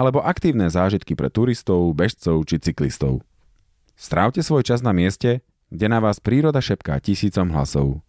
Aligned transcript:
alebo 0.00 0.24
aktívne 0.24 0.72
zážitky 0.72 1.12
pre 1.12 1.28
turistov, 1.28 1.92
bežcov 1.92 2.48
či 2.48 2.56
cyklistov. 2.56 3.20
Strávte 4.00 4.40
svoj 4.40 4.64
čas 4.64 4.80
na 4.80 4.96
mieste, 4.96 5.44
kde 5.68 5.92
na 5.92 6.00
vás 6.00 6.24
príroda 6.24 6.64
šepká 6.64 6.96
tisícom 7.04 7.52
hlasov. 7.52 8.00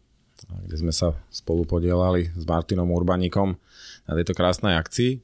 kde 0.46 0.76
sme 0.78 0.94
sa 0.94 1.18
spolu 1.28 1.66
podielali 1.66 2.30
s 2.30 2.44
Martinom 2.46 2.88
Urbaníkom 2.94 3.58
na 4.06 4.12
tejto 4.14 4.32
krásnej 4.38 4.78
akcii. 4.78 5.18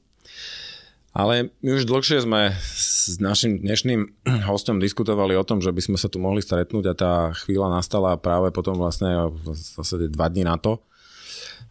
Ale 1.15 1.55
my 1.63 1.79
už 1.79 1.87
dlhšie 1.87 2.27
sme 2.27 2.51
s 2.59 3.15
našim 3.23 3.63
dnešným 3.63 4.27
hostom 4.51 4.83
diskutovali 4.83 5.39
o 5.39 5.47
tom, 5.47 5.63
že 5.63 5.71
by 5.71 5.79
sme 5.79 5.97
sa 5.97 6.11
tu 6.11 6.19
mohli 6.19 6.43
stretnúť 6.43 6.85
a 6.91 6.93
tá 6.93 7.13
chvíľa 7.31 7.71
nastala 7.71 8.19
práve 8.19 8.51
potom 8.51 8.75
vlastne 8.75 9.31
v 9.31 9.55
zásade 9.55 10.11
dva 10.11 10.27
dní 10.27 10.43
na 10.43 10.59
to 10.59 10.83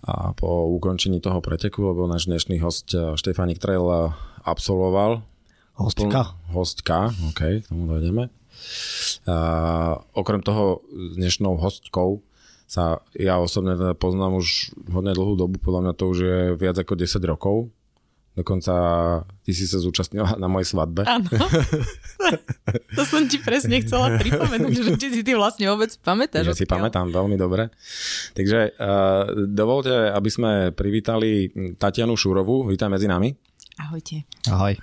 a 0.05 0.37
po 0.37 0.69
ukončení 0.77 1.21
toho 1.21 1.41
preteku, 1.41 1.81
lebo 1.81 2.05
náš 2.05 2.29
dnešný 2.29 2.61
host 2.61 2.93
eh, 2.93 3.17
Štefánik 3.17 3.61
Trail 3.61 3.85
eh, 3.85 4.13
absolvoval. 4.45 5.25
Hostka. 5.75 6.39
Hostka, 6.55 7.11
OK, 7.33 7.67
tomu 7.67 7.91
dojdeme. 7.91 8.31
A 9.25 9.37
okrem 10.13 10.45
toho 10.45 10.85
dnešnou 10.93 11.57
hostkou 11.57 12.21
sa 12.65 13.05
ja 13.15 13.39
osobne 13.39 13.77
teda 13.77 13.95
poznám 13.95 14.41
už 14.41 14.73
hodne 14.89 15.13
dlhú 15.13 15.37
dobu, 15.37 15.61
podľa 15.61 15.81
mňa 15.81 15.93
to 15.95 16.05
už 16.11 16.19
je 16.19 16.39
viac 16.57 16.77
ako 16.81 16.97
10 16.97 17.21
rokov, 17.25 17.57
Dokonca 18.35 18.75
ty 19.47 19.55
si 19.55 19.63
sa 19.63 19.79
zúčastnila 19.79 20.35
na 20.43 20.51
mojej 20.51 20.75
svadbe. 20.75 21.07
Áno. 21.07 21.31
to 22.99 23.03
som 23.07 23.31
ti 23.31 23.39
presne 23.39 23.79
chcela 23.79 24.19
pripomenúť, 24.19 24.75
že 24.75 24.93
či 24.99 25.09
si 25.15 25.21
ty 25.23 25.39
vlastne 25.39 25.71
vôbec 25.71 25.95
pamätáš. 26.03 26.51
Ja 26.51 26.59
si 26.59 26.67
pamätám 26.67 27.15
veľmi 27.15 27.39
dobre. 27.39 27.71
Takže 28.35 28.75
uh, 28.75 29.47
dovolte, 29.47 30.11
aby 30.11 30.31
sme 30.35 30.51
privítali 30.75 31.47
Tatianu 31.79 32.19
Šurovú. 32.19 32.67
Vítaj 32.67 32.91
medzi 32.91 33.07
nami. 33.07 33.31
Ahojte. 33.75 34.23
Ahoj. 34.47 34.79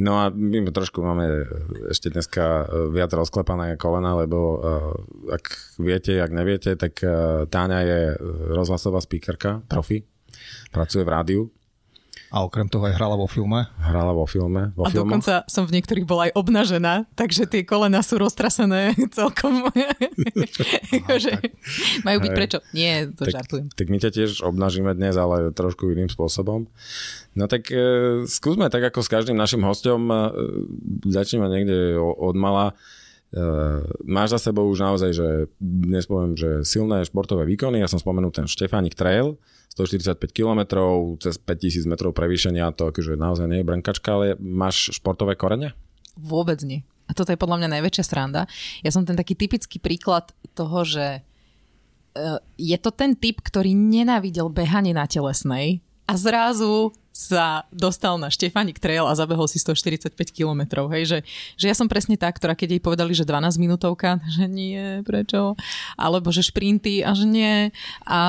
No 0.00 0.16
a 0.16 0.32
my 0.32 0.64
trošku 0.72 1.04
máme 1.04 1.44
ešte 1.92 2.08
dneska 2.08 2.64
viac 2.88 3.12
rozklepané 3.12 3.76
kolena, 3.76 4.16
lebo 4.16 4.38
uh, 4.56 4.56
ak 5.28 5.76
viete, 5.76 6.16
ak 6.16 6.32
neviete, 6.32 6.72
tak 6.80 7.04
uh, 7.04 7.44
Táňa 7.44 7.80
je 7.84 8.00
rozhlasová 8.56 9.04
speakerka, 9.04 9.60
profi, 9.68 10.08
pracuje 10.72 11.04
v 11.04 11.12
rádiu 11.12 11.42
a 12.28 12.44
okrem 12.44 12.68
toho 12.68 12.84
aj 12.84 13.00
hrala 13.00 13.16
vo 13.16 13.24
filme? 13.24 13.64
Hrala 13.80 14.12
vo 14.12 14.28
filme. 14.28 14.76
Vo 14.76 14.84
a 14.84 14.92
filmoch. 14.92 15.08
dokonca 15.08 15.48
som 15.48 15.64
v 15.64 15.80
niektorých 15.80 16.04
bola 16.04 16.28
aj 16.28 16.36
obnažená, 16.36 17.08
takže 17.16 17.48
tie 17.48 17.64
kolena 17.64 18.04
sú 18.04 18.20
roztrasené 18.20 18.92
celkom. 19.16 19.72
že 21.24 21.32
majú 22.04 22.18
byť 22.20 22.30
prečo? 22.36 22.58
Nie, 22.76 23.08
to 23.08 23.24
tak, 23.24 23.32
žartujem. 23.32 23.66
Tak 23.72 23.86
my 23.88 23.96
ťa 23.96 24.10
tiež 24.12 24.30
obnažíme 24.44 24.92
dnes, 24.92 25.16
ale 25.16 25.56
trošku 25.56 25.88
iným 25.88 26.12
spôsobom. 26.12 26.68
No 27.32 27.44
tak 27.48 27.72
e, 27.72 28.24
skúsme 28.28 28.68
tak 28.68 28.92
ako 28.92 29.00
s 29.00 29.08
každým 29.08 29.36
našim 29.38 29.64
hostom, 29.64 30.12
e, 30.12 30.16
začneme 31.08 31.48
niekde 31.48 31.96
od 31.96 32.36
mala. 32.36 32.76
E, 33.32 33.42
máš 34.04 34.36
za 34.36 34.52
sebou 34.52 34.68
už 34.68 34.84
naozaj, 34.84 35.10
že 35.16 35.28
dnes 35.56 36.04
poviem, 36.04 36.36
že 36.36 36.60
silné 36.68 37.08
športové 37.08 37.48
výkony, 37.48 37.80
ja 37.80 37.88
som 37.88 37.96
spomenul 37.96 38.36
ten 38.36 38.44
Štefánik 38.44 38.92
Trail, 38.92 39.40
145 39.78 40.18
km, 40.34 40.60
cez 41.22 41.38
5000 41.38 41.86
metrov 41.86 42.10
prevýšenia, 42.10 42.74
to 42.74 42.90
akože 42.90 43.14
naozaj 43.14 43.46
nie 43.46 43.62
je 43.62 43.68
brnkačka, 43.68 44.10
ale 44.10 44.34
máš 44.42 44.90
športové 44.98 45.38
korene? 45.38 45.78
Vôbec 46.18 46.58
nie. 46.66 46.82
A 47.06 47.14
toto 47.14 47.30
je 47.30 47.40
podľa 47.40 47.62
mňa 47.62 47.78
najväčšia 47.78 48.04
sranda. 48.04 48.50
Ja 48.84 48.90
som 48.92 49.06
ten 49.06 49.16
taký 49.16 49.38
typický 49.38 49.80
príklad 49.80 50.34
toho, 50.52 50.84
že 50.84 51.06
e, 51.14 51.20
je 52.60 52.76
to 52.76 52.90
ten 52.92 53.16
typ, 53.16 53.40
ktorý 53.40 53.72
nenávidel 53.72 54.52
behanie 54.52 54.92
na 54.92 55.08
telesnej 55.08 55.80
a 56.04 56.16
zrazu 56.18 56.92
sa 57.18 57.66
dostal 57.74 58.14
na 58.14 58.30
Štefanik 58.30 58.78
Trail 58.78 59.02
a 59.02 59.18
zabehol 59.18 59.50
si 59.50 59.58
145 59.58 60.14
km. 60.30 60.86
Hej, 60.94 61.02
že, 61.04 61.18
že 61.58 61.66
ja 61.66 61.74
som 61.74 61.90
presne 61.90 62.14
tá, 62.14 62.30
ktorá 62.30 62.54
keď 62.54 62.78
jej 62.78 62.82
povedali, 62.82 63.10
že 63.10 63.26
12 63.26 63.58
minútovka, 63.58 64.22
že 64.38 64.46
nie, 64.46 65.02
prečo? 65.02 65.58
Alebo 65.98 66.30
že 66.30 66.46
šprinty 66.46 67.02
a 67.02 67.12
že 67.18 67.26
nie. 67.26 67.74
A, 68.06 68.20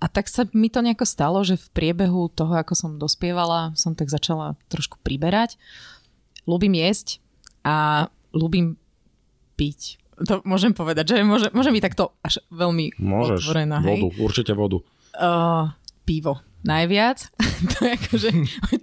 a 0.00 0.06
tak 0.06 0.28
sa 0.28 0.44
mi 0.52 0.68
to 0.68 0.84
nejako 0.84 1.08
stalo, 1.08 1.40
že 1.42 1.56
v 1.56 1.68
priebehu 1.72 2.28
toho, 2.32 2.52
ako 2.56 2.74
som 2.76 2.90
dospievala, 3.00 3.72
som 3.78 3.96
tak 3.96 4.12
začala 4.12 4.54
trošku 4.68 5.00
priberať. 5.00 5.56
Ľúbim 6.44 6.76
jesť 6.76 7.18
a 7.66 8.06
ľúbim 8.30 8.78
piť. 9.56 9.98
To 10.28 10.40
môžem 10.48 10.72
povedať, 10.72 11.12
že 11.12 11.24
môže, 11.24 11.48
môže 11.52 11.72
byť 11.72 11.82
takto 11.82 12.16
až 12.24 12.40
veľmi 12.48 12.96
Môžeš, 12.96 13.40
otvorená. 13.44 13.84
vodu, 13.84 14.08
hej? 14.08 14.20
určite 14.20 14.52
vodu. 14.56 14.78
Uh, 15.16 15.72
pivo 16.08 16.40
najviac. 16.66 17.30
to 17.72 17.76
je 17.86 17.90
akože 17.94 18.28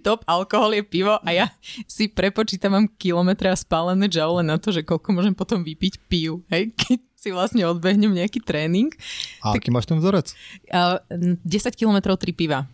top 0.01 0.23
alkohol 0.23 0.71
je 0.71 0.83
pivo 0.87 1.19
a 1.19 1.29
ja 1.35 1.51
si 1.85 2.07
prepočítam, 2.07 2.87
kilometre 2.95 3.51
a 3.51 3.59
spálené 3.59 4.07
džaule 4.07 4.41
na 4.41 4.55
to, 4.55 4.71
že 4.71 4.87
koľko 4.87 5.09
môžem 5.11 5.35
potom 5.35 5.61
vypiť 5.61 5.93
piv, 6.07 6.41
hej, 6.47 6.71
keď 6.79 6.99
si 7.23 7.31
vlastne 7.31 7.63
odbehnem 7.63 8.11
nejaký 8.11 8.43
tréning. 8.43 8.91
A 9.39 9.55
tak, 9.55 9.63
aký 9.63 9.69
máš 9.71 9.87
ten 9.87 9.95
vzorec? 10.03 10.35
Uh, 10.67 10.99
10 11.07 11.47
kilometrov 11.79 12.19
3 12.19 12.35
piva. 12.35 12.67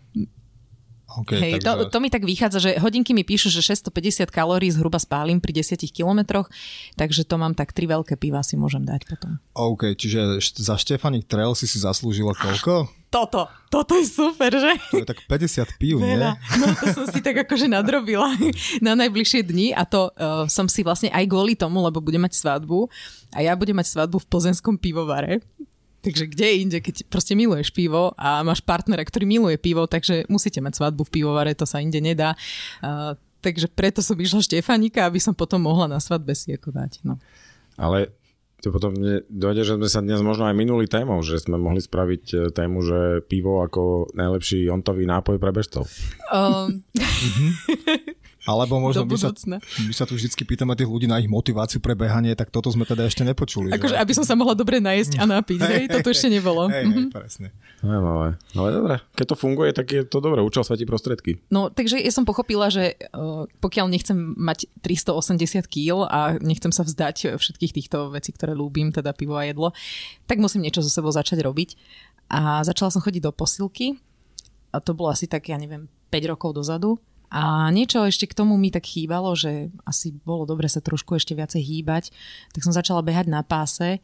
Okay, 1.10 1.42
Hej, 1.42 1.54
takže... 1.58 1.66
to, 1.66 1.74
to 1.90 1.98
mi 1.98 2.10
tak 2.14 2.22
vychádza, 2.22 2.60
že 2.62 2.72
hodinky 2.78 3.18
mi 3.18 3.26
píšu, 3.26 3.50
že 3.50 3.66
650 3.66 4.30
kalórií 4.30 4.70
zhruba 4.70 5.02
spálim 5.02 5.42
pri 5.42 5.66
10 5.66 5.82
kilometroch, 5.90 6.46
takže 6.94 7.26
to 7.26 7.36
mám 7.42 7.58
tak 7.58 7.74
tri 7.74 7.90
veľké 7.90 8.14
piva 8.14 8.46
si 8.46 8.54
môžem 8.54 8.86
dať 8.86 9.10
potom. 9.10 9.42
OK, 9.58 9.98
čiže 9.98 10.38
za 10.40 10.78
Štefanik 10.78 11.26
Trail 11.26 11.58
si 11.58 11.66
si 11.66 11.82
zaslúžila 11.82 12.38
koľko? 12.38 12.94
Toto, 13.10 13.50
toto 13.74 13.98
je 13.98 14.06
super, 14.06 14.54
že? 14.54 14.78
To 14.94 15.02
je 15.02 15.10
tak 15.10 15.26
50 15.26 15.82
pív, 15.82 15.98
nie? 15.98 16.14
No 16.14 16.68
to 16.78 16.94
som 16.94 17.06
si 17.10 17.26
tak 17.26 17.42
akože 17.42 17.66
nadrobila 17.66 18.38
na 18.86 18.94
najbližšie 18.94 19.50
dni 19.50 19.74
a 19.74 19.82
to 19.90 20.14
uh, 20.14 20.46
som 20.46 20.70
si 20.70 20.86
vlastne 20.86 21.10
aj 21.10 21.26
kvôli 21.26 21.58
tomu, 21.58 21.82
lebo 21.82 22.06
budem 22.06 22.22
mať 22.22 22.38
svadbu 22.38 22.86
a 23.34 23.42
ja 23.42 23.58
budem 23.58 23.82
mať 23.82 23.98
svadbu 23.98 24.22
v 24.22 24.30
plzenskom 24.30 24.78
pivovare 24.78 25.42
Takže 26.00 26.32
kde 26.32 26.48
inde, 26.64 26.78
keď 26.80 27.12
proste 27.12 27.36
miluješ 27.36 27.76
pivo 27.76 28.16
a 28.16 28.40
máš 28.40 28.64
partnera, 28.64 29.04
ktorý 29.04 29.28
miluje 29.28 29.60
pivo, 29.60 29.84
takže 29.84 30.24
musíte 30.32 30.64
mať 30.64 30.80
svadbu 30.80 31.04
v 31.04 31.14
pivovare, 31.20 31.52
to 31.52 31.68
sa 31.68 31.84
inde 31.84 32.00
nedá. 32.00 32.40
Uh, 32.80 33.20
takže 33.44 33.68
preto 33.68 34.00
som 34.00 34.16
išla 34.16 34.40
Štefanika, 34.40 35.04
aby 35.04 35.20
som 35.20 35.36
potom 35.36 35.68
mohla 35.68 35.92
na 35.92 36.00
svadbe 36.00 36.32
si 36.32 36.56
ako 36.56 36.72
dať. 36.72 37.04
No. 37.04 37.20
Ale 37.76 38.16
to 38.60 38.76
potom 38.76 38.92
dojde, 39.32 39.64
že 39.64 39.76
sme 39.80 39.88
sa 39.88 40.04
dnes 40.04 40.20
možno 40.20 40.48
aj 40.48 40.56
minuli 40.56 40.84
témou, 40.88 41.24
že 41.24 41.40
sme 41.40 41.56
mohli 41.56 41.80
spraviť 41.80 42.24
e, 42.32 42.36
tému, 42.52 42.84
že 42.84 43.00
pivo 43.24 43.64
ako 43.64 44.12
najlepší 44.12 44.68
ontový 44.68 45.08
nápoj 45.08 45.40
pre 45.40 45.52
bežcov. 45.56 45.88
Um... 46.28 46.84
Alebo 48.48 48.80
možno 48.80 49.04
my 49.04 49.20
sa, 49.20 49.36
my 49.60 49.94
sa 49.94 50.08
tu 50.08 50.16
vždy 50.16 50.32
pýtame 50.32 50.72
tých 50.72 50.88
ľudí 50.88 51.12
na 51.12 51.20
ich 51.20 51.28
motiváciu 51.28 51.84
pre 51.84 51.92
behanie, 51.92 52.32
tak 52.40 52.56
toto 52.56 52.72
sme 52.72 52.88
teda 52.88 53.04
ešte 53.04 53.28
nepočuli. 53.28 53.76
Akože, 53.76 54.00
aby 54.00 54.14
som 54.16 54.24
sa 54.24 54.40
mohla 54.40 54.56
dobre 54.56 54.80
najesť 54.80 55.20
a 55.20 55.28
napiť, 55.28 55.60
hej, 55.60 55.84
toto 56.00 56.08
ešte 56.08 56.32
nebolo. 56.32 56.72
Hej, 56.72 56.88
hej, 56.88 57.06
presne. 57.12 57.52
ale, 57.84 58.40
ale 58.56 58.70
dobre, 58.72 58.96
keď 59.20 59.26
to 59.28 59.36
funguje, 59.36 59.70
tak 59.76 59.92
je 59.92 60.08
to 60.08 60.24
dobré, 60.24 60.40
učil 60.40 60.64
svetí 60.64 60.88
prostredky. 60.88 61.44
No, 61.52 61.68
takže 61.68 62.00
ja 62.00 62.12
som 62.16 62.24
pochopila, 62.24 62.72
že 62.72 62.96
uh, 63.12 63.44
pokiaľ 63.60 63.86
nechcem 63.92 64.16
mať 64.40 64.72
380 64.88 65.68
kg 65.68 66.08
a 66.08 66.20
nechcem 66.40 66.72
sa 66.72 66.88
vzdať 66.88 67.36
všetkých 67.36 67.76
týchto 67.76 68.16
vecí, 68.16 68.32
ktoré 68.32 68.56
ľúbim, 68.56 68.96
teda 68.96 69.12
pivo 69.12 69.36
a 69.36 69.44
jedlo, 69.44 69.76
tak 70.32 70.40
musím 70.40 70.64
niečo 70.64 70.80
so 70.80 70.88
sebou 70.88 71.12
začať 71.12 71.44
robiť. 71.44 71.76
A 72.30 72.62
začala 72.62 72.94
som 72.94 73.02
chodiť 73.04 73.26
do 73.26 73.34
posilky 73.34 73.98
a 74.70 74.78
to 74.78 74.94
bolo 74.94 75.10
asi 75.10 75.26
tak, 75.26 75.50
ja 75.50 75.58
neviem, 75.58 75.90
5 76.14 76.32
rokov 76.32 76.56
dozadu 76.56 77.02
a 77.30 77.70
niečo 77.70 78.02
ešte 78.10 78.26
k 78.26 78.34
tomu 78.34 78.58
mi 78.58 78.74
tak 78.74 78.90
chýbalo, 78.90 79.38
že 79.38 79.70
asi 79.86 80.18
bolo 80.26 80.50
dobre 80.50 80.66
sa 80.66 80.82
trošku 80.82 81.14
ešte 81.14 81.38
viacej 81.38 81.62
hýbať, 81.62 82.10
tak 82.54 82.66
som 82.66 82.74
začala 82.74 83.06
behať 83.06 83.30
na 83.30 83.46
páse 83.46 84.02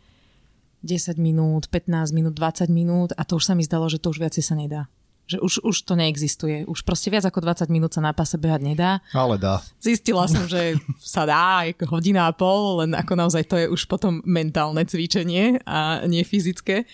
10 0.86 1.18
minút, 1.18 1.66
15 1.74 2.14
minút, 2.14 2.38
20 2.38 2.70
minút 2.70 3.10
a 3.18 3.26
to 3.26 3.42
už 3.42 3.50
sa 3.50 3.54
mi 3.58 3.66
zdalo, 3.66 3.90
že 3.90 3.98
to 3.98 4.14
už 4.14 4.22
viacej 4.22 4.44
sa 4.46 4.54
nedá. 4.54 4.86
Že 5.26 5.42
už, 5.42 5.54
už 5.66 5.76
to 5.90 5.98
neexistuje. 5.98 6.70
Už 6.70 6.86
proste 6.86 7.10
viac 7.10 7.26
ako 7.26 7.42
20 7.42 7.66
minút 7.74 7.98
sa 7.98 8.02
na 8.06 8.14
páse 8.14 8.38
behať 8.38 8.62
nedá. 8.62 9.02
Ale 9.10 9.42
dá. 9.42 9.66
Zistila 9.82 10.30
som, 10.30 10.46
že 10.46 10.78
sa 11.02 11.26
dá 11.26 11.66
ako 11.66 11.98
hodina 11.98 12.30
a 12.30 12.32
pol, 12.38 12.86
len 12.86 12.94
ako 12.94 13.18
naozaj 13.18 13.42
to 13.50 13.58
je 13.58 13.66
už 13.66 13.90
potom 13.90 14.22
mentálne 14.22 14.86
cvičenie 14.86 15.66
a 15.66 16.06
nie 16.06 16.22
fyzické. 16.22 16.86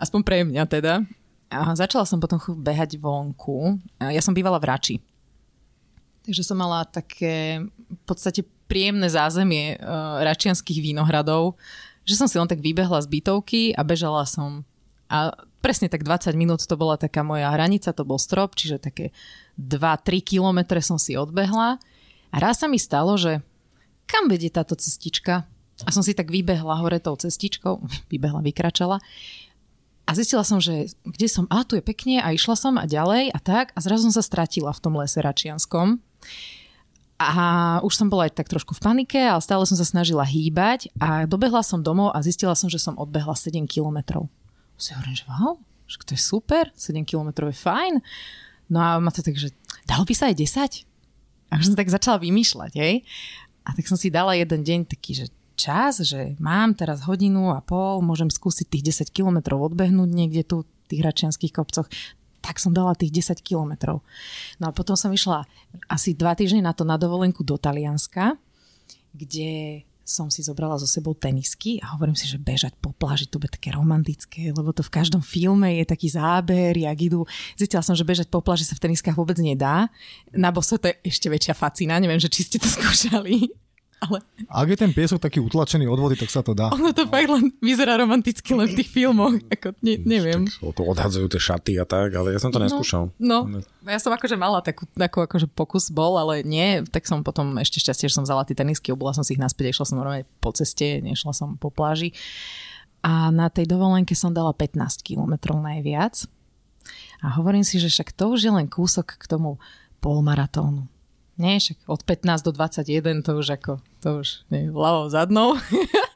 Aspoň 0.00 0.20
pre 0.24 0.48
mňa 0.48 0.64
teda. 0.64 1.04
A 1.52 1.76
začala 1.76 2.08
som 2.08 2.16
potom 2.16 2.40
behať 2.40 2.96
vonku. 2.96 3.76
Ja 4.00 4.24
som 4.24 4.32
bývala 4.32 4.56
v 4.56 4.64
Rači 4.72 4.96
Takže 6.24 6.42
som 6.42 6.56
mala 6.56 6.88
také 6.88 7.60
v 7.68 8.02
podstate 8.08 8.44
príjemné 8.64 9.12
zázemie 9.12 9.76
uh, 9.76 10.24
račianských 10.24 10.80
vínohradov, 10.80 11.60
že 12.08 12.16
som 12.16 12.28
si 12.28 12.40
len 12.40 12.48
tak 12.48 12.64
vybehla 12.64 13.00
z 13.04 13.08
bytovky 13.08 13.62
a 13.76 13.84
bežala 13.84 14.24
som. 14.24 14.64
A 15.12 15.36
presne 15.60 15.92
tak 15.92 16.04
20 16.04 16.32
minút 16.36 16.64
to 16.64 16.76
bola 16.80 16.96
taká 16.96 17.20
moja 17.20 17.52
hranica, 17.52 17.92
to 17.92 18.08
bol 18.08 18.16
strop, 18.16 18.56
čiže 18.56 18.80
také 18.80 19.12
2-3 19.60 20.24
kilometre 20.24 20.80
som 20.80 20.96
si 20.96 21.12
odbehla. 21.16 21.76
A 22.32 22.36
raz 22.40 22.64
sa 22.64 22.66
mi 22.68 22.80
stalo, 22.80 23.20
že 23.20 23.44
kam 24.08 24.32
vedie 24.32 24.48
táto 24.48 24.76
cestička? 24.76 25.44
A 25.84 25.90
som 25.90 26.06
si 26.06 26.16
tak 26.16 26.32
vybehla 26.32 26.80
hore 26.80 27.00
tou 27.04 27.16
cestičkou, 27.20 27.84
vybehla, 28.12 28.40
vykračala 28.40 29.00
a 30.04 30.10
zistila 30.12 30.44
som, 30.44 30.60
že 30.60 30.92
kde 31.00 31.28
som, 31.28 31.48
a 31.48 31.64
tu 31.64 31.80
je 31.80 31.84
pekne 31.84 32.20
a 32.20 32.36
išla 32.36 32.56
som 32.60 32.76
a 32.76 32.84
ďalej 32.84 33.32
a 33.32 33.38
tak 33.40 33.72
a 33.72 33.78
zrazu 33.80 34.08
som 34.08 34.20
sa 34.20 34.24
stratila 34.24 34.68
v 34.76 34.82
tom 34.84 34.94
lese 35.00 35.16
Račianskom. 35.24 35.96
A 37.14 37.78
už 37.86 37.94
som 37.94 38.10
bola 38.10 38.26
aj 38.26 38.34
tak 38.34 38.50
trošku 38.50 38.74
v 38.74 38.82
panike, 38.82 39.20
ale 39.22 39.38
stále 39.38 39.62
som 39.64 39.78
sa 39.78 39.86
snažila 39.86 40.26
hýbať 40.26 40.90
a 40.98 41.30
dobehla 41.30 41.62
som 41.62 41.78
domov 41.78 42.10
a 42.10 42.18
zistila 42.26 42.58
som, 42.58 42.66
že 42.66 42.82
som 42.82 42.98
odbehla 42.98 43.38
7 43.38 43.70
kilometrov. 43.70 44.26
Si 44.74 44.90
hovorím, 44.92 45.14
že 45.14 45.24
wow, 45.30 45.54
že 45.86 46.02
to 46.02 46.12
je 46.18 46.20
super, 46.20 46.74
7 46.74 47.06
kilometrov 47.06 47.54
je 47.54 47.58
fajn. 47.62 47.94
No 48.66 48.78
a 48.82 48.98
ma 48.98 49.14
to 49.14 49.22
tak, 49.22 49.38
že 49.38 49.54
dalo 49.86 50.02
by 50.02 50.14
sa 50.16 50.26
aj 50.26 50.36
10? 50.42 51.54
A 51.54 51.62
už 51.62 51.70
som 51.70 51.78
tak 51.78 51.86
začala 51.86 52.18
vymýšľať, 52.18 52.72
hej. 52.82 53.06
A 53.62 53.72
tak 53.72 53.86
som 53.86 53.94
si 53.94 54.10
dala 54.10 54.34
jeden 54.34 54.66
deň 54.66 54.90
taký, 54.90 55.14
že 55.14 55.26
čas, 55.54 56.02
že 56.02 56.34
mám 56.42 56.74
teraz 56.74 57.06
hodinu 57.06 57.54
a 57.54 57.62
pol, 57.62 58.02
môžem 58.02 58.26
skúsiť 58.26 58.66
tých 58.66 59.06
10 59.06 59.14
kilometrov 59.14 59.62
odbehnúť 59.70 60.10
niekde 60.10 60.42
tu 60.42 60.56
v 60.66 60.86
tých 60.90 61.02
račianských 61.06 61.54
kopcoch 61.54 61.86
tak 62.44 62.60
som 62.60 62.76
dala 62.76 62.92
tých 62.92 63.24
10 63.32 63.40
kilometrov. 63.40 64.04
No 64.60 64.68
a 64.68 64.72
potom 64.76 64.92
som 65.00 65.08
išla 65.08 65.48
asi 65.88 66.12
dva 66.12 66.36
týždne 66.36 66.60
na 66.60 66.76
to 66.76 66.84
na 66.84 67.00
dovolenku 67.00 67.40
do 67.40 67.56
Talianska, 67.56 68.36
kde 69.16 69.80
som 70.04 70.28
si 70.28 70.44
zobrala 70.44 70.76
so 70.76 70.84
sebou 70.84 71.16
tenisky 71.16 71.80
a 71.80 71.96
hovorím 71.96 72.12
si, 72.12 72.28
že 72.28 72.36
bežať 72.36 72.76
po 72.76 72.92
pláži 72.92 73.24
to 73.24 73.40
bude 73.40 73.56
také 73.56 73.72
romantické, 73.72 74.52
lebo 74.52 74.68
to 74.76 74.84
v 74.84 74.92
každom 74.92 75.24
filme 75.24 75.80
je 75.80 75.84
taký 75.88 76.12
záber, 76.12 76.76
jak 76.76 76.98
idú. 77.00 77.24
Zistila 77.56 77.80
som, 77.80 77.96
že 77.96 78.04
bežať 78.04 78.28
po 78.28 78.44
pláži 78.44 78.68
sa 78.68 78.76
v 78.76 78.84
teniskách 78.84 79.16
vôbec 79.16 79.40
nedá. 79.40 79.88
Na 80.36 80.52
bose 80.52 80.76
to 80.76 80.92
je 80.92 81.00
ešte 81.08 81.32
väčšia 81.32 81.56
facina, 81.56 81.96
neviem, 81.96 82.20
že 82.20 82.28
či 82.28 82.44
ste 82.44 82.60
to 82.60 82.68
skúšali 82.68 83.63
ale... 84.04 84.20
Ak 84.46 84.68
je 84.68 84.76
ten 84.76 84.92
piesok 84.92 85.18
taký 85.18 85.40
utlačený 85.40 85.88
od 85.88 85.98
vody, 85.98 86.14
tak 86.20 86.28
sa 86.28 86.44
to 86.44 86.52
dá. 86.52 86.68
Ono 86.76 86.92
to 86.92 87.08
fakt 87.08 87.28
len 87.28 87.50
vyzerá 87.58 87.96
romanticky 87.96 88.52
len 88.52 88.68
v 88.68 88.84
tých 88.84 88.90
filmoch, 88.92 89.34
ako 89.48 89.72
ne, 89.80 89.98
neviem. 90.04 90.44
Tak, 90.46 90.76
to 90.76 90.82
odhadzujú 90.84 91.26
tie 91.32 91.40
šaty 91.40 91.72
a 91.80 91.88
tak, 91.88 92.12
ale 92.12 92.36
ja 92.36 92.40
som 92.40 92.52
to 92.52 92.60
no, 92.60 92.68
neskúšal. 92.68 93.10
No, 93.16 93.48
no, 93.48 93.58
ja 93.88 93.98
som 93.98 94.12
akože 94.12 94.36
mala 94.36 94.60
takú, 94.60 94.84
takú 94.92 95.24
akože 95.24 95.48
pokus 95.50 95.88
bol, 95.88 96.20
ale 96.20 96.44
nie, 96.44 96.84
tak 96.88 97.08
som 97.08 97.24
potom 97.24 97.56
ešte 97.56 97.80
šťastie, 97.80 98.12
že 98.12 98.16
som 98.20 98.24
vzala 98.28 98.44
tie 98.44 98.54
tenisky, 98.54 98.92
obula 98.92 99.16
som 99.16 99.24
si 99.24 99.34
ich 99.34 99.42
naspäť, 99.42 99.74
išla 99.74 99.88
som 99.88 99.96
normálne 99.98 100.28
po 100.44 100.52
ceste, 100.52 101.00
nešla 101.00 101.32
som 101.32 101.56
po 101.56 101.72
pláži. 101.72 102.12
A 103.04 103.28
na 103.28 103.52
tej 103.52 103.68
dovolenke 103.68 104.16
som 104.16 104.32
dala 104.32 104.56
15 104.56 105.04
kilometrov 105.04 105.60
najviac. 105.60 106.24
A 107.20 107.36
hovorím 107.36 107.64
si, 107.64 107.76
že 107.80 107.92
však 107.92 108.16
to 108.16 108.32
už 108.32 108.48
je 108.48 108.52
len 108.52 108.68
kúsok 108.68 109.20
k 109.20 109.24
tomu 109.28 109.60
polmaratónu. 110.00 110.88
Nie, 111.34 111.58
však 111.58 111.90
od 111.90 112.00
15 112.06 112.46
do 112.46 112.52
21 112.54 113.26
to 113.26 113.34
už 113.34 113.58
ako, 113.58 113.72
to 113.98 114.22
už 114.22 114.46
nie, 114.54 114.70
ľavou 114.70 115.10
zadnou. 115.10 115.58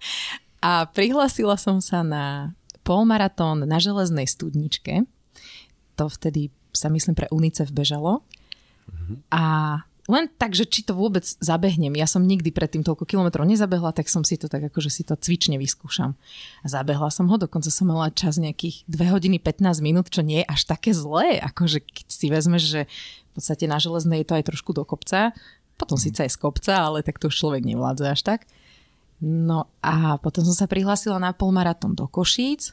a 0.67 0.87
prihlasila 0.87 1.59
som 1.59 1.83
sa 1.83 2.07
na 2.07 2.55
polmaratón 2.87 3.67
na 3.67 3.83
železnej 3.83 4.31
studničke. 4.31 5.05
To 5.99 6.07
vtedy 6.07 6.55
sa 6.71 6.87
myslím 6.89 7.19
pre 7.19 7.27
UNICEF 7.35 7.75
bežalo. 7.75 8.23
Mm-hmm. 8.87 9.17
A 9.35 9.45
len 10.09 10.25
tak, 10.41 10.57
že 10.57 10.65
či 10.65 10.81
to 10.81 10.97
vôbec 10.97 11.21
zabehnem. 11.23 11.93
Ja 11.93 12.09
som 12.09 12.25
nikdy 12.25 12.49
predtým 12.49 12.81
toľko 12.81 13.05
kilometrov 13.05 13.45
nezabehla, 13.45 13.93
tak 13.93 14.09
som 14.09 14.25
si 14.25 14.41
to 14.41 14.49
tak 14.49 14.73
ako, 14.73 14.81
že 14.81 14.89
si 14.89 15.03
to 15.05 15.13
cvične 15.13 15.61
vyskúšam. 15.61 16.17
A 16.65 16.67
zabehla 16.67 17.13
som 17.13 17.29
ho, 17.29 17.37
dokonca 17.37 17.69
som 17.69 17.93
mala 17.93 18.09
čas 18.09 18.41
nejakých 18.41 18.89
2 18.89 19.15
hodiny 19.15 19.37
15 19.37 19.85
minút, 19.85 20.09
čo 20.09 20.25
nie 20.25 20.41
je 20.41 20.49
až 20.49 20.65
také 20.65 20.97
zlé. 20.97 21.45
Akože 21.45 21.85
keď 21.85 22.07
si 22.09 22.27
vezmeš, 22.33 22.63
že 22.73 22.81
v 22.89 23.31
podstate 23.37 23.69
na 23.69 23.77
železnej 23.77 24.25
je 24.25 24.29
to 24.33 24.37
aj 24.41 24.45
trošku 24.49 24.73
do 24.73 24.89
kopca, 24.89 25.37
potom 25.77 26.01
síce 26.01 26.25
aj 26.25 26.33
z 26.33 26.41
kopca, 26.41 26.73
ale 26.73 27.05
tak 27.05 27.21
to 27.21 27.29
človek 27.29 27.63
nevládze 27.69 28.09
až 28.09 28.21
tak. 28.25 28.41
No 29.21 29.69
a 29.85 30.17
potom 30.19 30.41
som 30.41 30.57
sa 30.57 30.71
prihlásila 30.71 31.21
na 31.21 31.37
polmaratón 31.37 31.93
do 31.93 32.09
Košíc, 32.09 32.73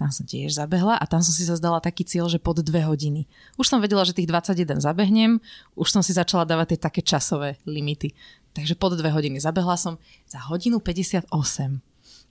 tam 0.00 0.08
som 0.08 0.24
tiež 0.24 0.56
zabehla 0.56 0.96
a 0.96 1.04
tam 1.04 1.20
som 1.20 1.36
si 1.36 1.44
zazdala 1.44 1.84
taký 1.84 2.08
cieľ, 2.08 2.32
že 2.32 2.40
pod 2.40 2.64
dve 2.64 2.80
hodiny. 2.80 3.28
Už 3.60 3.68
som 3.68 3.84
vedela, 3.84 4.00
že 4.08 4.16
tých 4.16 4.24
21 4.24 4.80
zabehnem, 4.80 5.44
už 5.76 5.88
som 5.92 6.00
si 6.00 6.16
začala 6.16 6.48
dávať 6.48 6.72
tie 6.72 6.78
také 6.80 7.00
časové 7.04 7.60
limity. 7.68 8.16
Takže 8.56 8.80
pod 8.80 8.96
dve 8.96 9.12
hodiny 9.12 9.36
zabehla 9.36 9.76
som 9.76 10.00
za 10.24 10.40
hodinu 10.48 10.80
58. 10.80 11.28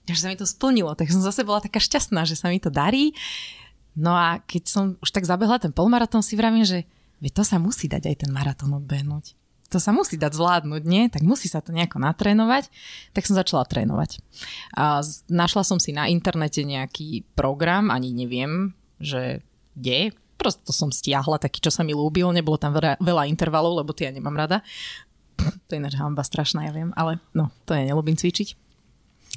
Takže 0.10 0.20
sa 0.20 0.30
mi 0.34 0.38
to 0.42 0.50
splnilo, 0.50 0.98
tak 0.98 1.14
som 1.14 1.22
zase 1.22 1.46
bola 1.46 1.62
taká 1.62 1.78
šťastná, 1.78 2.26
že 2.26 2.34
sa 2.34 2.50
mi 2.50 2.58
to 2.58 2.74
darí. 2.74 3.14
No 3.94 4.18
a 4.18 4.42
keď 4.42 4.64
som 4.66 4.84
už 5.06 5.14
tak 5.14 5.30
zabehla 5.30 5.62
ten 5.62 5.70
polmaratón, 5.70 6.26
si 6.26 6.34
vravím, 6.34 6.66
že 6.66 6.90
to 7.30 7.46
sa 7.46 7.62
musí 7.62 7.86
dať 7.86 8.10
aj 8.10 8.16
ten 8.26 8.32
maratón 8.34 8.74
odbehnúť 8.74 9.38
to 9.70 9.78
sa 9.78 9.94
musí 9.94 10.18
dať 10.18 10.34
zvládnuť, 10.34 10.84
nie? 10.90 11.08
Tak 11.14 11.22
musí 11.22 11.46
sa 11.46 11.62
to 11.62 11.70
nejako 11.70 12.02
natrénovať. 12.02 12.74
Tak 13.14 13.30
som 13.30 13.38
začala 13.38 13.70
trénovať. 13.70 14.18
A 14.74 15.06
našla 15.30 15.62
som 15.62 15.78
si 15.78 15.94
na 15.94 16.10
internete 16.10 16.66
nejaký 16.66 17.22
program, 17.38 17.94
ani 17.94 18.10
neviem, 18.10 18.74
že 18.98 19.46
kde. 19.78 20.18
Prosto 20.42 20.74
som 20.74 20.90
stiahla 20.90 21.38
taký, 21.38 21.62
čo 21.62 21.70
sa 21.70 21.86
mi 21.86 21.94
ľúbil. 21.94 22.34
Nebolo 22.34 22.58
tam 22.58 22.74
veľa, 22.74 22.98
veľa 22.98 23.30
intervalov, 23.30 23.86
lebo 23.86 23.94
tie 23.94 24.10
ja 24.10 24.16
nemám 24.16 24.36
rada. 24.36 24.66
To 25.70 25.72
je 25.72 25.80
ináč 25.80 25.96
hamba 25.96 26.26
strašná, 26.26 26.68
ja 26.68 26.74
viem, 26.74 26.92
ale 26.98 27.22
no, 27.32 27.48
to 27.64 27.78
ja 27.78 27.86
nelúbim 27.86 28.18
cvičiť. 28.18 28.58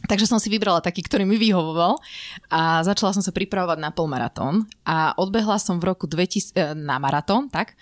Takže 0.02 0.26
som 0.26 0.42
si 0.42 0.50
vybrala 0.50 0.82
taký, 0.82 1.04
ktorý 1.04 1.22
mi 1.22 1.38
vyhovoval 1.38 2.00
a 2.50 2.82
začala 2.82 3.14
som 3.14 3.22
sa 3.22 3.30
pripravovať 3.30 3.78
na 3.78 3.94
polmaratón 3.94 4.66
a 4.82 5.14
odbehla 5.14 5.62
som 5.62 5.78
v 5.78 5.94
roku 5.94 6.10
2000, 6.10 6.56
eh, 6.58 6.74
na 6.74 6.98
maratón, 6.98 7.46
tak, 7.52 7.78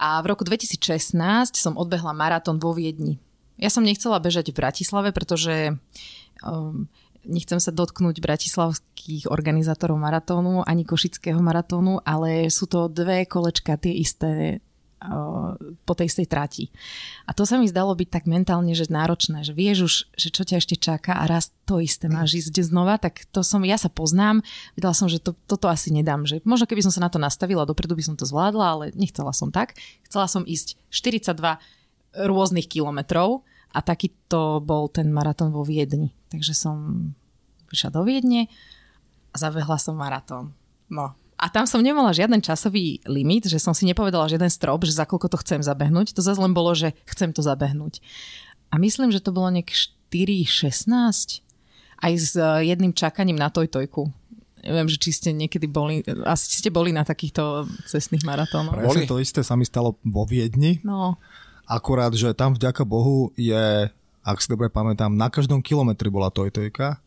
a 0.00 0.16
v 0.24 0.32
roku 0.32 0.48
2016 0.48 1.12
som 1.60 1.76
odbehla 1.76 2.16
maratón 2.16 2.56
vo 2.56 2.72
Viedni. 2.72 3.20
Ja 3.60 3.68
som 3.68 3.84
nechcela 3.84 4.16
bežať 4.16 4.48
v 4.48 4.56
Bratislave, 4.56 5.12
pretože 5.12 5.76
um, 6.40 6.88
nechcem 7.28 7.60
sa 7.60 7.68
dotknúť 7.68 8.24
bratislavských 8.24 9.28
organizátorov 9.28 10.00
maratónu 10.00 10.64
ani 10.64 10.88
košického 10.88 11.36
maratónu, 11.44 12.00
ale 12.00 12.48
sú 12.48 12.64
to 12.64 12.88
dve 12.88 13.28
kolečka 13.28 13.76
tie 13.76 13.92
isté 13.92 14.64
po 15.88 15.92
tej 15.96 16.12
istej 16.12 16.28
trati. 16.28 16.64
A 17.24 17.32
to 17.32 17.48
sa 17.48 17.56
mi 17.56 17.64
zdalo 17.64 17.96
byť 17.96 18.08
tak 18.12 18.24
mentálne, 18.28 18.76
že 18.76 18.92
náročné, 18.92 19.40
že 19.48 19.56
vieš 19.56 19.78
už, 19.80 19.94
že 20.12 20.28
čo 20.28 20.42
ťa 20.44 20.60
ešte 20.60 20.76
čaká 20.76 21.16
a 21.16 21.24
raz 21.24 21.56
to 21.64 21.80
isté 21.80 22.12
máš 22.12 22.36
ísť 22.36 22.68
znova, 22.68 23.00
tak 23.00 23.24
to 23.32 23.40
som, 23.40 23.64
ja 23.64 23.80
sa 23.80 23.88
poznám, 23.88 24.44
vedela 24.76 24.92
som, 24.92 25.08
že 25.08 25.16
to, 25.16 25.32
toto 25.48 25.72
asi 25.72 25.88
nedám, 25.88 26.28
že 26.28 26.44
možno 26.44 26.68
keby 26.68 26.84
som 26.84 26.92
sa 26.92 27.00
na 27.00 27.08
to 27.08 27.16
nastavila, 27.16 27.64
dopredu 27.64 27.96
by 27.96 28.04
som 28.04 28.14
to 28.20 28.28
zvládla, 28.28 28.66
ale 28.66 28.84
nechcela 28.92 29.32
som 29.32 29.48
tak. 29.48 29.72
Chcela 30.04 30.28
som 30.28 30.44
ísť 30.44 30.76
42 30.92 31.32
rôznych 32.20 32.68
kilometrov 32.68 33.40
a 33.72 33.80
taký 33.80 34.12
to 34.28 34.60
bol 34.60 34.90
ten 34.92 35.08
maratón 35.08 35.54
vo 35.54 35.64
Viedni. 35.64 36.12
Takže 36.28 36.52
som 36.52 36.76
vyšla 37.72 37.94
do 37.94 38.02
Viedne 38.04 38.52
a 39.30 39.36
zabehla 39.38 39.78
som 39.78 39.96
maratón. 39.96 40.52
No, 40.90 41.14
a 41.40 41.48
tam 41.48 41.64
som 41.64 41.80
nemala 41.80 42.12
žiaden 42.12 42.44
časový 42.44 43.00
limit, 43.08 43.48
že 43.48 43.56
som 43.56 43.72
si 43.72 43.88
nepovedala 43.88 44.28
žiaden 44.28 44.52
strop, 44.52 44.84
že 44.84 44.92
za 44.92 45.08
koľko 45.08 45.32
to 45.32 45.40
chcem 45.40 45.64
zabehnúť. 45.64 46.12
To 46.12 46.20
zase 46.20 46.36
len 46.36 46.52
bolo, 46.52 46.76
že 46.76 46.92
chcem 47.08 47.32
to 47.32 47.40
zabehnúť. 47.40 48.04
A 48.68 48.76
myslím, 48.76 49.08
že 49.08 49.24
to 49.24 49.32
bolo 49.32 49.48
nejak 49.48 49.72
4,16 49.72 51.40
aj 52.00 52.12
s 52.12 52.36
e, 52.36 52.44
jedným 52.68 52.92
čakaním 52.92 53.40
na 53.40 53.48
tojtojku. 53.48 54.12
Neviem, 54.60 54.92
že 54.92 55.00
či 55.00 55.10
ste 55.16 55.32
niekedy 55.32 55.64
boli, 55.64 56.04
asi 56.28 56.60
ste 56.60 56.68
boli 56.68 56.92
na 56.92 57.08
takýchto 57.08 57.64
cestných 57.88 58.28
maratónoch. 58.28 58.76
Presne 58.76 59.08
to 59.08 59.16
isté 59.16 59.40
sa 59.40 59.56
mi 59.56 59.64
stalo 59.64 59.96
vo 60.04 60.28
Viedni. 60.28 60.84
No. 60.84 61.16
Akurát, 61.64 62.12
že 62.12 62.36
tam 62.36 62.52
vďaka 62.52 62.84
Bohu 62.84 63.32
je, 63.40 63.88
ak 64.20 64.38
si 64.44 64.52
dobre 64.52 64.68
pamätám, 64.68 65.08
na 65.08 65.32
každom 65.32 65.64
kilometri 65.64 66.12
bola 66.12 66.28
tojtojka 66.28 67.00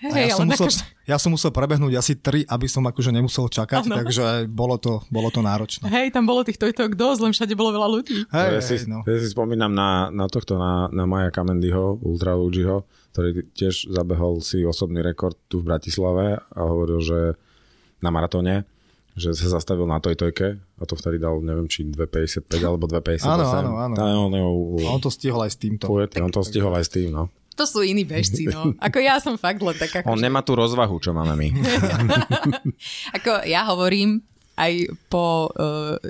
Hej, 0.00 0.32
ja, 0.32 0.36
som 0.40 0.48
musel, 0.48 0.68
každý... 0.72 0.82
ja 1.04 1.16
som 1.20 1.30
musel 1.36 1.52
prebehnúť 1.52 1.92
asi 2.00 2.16
tri, 2.16 2.40
aby 2.48 2.64
som 2.64 2.80
akože 2.88 3.12
nemusel 3.12 3.52
čakať, 3.52 3.84
ano. 3.84 4.00
takže 4.00 4.48
bolo 4.48 4.80
to, 4.80 5.04
bolo 5.12 5.28
to 5.28 5.44
náročné. 5.44 5.92
Hej, 5.92 6.16
tam 6.16 6.24
bolo 6.24 6.40
tých 6.40 6.56
tojtok 6.56 6.96
dosť, 6.96 7.20
len 7.20 7.32
všade 7.36 7.52
bolo 7.52 7.76
veľa 7.76 7.88
ľudí. 7.92 8.24
Hej, 8.32 8.48
ja, 8.48 8.60
si, 8.64 8.76
no. 8.88 9.04
ja 9.04 9.18
si 9.20 9.28
spomínam 9.28 9.68
na, 9.68 10.08
na 10.08 10.24
tohto, 10.32 10.56
na, 10.56 10.88
na 10.88 11.04
Maja 11.04 11.28
Kamendyho, 11.28 12.00
Ultra 12.00 12.32
Lugiho, 12.32 12.88
ktorý 13.12 13.44
tiež 13.52 13.92
zabehol 13.92 14.40
si 14.40 14.64
osobný 14.64 15.04
rekord 15.04 15.36
tu 15.52 15.60
v 15.60 15.68
Bratislave 15.68 16.40
a 16.40 16.60
hovoril, 16.64 17.04
že 17.04 17.18
na 18.00 18.08
maratóne, 18.08 18.64
že 19.20 19.36
sa 19.36 19.60
zastavil 19.60 19.84
na 19.84 20.00
toj 20.00 20.16
tojke 20.16 20.56
a 20.56 20.82
to 20.88 20.96
vtedy 20.96 21.20
dal, 21.20 21.44
neviem, 21.44 21.68
či 21.68 21.84
2,55 21.84 22.48
alebo 22.64 22.88
2,58. 22.88 23.28
Áno, 23.28 23.44
áno, 23.52 23.70
áno. 23.76 23.94
On, 24.00 24.32
on, 24.32 24.96
on 24.96 25.00
to 25.04 25.12
stihol 25.12 25.44
aj 25.44 25.52
s 25.52 25.58
týmto. 25.60 25.92
On 25.92 26.32
to 26.32 26.40
stihol 26.40 26.72
aj 26.72 26.88
s 26.88 26.92
tým, 26.96 27.12
no 27.12 27.28
to 27.60 27.68
sú 27.68 27.84
iní 27.84 28.08
bežci, 28.08 28.48
no. 28.48 28.72
Ako 28.88 29.04
ja 29.04 29.20
som 29.20 29.36
fakt 29.36 29.60
len 29.60 29.76
taká... 29.76 30.00
On 30.08 30.16
nemá 30.16 30.40
tú 30.40 30.56
rozvahu, 30.56 30.96
čo 30.96 31.12
máme 31.12 31.36
my. 31.36 31.48
ako 33.20 33.44
ja 33.44 33.68
hovorím, 33.68 34.24
aj 34.56 34.88
po, 35.12 35.52
uh, 35.52 36.00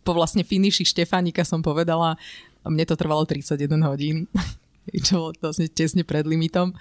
po 0.00 0.12
vlastne 0.16 0.40
finiši 0.48 0.88
Štefánika 0.88 1.44
som 1.44 1.60
povedala, 1.60 2.16
mne 2.64 2.88
to 2.88 2.96
trvalo 2.96 3.28
31 3.28 3.68
hodín, 3.84 4.24
čo 5.06 5.28
bolo 5.28 5.30
vlastne 5.44 5.68
tesne 5.68 6.08
pred 6.08 6.24
limitom, 6.24 6.72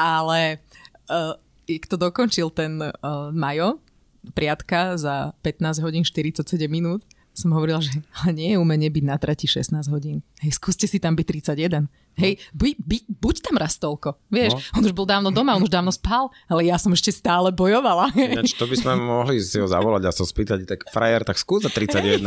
ale 0.00 0.64
uh, 1.12 1.36
kto 1.68 2.00
dokončil 2.00 2.48
ten 2.56 2.80
uh, 2.80 3.28
Majo, 3.36 3.84
priatka 4.32 4.96
za 4.96 5.36
15 5.44 5.84
hodín 5.84 6.02
47 6.08 6.56
minút, 6.72 7.04
som 7.30 7.52
hovorila, 7.54 7.80
že 7.80 7.94
ale 8.20 8.32
nie 8.36 8.48
je 8.52 8.58
umenie 8.60 8.90
byť 8.90 9.04
na 9.06 9.16
trati 9.16 9.46
16 9.46 9.86
hodín. 9.92 10.20
Hej, 10.42 10.58
skúste 10.58 10.84
si 10.90 10.98
tam 10.98 11.14
byť 11.14 11.26
31. 11.54 11.88
Hej, 12.20 12.32
by, 12.52 12.76
by, 12.76 12.96
buď 13.08 13.34
tam 13.40 13.56
raz 13.56 13.80
toľko. 13.80 14.20
Vieš, 14.28 14.52
no. 14.52 14.60
on 14.76 14.82
už 14.84 14.92
bol 14.92 15.08
dávno 15.08 15.32
doma, 15.32 15.56
on 15.56 15.64
už 15.64 15.72
dávno 15.72 15.88
spal, 15.88 16.28
ale 16.44 16.68
ja 16.68 16.76
som 16.76 16.92
ešte 16.92 17.08
stále 17.08 17.48
bojovala. 17.48 18.12
Ináč, 18.12 18.52
to 18.60 18.68
by 18.68 18.76
sme 18.76 19.00
mohli 19.00 19.40
si 19.40 19.56
ho 19.56 19.64
zavolať 19.64 20.02
a 20.04 20.12
sa 20.12 20.28
spýtať, 20.28 20.68
tak 20.68 20.84
frajer, 20.92 21.24
tak 21.24 21.40
skúsa 21.40 21.72
31. 21.72 22.20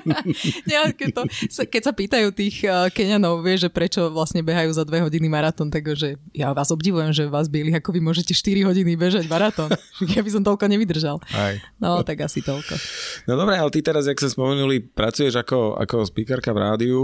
ja, 0.72 0.88
keď, 0.96 1.08
to, 1.12 1.22
keď 1.68 1.82
sa 1.84 1.92
pýtajú 1.92 2.28
tých 2.32 2.64
uh, 2.64 2.88
Keňanov, 2.88 3.44
vieš, 3.44 3.68
že 3.68 3.70
prečo 3.70 4.08
vlastne 4.08 4.40
behajú 4.40 4.72
za 4.72 4.88
dve 4.88 5.04
hodiny 5.04 5.28
maratón, 5.28 5.68
tak 5.68 5.84
že 5.92 6.16
ja 6.32 6.56
vás 6.56 6.72
obdivujem, 6.72 7.12
že 7.12 7.28
vás 7.28 7.52
byli, 7.52 7.76
ako 7.76 7.92
vy 7.92 8.00
môžete 8.00 8.32
4 8.32 8.64
hodiny 8.64 8.96
bežať 8.96 9.28
maratón. 9.28 9.68
ja 10.14 10.20
by 10.24 10.30
som 10.32 10.42
toľko 10.42 10.64
nevydržal. 10.72 11.20
Aj. 11.36 11.60
No, 11.76 12.00
tak 12.00 12.24
asi 12.24 12.40
toľko. 12.40 12.74
No 13.28 13.36
dobre, 13.36 13.60
ale 13.60 13.68
ty 13.68 13.84
teraz, 13.84 14.08
jak 14.08 14.16
sa 14.16 14.32
spomenuli, 14.32 14.80
pracuješ 14.80 15.36
ako, 15.42 15.76
ako 15.76 16.08
speakerka 16.08 16.54
v 16.54 16.58
rádiu, 16.58 17.00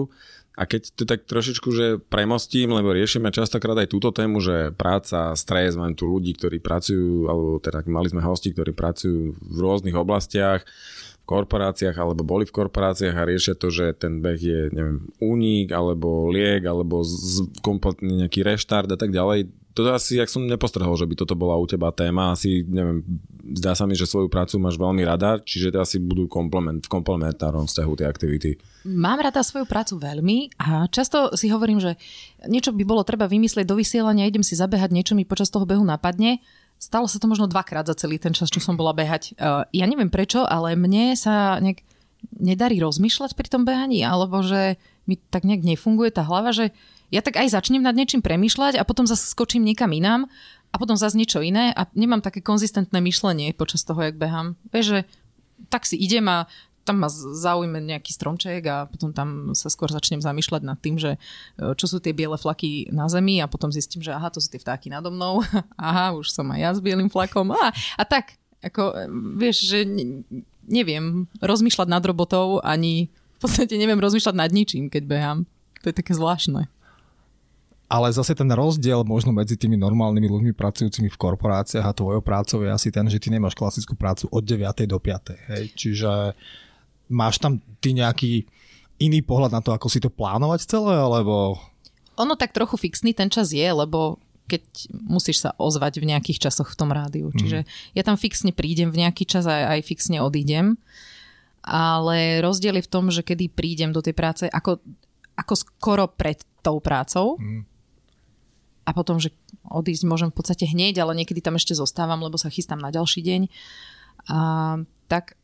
a 0.55 0.71
keď 0.71 0.83
to 0.95 1.03
tak 1.03 1.27
trošičku, 1.27 1.69
že 1.75 1.87
premostím, 1.99 2.71
lebo 2.71 2.95
riešime 2.95 3.35
častokrát 3.35 3.75
aj 3.75 3.91
túto 3.91 4.15
tému, 4.15 4.39
že 4.39 4.71
práca, 4.71 5.35
stres, 5.35 5.75
mám 5.75 5.99
tu 5.99 6.07
ľudí, 6.07 6.31
ktorí 6.39 6.63
pracujú, 6.63 7.27
alebo 7.27 7.59
teda 7.59 7.83
mali 7.91 8.07
sme 8.07 8.23
hosti, 8.23 8.55
ktorí 8.55 8.71
pracujú 8.71 9.35
v 9.35 9.57
rôznych 9.59 9.99
oblastiach, 9.99 10.63
v 10.63 11.25
korporáciách, 11.27 11.99
alebo 11.99 12.23
boli 12.23 12.47
v 12.47 12.55
korporáciách 12.55 13.17
a 13.19 13.27
riešia 13.27 13.59
to, 13.59 13.75
že 13.75 13.99
ten 13.99 14.23
beh 14.23 14.39
je, 14.39 14.61
neviem, 14.71 15.11
únik, 15.19 15.75
alebo 15.75 16.31
liek, 16.31 16.63
alebo 16.63 17.03
z, 17.03 17.51
kompletný 17.59 18.23
nejaký 18.23 18.47
reštart 18.47 18.95
a 18.95 18.99
tak 19.01 19.11
ďalej 19.11 19.51
to 19.75 19.91
asi, 19.91 20.23
jak 20.23 20.31
som 20.31 20.47
nepostrhol, 20.47 20.95
že 20.95 21.03
by 21.03 21.19
toto 21.19 21.35
bola 21.35 21.59
u 21.59 21.67
teba 21.67 21.91
téma, 21.91 22.31
asi, 22.31 22.63
neviem, 22.63 23.03
zdá 23.59 23.75
sa 23.75 23.91
mi, 23.91 23.99
že 23.99 24.07
svoju 24.07 24.31
prácu 24.31 24.63
máš 24.63 24.79
veľmi 24.79 25.03
rada, 25.03 25.43
čiže 25.43 25.75
to 25.75 25.83
asi 25.83 25.99
budú 25.99 26.31
komplement, 26.31 26.79
v 26.79 26.93
komplementárnom 26.95 27.67
vzťahu 27.67 27.93
tie 27.99 28.07
aktivity. 28.07 28.51
Mám 28.85 29.25
rada 29.25 29.41
svoju 29.41 29.65
prácu 29.65 29.97
veľmi 29.97 30.61
a 30.61 30.85
často 30.93 31.33
si 31.33 31.49
hovorím, 31.49 31.81
že 31.81 31.97
niečo 32.45 32.69
by 32.77 32.85
bolo 32.85 33.01
treba 33.01 33.25
vymyslieť 33.25 33.65
do 33.65 33.81
vysielania, 33.81 34.29
idem 34.29 34.45
si 34.45 34.53
zabehať, 34.53 34.93
niečo 34.93 35.17
mi 35.17 35.25
počas 35.25 35.49
toho 35.49 35.65
behu 35.65 35.81
napadne. 35.81 36.45
Stalo 36.77 37.09
sa 37.09 37.17
to 37.17 37.25
možno 37.25 37.49
dvakrát 37.49 37.89
za 37.89 37.97
celý 37.97 38.21
ten 38.21 38.37
čas, 38.37 38.53
čo 38.53 38.61
som 38.61 38.77
bola 38.77 38.93
behať. 38.93 39.41
Uh, 39.41 39.65
ja 39.73 39.89
neviem 39.89 40.13
prečo, 40.13 40.45
ale 40.45 40.77
mne 40.77 41.17
sa 41.17 41.57
nejak 41.65 41.81
nedarí 42.37 42.77
rozmýšľať 42.77 43.33
pri 43.33 43.49
tom 43.49 43.65
behaní, 43.65 44.05
alebo 44.05 44.45
že 44.45 44.77
mi 45.09 45.17
tak 45.17 45.49
nejak 45.49 45.65
nefunguje 45.65 46.13
tá 46.13 46.25
hlava, 46.25 46.53
že 46.53 46.77
ja 47.09 47.25
tak 47.25 47.41
aj 47.41 47.57
začnem 47.57 47.85
nad 47.85 47.97
niečím 47.97 48.21
premyšľať 48.21 48.77
a 48.81 48.85
potom 48.85 49.09
zase 49.09 49.29
skočím 49.29 49.65
niekam 49.65 49.93
inám 49.93 50.29
a 50.73 50.77
potom 50.77 50.99
zase 50.99 51.17
niečo 51.17 51.41
iné 51.41 51.73
a 51.73 51.89
nemám 51.97 52.25
také 52.25 52.41
konzistentné 52.45 53.01
myšlenie 53.01 53.57
počas 53.57 53.85
toho, 53.87 54.01
jak 54.03 54.19
behám. 54.19 54.59
Vieš, 54.73 54.87
že 54.93 55.01
tak 55.71 55.87
si 55.87 55.97
idem 55.97 56.27
a 56.27 56.51
tam 56.85 57.01
ma 57.01 57.09
zaujme 57.11 57.81
nejaký 57.81 58.13
stromček 58.13 58.63
a 58.69 58.85
potom 58.85 59.11
tam 59.11 59.57
sa 59.57 59.73
skôr 59.73 59.89
začnem 59.89 60.21
zamýšľať 60.21 60.63
nad 60.63 60.77
tým, 60.77 61.01
že 61.01 61.17
e, 61.17 61.73
čo 61.75 61.89
sú 61.89 61.99
tie 61.99 62.13
biele 62.13 62.37
flaky 62.37 62.93
na 62.93 63.09
zemi 63.09 63.41
a 63.41 63.49
potom 63.49 63.73
zistím, 63.73 64.05
že 64.05 64.13
aha, 64.13 64.29
to 64.29 64.39
sú 64.39 64.53
tie 64.53 64.61
vtáky 64.61 64.93
nado 64.93 65.09
mnou, 65.09 65.41
aha, 65.81 66.13
už 66.13 66.29
som 66.31 66.45
aj 66.53 66.61
ja 66.61 66.71
s 66.77 66.85
bielým 66.85 67.09
flakom 67.09 67.57
a, 67.57 67.73
a 67.97 68.03
tak, 68.05 68.37
ako 68.61 68.83
e, 68.93 69.09
vieš, 69.41 69.65
že 69.65 69.89
neviem 70.69 71.25
rozmýšľať 71.41 71.89
nad 71.89 72.05
robotou 72.05 72.61
ani 72.61 73.09
v 73.37 73.39
podstate 73.41 73.77
neviem 73.77 74.01
rozmýšľať 74.01 74.37
nad 74.37 74.51
ničím, 74.53 74.89
keď 74.89 75.03
behám. 75.05 75.39
To 75.85 75.93
je 75.93 75.97
také 76.01 76.17
zvláštne. 76.17 76.65
Ale 77.85 78.09
zase 78.09 78.33
ten 78.33 78.49
rozdiel 78.49 79.05
možno 79.05 79.31
medzi 79.37 79.61
tými 79.61 79.77
normálnymi 79.77 80.25
ľuďmi 80.25 80.53
pracujúcimi 80.57 81.13
v 81.13 81.21
korporáciách 81.21 81.85
a 81.85 81.93
tvojou 81.93 82.25
prácou 82.25 82.65
je 82.65 82.73
asi 82.73 82.89
ten, 82.89 83.05
že 83.13 83.21
ty 83.21 83.29
nemáš 83.29 83.53
klasickú 83.53 83.93
prácu 83.93 84.25
od 84.33 84.41
9. 84.41 84.89
do 84.89 84.97
5. 84.97 85.53
Hej? 85.53 85.65
Čiže 85.77 86.33
máš 87.11 87.41
tam 87.41 87.61
ty 87.81 87.93
nejaký 87.93 88.47
iný 89.03 89.21
pohľad 89.21 89.53
na 89.53 89.61
to, 89.61 89.75
ako 89.75 89.87
si 89.91 89.99
to 89.99 90.13
plánovať 90.13 90.67
celé, 90.69 90.95
alebo... 90.97 91.59
Ono 92.15 92.39
tak 92.39 92.55
trochu 92.55 92.79
fixný 92.79 93.11
ten 93.11 93.27
čas 93.27 93.51
je, 93.51 93.67
lebo 93.67 94.23
keď 94.47 94.63
musíš 94.93 95.41
sa 95.43 95.57
ozvať 95.57 96.05
v 96.05 96.15
nejakých 96.15 96.49
časoch 96.49 96.69
v 96.71 96.79
tom 96.79 96.91
rádiu. 96.93 97.33
Mm. 97.33 97.37
Čiže 97.41 97.59
ja 97.97 98.03
tam 98.05 98.21
fixne 98.21 98.53
prídem 98.53 98.93
v 98.93 99.03
nejaký 99.03 99.25
čas 99.25 99.49
a 99.49 99.75
aj 99.75 99.81
fixne 99.83 100.21
odídem. 100.21 100.77
Ale 101.65 102.45
rozdiel 102.45 102.77
je 102.77 102.87
v 102.87 102.93
tom, 102.93 103.09
že 103.09 103.25
kedy 103.25 103.49
prídem 103.49 103.91
do 103.91 104.05
tej 104.05 104.13
práce, 104.13 104.45
ako, 104.53 104.85
ako 105.33 105.55
skoro 105.57 106.05
pred 106.13 106.45
tou 106.61 106.77
prácou, 106.79 107.41
mm 107.41 107.75
a 108.85 108.91
potom, 108.93 109.17
že 109.17 109.33
odísť 109.65 110.05
môžem 110.05 110.29
v 110.29 110.37
podstate 110.37 110.69
hneď, 110.69 111.01
ale 111.01 111.17
niekedy 111.17 111.41
tam 111.41 111.57
ešte 111.57 111.73
zostávam, 111.73 112.21
lebo 112.21 112.37
sa 112.37 112.53
chystám 112.53 112.79
na 112.79 112.93
ďalší 112.93 113.25
deň. 113.25 113.43
A, 114.29 114.39
tak 115.09 115.41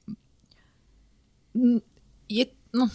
je, 2.31 2.45
no, 2.75 2.87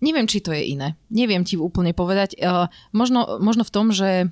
neviem, 0.00 0.26
či 0.28 0.44
to 0.44 0.52
je 0.52 0.62
iné. 0.74 0.94
Neviem 1.08 1.44
ti 1.44 1.56
úplne 1.56 1.96
povedať. 1.96 2.36
Uh, 2.38 2.68
možno, 2.92 3.40
možno 3.40 3.64
v 3.64 3.74
tom, 3.74 3.90
že 3.92 4.28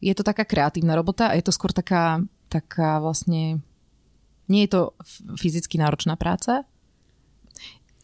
je 0.00 0.12
to 0.16 0.24
taká 0.24 0.48
kreatívna 0.48 0.96
robota 0.96 1.28
a 1.28 1.36
je 1.36 1.44
to 1.44 1.52
skôr 1.52 1.70
taká, 1.70 2.24
taká 2.48 2.98
vlastne 2.98 3.60
nie 4.50 4.66
je 4.66 4.70
to 4.74 4.82
fyzicky 5.38 5.78
náročná 5.78 6.18
práca, 6.18 6.66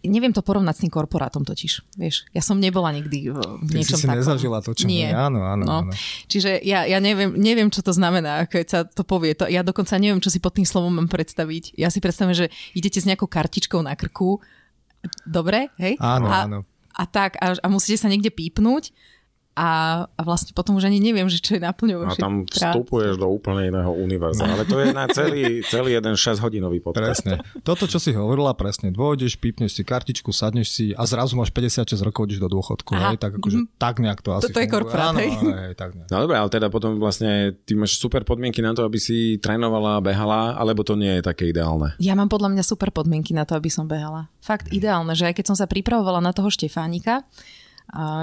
neviem 0.09 0.33
to 0.33 0.43
porovnať 0.43 0.75
s 0.79 0.83
tým 0.87 0.93
korporátom 0.93 1.43
totiž. 1.43 1.83
Vieš, 1.99 2.31
ja 2.31 2.43
som 2.43 2.57
nebola 2.63 2.95
nikdy 2.95 3.31
v, 3.31 3.39
v 3.39 3.71
Ty 3.71 3.77
niečom 3.77 3.99
si 3.99 4.07
takom. 4.07 4.19
nezažila 4.23 4.59
to, 4.63 4.71
čo 4.73 4.87
Nie. 4.87 5.13
Áno, 5.13 5.43
áno, 5.43 5.65
no. 5.67 5.79
áno. 5.87 5.93
Čiže 6.31 6.63
ja, 6.63 6.87
ja 6.87 6.99
neviem, 7.03 7.35
neviem, 7.35 7.69
čo 7.69 7.83
to 7.83 7.93
znamená, 7.93 8.47
keď 8.47 8.67
sa 8.67 8.81
to 8.87 9.03
povie. 9.03 9.35
To, 9.37 9.51
ja 9.51 9.67
dokonca 9.67 9.99
neviem, 9.99 10.23
čo 10.23 10.31
si 10.33 10.39
pod 10.39 10.57
tým 10.57 10.67
slovom 10.67 10.95
mám 10.95 11.11
predstaviť. 11.11 11.77
Ja 11.77 11.91
si 11.91 11.99
predstavím, 11.99 12.35
že 12.35 12.53
idete 12.73 13.03
s 13.03 13.09
nejakou 13.09 13.27
kartičkou 13.27 13.83
na 13.83 13.99
krku. 13.99 14.41
Dobre, 15.27 15.71
hej? 15.79 15.97
Áno, 15.99 16.27
a, 16.29 16.45
áno. 16.47 16.59
A 16.97 17.05
tak, 17.05 17.37
a, 17.39 17.57
a 17.61 17.67
musíte 17.69 18.01
sa 18.01 18.09
niekde 18.09 18.33
pípnúť 18.33 18.91
a, 19.57 20.05
a 20.05 20.21
vlastne 20.21 20.53
potom 20.53 20.77
už 20.77 20.85
ani 20.85 21.01
neviem, 21.01 21.25
že 21.33 21.41
čo 21.41 21.57
je 21.57 21.65
naplňovačie. 21.65 22.21
A 22.21 22.25
tam 22.29 22.45
vstupuješ 22.45 23.17
do 23.17 23.25
úplne 23.33 23.73
iného 23.73 23.89
univerza. 23.89 24.45
Ale 24.45 24.69
to 24.69 24.77
je 24.77 24.93
na 24.93 25.09
celý, 25.09 25.65
celý 25.65 25.97
jeden 25.97 26.13
6-hodinový 26.13 26.85
podcast. 26.85 27.25
Presne. 27.25 27.41
Toto, 27.65 27.89
čo 27.89 27.97
si 27.97 28.13
hovorila, 28.13 28.53
presne. 28.53 28.93
Dôjdeš, 28.93 29.41
pípneš 29.41 29.81
si 29.81 29.83
kartičku, 29.83 30.29
sadneš 30.29 30.69
si 30.69 30.87
a 30.93 31.09
zrazu 31.09 31.41
máš 31.41 31.49
56 31.57 31.89
rokov, 32.05 32.29
ideš 32.29 32.45
do 32.45 32.53
dôchodku. 32.53 32.93
Hej? 32.93 33.17
Tak, 33.17 33.41
akože, 33.41 33.65
mm-hmm. 33.65 33.81
tak 33.81 33.95
nejak 34.05 34.21
to 34.21 34.37
asi 34.37 34.53
Toto 34.53 34.61
je 34.61 34.69
korporát, 34.69 35.17
hej. 35.17 35.33
hej 35.33 35.73
tak 35.73 35.97
nejak. 35.97 36.13
No 36.13 36.17
dobre, 36.29 36.37
ale 36.37 36.49
teda 36.53 36.69
potom 36.69 37.01
vlastne 37.01 37.57
ty 37.65 37.73
máš 37.73 37.97
super 37.97 38.29
podmienky 38.29 38.61
na 38.61 38.77
to, 38.77 38.85
aby 38.85 39.01
si 39.01 39.41
trénovala, 39.41 40.05
behala, 40.05 40.53
alebo 40.61 40.85
to 40.85 41.01
nie 41.01 41.17
je 41.17 41.23
také 41.25 41.49
ideálne? 41.49 41.97
Ja 41.97 42.13
mám 42.13 42.29
podľa 42.29 42.53
mňa 42.53 42.63
super 42.63 42.93
podmienky 42.93 43.33
na 43.33 43.49
to, 43.49 43.57
aby 43.57 43.73
som 43.73 43.89
behala. 43.89 44.29
Fakt 44.45 44.69
ideálne, 44.69 45.17
že 45.17 45.33
aj 45.33 45.41
keď 45.41 45.45
som 45.49 45.57
sa 45.57 45.65
pripravovala 45.65 46.21
na 46.21 46.37
toho 46.37 46.53
Štefánika, 46.53 47.25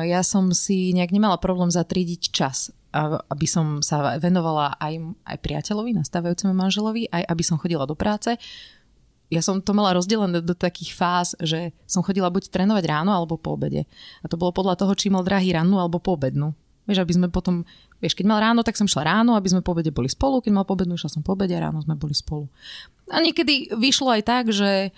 ja 0.03 0.21
som 0.27 0.51
si 0.51 0.91
nejak 0.91 1.15
nemala 1.15 1.39
problém 1.39 1.71
zatriediť 1.71 2.21
čas, 2.33 2.71
aby 2.93 3.47
som 3.49 3.81
sa 3.81 4.19
venovala 4.19 4.75
aj, 4.77 5.01
aj 5.25 5.37
priateľovi, 5.39 5.95
nastávajúcemu 5.97 6.53
manželovi, 6.53 7.09
aj 7.09 7.23
aby 7.25 7.43
som 7.43 7.57
chodila 7.57 7.87
do 7.87 7.95
práce. 7.97 8.35
Ja 9.33 9.41
som 9.41 9.65
to 9.65 9.73
mala 9.73 9.97
rozdelené 9.97 10.45
do 10.45 10.53
takých 10.53 10.93
fáz, 10.93 11.33
že 11.41 11.73
som 11.89 12.05
chodila 12.05 12.29
buď 12.29 12.53
trénovať 12.53 12.85
ráno 12.85 13.17
alebo 13.17 13.39
po 13.39 13.57
obede. 13.57 13.89
A 14.21 14.29
to 14.29 14.37
bolo 14.37 14.53
podľa 14.53 14.77
toho, 14.77 14.93
či 14.93 15.09
mal 15.09 15.25
drahý 15.25 15.57
rannú 15.57 15.81
alebo 15.81 15.97
po 15.97 16.13
obednú. 16.13 16.53
Vieš, 16.85 17.01
aby 17.01 17.13
sme 17.15 17.27
potom, 17.31 17.63
vieš, 18.03 18.13
keď 18.13 18.27
mal 18.27 18.43
ráno, 18.43 18.61
tak 18.61 18.75
som 18.75 18.85
šla 18.85 19.07
ráno, 19.07 19.39
aby 19.39 19.47
sme 19.49 19.63
po 19.63 19.71
obede 19.73 19.89
boli 19.89 20.11
spolu, 20.11 20.43
keď 20.43 20.51
mal 20.51 20.67
po 20.67 20.75
obednú, 20.75 20.99
išla 20.99 21.17
som 21.17 21.23
po 21.23 21.33
obede 21.33 21.55
a 21.55 21.63
ráno 21.63 21.79
sme 21.81 21.95
boli 21.95 22.13
spolu. 22.13 22.51
A 23.09 23.23
niekedy 23.23 23.71
vyšlo 23.73 24.11
aj 24.11 24.21
tak, 24.27 24.45
že 24.51 24.91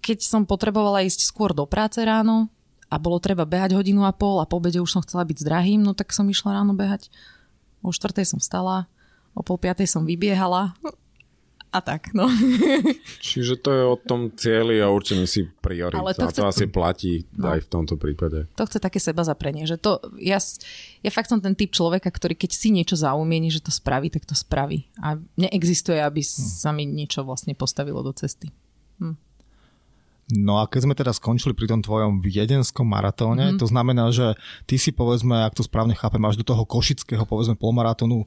keď 0.00 0.24
som 0.24 0.48
potrebovala 0.48 1.04
ísť 1.04 1.28
skôr 1.28 1.52
do 1.52 1.68
práce 1.68 2.00
ráno, 2.00 2.48
a 2.90 2.98
bolo 2.98 3.22
treba 3.22 3.46
behať 3.46 3.78
hodinu 3.78 4.02
a 4.02 4.10
pol 4.10 4.42
a 4.42 4.48
po 4.50 4.58
obede 4.58 4.82
už 4.82 4.90
som 4.90 5.02
chcela 5.06 5.22
byť 5.22 5.38
s 5.38 5.46
drahým, 5.46 5.80
no 5.80 5.94
tak 5.94 6.10
som 6.10 6.26
išla 6.26 6.58
ráno 6.58 6.74
behať. 6.74 7.06
O 7.80 7.94
štvrtej 7.94 8.26
som 8.26 8.42
vstala, 8.42 8.90
o 9.32 9.40
pol 9.46 9.56
piatej 9.56 9.86
som 9.86 10.02
vybiehala 10.04 10.74
a 11.70 11.78
tak, 11.78 12.10
no. 12.18 12.26
Čiže 13.26 13.62
to 13.62 13.70
je 13.70 13.82
o 13.86 13.94
tom 13.94 14.34
cieli 14.34 14.82
a 14.82 14.90
určení 14.90 15.22
si 15.30 15.46
priorit. 15.46 16.02
Ale 16.02 16.18
to, 16.18 16.26
a 16.26 16.34
to 16.34 16.42
chce... 16.42 16.50
asi 16.50 16.64
platí 16.66 17.30
no. 17.38 17.54
aj 17.54 17.62
v 17.62 17.68
tomto 17.70 17.94
prípade. 17.94 18.50
To 18.58 18.66
chce 18.66 18.82
také 18.82 18.98
seba 18.98 19.22
zaprenie, 19.22 19.70
že 19.70 19.78
to, 19.78 20.02
ja, 20.18 20.42
ja 21.06 21.10
fakt 21.14 21.30
som 21.30 21.38
ten 21.38 21.54
typ 21.54 21.70
človeka, 21.70 22.10
ktorý 22.10 22.34
keď 22.34 22.50
si 22.50 22.74
niečo 22.74 22.98
zaumieni, 22.98 23.54
že 23.54 23.62
to 23.62 23.70
spraví, 23.70 24.10
tak 24.10 24.26
to 24.26 24.34
spraví. 24.34 24.90
A 24.98 25.14
neexistuje, 25.38 26.02
aby 26.02 26.26
hm. 26.26 26.30
sa 26.58 26.74
mi 26.74 26.90
niečo 26.90 27.22
vlastne 27.22 27.54
postavilo 27.54 28.02
do 28.02 28.10
cesty. 28.10 28.50
Hm. 28.98 29.14
No 30.34 30.62
a 30.62 30.66
keď 30.70 30.80
sme 30.86 30.94
teda 30.94 31.10
skončili 31.10 31.52
pri 31.54 31.66
tom 31.70 31.80
tvojom 31.82 32.22
viedenskom 32.22 32.86
maratóne, 32.86 33.54
mm. 33.54 33.58
to 33.58 33.66
znamená, 33.66 34.14
že 34.14 34.38
ty 34.66 34.78
si 34.78 34.94
povedzme, 34.94 35.42
ak 35.42 35.58
to 35.58 35.66
správne 35.66 35.98
chápem, 35.98 36.22
až 36.22 36.38
do 36.38 36.46
toho 36.46 36.62
košického 36.62 37.26
povedzme 37.26 37.58
polmaratónu 37.58 38.26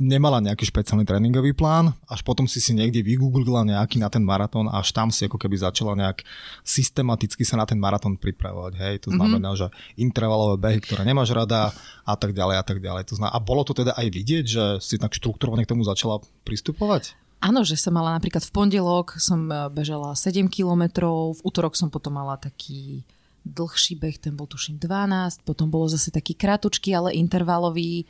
nemala 0.00 0.42
nejaký 0.42 0.66
špeciálny 0.66 1.06
tréningový 1.06 1.54
plán, 1.54 1.94
až 2.08 2.24
potom 2.26 2.48
si 2.48 2.58
si 2.58 2.74
niekde 2.74 3.04
vygooglila 3.04 3.62
nejaký 3.62 4.00
na 4.02 4.10
ten 4.10 4.24
maratón, 4.24 4.66
až 4.66 4.90
tam 4.90 5.12
si 5.12 5.28
ako 5.28 5.38
keby 5.38 5.60
začala 5.60 5.94
nejak 5.94 6.24
systematicky 6.66 7.46
sa 7.46 7.60
na 7.60 7.68
ten 7.68 7.78
maratón 7.78 8.18
pripravovať. 8.18 8.72
Hej, 8.80 8.94
to 9.06 9.08
mhm. 9.12 9.16
znamená, 9.20 9.54
mm-hmm. 9.54 9.70
že 9.70 10.00
intervalové 10.00 10.56
behy, 10.58 10.78
ktoré 10.82 11.06
nemáš 11.06 11.30
rada 11.30 11.70
a 12.02 12.14
tak 12.18 12.34
ďalej 12.34 12.56
a 12.58 12.64
tak 12.64 12.78
ďalej. 12.82 13.12
To 13.12 13.14
znamená, 13.20 13.32
a 13.36 13.40
bolo 13.44 13.62
to 13.62 13.76
teda 13.76 13.94
aj 13.94 14.06
vidieť, 14.08 14.44
že 14.44 14.64
si 14.82 14.96
tak 14.98 15.14
štruktúrovane 15.14 15.62
k 15.62 15.70
tomu 15.76 15.86
začala 15.86 16.18
pristupovať? 16.42 17.14
Áno, 17.44 17.60
že 17.60 17.76
som 17.76 17.92
mala 17.92 18.16
napríklad 18.16 18.40
v 18.40 18.54
pondelok 18.56 19.20
som 19.20 19.44
e, 19.52 19.68
bežala 19.68 20.16
7 20.16 20.48
kilometrov, 20.48 21.36
v 21.36 21.44
útorok 21.44 21.76
som 21.76 21.92
potom 21.92 22.16
mala 22.16 22.40
taký 22.40 23.04
dlhší 23.44 24.00
beh, 24.00 24.16
ten 24.16 24.32
bol 24.32 24.48
tuším 24.48 24.80
12, 24.80 25.44
potom 25.44 25.68
bolo 25.68 25.92
zase 25.92 26.08
taký 26.08 26.32
krátučký, 26.32 26.96
ale 26.96 27.12
intervalový 27.12 28.08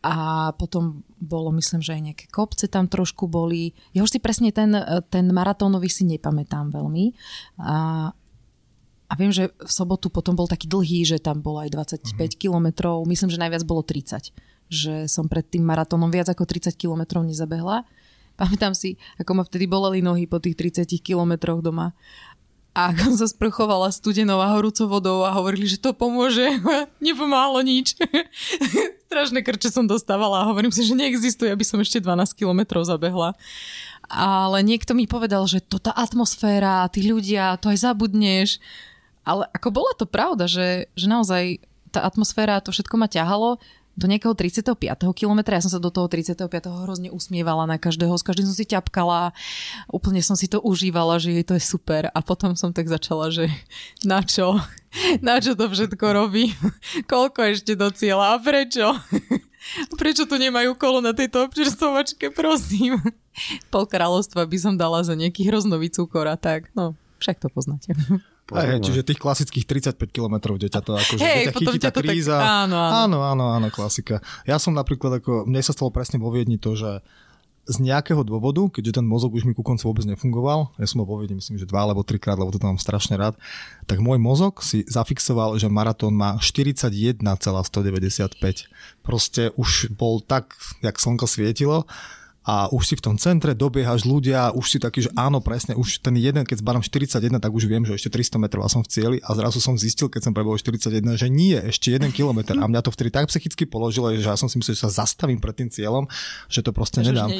a 0.00 0.50
potom 0.56 1.04
bolo, 1.20 1.52
myslím, 1.54 1.84
že 1.84 1.94
aj 1.94 2.02
nejaké 2.02 2.24
kopce 2.32 2.66
tam 2.66 2.88
trošku 2.88 3.28
boli. 3.28 3.76
Ja 3.92 4.02
už 4.02 4.16
si 4.16 4.18
presne 4.24 4.50
ten, 4.56 4.72
e, 4.72 5.04
ten 5.04 5.28
maratónový 5.28 5.92
si 5.92 6.08
nepamätám 6.08 6.72
veľmi. 6.72 7.12
A, 7.60 8.08
a 9.06 9.12
viem, 9.20 9.30
že 9.30 9.52
v 9.52 9.68
sobotu 9.70 10.08
potom 10.08 10.32
bol 10.32 10.48
taký 10.48 10.64
dlhý, 10.64 11.04
že 11.04 11.20
tam 11.20 11.44
bolo 11.44 11.60
aj 11.60 11.70
25 11.76 12.08
uh-huh. 12.08 12.40
kilometrov. 12.40 13.04
Myslím, 13.04 13.28
že 13.28 13.36
najviac 13.36 13.62
bolo 13.68 13.84
30. 13.84 14.32
Že 14.72 15.12
som 15.12 15.28
pred 15.28 15.44
tým 15.44 15.62
maratónom 15.62 16.08
viac 16.08 16.32
ako 16.32 16.48
30 16.48 16.72
kilometrov 16.74 17.22
nezabehla. 17.22 17.84
Pamätám 18.34 18.72
si, 18.72 18.96
ako 19.20 19.38
ma 19.38 19.42
vtedy 19.44 19.68
boleli 19.68 20.00
nohy 20.00 20.24
po 20.24 20.40
tých 20.40 20.56
30 20.56 20.88
kilometroch 21.04 21.60
doma. 21.60 21.92
A 22.72 22.88
ako 22.88 23.20
sa 23.20 23.28
sprchovala 23.28 23.92
studenou 23.92 24.40
a 24.40 24.48
horúcou 24.56 24.88
vodou 24.88 25.28
a 25.28 25.36
hovorili, 25.36 25.68
že 25.68 25.76
to 25.76 25.92
pomôže. 25.92 26.56
Nepomáhalo 27.04 27.60
nič. 27.60 27.92
Strašné 29.12 29.44
krče 29.44 29.68
som 29.68 29.84
dostávala 29.84 30.40
a 30.40 30.48
hovorím 30.48 30.72
si, 30.72 30.80
že 30.80 30.96
neexistuje, 30.96 31.52
aby 31.52 31.68
som 31.68 31.76
ešte 31.84 32.00
12 32.00 32.32
kilometrov 32.32 32.88
zabehla. 32.88 33.36
Ale 34.08 34.64
niekto 34.64 34.96
mi 34.96 35.04
povedal, 35.04 35.44
že 35.44 35.60
to 35.60 35.76
tá 35.76 35.92
atmosféra, 35.92 36.88
tí 36.88 37.04
ľudia, 37.04 37.60
to 37.60 37.68
aj 37.68 37.84
zabudneš. 37.84 38.56
Ale 39.20 39.44
ako 39.52 39.68
bola 39.68 39.92
to 39.92 40.08
pravda, 40.08 40.48
že, 40.48 40.88
že 40.96 41.06
naozaj 41.12 41.60
tá 41.92 42.08
atmosféra, 42.08 42.64
to 42.64 42.72
všetko 42.72 42.96
ma 42.96 43.04
ťahalo 43.04 43.60
do 43.92 44.08
nejakého 44.08 44.32
35. 44.32 44.78
kilometra. 45.12 45.60
Ja 45.60 45.64
som 45.64 45.72
sa 45.76 45.80
do 45.82 45.92
toho 45.92 46.08
35. 46.08 46.48
hrozne 46.84 47.12
usmievala 47.12 47.68
na 47.68 47.76
každého, 47.76 48.16
s 48.16 48.24
každým 48.24 48.48
som 48.48 48.56
si 48.56 48.64
ťapkala, 48.64 49.36
úplne 49.92 50.24
som 50.24 50.32
si 50.32 50.48
to 50.48 50.60
užívala, 50.64 51.20
že 51.20 51.32
jej 51.32 51.44
to 51.44 51.54
je 51.56 51.64
super 51.64 52.08
a 52.08 52.18
potom 52.24 52.56
som 52.56 52.72
tak 52.72 52.88
začala, 52.88 53.28
že 53.28 53.52
na 54.08 54.24
čo? 54.24 54.58
Na 55.24 55.40
čo 55.40 55.56
to 55.56 55.72
všetko 55.72 56.04
robí? 56.12 56.52
Koľko 57.12 57.56
ešte 57.56 57.72
do 57.72 57.88
cieľa 57.88 58.36
a 58.36 58.40
prečo? 58.40 58.92
Prečo 59.96 60.28
tu 60.28 60.36
nemajú 60.36 60.76
kolo 60.76 61.00
na 61.00 61.16
tejto 61.16 61.48
občerstvovačke, 61.48 62.28
prosím? 62.34 63.00
Pol 63.72 63.88
kráľovstva 63.88 64.44
by 64.44 64.58
som 64.60 64.74
dala 64.76 65.00
za 65.00 65.16
nejaký 65.16 65.48
hroznový 65.48 65.88
cukor 65.88 66.28
a 66.28 66.36
tak. 66.36 66.68
No, 66.76 66.92
však 67.24 67.40
to 67.40 67.48
poznáte. 67.48 67.96
Hej, 68.50 68.84
čiže 68.84 69.06
tých 69.06 69.20
klasických 69.22 69.64
35 69.64 70.12
km 70.12 70.58
deťa 70.58 70.80
to 70.82 70.92
akože 70.98 71.22
hey, 71.22 71.48
deťa 71.48 71.52
chytí 71.56 71.78
tá 71.78 71.90
kríza. 71.94 72.36
Tak, 72.36 72.66
áno, 72.66 72.76
áno. 72.76 72.92
áno, 72.92 73.18
áno, 73.22 73.44
áno, 73.56 73.68
klasika. 73.70 74.18
Ja 74.44 74.58
som 74.58 74.74
napríklad 74.74 75.22
ako, 75.22 75.46
mne 75.46 75.62
sa 75.62 75.72
stalo 75.72 75.94
presne 75.94 76.18
vo 76.20 76.28
Viedni 76.28 76.58
to, 76.58 76.74
že 76.76 77.00
z 77.62 77.78
nejakého 77.78 78.26
dôvodu, 78.26 78.66
keďže 78.74 78.98
ten 78.98 79.06
mozog 79.06 79.38
už 79.38 79.46
mi 79.46 79.54
ku 79.54 79.62
koncu 79.62 79.86
vôbec 79.86 80.02
nefungoval, 80.02 80.74
ja 80.82 80.86
som 80.90 80.98
ho 80.98 81.06
vo 81.06 81.22
Viedni 81.22 81.38
myslím, 81.38 81.62
že 81.62 81.70
dva 81.70 81.86
alebo 81.86 82.02
trikrát, 82.02 82.34
lebo 82.34 82.50
to 82.50 82.58
tam 82.58 82.74
mám 82.74 82.82
strašne 82.82 83.14
rád, 83.14 83.38
tak 83.86 84.02
môj 84.02 84.18
mozog 84.18 84.58
si 84.66 84.82
zafixoval, 84.90 85.54
že 85.62 85.70
maratón 85.70 86.18
má 86.18 86.34
41,195. 86.42 87.22
Proste 89.06 89.54
už 89.54 89.94
bol 89.94 90.18
tak, 90.18 90.58
jak 90.82 90.98
slnko 90.98 91.30
svietilo 91.30 91.86
a 92.42 92.66
už 92.74 92.82
si 92.82 92.94
v 92.98 93.02
tom 93.06 93.16
centre, 93.22 93.54
dobiehaš 93.54 94.02
ľudia, 94.02 94.50
už 94.50 94.66
si 94.66 94.78
taký, 94.82 95.06
že 95.06 95.10
áno, 95.14 95.38
presne, 95.38 95.78
už 95.78 96.02
ten 96.02 96.18
jeden, 96.18 96.42
keď 96.42 96.58
zbadám 96.58 96.82
41, 96.82 97.38
tak 97.38 97.54
už 97.54 97.70
viem, 97.70 97.86
že 97.86 97.94
ešte 97.94 98.10
300 98.10 98.42
metrov 98.42 98.66
a 98.66 98.68
som 98.68 98.82
v 98.82 98.90
cieli 98.90 99.18
a 99.22 99.30
zrazu 99.38 99.62
som 99.62 99.78
zistil, 99.78 100.10
keď 100.10 100.26
som 100.26 100.32
prebol 100.34 100.58
41, 100.58 100.90
že 101.14 101.30
nie, 101.30 101.54
ešte 101.54 101.94
1 101.94 102.10
kilometr 102.10 102.58
a 102.58 102.66
mňa 102.66 102.82
to 102.82 102.90
vtedy 102.90 103.14
tak 103.14 103.30
psychicky 103.30 103.62
položilo, 103.62 104.10
že 104.18 104.26
ja 104.26 104.34
som 104.34 104.50
si 104.50 104.58
myslel, 104.58 104.74
že 104.74 104.82
sa 104.82 105.06
zastavím 105.06 105.38
pred 105.38 105.54
tým 105.54 105.70
cieľom, 105.70 106.10
že 106.50 106.66
to 106.66 106.74
proste 106.74 106.98
nedám. 107.06 107.30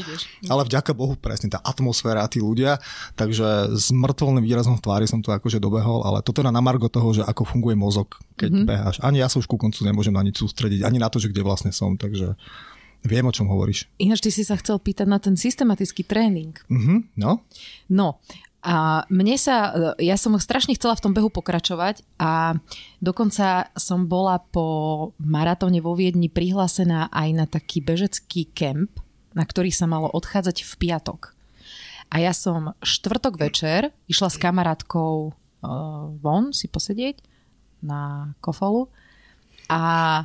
Ale 0.46 0.62
vďaka 0.70 0.94
Bohu 0.94 1.18
presne 1.18 1.50
tá 1.50 1.58
atmosféra 1.58 2.22
a 2.22 2.30
tí 2.30 2.38
ľudia, 2.38 2.78
takže 3.18 3.74
s 3.74 3.90
mŕtvolným 3.90 4.46
výrazom 4.46 4.78
v 4.78 4.86
tvári 4.86 5.10
som 5.10 5.18
to 5.18 5.34
akože 5.34 5.58
dobehol, 5.58 6.06
ale 6.06 6.22
toto 6.22 6.46
na 6.46 6.62
margo 6.62 6.86
toho, 6.86 7.10
že 7.10 7.22
ako 7.26 7.42
funguje 7.42 7.74
mozog, 7.74 8.22
keď 8.38 8.50
mm-hmm. 8.54 8.68
beháš. 8.70 8.96
Ani 9.02 9.18
ja 9.18 9.26
sa 9.26 9.42
už 9.42 9.50
ku 9.50 9.58
koncu 9.58 9.82
nemôžem 9.82 10.14
na 10.14 10.22
nič 10.22 10.38
sústrediť, 10.38 10.86
ani 10.86 11.02
na 11.02 11.10
to, 11.10 11.18
že 11.18 11.32
kde 11.32 11.42
vlastne 11.42 11.74
som, 11.74 11.98
takže 11.98 12.38
Viem, 13.02 13.26
o 13.26 13.34
čom 13.34 13.50
hovoríš. 13.50 13.90
Ináč 13.98 14.22
ty 14.22 14.30
si 14.30 14.46
sa 14.46 14.54
chcel 14.54 14.78
pýtať 14.78 15.06
na 15.10 15.18
ten 15.18 15.34
systematický 15.34 16.06
tréning. 16.06 16.54
Uh-huh, 16.70 17.02
no. 17.18 17.42
No, 17.90 18.22
a 18.62 19.02
mne 19.10 19.34
sa, 19.34 19.74
ja 19.98 20.14
som 20.14 20.38
strašne 20.38 20.78
chcela 20.78 20.94
v 20.94 21.02
tom 21.02 21.10
behu 21.10 21.34
pokračovať 21.34 22.06
a 22.22 22.54
dokonca 23.02 23.74
som 23.74 24.06
bola 24.06 24.38
po 24.38 25.10
maratóne 25.18 25.82
vo 25.82 25.98
Viedni 25.98 26.30
prihlásená 26.30 27.10
aj 27.10 27.28
na 27.34 27.44
taký 27.50 27.82
bežecký 27.82 28.54
kemp, 28.54 29.02
na 29.34 29.42
ktorý 29.42 29.74
sa 29.74 29.90
malo 29.90 30.06
odchádzať 30.14 30.62
v 30.62 30.72
piatok. 30.78 31.34
A 32.14 32.22
ja 32.22 32.30
som 32.30 32.78
štvrtok 32.86 33.34
večer 33.34 33.90
išla 34.06 34.30
s 34.30 34.38
kamarátkou 34.38 35.34
uh, 35.34 36.14
von 36.22 36.54
si 36.54 36.70
posedieť 36.70 37.18
na 37.82 38.30
kofolu 38.38 38.86
a 39.66 40.22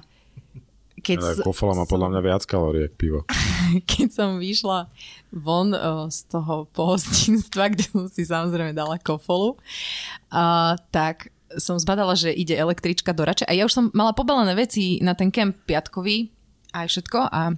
keď... 1.08 1.17
Ale 1.24 1.39
kofola 1.39 1.72
má 1.72 1.88
podľa 1.88 2.12
mňa 2.12 2.22
viac 2.22 2.43
kalórií, 2.43 2.91
pivo. 2.91 3.24
keď 3.91 4.08
som 4.12 4.30
vyšla 4.43 4.91
von 5.32 5.72
uh, 5.72 6.12
z 6.12 6.28
toho 6.28 6.67
pohostinstva, 6.76 7.70
kde 7.72 7.88
som 7.88 8.04
si 8.12 8.28
samozrejme 8.28 8.76
dala 8.76 9.00
kofolu, 9.00 9.56
uh, 9.56 10.76
tak 10.91 11.32
som 11.56 11.80
zbadala, 11.80 12.12
že 12.20 12.36
ide 12.36 12.60
električka 12.60 13.15
do 13.15 13.24
Rače 13.24 13.48
a 13.48 13.56
ja 13.56 13.63
už 13.63 13.72
som 13.72 13.86
mala 13.96 14.12
pobalené 14.12 14.52
veci 14.52 15.00
na 15.00 15.15
ten 15.15 15.32
kemp 15.32 15.56
piatkový 15.63 16.28
aj 16.76 16.91
všetko 16.91 17.20
a 17.32 17.56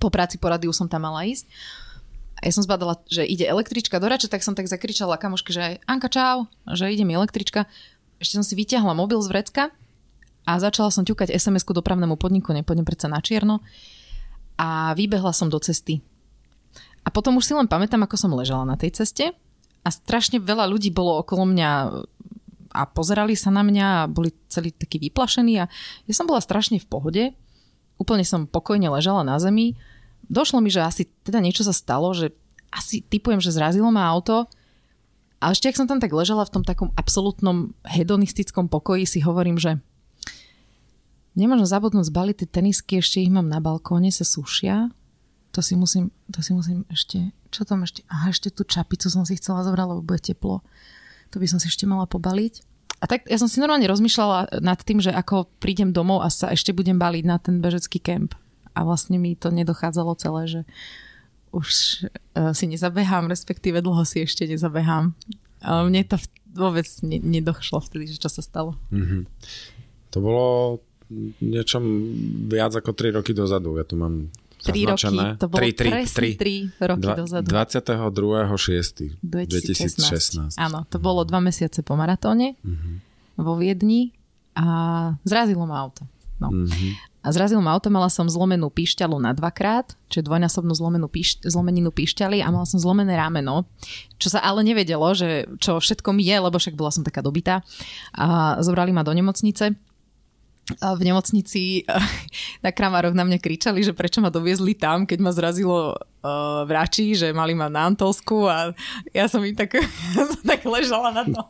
po 0.00 0.08
práci 0.08 0.40
po 0.40 0.48
radiu 0.48 0.72
som 0.72 0.88
tam 0.88 1.04
mala 1.04 1.28
ísť. 1.28 1.44
A 2.40 2.48
ja 2.48 2.52
som 2.56 2.64
zbadala, 2.64 2.96
že 3.08 3.24
ide 3.24 3.44
električka 3.44 4.00
do 4.00 4.08
Rače, 4.08 4.32
tak 4.32 4.40
som 4.40 4.56
tak 4.56 4.68
zakričala 4.68 5.20
kamoške, 5.20 5.52
že 5.52 5.80
Anka 5.84 6.08
čau, 6.08 6.48
že 6.64 6.88
ide 6.88 7.04
mi 7.04 7.12
električka. 7.12 7.68
Ešte 8.20 8.40
som 8.40 8.44
si 8.44 8.56
vyťahla 8.56 8.96
mobil 8.96 9.20
z 9.20 9.28
vrecka 9.28 9.62
a 10.44 10.60
začala 10.60 10.92
som 10.92 11.04
ťukať 11.08 11.32
SMS-ku 11.32 11.72
dopravnému 11.72 12.20
podniku, 12.20 12.52
nepôjdem 12.52 12.84
predsa 12.84 13.08
na 13.08 13.20
čierno 13.24 13.64
a 14.60 14.92
vybehla 14.92 15.32
som 15.32 15.48
do 15.48 15.58
cesty. 15.58 16.04
A 17.04 17.12
potom 17.12 17.36
už 17.36 17.44
si 17.44 17.52
len 17.52 17.68
pamätám, 17.68 18.00
ako 18.04 18.16
som 18.16 18.32
ležala 18.32 18.64
na 18.64 18.76
tej 18.76 19.04
ceste 19.04 19.32
a 19.84 19.88
strašne 19.92 20.40
veľa 20.40 20.64
ľudí 20.68 20.88
bolo 20.92 21.20
okolo 21.20 21.44
mňa 21.48 21.70
a 22.74 22.82
pozerali 22.90 23.38
sa 23.38 23.54
na 23.54 23.62
mňa 23.62 23.86
a 23.86 24.10
boli 24.10 24.34
celí 24.50 24.74
takí 24.74 24.98
vyplašení 24.98 25.62
a 25.62 25.70
ja 26.04 26.12
som 26.16 26.26
bola 26.26 26.42
strašne 26.42 26.82
v 26.82 26.90
pohode. 26.90 27.24
Úplne 28.02 28.26
som 28.26 28.50
pokojne 28.50 28.90
ležala 28.90 29.22
na 29.22 29.38
zemi. 29.38 29.78
Došlo 30.26 30.58
mi, 30.58 30.72
že 30.72 30.82
asi 30.82 31.06
teda 31.22 31.38
niečo 31.38 31.62
sa 31.62 31.70
stalo, 31.70 32.10
že 32.10 32.34
asi 32.74 33.06
typujem, 33.06 33.38
že 33.38 33.54
zrazilo 33.54 33.94
ma 33.94 34.10
auto. 34.10 34.50
A 35.38 35.54
ešte 35.54 35.70
ak 35.70 35.78
som 35.78 35.86
tam 35.86 36.02
tak 36.02 36.10
ležala 36.10 36.42
v 36.42 36.58
tom 36.58 36.64
takom 36.66 36.90
absolútnom 36.98 37.76
hedonistickom 37.86 38.66
pokoji, 38.66 39.06
si 39.06 39.22
hovorím, 39.22 39.60
že 39.60 39.78
Nemôžem 41.34 41.66
zabudnúť 41.66 42.14
zbaliť 42.14 42.36
tie 42.42 42.48
tenisky, 42.48 43.02
ešte 43.02 43.18
ich 43.18 43.30
mám 43.30 43.50
na 43.50 43.58
balkóne, 43.58 44.10
sa 44.14 44.22
sušia. 44.22 44.94
To 45.54 45.62
si 45.62 45.74
musím, 45.74 46.14
to 46.30 46.42
si 46.42 46.54
musím 46.54 46.86
ešte, 46.90 47.34
čo 47.50 47.66
tam 47.66 47.82
ešte, 47.82 48.06
aha, 48.10 48.30
ešte 48.30 48.50
tú 48.50 48.62
čapicu 48.66 49.06
som 49.10 49.26
si 49.26 49.38
chcela 49.38 49.62
zobrať, 49.66 49.86
lebo 49.86 50.02
bude 50.02 50.22
teplo. 50.22 50.62
To 51.30 51.36
by 51.42 51.46
som 51.50 51.58
si 51.58 51.66
ešte 51.70 51.86
mala 51.86 52.06
pobaliť. 52.06 52.62
A 53.02 53.10
tak 53.10 53.26
ja 53.26 53.36
som 53.36 53.50
si 53.50 53.58
normálne 53.58 53.90
rozmýšľala 53.90 54.62
nad 54.62 54.78
tým, 54.80 55.02
že 55.02 55.10
ako 55.10 55.50
prídem 55.58 55.90
domov 55.90 56.22
a 56.22 56.30
sa 56.30 56.54
ešte 56.54 56.70
budem 56.70 56.96
baliť 56.96 57.24
na 57.26 57.36
ten 57.42 57.58
bežecký 57.58 57.98
kemp. 57.98 58.38
A 58.74 58.86
vlastne 58.86 59.18
mi 59.18 59.34
to 59.34 59.50
nedochádzalo 59.50 60.14
celé, 60.18 60.42
že 60.46 60.60
už 61.54 61.66
uh, 62.34 62.50
si 62.50 62.66
nezabehám, 62.66 63.30
respektíve 63.30 63.78
dlho 63.78 64.02
si 64.02 64.26
ešte 64.26 64.46
nezabehám. 64.46 65.14
Mne 65.62 66.02
to 66.06 66.18
vôbec 66.50 66.86
ne, 67.06 67.18
nedošlo 67.22 67.82
vtedy, 67.82 68.10
že 68.10 68.18
čo 68.22 68.30
sa 68.30 68.42
stalo. 68.42 68.74
Mm-hmm. 68.90 69.22
To 70.14 70.18
bolo 70.22 70.46
niečom 71.40 71.82
viac 72.50 72.74
ako 72.74 72.92
3 72.92 73.16
roky 73.20 73.32
dozadu. 73.32 73.78
Ja 73.78 73.84
tu 73.86 73.94
mám 73.96 74.28
3 74.64 74.88
roky, 74.88 75.16
to 75.36 75.46
bolo 75.52 75.60
3, 75.60 75.76
3, 75.76 75.92
presne 75.92 76.28
3, 76.38 76.80
3 76.80 76.88
roky 76.88 77.04
dva, 77.04 77.14
dozadu. 77.20 77.46
22.6. 77.52 79.20
2016. 79.20 80.56
2016. 80.56 80.56
Áno, 80.56 80.88
to 80.88 80.96
bolo 80.96 81.20
dva 81.28 81.44
mesiace 81.44 81.84
po 81.84 81.94
maratóne 82.00 82.56
uh-huh. 82.64 83.44
vo 83.44 83.60
Viedni 83.60 84.16
a 84.56 84.64
zrazilo 85.28 85.68
ma 85.68 85.84
auto. 85.84 86.08
No. 86.40 86.48
Uh-huh. 86.48 86.92
A 87.24 87.32
zrazilo 87.32 87.64
ma 87.64 87.72
auto, 87.72 87.88
mala 87.88 88.12
som 88.12 88.28
zlomenú 88.28 88.68
píšťalu 88.68 89.16
na 89.16 89.32
dvakrát, 89.32 89.96
čiže 90.12 90.28
dvojnásobnú 90.28 90.76
zlomenú 90.76 91.08
píš, 91.08 91.40
zlomeninu 91.40 91.88
píšťaly 91.88 92.44
a 92.44 92.52
mala 92.52 92.68
som 92.68 92.76
zlomené 92.76 93.16
rameno, 93.16 93.64
čo 94.20 94.28
sa 94.28 94.44
ale 94.44 94.60
nevedelo, 94.60 95.08
že 95.16 95.48
čo 95.56 95.80
všetko 95.80 96.12
mi 96.12 96.20
je, 96.20 96.36
lebo 96.36 96.60
však 96.60 96.76
bola 96.76 96.92
som 96.92 97.00
taká 97.00 97.24
dobitá. 97.24 97.64
A 98.12 98.60
zobrali 98.60 98.92
ma 98.92 99.00
do 99.00 99.16
nemocnice 99.16 99.72
v 100.80 101.00
nemocnici 101.04 101.84
na 102.64 102.70
Kramároch 102.72 103.12
na 103.12 103.24
mňa 103.28 103.38
kričali, 103.40 103.84
že 103.84 103.92
prečo 103.92 104.24
ma 104.24 104.32
doviezli 104.32 104.72
tam, 104.72 105.04
keď 105.04 105.18
ma 105.20 105.30
zrazilo 105.36 105.92
uh, 106.24 106.64
vračí, 106.64 107.12
že 107.12 107.36
mali 107.36 107.52
ma 107.52 107.68
na 107.68 107.92
Antolsku 107.92 108.48
a 108.48 108.72
ja 109.12 109.28
som 109.28 109.44
im 109.44 109.52
tak, 109.52 109.76
ja 110.16 110.24
som 110.24 110.40
tak 110.40 110.64
ležala 110.64 111.12
na 111.12 111.24
to. 111.28 111.42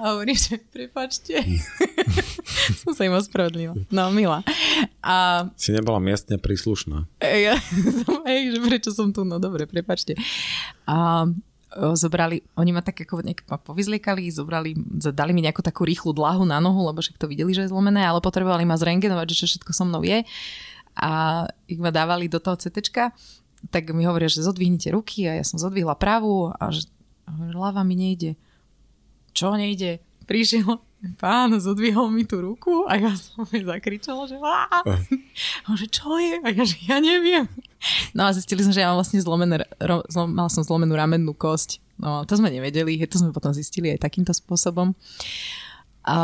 A 0.00 0.16
hovorím, 0.16 0.36
že 0.36 0.56
prepačte. 0.56 1.44
som 2.80 2.96
sa 2.96 3.04
im 3.04 3.12
ospravedlila. 3.12 3.76
No, 3.92 4.08
milá. 4.08 4.40
A, 5.04 5.46
si 5.60 5.76
nebola 5.76 6.00
miestne 6.00 6.40
príslušná. 6.40 7.04
Ja 7.20 7.60
som, 8.00 8.24
hej, 8.24 8.56
že 8.56 8.58
prečo 8.64 8.90
som 8.96 9.12
tu, 9.12 9.28
no 9.28 9.36
dobre, 9.36 9.68
prepačte. 9.68 10.16
A 10.88 11.28
zobrali, 11.74 12.46
oni 12.56 12.70
ma 12.70 12.80
tak 12.80 13.02
ako 13.02 13.26
nejak 13.26 13.42
ma 13.50 13.58
povyzliekali, 13.58 14.30
zobrali, 14.30 14.78
dali 15.12 15.32
mi 15.34 15.42
nejakú 15.42 15.60
takú 15.60 15.82
rýchlu 15.82 16.14
dlahu 16.14 16.46
na 16.46 16.62
nohu, 16.62 16.86
lebo 16.86 17.02
však 17.02 17.18
to 17.18 17.26
videli, 17.26 17.50
že 17.52 17.66
je 17.66 17.72
zlomené, 17.74 18.06
ale 18.06 18.22
potrebovali 18.22 18.62
ma 18.62 18.78
zrengenovať, 18.78 19.26
že 19.34 19.38
čo 19.42 19.46
všetko 19.50 19.70
so 19.74 19.84
mnou 19.84 20.02
je. 20.06 20.22
A 20.96 21.10
ich 21.68 21.76
ma 21.82 21.92
dávali 21.92 22.30
do 22.30 22.40
toho 22.40 22.56
CT, 22.56 22.80
tak 23.68 23.82
mi 23.92 24.06
hovoria, 24.06 24.30
že 24.30 24.46
zodvihnite 24.46 24.94
ruky 24.94 25.26
a 25.28 25.36
ja 25.36 25.44
som 25.44 25.58
zodvihla 25.60 25.98
pravú 25.98 26.54
a 26.54 26.70
že 26.70 26.86
hlava 27.26 27.82
mi 27.82 27.98
nejde. 27.98 28.38
Čo 29.36 29.58
nejde? 29.58 30.00
Prišiel 30.24 30.80
pán, 31.20 31.54
zodvihol 31.60 32.10
mi 32.10 32.26
tú 32.26 32.42
ruku 32.42 32.88
a 32.88 32.98
ja 32.98 33.12
som 33.14 33.46
mi 33.52 33.62
zakričala, 33.62 34.26
že 34.26 34.40
a 34.42 35.68
že 35.76 35.86
čo 35.86 36.16
je? 36.18 36.40
A 36.42 36.48
ja, 36.50 36.64
že 36.66 36.78
ja 36.88 36.98
neviem. 36.98 37.46
No 38.12 38.26
a 38.26 38.34
zistili 38.34 38.62
sme, 38.62 38.72
že 38.74 38.82
ja 38.82 38.90
mám 38.90 39.00
vlastne 39.00 39.20
zlomené, 39.22 39.64
ro, 39.82 40.02
zlom, 40.10 40.32
mal 40.32 40.48
som 40.50 40.62
zlomenú 40.62 40.94
ramennú 40.94 41.32
kosť. 41.32 41.82
No 41.96 42.28
to 42.28 42.36
sme 42.36 42.52
nevedeli, 42.52 43.00
to 43.08 43.16
sme 43.16 43.32
potom 43.32 43.56
zistili 43.56 43.94
aj 43.94 44.04
takýmto 44.04 44.36
spôsobom. 44.36 44.92
A 46.06 46.16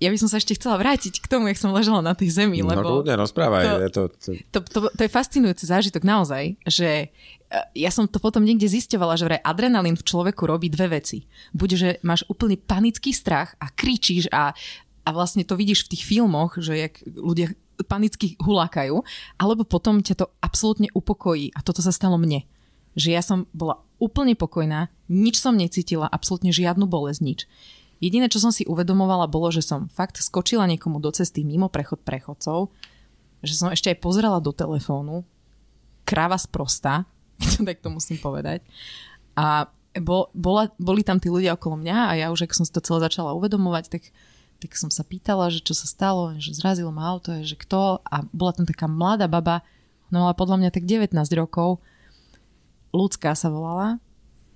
ja 0.00 0.08
by 0.08 0.16
som 0.16 0.32
sa 0.32 0.40
ešte 0.40 0.56
chcela 0.56 0.80
vrátiť 0.80 1.20
k 1.20 1.28
tomu, 1.28 1.52
jak 1.52 1.60
som 1.60 1.68
ležala 1.68 2.00
na 2.00 2.16
tej 2.16 2.32
zemi, 2.32 2.64
no, 2.64 2.72
lebo... 2.72 3.04
No 3.04 3.14
rozprávaj. 3.20 3.92
To, 3.92 4.08
to, 4.08 4.16
to... 4.16 4.28
To, 4.48 4.58
to, 4.64 4.78
to 4.96 5.00
je 5.04 5.12
fascinujúci 5.12 5.68
zážitok 5.68 6.08
naozaj, 6.08 6.56
že 6.64 7.12
e, 7.52 7.58
ja 7.76 7.92
som 7.92 8.08
to 8.08 8.16
potom 8.16 8.40
niekde 8.40 8.64
zisťovala, 8.64 9.20
že 9.20 9.28
vraj 9.28 9.44
adrenalín 9.44 9.92
v 9.92 10.08
človeku 10.08 10.48
robí 10.48 10.72
dve 10.72 10.88
veci. 10.88 11.28
Buď, 11.52 11.70
že 11.76 11.88
máš 12.00 12.24
úplný 12.32 12.56
panický 12.56 13.12
strach 13.12 13.60
a 13.60 13.68
kričíš 13.68 14.32
a, 14.32 14.56
a 15.04 15.08
vlastne 15.12 15.44
to 15.44 15.52
vidíš 15.52 15.84
v 15.84 15.92
tých 15.92 16.08
filmoch, 16.08 16.56
že 16.56 16.88
jak 16.88 17.04
ľudia 17.04 17.52
panicky 17.84 18.40
hulákajú, 18.40 19.04
alebo 19.36 19.62
potom 19.68 20.00
ťa 20.00 20.24
to 20.24 20.26
absolútne 20.40 20.88
upokojí. 20.96 21.52
A 21.52 21.60
toto 21.60 21.84
sa 21.84 21.92
stalo 21.92 22.16
mne. 22.16 22.48
Že 22.96 23.08
ja 23.12 23.20
som 23.20 23.44
bola 23.52 23.84
úplne 24.00 24.32
pokojná, 24.32 24.88
nič 25.12 25.36
som 25.36 25.52
necítila, 25.52 26.08
absolútne 26.08 26.48
žiadnu 26.48 26.88
bolesť, 26.88 27.20
nič. 27.20 27.40
Jediné, 28.00 28.28
čo 28.28 28.40
som 28.40 28.52
si 28.52 28.68
uvedomovala, 28.68 29.28
bolo, 29.28 29.48
že 29.48 29.64
som 29.64 29.88
fakt 29.88 30.20
skočila 30.20 30.68
niekomu 30.68 31.00
do 31.00 31.08
cesty 31.12 31.44
mimo 31.44 31.72
prechod 31.72 32.04
prechodcov, 32.04 32.72
že 33.40 33.56
som 33.56 33.72
ešte 33.72 33.92
aj 33.92 34.00
pozrela 34.04 34.40
do 34.40 34.52
telefónu, 34.52 35.24
kráva 36.04 36.36
sprosta, 36.36 37.08
tak 37.68 37.80
to 37.80 37.88
musím 37.88 38.20
povedať. 38.20 38.64
A 39.36 39.68
bol, 40.00 40.28
bola, 40.36 40.68
boli 40.76 41.00
tam 41.00 41.16
tí 41.16 41.32
ľudia 41.32 41.56
okolo 41.56 41.80
mňa 41.80 41.96
a 41.96 42.12
ja 42.20 42.26
už, 42.28 42.44
ak 42.44 42.56
som 42.56 42.68
si 42.68 42.72
to 42.72 42.84
celé 42.84 43.00
začala 43.00 43.32
uvedomovať, 43.32 43.84
tak 43.88 44.02
tak 44.56 44.72
som 44.74 44.88
sa 44.88 45.04
pýtala, 45.04 45.52
že 45.52 45.60
čo 45.60 45.76
sa 45.76 45.84
stalo, 45.84 46.32
že 46.40 46.56
zrazilo 46.56 46.88
ma 46.88 47.12
auto, 47.12 47.32
že 47.44 47.56
kto. 47.56 48.00
A 48.02 48.24
bola 48.32 48.52
tam 48.56 48.64
taká 48.64 48.88
mladá 48.88 49.28
baba, 49.28 49.60
no 50.08 50.26
ale 50.26 50.34
podľa 50.34 50.56
mňa 50.64 50.70
tak 50.72 50.88
19 50.88 51.12
rokov, 51.36 51.78
ľudská 52.96 53.36
sa 53.36 53.52
volala. 53.52 54.00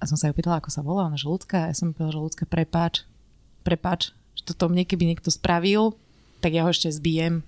A 0.00 0.08
som 0.08 0.16
sa 0.16 0.32
ju 0.32 0.34
pýtala, 0.34 0.64
ako 0.64 0.72
sa 0.72 0.80
volá, 0.80 1.12
ona 1.12 1.20
že 1.20 1.28
ľudská, 1.28 1.68
ja 1.68 1.76
som 1.76 1.92
povedala, 1.92 2.16
že 2.16 2.24
ľudská, 2.24 2.44
prepáč, 2.48 3.04
prepáč, 3.60 4.16
že 4.32 4.48
toto 4.48 4.72
mne 4.72 4.88
keby 4.88 5.04
niekto 5.04 5.28
spravil, 5.28 5.92
tak 6.40 6.56
ja 6.56 6.64
ho 6.64 6.72
ešte 6.72 6.88
zbijem. 6.88 7.44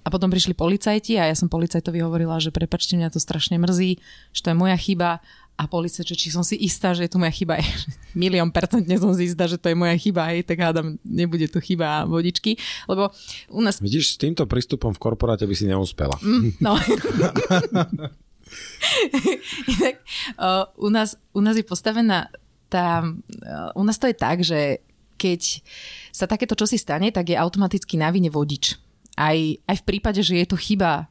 A 0.00 0.08
potom 0.08 0.32
prišli 0.32 0.56
policajti 0.56 1.20
a 1.20 1.28
ja 1.28 1.36
som 1.36 1.52
policajtovi 1.52 2.00
hovorila, 2.00 2.40
že 2.40 2.48
prepačte, 2.48 2.96
mňa 2.96 3.12
to 3.12 3.20
strašne 3.20 3.60
mrzí, 3.60 4.00
že 4.32 4.40
to 4.40 4.48
je 4.48 4.56
moja 4.56 4.80
chyba 4.80 5.20
a 5.58 5.66
policia, 5.66 6.06
že 6.06 6.14
či 6.14 6.30
som 6.30 6.46
si 6.46 6.54
istá, 6.54 6.94
že 6.94 7.04
je 7.04 7.10
to 7.10 7.18
moja 7.18 7.34
chyba. 7.34 7.58
Milión 8.14 8.54
percentne 8.54 8.94
som 8.94 9.10
si 9.10 9.26
istá, 9.26 9.50
že 9.50 9.58
to 9.58 9.66
je 9.66 9.74
moja 9.74 9.98
chyba, 9.98 10.30
hej, 10.30 10.46
tak 10.46 10.62
hádam, 10.62 11.02
nebude 11.02 11.50
to 11.50 11.58
chyba 11.58 12.06
vodičky, 12.06 12.54
lebo 12.86 13.10
u 13.50 13.58
nás... 13.58 13.82
Vidíš, 13.82 14.14
s 14.14 14.22
týmto 14.22 14.46
prístupom 14.46 14.94
v 14.94 15.02
korporáte 15.02 15.50
by 15.50 15.54
si 15.58 15.66
neúspela. 15.66 16.14
Mm, 16.22 16.62
no. 16.62 16.78
Inak, 19.66 19.96
uh, 20.38 20.70
u, 20.78 20.88
nás, 20.94 21.18
u 21.34 21.42
nás 21.42 21.58
je 21.58 21.66
postavená 21.66 22.30
tá... 22.70 23.02
Uh, 23.02 23.74
u 23.74 23.82
nás 23.82 23.98
to 23.98 24.06
je 24.06 24.14
tak, 24.14 24.46
že 24.46 24.78
keď 25.18 25.66
sa 26.14 26.30
takéto 26.30 26.54
čosi 26.54 26.78
stane, 26.78 27.10
tak 27.10 27.34
je 27.34 27.36
automaticky 27.36 27.98
na 27.98 28.14
vine 28.14 28.30
vodič. 28.30 28.78
Aj, 29.18 29.34
aj 29.66 29.76
v 29.82 29.86
prípade, 29.86 30.22
že 30.22 30.38
je 30.38 30.46
to 30.46 30.54
chyba 30.54 31.10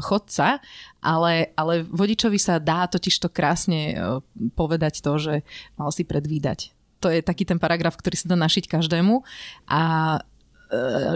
chodca, 0.00 0.58
ale, 1.04 1.52
ale 1.54 1.84
vodičovi 1.84 2.40
sa 2.40 2.56
dá 2.58 2.88
totiž 2.88 3.20
to 3.20 3.28
krásne 3.28 3.80
e, 3.92 3.96
povedať 4.56 5.04
to, 5.04 5.12
že 5.20 5.34
mal 5.76 5.92
si 5.92 6.02
predvídať. 6.02 6.72
To 7.04 7.12
je 7.12 7.20
taký 7.20 7.44
ten 7.44 7.60
paragraf, 7.60 7.94
ktorý 7.94 8.16
sa 8.16 8.32
dá 8.32 8.36
našiť 8.40 8.72
každému 8.72 9.20
a 9.68 9.82
e, 10.16 10.20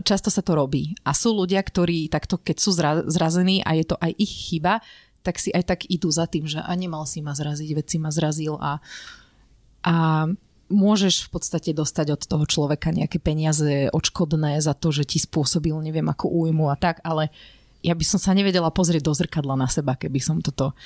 často 0.04 0.28
sa 0.28 0.44
to 0.44 0.52
robí. 0.52 0.94
A 1.02 1.16
sú 1.16 1.32
ľudia, 1.32 1.64
ktorí 1.64 2.12
takto, 2.12 2.36
keď 2.36 2.56
sú 2.60 2.70
zrazení 3.08 3.64
a 3.64 3.74
je 3.74 3.84
to 3.88 3.96
aj 3.98 4.12
ich 4.20 4.32
chyba, 4.52 4.84
tak 5.20 5.36
si 5.36 5.52
aj 5.52 5.64
tak 5.68 5.80
idú 5.88 6.08
za 6.08 6.24
tým, 6.24 6.48
že 6.48 6.60
a 6.60 6.72
nemal 6.76 7.04
si 7.04 7.20
ma 7.20 7.36
zraziť, 7.36 7.70
veď 7.76 7.86
si 7.86 7.98
ma 8.00 8.08
zrazil 8.08 8.56
a, 8.56 8.80
a 9.84 9.94
môžeš 10.70 11.28
v 11.28 11.30
podstate 11.34 11.70
dostať 11.74 12.06
od 12.14 12.22
toho 12.24 12.44
človeka 12.46 12.94
nejaké 12.94 13.18
peniaze 13.18 13.90
odškodné 13.90 14.62
za 14.62 14.72
to, 14.72 14.94
že 14.94 15.04
ti 15.04 15.18
spôsobil 15.18 15.74
neviem 15.82 16.06
ako 16.06 16.30
újmu 16.30 16.70
a 16.70 16.76
tak, 16.78 17.02
ale 17.02 17.28
ja 17.80 17.96
by 17.96 18.04
som 18.04 18.20
sa 18.20 18.36
nevedela 18.36 18.68
pozrieť 18.68 19.08
do 19.08 19.12
zrkadla 19.16 19.56
na 19.56 19.68
seba, 19.68 19.96
keby 19.96 20.20
som 20.20 20.44
toto... 20.44 20.76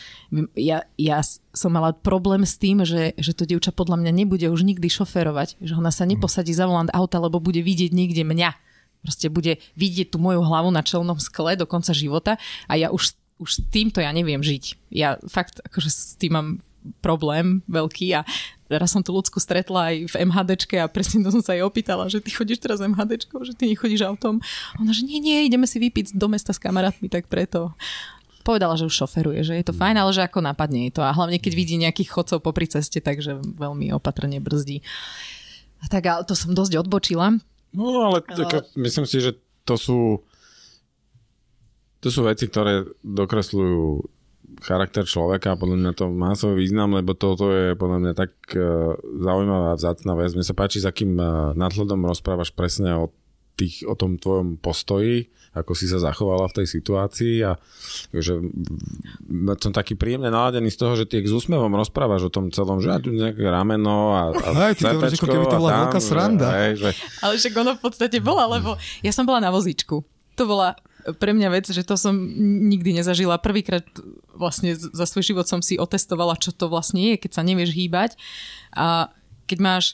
Ja, 0.54 0.87
ja 0.94 1.18
som 1.50 1.74
mala 1.74 1.90
problém 1.90 2.46
s 2.46 2.54
tým, 2.54 2.87
že, 2.87 3.14
že 3.18 3.35
to 3.35 3.46
dievča 3.46 3.74
podľa 3.74 3.98
mňa 3.98 4.12
nebude 4.14 4.46
už 4.46 4.62
nikdy 4.62 4.87
šoférovať, 4.87 5.59
že 5.59 5.74
ona 5.74 5.90
sa 5.90 6.07
neposadí 6.07 6.54
za 6.54 6.70
volant 6.70 6.90
auta, 6.94 7.18
lebo 7.18 7.42
bude 7.42 7.59
vidieť 7.62 7.90
niekde 7.90 8.22
mňa. 8.22 8.50
Proste 9.02 9.28
bude 9.28 9.61
vidieť 9.74 10.14
tú 10.14 10.22
moju 10.22 10.40
hlavu 10.40 10.70
na 10.70 10.80
čelnom 10.80 11.18
skle 11.20 11.59
do 11.59 11.66
konca 11.66 11.92
života 11.92 12.40
a 12.70 12.78
ja 12.78 12.88
už, 12.94 13.18
už 13.42 13.50
s 13.50 13.61
týmto 13.68 14.00
ja 14.00 14.14
neviem 14.14 14.40
žiť. 14.40 14.94
Ja 14.94 15.18
fakt 15.26 15.61
akože 15.61 15.90
s 15.90 16.14
tým 16.16 16.33
mám 16.33 16.48
problém 17.01 17.64
veľký 17.66 18.09
a 18.16 18.20
raz 18.68 18.90
som 18.92 19.05
tú 19.05 19.14
ľudskú 19.14 19.38
stretla 19.38 19.92
aj 19.92 19.97
v 20.11 20.14
MHDčke 20.29 20.77
a 20.81 20.90
presne 20.90 21.23
to 21.23 21.31
som 21.31 21.42
sa 21.44 21.55
jej 21.55 21.64
opýtala, 21.64 22.11
že 22.11 22.20
ty 22.20 22.33
chodíš 22.33 22.61
teraz 22.61 22.83
MHDčkou, 22.83 23.40
že 23.44 23.55
ty 23.55 23.70
nechodíš 23.70 24.05
autom. 24.05 24.40
Ona, 24.81 24.92
že 24.92 25.07
nie, 25.07 25.20
nie, 25.23 25.47
ideme 25.47 25.68
si 25.68 25.79
vypiť 25.81 26.16
do 26.16 26.27
mesta 26.29 26.53
s 26.53 26.61
kamarátmi, 26.61 27.09
tak 27.09 27.31
preto 27.31 27.73
povedala, 28.44 28.77
že 28.77 28.85
už 28.85 28.92
šoferuje, 28.92 29.40
že 29.40 29.57
je 29.57 29.64
to 29.64 29.73
fajn, 29.73 29.97
ale 29.97 30.12
že 30.12 30.20
ako 30.20 30.44
napadne 30.44 30.92
je 30.92 31.01
to. 31.01 31.03
A 31.03 31.16
hlavne, 31.16 31.40
keď 31.40 31.53
vidí 31.57 31.81
nejakých 31.81 32.12
chodcov 32.12 32.44
popri 32.44 32.68
ceste, 32.68 33.01
takže 33.01 33.40
veľmi 33.40 33.88
opatrne 33.97 34.37
brzdí. 34.37 34.85
Tak 35.88 36.05
ale 36.05 36.23
to 36.29 36.37
som 36.37 36.53
dosť 36.53 36.85
odbočila. 36.85 37.40
No 37.73 37.85
ale 38.05 38.20
tak, 38.20 38.68
myslím 38.77 39.09
si, 39.09 39.25
že 39.25 39.40
to 39.64 39.81
sú 39.81 40.01
to 42.05 42.12
sú 42.12 42.29
veci, 42.29 42.53
ktoré 42.53 42.85
dokresľujú 43.01 44.05
charakter 44.62 45.03
človeka 45.09 45.55
a 45.55 45.59
podľa 45.59 45.77
mňa 45.81 45.93
to 45.97 46.05
má 46.12 46.37
svoj 46.38 46.61
význam, 46.61 46.95
lebo 46.95 47.17
toto 47.17 47.51
je 47.51 47.75
podľa 47.75 47.99
mňa 48.05 48.12
tak 48.12 48.33
uh, 48.55 48.95
zaujímavá 49.01 49.75
vzácna 49.75 50.12
vec. 50.14 50.37
Mne 50.37 50.47
sa 50.47 50.55
páči, 50.55 50.83
s 50.83 50.87
akým 50.87 51.17
uh, 51.19 51.57
nadhľadom 51.59 52.05
rozprávaš 52.07 52.55
presne 52.55 52.95
o, 52.95 53.11
tých, 53.59 53.87
o 53.87 53.95
tom 53.99 54.19
tvojom 54.19 54.59
postoji, 54.59 55.31
ako 55.55 55.73
si 55.79 55.87
sa 55.87 56.03
zachovala 56.03 56.51
v 56.51 56.57
tej 56.62 56.67
situácii 56.67 57.35
a 57.47 57.55
že 58.11 58.43
som 59.62 59.71
taký 59.71 59.95
príjemne 59.95 60.27
naladený 60.27 60.75
z 60.75 60.79
toho, 60.83 60.93
že 60.99 61.07
ty 61.07 61.23
s 61.23 61.31
úsmevom 61.31 61.71
rozprávaš 61.79 62.27
o 62.27 62.35
tom 62.35 62.51
celom, 62.51 62.83
že 62.83 62.90
ja 62.90 62.99
tu 62.99 63.14
nejaké 63.14 63.47
rameno 63.47 64.19
a, 64.19 64.23
a 64.35 64.49
Hej, 64.67 64.83
ty 64.83 64.90
to 64.90 64.99
ako 64.99 65.27
keby 65.31 65.47
to 65.47 65.59
bola 65.62 65.87
veľká 65.87 66.01
sranda. 66.03 66.49
Hej, 66.59 66.73
že... 66.83 66.90
Ale 67.23 67.38
však 67.38 67.55
ono 67.55 67.71
v 67.79 67.83
podstate 67.87 68.19
bola, 68.19 68.51
lebo 68.51 68.75
ja 69.07 69.14
som 69.14 69.23
bola 69.23 69.38
na 69.38 69.55
vozíčku. 69.55 70.03
To 70.35 70.43
bola 70.51 70.75
pre 71.21 71.37
mňa 71.37 71.49
vec, 71.53 71.67
že 71.69 71.85
to 71.85 71.99
som 72.01 72.17
nikdy 72.69 72.97
nezažila. 72.97 73.40
Prvýkrát 73.40 73.85
vlastne 74.33 74.73
za 74.75 75.05
svoj 75.05 75.35
život 75.35 75.47
som 75.47 75.61
si 75.61 75.77
otestovala, 75.77 76.40
čo 76.40 76.51
to 76.51 76.73
vlastne 76.73 77.01
je, 77.12 77.14
keď 77.21 77.31
sa 77.37 77.43
nevieš 77.45 77.77
hýbať. 77.77 78.17
A 78.73 79.12
keď 79.45 79.59
máš 79.61 79.85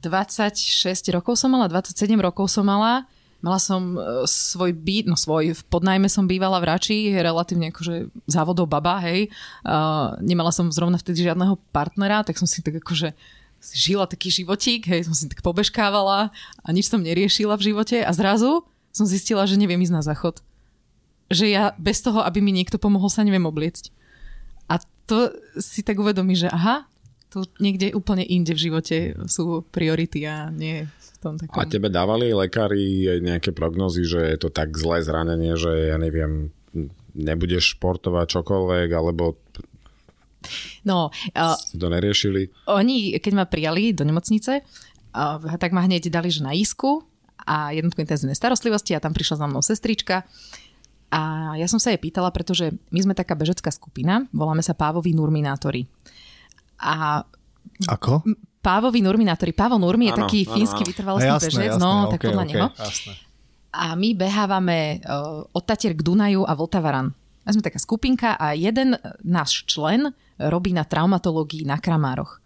26 0.00 1.12
rokov 1.12 1.36
som 1.36 1.52
mala, 1.52 1.68
27 1.68 2.08
rokov 2.20 2.48
som 2.48 2.64
mala, 2.64 3.04
Mala 3.44 3.60
som 3.60 3.94
e, 3.94 4.24
svoj 4.24 4.72
byt, 4.72 5.06
no 5.06 5.14
svoj, 5.14 5.52
v 5.52 5.62
podnajme 5.68 6.08
som 6.08 6.24
bývala 6.24 6.56
v 6.56 6.72
Rači, 6.72 7.12
relatívne 7.14 7.68
akože 7.68 8.08
závodov 8.24 8.64
baba, 8.64 8.96
hej. 9.04 9.28
Uh, 9.60 10.16
nemala 10.24 10.48
som 10.48 10.72
zrovna 10.72 10.96
vtedy 10.96 11.28
žiadneho 11.28 11.60
partnera, 11.68 12.24
tak 12.24 12.40
som 12.40 12.48
si 12.48 12.64
tak 12.64 12.80
akože 12.80 13.12
žila 13.60 14.08
taký 14.08 14.32
životík, 14.32 14.88
hej, 14.88 15.04
som 15.04 15.14
si 15.14 15.28
tak 15.28 15.44
pobežkávala 15.44 16.32
a 16.64 16.68
nič 16.72 16.88
som 16.88 17.04
neriešila 17.04 17.54
v 17.60 17.72
živote 17.72 18.00
a 18.00 18.10
zrazu 18.16 18.64
som 18.96 19.04
zistila, 19.04 19.44
že 19.44 19.60
neviem 19.60 19.76
ísť 19.84 19.92
na 19.92 20.00
záchod. 20.00 20.40
Že 21.28 21.52
ja 21.52 21.64
bez 21.76 22.00
toho, 22.00 22.24
aby 22.24 22.40
mi 22.40 22.56
niekto 22.56 22.80
pomohol, 22.80 23.12
sa 23.12 23.20
neviem 23.20 23.44
obliecť. 23.44 23.92
A 24.72 24.80
to 25.04 25.36
si 25.60 25.84
tak 25.84 26.00
uvedomí, 26.00 26.32
že 26.32 26.48
aha, 26.48 26.88
tu 27.28 27.44
niekde 27.60 27.92
úplne 27.92 28.24
inde 28.24 28.56
v 28.56 28.72
živote 28.72 28.96
sú 29.28 29.60
priority 29.68 30.24
a 30.24 30.48
nie 30.48 30.88
v 30.88 31.16
tom 31.20 31.36
takom... 31.36 31.60
A 31.60 31.68
tebe 31.68 31.92
dávali 31.92 32.32
lekári 32.32 33.20
nejaké 33.20 33.52
prognozy, 33.52 34.08
že 34.08 34.20
je 34.32 34.38
to 34.40 34.48
tak 34.48 34.72
zlé 34.72 35.04
zranenie, 35.04 35.52
že 35.60 35.92
ja 35.92 36.00
neviem, 36.00 36.48
nebudeš 37.12 37.76
športovať 37.76 38.40
čokoľvek, 38.40 38.88
alebo 38.96 39.36
No, 40.86 41.10
uh, 41.34 41.58
to 41.74 41.90
neriešili? 41.90 42.70
Oni, 42.70 43.18
keď 43.18 43.32
ma 43.34 43.44
prijali 43.50 43.90
do 43.90 44.06
nemocnice, 44.06 44.62
uh, 44.62 45.42
tak 45.58 45.74
ma 45.74 45.82
hneď 45.82 46.06
dali, 46.06 46.30
že 46.30 46.46
na 46.46 46.54
isku 46.54 47.02
a 47.46 47.70
jednotku 47.70 48.02
intenzívnej 48.02 48.34
starostlivosti 48.34 48.92
a 48.92 49.00
tam 49.00 49.14
prišla 49.14 49.40
za 49.40 49.46
mnou 49.46 49.62
sestrička 49.62 50.26
a 51.10 51.54
ja 51.54 51.66
som 51.70 51.78
sa 51.78 51.94
jej 51.94 52.00
pýtala, 52.02 52.34
pretože 52.34 52.74
my 52.90 53.00
sme 53.00 53.14
taká 53.14 53.38
bežecká 53.38 53.70
skupina, 53.70 54.26
voláme 54.34 54.62
sa 54.62 54.74
Pávoví 54.74 55.14
Nurminátori. 55.14 55.86
A 56.82 57.22
Ako? 57.86 58.26
Pávoví 58.58 58.98
Nurminátori. 59.06 59.54
Pávo 59.54 59.78
Nurmi 59.78 60.10
je 60.10 60.14
ano, 60.18 60.20
taký 60.26 60.42
ano, 60.42 60.52
fínsky 60.58 60.82
vytrvalostný 60.82 61.30
jasné, 61.30 61.46
bežec, 61.46 61.72
jasné, 61.78 61.82
no, 61.82 62.10
okay, 62.10 62.10
tak 62.10 62.20
podľa 62.26 62.42
okay, 62.42 62.50
neho. 62.50 62.68
Jasné. 62.74 63.12
A 63.76 63.84
my 63.94 64.08
behávame 64.16 64.78
uh, 65.04 65.46
od 65.46 65.62
Tatier 65.62 65.94
k 65.94 66.02
Dunaju 66.02 66.42
a 66.42 66.52
Vltavaran. 66.56 67.14
My 67.46 67.50
sme 67.54 67.62
taká 67.62 67.78
skupinka 67.78 68.34
a 68.34 68.58
jeden 68.58 68.98
náš 69.22 69.62
člen 69.70 70.10
robí 70.42 70.74
na 70.74 70.82
traumatológii 70.82 71.62
na 71.62 71.78
Kramároch. 71.78 72.42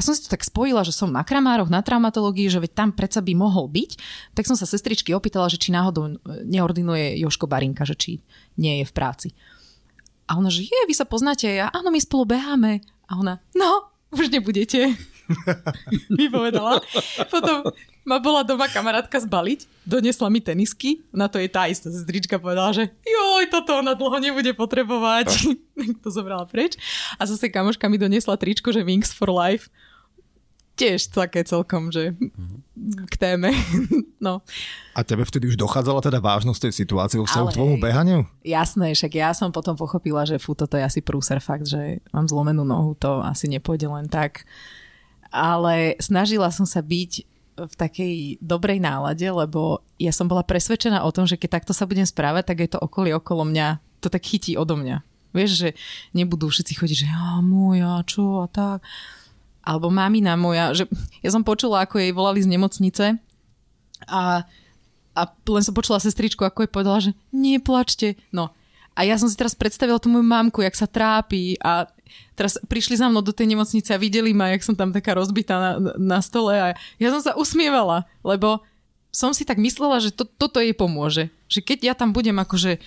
A 0.00 0.04
som 0.04 0.16
si 0.16 0.24
to 0.24 0.32
tak 0.32 0.40
spojila, 0.40 0.80
že 0.80 0.96
som 0.96 1.12
na 1.12 1.20
Kramároch, 1.20 1.68
na 1.68 1.84
traumatológii, 1.84 2.48
že 2.48 2.56
veď 2.56 2.72
tam 2.72 2.88
predsa 2.96 3.20
by 3.20 3.36
mohol 3.36 3.68
byť. 3.68 4.00
Tak 4.32 4.48
som 4.48 4.56
sa 4.56 4.64
sestričky 4.64 5.12
opýtala, 5.12 5.52
že 5.52 5.60
či 5.60 5.76
náhodou 5.76 6.16
neordinuje 6.48 7.20
Joško 7.20 7.44
Barinka, 7.44 7.84
že 7.84 8.00
či 8.00 8.10
nie 8.56 8.80
je 8.80 8.88
v 8.88 8.96
práci. 8.96 9.28
A 10.24 10.40
ona, 10.40 10.48
že 10.48 10.64
je, 10.64 10.80
vy 10.88 10.96
sa 10.96 11.04
poznáte. 11.04 11.52
A 11.60 11.68
áno, 11.68 11.92
my 11.92 12.00
spolu 12.00 12.32
beháme. 12.32 12.80
A 13.12 13.20
ona, 13.20 13.44
no, 13.52 13.92
už 14.16 14.32
nebudete. 14.32 14.96
mi 16.16 16.32
povedala. 16.32 16.80
Potom 17.28 17.68
ma 18.08 18.16
bola 18.16 18.40
doma 18.40 18.72
kamarátka 18.72 19.20
zbaliť, 19.20 19.68
donesla 19.84 20.32
mi 20.32 20.40
tenisky, 20.40 21.04
na 21.12 21.28
to 21.28 21.36
je 21.36 21.46
tá 21.46 21.68
istá 21.68 21.92
sestrička 21.92 22.40
povedala, 22.40 22.72
že 22.72 22.88
joj, 23.04 23.52
toto 23.52 23.76
ona 23.76 23.92
dlho 23.92 24.16
nebude 24.18 24.56
potrebovať. 24.56 25.28
to 26.02 26.08
zobrala 26.08 26.48
preč. 26.48 26.80
A 27.20 27.28
zase 27.28 27.52
kamoška 27.52 27.84
mi 27.92 28.00
donesla 28.00 28.40
tričko, 28.40 28.72
že 28.72 28.80
Wings 28.80 29.12
for 29.12 29.28
Life 29.28 29.68
tiež 30.78 31.12
také 31.12 31.44
celkom, 31.44 31.92
že 31.92 32.16
k 33.06 33.14
téme. 33.20 33.52
no. 34.26 34.40
A 34.96 35.00
tebe 35.04 35.26
vtedy 35.28 35.52
už 35.52 35.60
dochádzala 35.60 36.00
teda 36.00 36.18
vážnosť 36.22 36.68
tej 36.68 36.72
situácie 36.72 37.18
vo 37.20 37.28
vzťahu 37.28 37.46
k 37.50 37.56
tvojmu 37.56 37.76
behaniu? 37.76 38.18
Jasné, 38.40 38.96
však 38.96 39.12
ja 39.12 39.30
som 39.36 39.52
potom 39.52 39.76
pochopila, 39.76 40.24
že 40.24 40.40
fú, 40.40 40.56
toto 40.56 40.80
je 40.80 40.84
asi 40.84 41.04
prúser 41.04 41.38
fakt, 41.44 41.68
že 41.68 42.00
mám 42.14 42.24
zlomenú 42.24 42.64
nohu, 42.64 42.96
to 42.96 43.20
asi 43.20 43.46
nepôjde 43.50 43.86
len 43.90 44.08
tak. 44.08 44.48
Ale 45.30 46.00
snažila 46.02 46.50
som 46.50 46.66
sa 46.66 46.82
byť 46.82 47.12
v 47.60 47.74
takej 47.76 48.14
dobrej 48.40 48.80
nálade, 48.80 49.28
lebo 49.28 49.84
ja 50.00 50.16
som 50.16 50.24
bola 50.24 50.40
presvedčená 50.40 51.04
o 51.04 51.12
tom, 51.12 51.28
že 51.28 51.36
keď 51.36 51.60
takto 51.60 51.72
sa 51.76 51.84
budem 51.84 52.08
správať, 52.08 52.44
tak 52.48 52.58
je 52.64 52.70
to 52.72 52.80
okolie 52.80 53.12
okolo 53.12 53.44
mňa, 53.44 53.84
to 54.00 54.08
tak 54.08 54.24
chytí 54.24 54.56
odo 54.56 54.80
mňa. 54.80 55.04
Vieš, 55.30 55.50
že 55.62 55.68
nebudú 56.16 56.48
všetci 56.48 56.72
chodiť, 56.72 56.96
že 57.04 57.06
ja, 57.06 57.38
môj, 57.44 57.84
a 57.84 58.00
čo 58.02 58.42
a 58.42 58.48
tak 58.48 58.80
alebo 59.60 59.92
mamina 59.92 60.34
moja, 60.34 60.72
že 60.72 60.84
ja 61.20 61.30
som 61.30 61.44
počula, 61.44 61.84
ako 61.84 62.00
jej 62.00 62.12
volali 62.16 62.40
z 62.40 62.48
nemocnice 62.48 63.04
a, 64.08 64.44
a 65.12 65.22
len 65.28 65.62
som 65.64 65.76
počula 65.76 66.00
sestričku, 66.00 66.40
ako 66.42 66.64
jej 66.64 66.72
povedala, 66.72 66.98
že 67.04 67.12
neplačte. 67.30 68.16
No 68.32 68.56
a 68.96 69.06
ja 69.06 69.16
som 69.16 69.28
si 69.28 69.36
teraz 69.38 69.54
predstavila 69.54 70.00
tú 70.00 70.10
moju 70.10 70.26
mamku, 70.26 70.60
jak 70.64 70.76
sa 70.76 70.88
trápi 70.88 71.60
a 71.60 71.86
teraz 72.34 72.58
prišli 72.66 72.98
za 72.98 73.06
mnou 73.06 73.22
do 73.22 73.30
tej 73.30 73.48
nemocnice 73.52 73.94
a 73.94 74.02
videli 74.02 74.34
ma, 74.34 74.50
jak 74.50 74.66
som 74.66 74.74
tam 74.74 74.90
taká 74.90 75.14
rozbitá 75.14 75.56
na, 75.56 75.70
na 75.96 76.18
stole 76.20 76.56
a 76.58 76.66
ja 76.98 77.08
som 77.14 77.22
sa 77.22 77.32
usmievala, 77.38 78.08
lebo 78.26 78.64
som 79.10 79.34
si 79.34 79.42
tak 79.42 79.58
myslela, 79.58 79.98
že 79.98 80.14
to, 80.14 80.26
toto 80.26 80.62
jej 80.62 80.74
pomôže. 80.74 81.34
Že 81.50 81.60
keď 81.66 81.78
ja 81.82 81.94
tam 81.98 82.14
budem 82.14 82.38
akože 82.38 82.78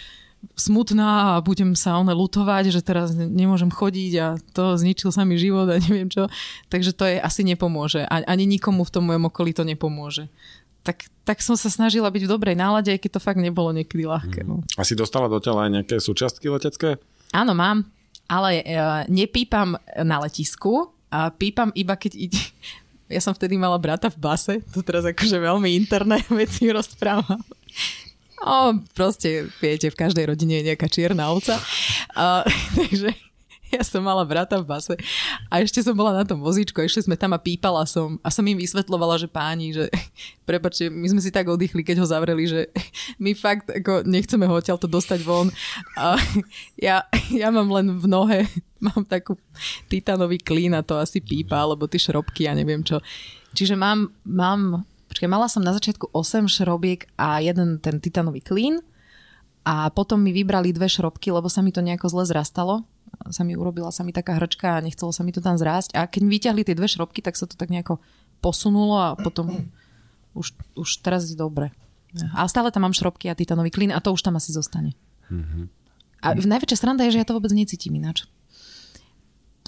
smutná 0.53 1.37
a 1.37 1.41
budem 1.43 1.73
sa 1.73 1.97
one 1.97 2.11
lutovať, 2.11 2.69
že 2.69 2.81
teraz 2.83 3.15
nemôžem 3.15 3.71
chodiť 3.71 4.11
a 4.19 4.27
to 4.51 4.75
zničil 4.75 5.09
sa 5.09 5.23
mi 5.23 5.39
život 5.39 5.67
a 5.67 5.79
neviem 5.89 6.07
čo. 6.11 6.27
Takže 6.69 6.91
to 6.93 7.03
je 7.07 7.17
asi 7.17 7.41
nepomôže. 7.47 8.05
Ani 8.07 8.45
nikomu 8.45 8.83
v 8.83 8.93
tom 8.93 9.03
mojom 9.07 9.31
okolí 9.31 9.55
to 9.55 9.63
nepomôže. 9.63 10.27
Tak, 10.83 11.07
tak 11.23 11.39
som 11.39 11.55
sa 11.55 11.71
snažila 11.71 12.11
byť 12.11 12.27
v 12.27 12.31
dobrej 12.35 12.55
nálade, 12.59 12.91
aj 12.91 12.99
keď 12.99 13.11
to 13.15 13.23
fakt 13.23 13.39
nebolo 13.39 13.71
niekedy 13.71 14.03
ľahké. 14.03 14.43
No. 14.43 14.59
A 14.75 14.83
si 14.83 14.99
dostala 14.99 15.31
do 15.31 15.39
tela 15.39 15.63
aj 15.63 15.79
nejaké 15.79 15.95
súčiastky 16.03 16.51
letecké? 16.51 16.99
Áno, 17.31 17.55
mám. 17.55 17.87
Ale 18.27 18.59
uh, 18.59 19.07
nepípam 19.07 19.79
na 20.03 20.19
letisku, 20.19 20.91
a 21.13 21.29
pípam 21.29 21.69
iba 21.77 21.93
keď 21.93 22.13
ide... 22.17 22.41
Ja 23.11 23.21
som 23.21 23.35
vtedy 23.35 23.61
mala 23.61 23.77
brata 23.77 24.09
v 24.09 24.17
base, 24.17 24.53
to 24.73 24.81
teraz 24.81 25.05
akože 25.05 25.37
veľmi 25.37 25.69
interné 25.77 26.23
veci 26.39 26.65
rozprávam. 26.73 27.37
O, 28.43 28.75
proste, 28.91 29.47
viete, 29.63 29.87
v 29.87 29.95
každej 29.95 30.27
rodine 30.27 30.59
je 30.59 30.67
nejaká 30.73 30.91
čierna 30.91 31.31
ovca. 31.31 31.55
A, 32.11 32.43
takže 32.77 33.15
ja 33.73 33.81
som 33.81 34.05
mala 34.05 34.21
brata 34.21 34.61
v 34.61 34.69
base 34.69 34.93
a 35.49 35.57
ešte 35.57 35.81
som 35.81 35.97
bola 35.97 36.13
na 36.13 36.21
tom 36.21 36.37
vozíčku 36.37 36.77
ešte 36.77 37.09
sme 37.09 37.17
tam 37.17 37.33
a 37.33 37.41
pípala 37.41 37.81
som 37.89 38.21
a 38.21 38.29
som 38.29 38.45
im 38.45 38.61
vysvetlovala, 38.61 39.17
že 39.17 39.25
páni, 39.25 39.73
že 39.73 39.89
prepačte, 40.49 40.93
my 40.93 41.09
sme 41.09 41.21
si 41.25 41.33
tak 41.33 41.49
oddychli, 41.49 41.81
keď 41.81 42.05
ho 42.05 42.07
zavreli, 42.07 42.45
že 42.45 42.69
my 43.23 43.33
fakt 43.33 43.73
ako 43.73 44.05
nechceme 44.05 44.45
ho 44.45 44.53
odtiaľ 44.53 44.77
to 44.77 44.85
dostať 44.85 45.25
von 45.25 45.49
a 45.97 46.21
ja, 46.77 47.09
ja 47.33 47.49
mám 47.49 47.73
len 47.73 47.97
v 47.97 48.05
nohe 48.05 48.39
mám 48.83 49.07
takú 49.07 49.39
titanový 49.87 50.37
klín 50.43 50.75
a 50.75 50.85
to 50.85 50.99
asi 50.99 51.23
pípa, 51.23 51.55
alebo 51.55 51.87
tie 51.87 52.03
šrobky 52.03 52.45
ja 52.45 52.53
neviem 52.53 52.83
čo. 52.83 52.99
Čiže 53.55 53.79
mám, 53.79 54.11
mám 54.27 54.83
Počkej, 55.13 55.29
mala 55.29 55.45
som 55.45 55.61
na 55.61 55.77
začiatku 55.77 56.09
8 56.09 56.49
šrobiek 56.49 57.05
a 57.21 57.37
jeden 57.37 57.77
ten 57.77 58.01
titanový 58.01 58.41
klín 58.41 58.81
a 59.61 59.93
potom 59.93 60.17
mi 60.17 60.33
vybrali 60.33 60.73
dve 60.73 60.89
šrobky, 60.89 61.29
lebo 61.29 61.53
sa 61.53 61.61
mi 61.61 61.69
to 61.69 61.85
nejako 61.85 62.09
zle 62.09 62.25
zrastalo. 62.25 62.81
Sa 63.29 63.45
mi 63.45 63.53
urobila 63.53 63.93
sa 63.93 64.01
mi 64.01 64.09
taká 64.09 64.41
hrčka 64.41 64.81
a 64.81 64.81
nechcelo 64.81 65.13
sa 65.13 65.21
mi 65.21 65.29
to 65.29 65.37
tam 65.37 65.53
zrásť. 65.53 65.93
A 65.93 66.09
keď 66.09 66.21
mi 66.25 66.33
vyťahli 66.33 66.65
tie 66.65 66.73
dve 66.73 66.89
šrobky, 66.89 67.21
tak 67.21 67.37
sa 67.37 67.45
to 67.45 67.53
tak 67.53 67.69
nejako 67.69 68.01
posunulo 68.41 68.97
a 68.97 69.13
potom 69.13 69.69
už, 70.33 70.57
už 70.73 70.89
teraz 71.05 71.29
je 71.29 71.37
dobre. 71.37 71.69
A 72.33 72.49
stále 72.49 72.73
tam 72.73 72.89
mám 72.89 72.97
šrobky 72.97 73.29
a 73.29 73.37
titanový 73.37 73.69
klín 73.69 73.93
a 73.93 74.01
to 74.01 74.17
už 74.17 74.25
tam 74.25 74.33
asi 74.41 74.49
zostane. 74.49 74.97
Mm-hmm. 75.29 75.65
A 76.25 76.33
najväčšia 76.41 76.81
sranda 76.81 77.05
je, 77.05 77.13
že 77.13 77.21
ja 77.21 77.27
to 77.29 77.37
vôbec 77.37 77.53
necítim 77.53 77.93
ináč. 77.93 78.25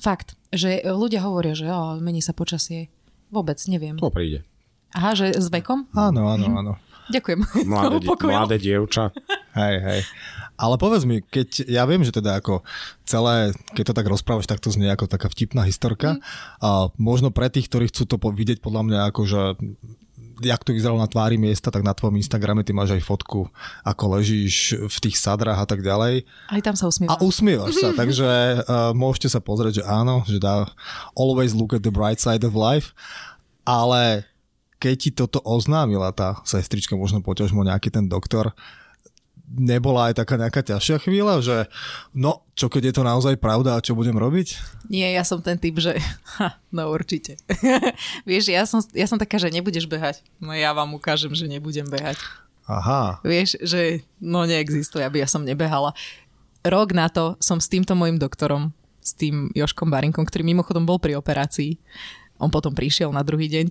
fakt, 0.01 0.34
že 0.49 0.81
ľudia 0.89 1.21
hovoria, 1.21 1.53
že 1.53 1.69
oh, 1.69 2.01
mení 2.01 2.25
sa 2.25 2.34
počasie. 2.34 2.89
Vôbec, 3.29 3.62
neviem. 3.69 4.01
To 4.01 4.10
príde. 4.10 4.41
Aha, 4.95 5.12
že 5.12 5.36
s 5.36 5.51
vekom? 5.51 5.91
Áno, 5.91 6.31
áno, 6.31 6.47
áno. 6.55 6.73
Ďakujem. 7.12 7.39
Mladé, 7.69 7.97
mladé 8.01 8.58
dievča. 8.58 9.13
Hej, 9.53 9.75
hej. 9.84 10.01
Ale 10.55 10.79
povedz 10.79 11.03
mi, 11.03 11.19
keď 11.19 11.67
ja 11.67 11.84
viem, 11.84 12.01
že 12.01 12.15
teda 12.15 12.39
ako 12.39 12.63
celé, 13.03 13.51
keď 13.75 13.91
to 13.91 13.97
tak 13.99 14.08
rozprávaš, 14.08 14.47
tak 14.47 14.63
to 14.63 14.71
znie 14.71 14.88
ako 14.88 15.05
taká 15.05 15.27
vtipná 15.27 15.67
historka. 15.67 16.15
Mm. 16.15 16.21
A 16.63 16.69
možno 16.95 17.29
pre 17.29 17.51
tých, 17.51 17.67
ktorí 17.67 17.91
chcú 17.91 18.08
to 18.08 18.17
vidieť 18.17 18.63
podľa 18.63 18.81
mňa 18.88 18.99
ako, 19.12 19.21
že 19.27 19.41
jak 20.43 20.63
to 20.67 20.75
vyzeralo 20.75 20.99
na 20.99 21.08
tvári 21.08 21.39
miesta, 21.39 21.71
tak 21.71 21.84
na 21.84 21.95
tvojom 21.95 22.19
Instagrame 22.19 22.63
ty 22.63 22.75
máš 22.75 22.95
aj 22.95 23.08
fotku, 23.08 23.47
ako 23.88 24.19
ležíš 24.19 24.75
v 24.75 24.97
tých 24.99 25.15
sadrách 25.15 25.63
a 25.63 25.67
tak 25.67 25.79
ďalej. 25.79 26.27
Aj 26.51 26.62
tam 26.63 26.75
sa 26.75 26.91
usmievam. 26.91 27.15
A 27.15 27.23
usmievaš 27.23 27.79
sa, 27.79 27.95
takže 28.01 28.27
uh, 28.63 28.91
môžete 28.91 29.31
sa 29.31 29.39
pozrieť, 29.39 29.79
že 29.79 29.84
áno, 29.88 30.27
že 30.27 30.39
dá 30.39 30.67
always 31.15 31.55
look 31.55 31.71
at 31.71 31.84
the 31.84 31.93
bright 31.93 32.19
side 32.19 32.43
of 32.43 32.51
life, 32.58 32.91
ale 33.63 34.27
keď 34.79 34.95
ti 34.95 35.09
toto 35.11 35.39
oznámila 35.43 36.11
tá 36.11 36.39
sestrička, 36.43 36.99
možno 36.99 37.23
poťažmo 37.23 37.63
nejaký 37.63 37.89
ten 37.91 38.05
doktor, 38.11 38.51
nebola 39.45 40.09
aj 40.09 40.25
taká 40.25 40.35
nejaká 40.41 40.61
ťažšia 40.65 40.97
chvíľa, 41.05 41.39
že 41.39 41.69
no, 42.11 42.41
čo 42.57 42.67
keď 42.67 42.91
je 42.91 42.93
to 42.97 43.03
naozaj 43.05 43.38
pravda 43.38 43.77
a 43.77 43.83
čo 43.83 43.93
budem 43.93 44.17
robiť? 44.17 44.57
Nie, 44.89 45.13
ja 45.13 45.21
som 45.21 45.39
ten 45.39 45.55
typ, 45.61 45.77
že 45.77 45.95
ha, 46.41 46.57
no 46.73 46.89
určite. 46.89 47.38
Vieš, 48.29 48.51
ja 48.51 48.65
som, 48.65 48.81
ja 48.91 49.05
som 49.05 49.21
taká, 49.21 49.38
že 49.38 49.53
nebudeš 49.53 49.85
behať. 49.85 50.25
No 50.41 50.51
ja 50.51 50.73
vám 50.73 50.91
ukážem, 50.97 51.31
že 51.38 51.45
nebudem 51.45 51.85
behať. 51.85 52.17
Aha, 52.65 53.21
Vieš, 53.21 53.61
že 53.61 54.01
no 54.17 54.41
neexistuje, 54.41 55.05
aby 55.05 55.21
ja 55.21 55.29
som 55.29 55.45
nebehala. 55.45 55.93
Rok 56.65 56.97
na 56.97 57.05
to 57.13 57.38
som 57.38 57.61
s 57.61 57.69
týmto 57.69 57.93
môjim 57.93 58.17
doktorom, 58.17 58.73
s 59.05 59.13
tým 59.13 59.53
Joškom 59.53 59.93
Barinkom, 59.93 60.25
ktorý 60.25 60.41
mimochodom 60.41 60.81
bol 60.81 60.97
pri 60.97 61.13
operácii, 61.13 61.77
on 62.41 62.49
potom 62.49 62.73
prišiel 62.73 63.13
na 63.13 63.21
druhý 63.21 63.45
deň 63.47 63.69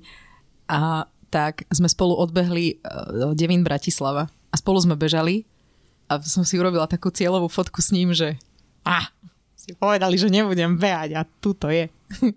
a 0.71 1.09
tak 1.29 1.67
sme 1.69 1.91
spolu 1.91 2.15
odbehli 2.15 2.79
uh, 2.79 3.35
Devín 3.35 3.67
Bratislava 3.67 4.31
a 4.31 4.55
spolu 4.55 4.79
sme 4.79 4.95
bežali 4.95 5.43
a 6.07 6.21
som 6.23 6.47
si 6.47 6.61
urobila 6.61 6.87
takú 6.87 7.11
cieľovú 7.11 7.51
fotku 7.51 7.83
s 7.83 7.91
ním, 7.91 8.15
že 8.15 8.39
a, 8.85 9.09
si 9.57 9.73
povedali, 9.73 10.21
že 10.21 10.29
nebudem 10.29 10.77
behať 10.77 11.11
a 11.17 11.21
tu 11.25 11.57
to 11.57 11.73
je. 11.73 11.89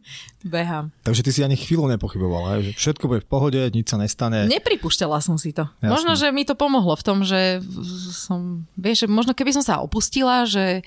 Behám. 0.47 0.89
takže 1.05 1.21
ty 1.21 1.29
si 1.29 1.45
ani 1.45 1.53
chvíľu 1.53 1.85
nepochybovala, 1.91 2.65
že 2.65 2.71
všetko 2.73 3.05
bude 3.05 3.21
v 3.21 3.29
pohode, 3.29 3.61
nič 3.69 3.93
sa 3.93 4.01
nestane. 4.01 4.49
Nepripúšťala 4.49 5.21
som 5.21 5.37
si 5.37 5.53
to. 5.53 5.69
Jasne. 5.83 5.91
Možno, 5.91 6.11
že 6.17 6.33
mi 6.33 6.47
to 6.47 6.57
pomohlo 6.57 6.97
v 6.97 7.05
tom, 7.05 7.21
že 7.21 7.61
som, 8.09 8.65
vieš, 8.73 9.05
že 9.05 9.07
možno 9.11 9.37
keby 9.37 9.53
som 9.53 9.61
sa 9.61 9.83
opustila, 9.83 10.47
že 10.49 10.81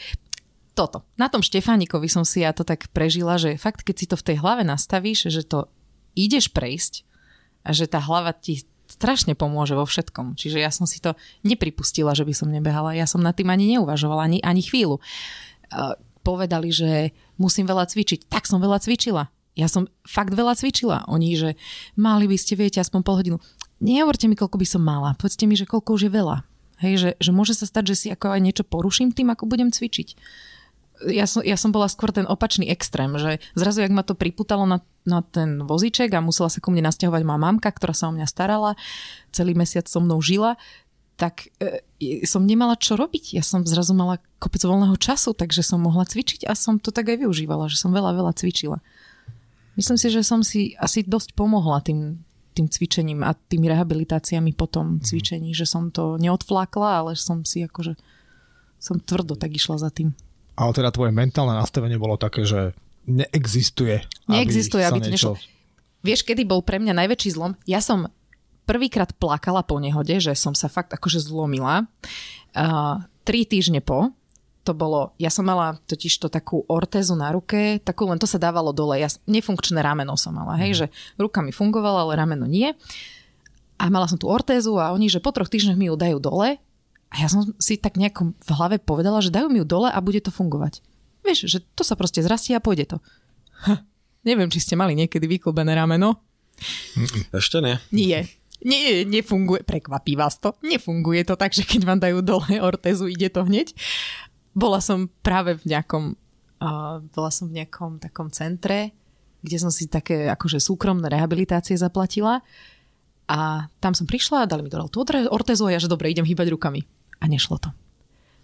toto. 0.75 1.05
Na 1.15 1.31
tom 1.31 1.45
Štefánikovi 1.45 2.09
som 2.09 2.25
si 2.25 2.43
ja 2.43 2.51
to 2.51 2.65
tak 2.67 2.89
prežila, 2.91 3.37
že 3.37 3.61
fakt, 3.61 3.85
keď 3.85 3.95
si 3.95 4.07
to 4.11 4.17
v 4.19 4.27
tej 4.33 4.37
hlave 4.43 4.65
nastavíš, 4.65 5.31
že 5.31 5.45
to 5.47 5.69
ideš 6.17 6.51
prejsť 6.51 7.07
že 7.73 7.91
tá 7.91 7.99
hlava 8.03 8.35
ti 8.37 8.63
strašne 8.91 9.39
pomôže 9.39 9.79
vo 9.79 9.87
všetkom. 9.87 10.35
Čiže 10.35 10.59
ja 10.59 10.75
som 10.75 10.85
si 10.85 10.99
to 10.99 11.15
nepripustila, 11.47 12.11
že 12.13 12.27
by 12.27 12.35
som 12.35 12.51
nebehala. 12.51 12.99
Ja 12.99 13.07
som 13.07 13.23
nad 13.23 13.39
tým 13.39 13.49
ani 13.49 13.79
neuvažovala, 13.79 14.27
ani, 14.27 14.39
ani 14.43 14.63
chvíľu. 14.67 14.99
Uh, 15.71 15.95
povedali, 16.27 16.75
že 16.75 17.15
musím 17.39 17.71
veľa 17.71 17.87
cvičiť. 17.87 18.27
Tak 18.27 18.51
som 18.51 18.59
veľa 18.59 18.83
cvičila. 18.83 19.31
Ja 19.55 19.67
som 19.71 19.87
fakt 20.05 20.35
veľa 20.35 20.59
cvičila. 20.59 21.07
Oni, 21.07 21.35
že 21.39 21.55
mali 21.95 22.27
by 22.27 22.37
ste, 22.37 22.59
viete, 22.59 22.83
aspoň 22.83 23.01
pol 23.03 23.17
hodinu. 23.19 23.37
Nehovorte 23.81 24.29
mi, 24.29 24.37
koľko 24.37 24.61
by 24.61 24.67
som 24.69 24.83
mala. 24.85 25.17
Povedzte 25.17 25.49
mi, 25.49 25.57
že 25.57 25.65
koľko 25.65 25.97
už 25.97 26.11
je 26.11 26.13
veľa. 26.13 26.37
Hej, 26.81 26.95
že, 26.97 27.11
že 27.21 27.31
môže 27.33 27.53
sa 27.53 27.69
stať, 27.69 27.93
že 27.93 27.97
si 27.97 28.07
ako 28.09 28.33
aj 28.37 28.41
niečo 28.41 28.65
poruším 28.65 29.13
tým, 29.13 29.33
ako 29.33 29.49
budem 29.49 29.69
cvičiť. 29.69 30.17
Ja 31.09 31.25
som, 31.25 31.41
ja 31.41 31.57
som 31.57 31.73
bola 31.73 31.89
skôr 31.89 32.13
ten 32.13 32.29
opačný 32.29 32.69
extrém, 32.69 33.09
že 33.17 33.41
zrazu, 33.57 33.81
jak 33.81 33.95
ma 33.95 34.05
to 34.05 34.13
priputalo 34.13 34.69
na, 34.69 34.85
na 35.09 35.25
ten 35.25 35.65
vozíček 35.65 36.13
a 36.13 36.21
musela 36.21 36.53
sa 36.53 36.61
ku 36.61 36.69
mne 36.69 36.85
nasťahovať 36.93 37.23
moja 37.25 37.41
mamka, 37.41 37.73
ktorá 37.73 37.97
sa 37.97 38.09
o 38.09 38.15
mňa 38.17 38.29
starala, 38.29 38.77
celý 39.33 39.57
mesiac 39.57 39.89
so 39.89 40.05
mnou 40.05 40.21
žila, 40.21 40.61
tak 41.21 41.53
e, 41.61 41.85
som 42.25 42.49
nemala 42.49 42.81
čo 42.81 42.97
robiť. 42.97 43.37
Ja 43.37 43.45
som 43.45 43.65
zrazu 43.69 43.93
mala 43.93 44.21
kopec 44.41 44.65
voľného 44.65 44.97
času, 44.97 45.37
takže 45.37 45.61
som 45.61 45.85
mohla 45.85 46.09
cvičiť 46.09 46.49
a 46.49 46.57
som 46.57 46.81
to 46.81 46.89
tak 46.93 47.13
aj 47.13 47.25
využívala, 47.25 47.69
že 47.69 47.77
som 47.77 47.93
veľa, 47.93 48.17
veľa 48.17 48.33
cvičila. 48.33 48.81
Myslím 49.77 50.01
si, 50.01 50.09
že 50.09 50.25
som 50.25 50.41
si 50.41 50.73
asi 50.81 51.05
dosť 51.05 51.37
pomohla 51.37 51.85
tým, 51.85 52.25
tým 52.57 52.67
cvičením 52.69 53.21
a 53.25 53.37
tými 53.37 53.69
rehabilitáciami 53.69 54.57
po 54.57 54.65
tom 54.69 55.01
cvičení, 55.01 55.53
že 55.53 55.69
som 55.69 55.93
to 55.93 56.17
neodflákla, 56.17 57.05
ale 57.05 57.11
som 57.21 57.45
si 57.45 57.65
akože 57.65 57.97
som 58.81 58.97
tvrdo 58.97 59.37
tak 59.37 59.53
išla 59.53 59.77
za 59.77 59.93
tým. 59.93 60.17
Ale 60.59 60.71
teda 60.75 60.91
tvoje 60.91 61.11
mentálne 61.15 61.57
nastavenie 61.57 61.97
bolo 62.01 62.19
také, 62.21 62.47
že 62.47 62.75
neexistuje. 63.09 64.03
Neexistuje, 64.29 64.85
aby, 64.85 64.99
to 65.01 65.11
nešlo. 65.11 65.35
Vieš, 66.01 66.25
kedy 66.25 66.49
bol 66.49 66.65
pre 66.65 66.81
mňa 66.81 66.97
najväčší 66.97 67.37
zlom? 67.37 67.57
Ja 67.69 67.83
som 67.85 68.09
prvýkrát 68.65 69.11
plakala 69.19 69.67
po 69.67 69.83
nehode, 69.83 70.23
že 70.23 70.33
som 70.39 70.55
sa 70.55 70.71
fakt 70.71 70.95
akože 70.95 71.19
zlomila. 71.21 71.91
Uh, 72.55 73.03
tri 73.27 73.43
týždne 73.43 73.83
po, 73.83 74.15
to 74.63 74.77
bolo, 74.77 75.17
ja 75.17 75.33
som 75.33 75.49
mala 75.49 75.81
totiž 75.89 76.13
to 76.21 76.29
takú 76.29 76.63
ortézu 76.69 77.17
na 77.17 77.33
ruke, 77.33 77.81
takú 77.81 78.07
len 78.07 78.21
to 78.21 78.29
sa 78.29 78.37
dávalo 78.37 78.71
dole, 78.71 79.01
ja, 79.01 79.09
nefunkčné 79.27 79.81
rameno 79.81 80.15
som 80.15 80.37
mala, 80.37 80.55
hej, 80.61 80.85
že 80.85 80.87
ruka 81.17 81.41
mi 81.41 81.51
fungovala, 81.51 82.07
ale 82.07 82.21
rameno 82.21 82.45
nie. 82.45 82.71
A 83.81 83.89
mala 83.89 84.05
som 84.07 84.21
tú 84.21 84.29
ortézu 84.29 84.77
a 84.77 84.93
oni, 84.93 85.09
že 85.09 85.25
po 85.25 85.33
troch 85.33 85.49
týždňoch 85.49 85.79
mi 85.81 85.89
ju 85.89 85.97
dajú 85.97 86.21
dole 86.21 86.61
a 87.11 87.15
ja 87.19 87.27
som 87.27 87.43
si 87.59 87.75
tak 87.75 87.99
nejako 87.99 88.39
v 88.39 88.51
hlave 88.55 88.77
povedala, 88.79 89.19
že 89.19 89.35
dajú 89.35 89.51
mi 89.51 89.59
ju 89.59 89.67
dole 89.67 89.91
a 89.91 89.99
bude 89.99 90.23
to 90.23 90.31
fungovať. 90.31 90.79
Vieš, 91.27 91.51
že 91.51 91.59
to 91.75 91.83
sa 91.83 91.99
proste 91.99 92.23
zrastie 92.23 92.55
a 92.55 92.63
pôjde 92.63 92.97
to. 92.97 92.97
Ha, 93.67 93.83
neviem, 94.23 94.49
či 94.49 94.63
ste 94.63 94.79
mali 94.79 94.95
niekedy 94.95 95.27
vyklbené 95.27 95.75
rameno. 95.75 96.23
Ešte 97.35 97.59
nie. 97.59 97.77
Nie. 97.91 98.21
Nie, 98.61 99.09
nefunguje, 99.09 99.65
prekvapí 99.65 100.21
vás 100.21 100.37
to, 100.37 100.53
nefunguje 100.61 101.25
to 101.25 101.33
tak, 101.33 101.57
že 101.57 101.65
keď 101.65 101.81
vám 101.89 102.01
dajú 102.01 102.21
dole 102.21 102.61
ortézu, 102.61 103.09
ide 103.09 103.33
to 103.33 103.49
hneď. 103.49 103.73
Bola 104.53 104.85
som 104.85 105.09
práve 105.25 105.57
v 105.57 105.65
nejakom, 105.65 106.13
uh, 106.61 107.01
bola 107.01 107.31
som 107.33 107.49
v 107.49 107.57
nejakom 107.57 107.97
takom 107.97 108.29
centre, 108.29 108.93
kde 109.41 109.57
som 109.57 109.73
si 109.73 109.89
také 109.89 110.29
akože 110.29 110.61
súkromné 110.61 111.09
rehabilitácie 111.09 111.73
zaplatila 111.73 112.45
a 113.25 113.65
tam 113.81 113.97
som 113.97 114.05
prišla 114.05 114.45
a 114.45 114.51
dali 114.51 114.61
mi 114.61 114.69
dole 114.69 114.93
tú 114.93 115.01
ortézu 115.33 115.65
a 115.65 115.73
ja, 115.73 115.81
že 115.81 115.89
dobre, 115.89 116.13
idem 116.13 116.29
hýbať 116.29 116.53
rukami. 116.53 116.85
A 117.21 117.29
nešlo 117.29 117.61
to. 117.61 117.71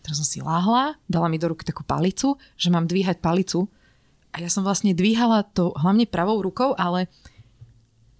Teraz 0.04 0.22
som 0.22 0.28
si 0.28 0.38
láhla, 0.38 0.94
dala 1.10 1.26
mi 1.26 1.40
do 1.40 1.50
ruky 1.50 1.66
takú 1.66 1.82
palicu, 1.82 2.38
že 2.54 2.70
mám 2.70 2.86
dvíhať 2.86 3.18
palicu 3.18 3.66
a 4.30 4.38
ja 4.38 4.46
som 4.52 4.62
vlastne 4.62 4.94
dvíhala 4.94 5.42
to 5.50 5.74
hlavne 5.74 6.06
pravou 6.06 6.38
rukou, 6.44 6.76
ale 6.78 7.10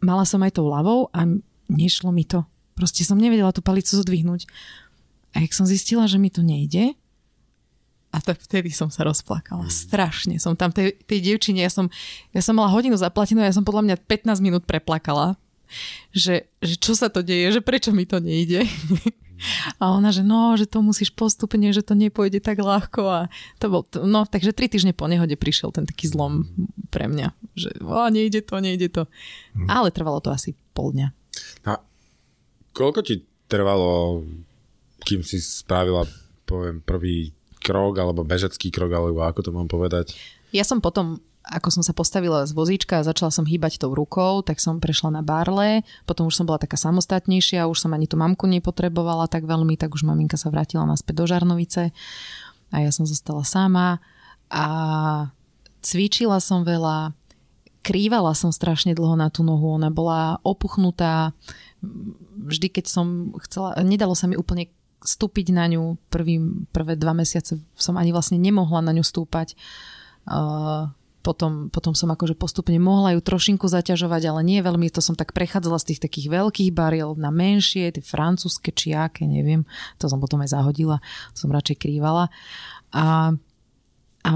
mala 0.03 0.27
som 0.27 0.42
aj 0.42 0.57
tou 0.59 0.66
ľavou 0.66 1.12
a 1.14 1.29
nešlo 1.71 2.11
mi 2.11 2.27
to. 2.27 2.42
Proste 2.75 3.07
som 3.07 3.21
nevedela 3.21 3.55
tú 3.55 3.62
palicu 3.62 3.95
zdvihnúť. 3.95 4.49
A 5.37 5.45
jak 5.45 5.53
som 5.53 5.69
zistila, 5.69 6.09
že 6.09 6.16
mi 6.16 6.33
to 6.33 6.40
nejde, 6.40 6.97
a 8.16 8.19
tak 8.25 8.40
vtedy 8.40 8.73
som 8.73 8.88
sa 8.88 9.05
rozplakala. 9.05 9.69
Strašne 9.69 10.40
som 10.40 10.57
tam 10.57 10.73
tej, 10.73 10.97
tej 11.05 11.21
dievčine, 11.21 11.61
ja 11.61 11.69
som, 11.69 11.92
ja 12.33 12.40
som 12.40 12.57
mala 12.57 12.73
hodinu 12.73 12.97
zaplatenú 12.97 13.45
ja 13.45 13.53
som 13.53 13.61
podľa 13.61 13.92
mňa 13.92 13.97
15 14.09 14.40
minút 14.40 14.64
preplakala. 14.64 15.37
Že, 16.16 16.49
že 16.62 16.75
čo 16.81 16.97
sa 16.97 17.12
to 17.12 17.21
deje, 17.21 17.53
že 17.53 17.61
prečo 17.61 17.92
mi 17.92 18.09
to 18.09 18.16
nejde. 18.16 18.64
A 19.83 19.92
ona, 19.92 20.11
že 20.11 20.25
no, 20.25 20.57
že 20.57 20.64
to 20.68 20.81
musíš 20.81 21.12
postupne, 21.12 21.68
že 21.72 21.85
to 21.85 21.92
nepôjde 21.92 22.40
tak 22.40 22.61
ľahko 22.61 23.03
a 23.05 23.20
to 23.61 23.66
bol, 23.68 23.83
no 24.05 24.25
takže 24.25 24.57
tri 24.57 24.66
týždne 24.66 24.96
po 24.96 25.07
nehode 25.07 25.37
prišiel 25.37 25.72
ten 25.72 25.85
taký 25.85 26.09
zlom 26.09 26.49
pre 26.88 27.07
mňa, 27.11 27.37
že 27.57 27.70
o, 27.81 28.09
nejde 28.09 28.40
to, 28.44 28.57
nejde 28.61 28.88
to. 28.92 29.03
Ale 29.68 29.92
trvalo 29.92 30.20
to 30.20 30.33
asi 30.33 30.57
pol 30.72 30.92
dňa. 30.92 31.09
A 31.68 31.81
koľko 32.72 33.01
ti 33.05 33.25
trvalo, 33.46 34.25
kým 35.05 35.22
si 35.22 35.38
spravila, 35.38 36.05
poviem, 36.44 36.83
prvý 36.83 37.33
krok, 37.62 37.99
alebo 37.99 38.22
bežecký 38.22 38.70
krok, 38.70 38.92
alebo 38.94 39.27
ako 39.27 39.40
to 39.42 39.51
mám 39.51 39.66
povedať? 39.66 40.14
Ja 40.55 40.62
som 40.62 40.79
potom, 40.79 41.18
ako 41.46 41.68
som 41.70 41.82
sa 41.87 41.94
postavila 41.94 42.42
z 42.42 42.50
vozíčka 42.50 42.98
a 42.98 43.06
začala 43.06 43.30
som 43.30 43.46
hýbať 43.46 43.78
tou 43.78 43.94
rukou, 43.94 44.42
tak 44.42 44.59
som 44.59 44.82
prešla 44.82 45.14
na 45.14 45.22
barle, 45.22 45.87
potom 46.02 46.26
už 46.26 46.42
som 46.42 46.46
bola 46.46 46.59
taká 46.59 46.74
samostatnejšia, 46.74 47.70
už 47.70 47.87
som 47.87 47.94
ani 47.94 48.11
tú 48.11 48.18
mamku 48.18 48.50
nepotrebovala 48.50 49.30
tak 49.30 49.46
veľmi, 49.46 49.78
tak 49.78 49.94
už 49.94 50.02
maminka 50.02 50.35
sa 50.35 50.50
vrátila 50.50 50.82
naspäť 50.82 51.22
do 51.22 51.24
Žarnovice 51.30 51.94
a 52.74 52.76
ja 52.82 52.90
som 52.90 53.06
zostala 53.06 53.47
sama. 53.47 54.03
A 54.51 54.66
cvičila 55.86 56.42
som 56.42 56.66
veľa, 56.66 57.14
krývala 57.86 58.34
som 58.34 58.51
strašne 58.51 58.99
dlho 58.99 59.14
na 59.14 59.30
tú 59.30 59.47
nohu, 59.47 59.78
ona 59.78 59.90
bola 59.94 60.42
opuchnutá, 60.42 61.30
vždy 62.42 62.74
keď 62.74 62.90
som 62.90 63.30
chcela, 63.47 63.78
nedalo 63.86 64.18
sa 64.18 64.26
mi 64.26 64.34
úplne 64.34 64.66
stúpiť 64.99 65.55
na 65.55 65.70
ňu, 65.70 65.94
prvý, 66.11 66.42
prvé 66.74 66.99
dva 66.99 67.14
mesiace 67.14 67.62
som 67.78 67.94
ani 67.94 68.11
vlastne 68.11 68.42
nemohla 68.42 68.82
na 68.82 68.90
ňu 68.90 69.07
stúpať. 69.07 69.55
Uh, 70.26 70.90
potom, 71.27 71.66
potom 71.74 71.91
som 71.99 72.07
akože 72.14 72.39
postupne 72.39 72.79
mohla 72.79 73.18
ju 73.18 73.20
trošinku 73.20 73.66
zaťažovať, 73.66 74.22
ale 74.31 74.41
nie 74.47 74.62
veľmi, 74.62 74.87
to 74.95 75.03
som 75.03 75.18
tak 75.18 75.35
prechádzala 75.35 75.83
z 75.83 75.91
tých 75.91 76.01
takých 76.07 76.31
veľkých 76.31 76.70
bariel 76.70 77.18
na 77.18 77.35
menšie, 77.35 77.91
tie 77.91 77.99
francúzske 77.99 78.70
či 78.70 78.95
aké, 78.95 79.27
neviem, 79.27 79.66
to 79.99 80.07
som 80.07 80.22
potom 80.22 80.47
aj 80.47 80.55
zahodila, 80.55 81.03
som 81.35 81.51
radšej 81.51 81.83
krývala. 81.83 82.31
A, 82.95 83.35
a, 84.22 84.33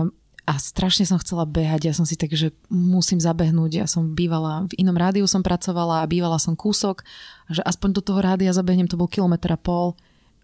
a 0.50 0.52
strašne 0.58 1.06
som 1.06 1.22
chcela 1.22 1.46
behať. 1.46 1.86
Ja 1.86 1.94
som 1.94 2.02
si 2.02 2.18
tak, 2.18 2.34
že 2.34 2.50
musím 2.66 3.22
zabehnúť. 3.22 3.70
Ja 3.78 3.86
som 3.86 4.18
bývala, 4.18 4.66
v 4.66 4.82
inom 4.82 4.98
rádiu 4.98 5.30
som 5.30 5.46
pracovala 5.46 6.02
a 6.02 6.10
bývala 6.10 6.42
som 6.42 6.58
kúsok. 6.58 7.06
Že 7.46 7.62
aspoň 7.62 7.88
do 7.94 8.02
toho 8.02 8.18
rádia 8.18 8.50
zabehnem, 8.50 8.90
to 8.90 8.98
bol 8.98 9.06
kilometr 9.06 9.54
a 9.54 9.58
pol. 9.60 9.94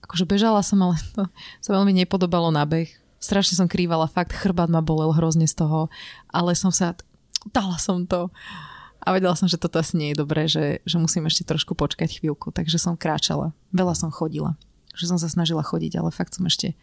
Akože 0.06 0.22
bežala 0.22 0.62
som, 0.62 0.78
ale 0.78 0.94
to 1.18 1.26
sa 1.58 1.70
veľmi 1.74 1.90
nepodobalo 1.90 2.54
na 2.54 2.62
beh. 2.62 3.05
Strašne 3.16 3.56
som 3.56 3.68
krývala, 3.68 4.10
fakt 4.10 4.36
chrbát 4.36 4.68
ma 4.68 4.84
bolel 4.84 5.12
hrozne 5.16 5.48
z 5.48 5.56
toho. 5.56 5.88
Ale 6.28 6.52
som 6.52 6.70
sa, 6.70 6.94
dala 7.50 7.80
som 7.80 8.04
to. 8.04 8.28
A 9.06 9.14
vedela 9.14 9.38
som, 9.38 9.46
že 9.46 9.60
toto 9.60 9.78
asi 9.78 9.94
nie 9.94 10.08
je 10.12 10.20
dobré, 10.20 10.50
že, 10.50 10.82
že 10.82 10.98
musím 10.98 11.30
ešte 11.30 11.46
trošku 11.46 11.78
počkať 11.78 12.20
chvíľku. 12.20 12.50
Takže 12.50 12.76
som 12.76 12.98
kráčala. 12.98 13.54
Veľa 13.70 13.94
som 13.94 14.10
chodila. 14.10 14.58
Že 14.98 15.14
som 15.14 15.18
sa 15.22 15.30
snažila 15.30 15.62
chodiť, 15.62 16.00
ale 16.00 16.10
fakt 16.10 16.34
som 16.34 16.44
ešte 16.44 16.74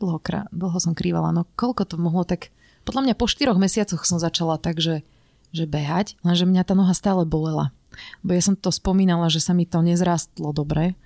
dlho, 0.00 0.18
dlho 0.54 0.78
som 0.80 0.96
krývala. 0.96 1.34
No 1.34 1.44
koľko 1.58 1.84
to 1.84 1.96
mohlo 2.00 2.24
tak... 2.24 2.50
Podľa 2.88 3.04
mňa 3.04 3.14
po 3.20 3.28
štyroch 3.28 3.60
mesiacoch 3.60 4.00
som 4.08 4.16
začala 4.16 4.56
tak, 4.56 4.80
že, 4.80 5.04
že 5.52 5.68
behať, 5.68 6.16
lenže 6.24 6.48
mňa 6.48 6.62
tá 6.64 6.72
noha 6.72 6.96
stále 6.96 7.28
bolela. 7.28 7.68
Bo 8.24 8.32
ja 8.32 8.40
som 8.40 8.56
to 8.56 8.72
spomínala, 8.72 9.28
že 9.28 9.44
sa 9.44 9.52
mi 9.52 9.68
to 9.68 9.84
nezrastlo 9.84 10.56
dobre. 10.56 10.96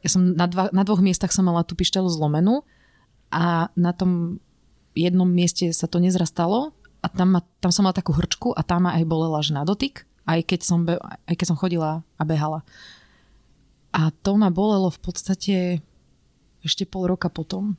Ja 0.00 0.08
som 0.08 0.32
na, 0.32 0.48
dva, 0.48 0.72
na 0.72 0.88
dvoch 0.88 1.04
miestach 1.04 1.34
som 1.34 1.44
mala 1.44 1.68
tú 1.68 1.76
pištelu 1.76 2.08
zlomenú 2.08 2.64
a 3.28 3.68
na 3.76 3.92
tom 3.92 4.40
jednom 4.96 5.28
mieste 5.28 5.70
sa 5.70 5.86
to 5.86 6.02
nezrastalo 6.02 6.74
a 7.04 7.06
tam, 7.06 7.38
ma, 7.38 7.40
tam 7.62 7.70
som 7.70 7.86
mala 7.86 7.94
takú 7.94 8.10
hrčku 8.16 8.50
a 8.56 8.66
tam 8.66 8.88
ma 8.88 8.98
aj 8.98 9.04
bolela 9.06 9.38
že 9.44 9.54
na 9.54 9.62
dotyk, 9.62 10.08
aj 10.26 10.40
keď, 10.44 10.60
som 10.64 10.82
be, 10.82 10.98
aj 10.98 11.34
keď 11.38 11.46
som 11.54 11.60
chodila 11.60 12.02
a 12.18 12.22
behala. 12.26 12.66
A 13.94 14.10
to 14.10 14.36
ma 14.36 14.52
bolelo 14.52 14.90
v 14.92 15.00
podstate 15.00 15.56
ešte 16.60 16.84
pol 16.84 17.08
roka 17.08 17.30
potom. 17.32 17.78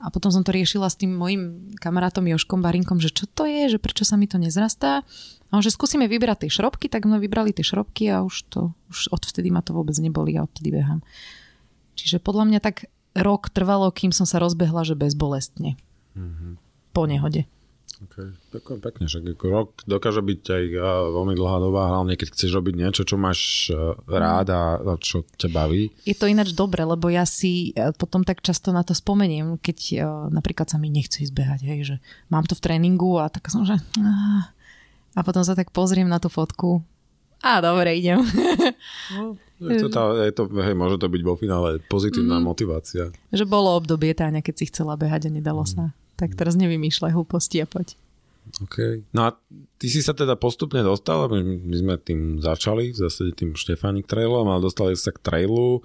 A 0.00 0.08
potom 0.08 0.32
som 0.32 0.40
to 0.40 0.56
riešila 0.56 0.88
s 0.88 0.96
tým 0.96 1.12
mojim 1.12 1.76
kamarátom 1.76 2.24
Joškom 2.24 2.64
Barinkom, 2.64 3.04
že 3.04 3.12
čo 3.12 3.28
to 3.28 3.44
je, 3.44 3.76
že 3.76 3.78
prečo 3.78 4.08
sa 4.08 4.16
mi 4.16 4.24
to 4.24 4.40
nezrastá. 4.40 5.04
A 5.50 5.52
on, 5.52 5.60
že 5.60 5.76
skúsime 5.76 6.08
vybrať 6.08 6.48
tie 6.48 6.50
šrobky, 6.56 6.88
tak 6.88 7.04
sme 7.04 7.20
vybrali 7.20 7.52
tie 7.52 7.60
šrobky 7.60 8.08
a 8.08 8.24
už 8.24 8.48
to, 8.48 8.72
už 8.88 9.12
odvtedy 9.12 9.52
ma 9.52 9.60
to 9.60 9.76
vôbec 9.76 9.92
neboli 10.00 10.40
a 10.40 10.48
odtedy 10.48 10.72
behám. 10.72 11.04
Čiže 12.00 12.16
podľa 12.24 12.48
mňa 12.48 12.60
tak 12.64 12.88
rok 13.22 13.52
trvalo, 13.52 13.92
kým 13.92 14.10
som 14.10 14.24
sa 14.24 14.40
rozbehla, 14.42 14.84
že 14.84 14.98
bezbolestne. 14.98 15.76
Mm-hmm. 16.16 16.52
Po 16.90 17.06
nehode. 17.06 17.46
Okay. 18.00 18.32
Ďakujem 18.56 18.80
pekne, 18.80 19.04
že 19.12 19.20
rok 19.44 19.84
dokáže 19.84 20.24
byť 20.24 20.40
aj 20.48 20.64
veľmi 21.12 21.36
dlhá 21.36 21.56
doba, 21.60 21.92
hlavne 21.92 22.16
keď 22.16 22.32
chceš 22.32 22.56
robiť 22.56 22.74
niečo, 22.80 23.04
čo 23.04 23.20
máš 23.20 23.68
e, 23.68 23.76
rád 24.08 24.48
a 24.56 24.60
čo 24.96 25.28
ťa 25.36 25.52
baví. 25.52 25.92
Je 26.08 26.16
to 26.16 26.24
ináč 26.24 26.56
dobre, 26.56 26.80
lebo 26.80 27.12
ja 27.12 27.28
si 27.28 27.76
e, 27.76 27.92
potom 27.92 28.24
tak 28.24 28.40
často 28.40 28.72
na 28.72 28.80
to 28.88 28.96
spomeniem, 28.96 29.60
keď 29.60 29.78
e, 29.92 29.96
napríklad 30.32 30.72
sa 30.72 30.80
mi 30.80 30.88
nechce 30.88 31.28
izbehať, 31.28 31.60
hej, 31.60 31.80
že 31.84 31.96
mám 32.32 32.48
to 32.48 32.56
v 32.56 32.64
tréningu 32.64 33.20
a 33.20 33.28
tak 33.28 33.52
som, 33.52 33.68
že 33.68 33.76
a 35.12 35.20
potom 35.20 35.44
sa 35.44 35.52
tak 35.52 35.68
pozriem 35.68 36.08
na 36.08 36.16
tú 36.16 36.32
fotku 36.32 36.80
a 37.40 37.60
dobre, 37.64 37.96
idem. 37.96 38.20
No, 39.16 39.36
je 39.60 39.78
to 39.84 39.88
tá, 39.92 40.16
je 40.24 40.32
to, 40.32 40.48
hej, 40.48 40.72
môže 40.72 40.96
to 40.96 41.12
byť 41.12 41.22
vo 41.22 41.36
finále 41.36 41.84
pozitívna 41.92 42.40
mm. 42.40 42.44
motivácia. 42.44 43.12
Že 43.28 43.44
bolo 43.44 43.76
obdobie 43.76 44.16
Táňa, 44.16 44.40
keď 44.40 44.54
si 44.56 44.64
chcela 44.72 44.96
behať 44.96 45.28
a 45.28 45.30
nedalo 45.30 45.68
mm. 45.68 45.70
sa. 45.70 45.84
Tak 46.16 46.32
teraz 46.36 46.56
nevymýšľaj 46.56 47.12
hlúposti 47.12 47.60
a 47.60 47.68
poď. 47.68 47.96
OK. 48.64 49.04
No 49.12 49.28
a 49.28 49.36
ty 49.76 49.86
si 49.92 50.00
sa 50.00 50.16
teda 50.16 50.34
postupne 50.34 50.80
dostal, 50.80 51.28
my, 51.28 51.40
my 51.44 51.76
sme 51.76 51.94
tým 52.00 52.40
začali, 52.40 52.96
v 52.96 52.98
zásade 52.98 53.36
tým 53.36 53.52
Štefánik 53.54 54.08
trailom, 54.08 54.48
ale 54.48 54.64
dostali 54.64 54.96
sa 54.96 55.12
k 55.12 55.22
trailu, 55.22 55.84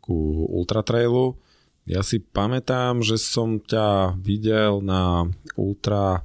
ku 0.00 0.48
ultra 0.48 0.80
trailu. 0.80 1.36
Ja 1.84 2.00
si 2.00 2.20
pamätám, 2.20 3.04
že 3.04 3.20
som 3.20 3.60
ťa 3.60 4.16
videl 4.20 4.80
na 4.84 5.28
ultra 5.56 6.24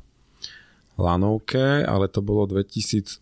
lanovke, 0.95 1.83
ale 1.83 2.07
to 2.07 2.23
bolo 2.23 2.47
v 2.47 2.63
2018 2.63 3.19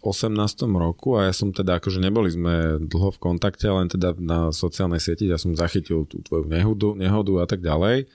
roku 0.77 1.17
a 1.17 1.29
ja 1.29 1.33
som 1.33 1.49
teda, 1.49 1.81
akože 1.81 1.97
neboli 1.97 2.29
sme 2.29 2.77
dlho 2.77 3.09
v 3.17 3.21
kontakte, 3.21 3.65
len 3.65 3.89
teda 3.89 4.13
na 4.21 4.53
sociálnej 4.53 5.01
sieti, 5.01 5.25
ja 5.25 5.41
som 5.41 5.57
zachytil 5.57 6.05
tú 6.05 6.21
tvoju 6.21 6.45
nehodu, 6.45 6.93
nehodu 6.93 7.33
a 7.41 7.45
tak 7.49 7.65
ďalej. 7.65 8.05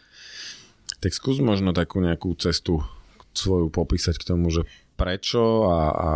Tak 1.02 1.10
skús 1.10 1.42
možno 1.42 1.74
takú 1.74 1.98
nejakú 1.98 2.34
cestu 2.38 2.86
svoju 3.34 3.70
popísať 3.70 4.14
k 4.18 4.28
tomu, 4.34 4.50
že 4.50 4.62
prečo 4.94 5.70
a, 5.70 5.78
a 5.90 6.08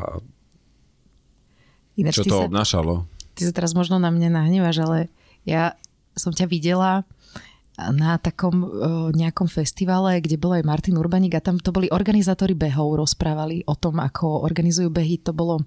Ináč, 1.98 2.22
čo 2.22 2.24
to 2.24 2.36
sa, 2.40 2.46
obnášalo. 2.46 3.06
Ty 3.34 3.42
sa 3.50 3.52
teraz 3.52 3.74
možno 3.74 3.98
na 3.98 4.10
mňa 4.14 4.30
nahnevaš, 4.32 4.82
ale 4.82 4.98
ja 5.42 5.74
som 6.14 6.30
ťa 6.30 6.46
videla 6.46 7.02
na 7.78 8.20
takom 8.20 8.62
uh, 8.62 8.68
nejakom 9.16 9.48
festivale, 9.48 10.20
kde 10.20 10.36
bol 10.36 10.52
aj 10.52 10.64
Martin 10.68 11.00
Urbanik 11.00 11.32
a 11.32 11.40
tam 11.40 11.56
to 11.56 11.72
boli 11.72 11.88
organizátori 11.88 12.52
behov, 12.52 13.00
rozprávali 13.00 13.64
o 13.64 13.72
tom, 13.72 13.96
ako 13.96 14.44
organizujú 14.44 14.92
behy. 14.92 15.16
To 15.24 15.32
bolo 15.32 15.64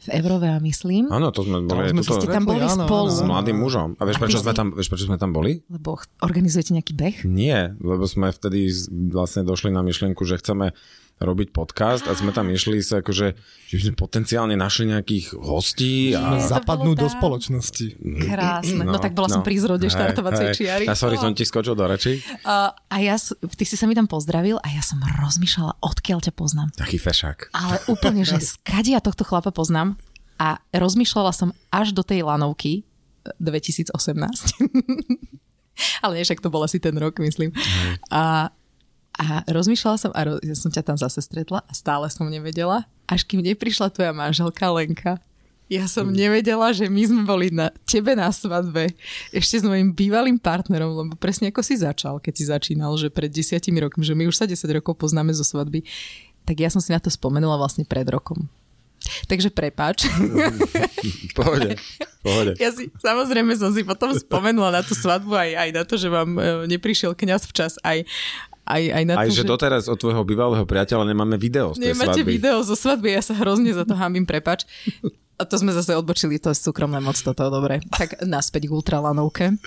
v 0.00 0.08
Evrove, 0.14 0.48
myslím. 0.64 1.10
Áno, 1.12 1.28
to 1.34 1.44
sme 1.44 1.60
boli. 1.66 1.92
To, 1.92 2.16
ste 2.16 2.30
tam 2.30 2.46
boli 2.48 2.62
áno, 2.62 2.86
spolu. 2.86 3.10
S 3.12 3.20
mladým 3.20 3.58
mužom. 3.58 3.98
A 4.00 4.02
vieš, 4.08 4.16
a 4.16 4.20
prečo, 4.24 4.38
sme 4.40 4.54
tam, 4.56 4.72
vieš, 4.72 4.88
prečo 4.88 5.10
sme 5.10 5.18
tam 5.20 5.34
boli? 5.34 5.60
Lebo 5.68 6.00
organizujete 6.24 6.72
nejaký 6.72 6.94
beh? 6.96 7.16
Nie, 7.28 7.76
lebo 7.82 8.06
sme 8.08 8.32
vtedy 8.32 8.70
vlastne 9.12 9.44
došli 9.44 9.74
na 9.74 9.84
myšlienku, 9.84 10.22
že 10.24 10.40
chceme 10.40 10.72
robiť 11.20 11.52
podcast 11.52 12.08
a 12.08 12.16
sme 12.16 12.32
tam 12.32 12.48
išli 12.48 12.80
sa 12.80 13.04
akože, 13.04 13.36
že 13.68 13.76
sme 13.76 13.92
potenciálne 13.92 14.56
našli 14.56 14.88
nejakých 14.88 15.36
hostí 15.36 16.16
a... 16.16 16.40
Zapadnúť 16.40 16.96
do 16.96 17.08
spoločnosti. 17.12 18.00
Krásne. 18.24 18.88
No, 18.88 18.96
no 18.96 18.98
tak 18.98 19.12
bola 19.12 19.28
no. 19.28 19.34
som 19.38 19.42
pri 19.44 19.60
zrode 19.60 19.92
štartovacej 19.92 20.46
hej, 20.48 20.56
čiary. 20.56 20.84
Ja 20.88 20.96
sorry, 20.96 21.20
som 21.20 21.36
ti 21.36 21.44
skočil 21.44 21.76
do 21.76 21.84
reči. 21.84 22.24
Uh, 22.40 22.72
a 22.72 22.96
ja, 23.04 23.20
ty 23.52 23.68
si 23.68 23.76
sa 23.76 23.84
mi 23.84 23.92
tam 23.92 24.08
pozdravil 24.08 24.56
a 24.64 24.68
ja 24.72 24.80
som 24.80 24.96
rozmýšľala, 25.04 25.76
odkiaľ 25.84 26.24
ťa 26.24 26.32
poznám. 26.32 26.72
Taký 26.80 26.96
fešák. 26.96 27.52
Ale 27.52 27.84
úplne, 27.92 28.24
že 28.24 28.40
skade 28.40 28.96
ja 28.96 29.04
tohto 29.04 29.28
chlapa 29.28 29.52
poznám 29.52 30.00
a 30.40 30.56
rozmýšľala 30.72 31.36
som 31.36 31.52
až 31.68 31.92
do 31.92 32.00
tej 32.00 32.24
lanovky 32.24 32.88
2018. 33.36 33.92
Ale 36.04 36.12
nie, 36.16 36.24
však 36.24 36.40
to 36.40 36.52
bol 36.52 36.64
asi 36.64 36.80
ten 36.80 36.96
rok, 36.96 37.20
myslím. 37.20 37.52
A 38.12 38.52
a 39.18 39.42
rozmýšľala 39.50 39.96
som, 39.98 40.10
a 40.14 40.20
roz, 40.26 40.38
ja 40.44 40.54
som 40.54 40.70
ťa 40.70 40.82
tam 40.86 40.96
zase 40.96 41.20
stretla 41.20 41.66
a 41.66 41.72
stále 41.74 42.06
som 42.08 42.30
nevedela, 42.30 42.86
až 43.10 43.26
kým 43.26 43.42
neprišla 43.42 43.90
tvoja 43.90 44.14
manželka 44.14 44.70
Lenka. 44.70 45.18
Ja 45.70 45.86
som 45.86 46.10
mm. 46.10 46.14
nevedela, 46.18 46.74
že 46.74 46.90
my 46.90 47.02
sme 47.06 47.22
boli 47.22 47.46
na 47.54 47.70
tebe 47.86 48.18
na 48.18 48.26
svadbe 48.34 48.90
ešte 49.30 49.62
s 49.62 49.64
mojim 49.66 49.94
bývalým 49.94 50.34
partnerom, 50.34 50.90
lebo 50.98 51.14
presne 51.14 51.54
ako 51.54 51.62
si 51.62 51.78
začal, 51.78 52.18
keď 52.18 52.34
si 52.34 52.44
začínal, 52.50 52.90
že 52.98 53.06
pred 53.06 53.30
desiatimi 53.30 53.78
rokmi, 53.78 54.02
že 54.02 54.18
my 54.18 54.26
už 54.26 54.34
sa 54.34 54.50
10 54.50 54.58
rokov 54.82 54.98
poznáme 54.98 55.30
zo 55.30 55.46
svadby, 55.46 55.86
tak 56.42 56.58
ja 56.58 56.74
som 56.74 56.82
si 56.82 56.90
na 56.90 56.98
to 56.98 57.06
spomenula 57.06 57.54
vlastne 57.54 57.86
pred 57.86 58.02
rokom. 58.10 58.50
Takže 59.00 59.48
prepáč. 59.48 60.04
pohode, 61.38 61.78
pohode. 62.20 62.52
Ja 62.60 62.68
si, 62.68 62.92
samozrejme 63.00 63.56
som 63.56 63.72
si 63.72 63.80
potom 63.80 64.12
spomenula 64.12 64.74
na 64.74 64.82
tú 64.84 64.92
svadbu 64.92 65.32
aj, 65.32 65.50
aj 65.56 65.70
na 65.72 65.82
to, 65.88 65.94
že 65.96 66.12
vám 66.12 66.36
e, 66.36 66.42
neprišiel 66.68 67.16
kňaz 67.16 67.48
včas, 67.48 67.80
aj, 67.80 68.04
aj, 68.70 68.82
aj 68.94 69.04
na 69.04 69.14
aj 69.18 69.28
to, 69.28 69.34
že, 69.34 69.42
že 69.42 69.50
doteraz 69.50 69.82
od 69.90 69.98
tvojho 69.98 70.22
bývalého 70.22 70.62
priateľa 70.62 71.04
nemáme 71.10 71.34
video 71.34 71.74
z 71.74 71.82
tej 71.82 71.98
Nemáte 71.98 72.22
svadby. 72.22 72.30
video 72.30 72.56
zo 72.62 72.78
svadby, 72.78 73.08
ja 73.18 73.22
sa 73.26 73.34
hrozne 73.34 73.74
za 73.74 73.82
to 73.82 73.98
hambím, 73.98 74.24
prepač. 74.24 74.62
A 75.40 75.48
to 75.48 75.56
sme 75.58 75.74
zase 75.74 75.96
odbočili, 75.96 76.38
to 76.38 76.52
je 76.52 76.58
súkromné 76.62 77.00
moc 77.02 77.16
toto, 77.18 77.48
dobre. 77.50 77.80
Tak 77.90 78.22
naspäť 78.22 78.68
k 78.68 78.76
ultralanovke. 78.76 79.58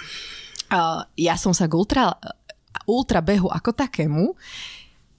Ja 1.19 1.35
som 1.35 1.51
sa 1.51 1.67
k 1.67 1.73
ultra, 1.75 2.15
ultra 2.87 3.19
behu 3.19 3.51
ako 3.51 3.75
takému 3.75 4.37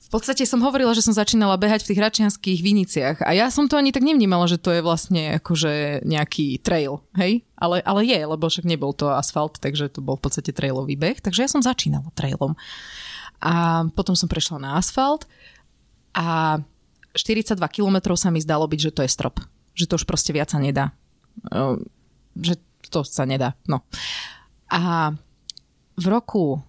v 0.04 0.08
podstate 0.12 0.46
som 0.46 0.62
hovorila, 0.62 0.94
že 0.94 1.02
som 1.02 1.16
začínala 1.16 1.58
behať 1.58 1.82
v 1.82 1.90
tých 1.90 2.04
račianských 2.06 2.60
viniciach 2.62 3.16
a 3.26 3.34
ja 3.34 3.50
som 3.50 3.66
to 3.66 3.74
ani 3.74 3.90
tak 3.90 4.06
nevnímala, 4.06 4.46
že 4.46 4.62
to 4.62 4.70
je 4.70 4.84
vlastne 4.84 5.42
akože 5.42 6.04
nejaký 6.06 6.62
trail, 6.62 7.02
hej? 7.18 7.42
Ale, 7.58 7.82
ale 7.82 8.06
je, 8.06 8.20
lebo 8.22 8.46
však 8.46 8.68
nebol 8.68 8.94
to 8.94 9.10
asfalt, 9.10 9.58
takže 9.58 9.90
to 9.90 10.04
bol 10.04 10.14
v 10.14 10.28
podstate 10.28 10.54
trailový 10.54 10.94
beh, 10.94 11.18
takže 11.18 11.42
ja 11.42 11.50
som 11.50 11.64
začínala 11.64 12.14
trailom. 12.14 12.54
A 13.44 13.84
potom 13.92 14.16
som 14.16 14.24
prešla 14.24 14.56
na 14.56 14.70
asfalt 14.80 15.28
a 16.16 16.58
42 17.12 17.60
km 17.68 18.16
sa 18.16 18.32
mi 18.32 18.40
zdalo 18.40 18.64
byť, 18.64 18.80
že 18.90 18.94
to 18.94 19.04
je 19.04 19.10
strop. 19.12 19.38
Že 19.76 19.84
to 19.86 19.94
už 20.00 20.04
proste 20.08 20.32
viac 20.32 20.48
sa 20.48 20.58
nedá. 20.58 20.96
Ehm, 21.52 21.84
že 22.34 22.56
to 22.88 23.04
sa 23.04 23.28
nedá. 23.28 23.52
No. 23.68 23.84
A 24.72 25.12
v 25.94 26.06
roku 26.08 26.64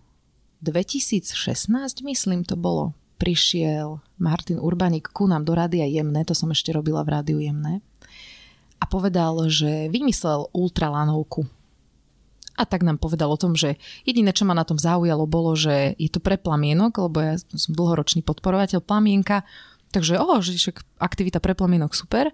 2016, 0.62 1.72
myslím, 2.06 2.46
to 2.46 2.60
bolo, 2.60 2.94
prišiel 3.18 4.04
Martin 4.20 4.60
Urbanik 4.60 5.10
ku 5.10 5.26
nám 5.26 5.48
do 5.48 5.56
Rádia 5.56 5.88
Jemné, 5.88 6.28
to 6.28 6.36
som 6.36 6.52
ešte 6.52 6.76
robila 6.76 7.02
v 7.02 7.12
Rádiu 7.16 7.40
Jemné, 7.40 7.82
a 8.76 8.84
povedal, 8.86 9.34
že 9.48 9.88
vymyslel 9.88 10.52
ultralanovku. 10.52 11.48
A 12.56 12.64
tak 12.64 12.88
nám 12.88 12.98
povedal 12.98 13.28
o 13.28 13.40
tom, 13.40 13.54
že 13.54 13.76
jediné, 14.08 14.32
čo 14.32 14.48
ma 14.48 14.56
na 14.56 14.64
tom 14.64 14.80
zaujalo, 14.80 15.28
bolo, 15.28 15.56
že 15.60 15.96
je 16.00 16.10
to 16.10 16.24
pre 16.24 16.40
plamienok, 16.40 16.96
lebo 17.04 17.18
ja 17.20 17.36
som 17.40 17.76
dlhoročný 17.76 18.24
podporovateľ 18.24 18.80
plamienka, 18.80 19.44
takže 19.92 20.16
o, 20.20 20.40
že 20.40 20.72
aktivita 21.00 21.44
pre 21.44 21.52
plamienok 21.52 21.92
super. 21.92 22.32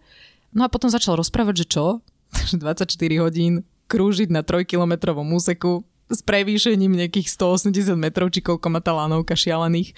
No 0.53 0.67
a 0.67 0.69
potom 0.69 0.93
začal 0.93 1.17
rozprávať, 1.17 1.65
že 1.65 1.77
čo? 1.77 1.85
24 2.53 2.85
hodín 3.17 3.65
krúžiť 3.89 4.31
na 4.31 4.45
trojkilometrovom 4.45 5.27
úseku 5.35 5.83
s 6.11 6.19
prevýšením 6.23 6.95
nejakých 6.95 7.27
180 7.31 7.95
metrov, 7.95 8.31
či 8.31 8.43
koľko 8.43 8.67
má 8.71 8.79
tá 8.79 8.95
lanovka 8.95 9.35
šialených. 9.35 9.95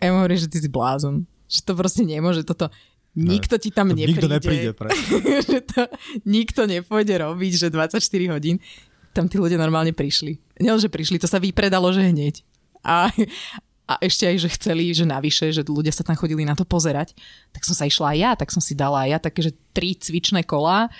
Ja 0.00 0.12
mu 0.12 0.20
hovorím, 0.20 0.40
že 0.40 0.48
ty 0.52 0.60
si 0.60 0.68
blázon. 0.68 1.24
Že 1.48 1.60
to 1.64 1.72
proste 1.76 2.02
nemôže, 2.04 2.44
toto 2.44 2.68
nikto 3.14 3.54
ti 3.58 3.70
tam 3.70 3.90
To 3.90 3.96
nepríde. 3.96 4.10
Nikto 4.18 4.28
nepríde. 4.28 4.68
Že 5.50 5.58
to 5.64 5.82
nikto 6.26 6.60
nepôjde 6.66 7.14
robiť, 7.22 7.52
že 7.54 7.66
24 7.70 8.02
hodín. 8.34 8.58
Tam 9.14 9.30
tí 9.30 9.38
ľudia 9.38 9.54
normálne 9.54 9.94
prišli. 9.94 10.42
Nie, 10.58 10.74
že 10.74 10.90
prišli, 10.90 11.22
to 11.22 11.30
sa 11.30 11.38
vypredalo, 11.38 11.86
že 11.94 12.02
hneď. 12.02 12.42
A, 12.82 13.14
a 13.86 13.94
ešte 14.02 14.26
aj, 14.26 14.36
že 14.42 14.48
chceli, 14.58 14.90
že 14.90 15.06
navyše, 15.06 15.54
že 15.54 15.62
ľudia 15.62 15.94
sa 15.94 16.02
tam 16.02 16.18
chodili 16.18 16.42
na 16.42 16.58
to 16.58 16.66
pozerať. 16.66 17.14
Tak 17.54 17.62
som 17.62 17.78
sa 17.78 17.86
išla 17.86 18.10
aj 18.10 18.18
ja, 18.18 18.30
tak 18.34 18.50
som 18.50 18.58
si 18.58 18.74
dala 18.74 19.06
aj 19.06 19.08
ja 19.14 19.18
také, 19.22 19.40
že 19.46 19.52
tri 19.70 19.94
cvičné 19.94 20.42
kola 20.42 20.90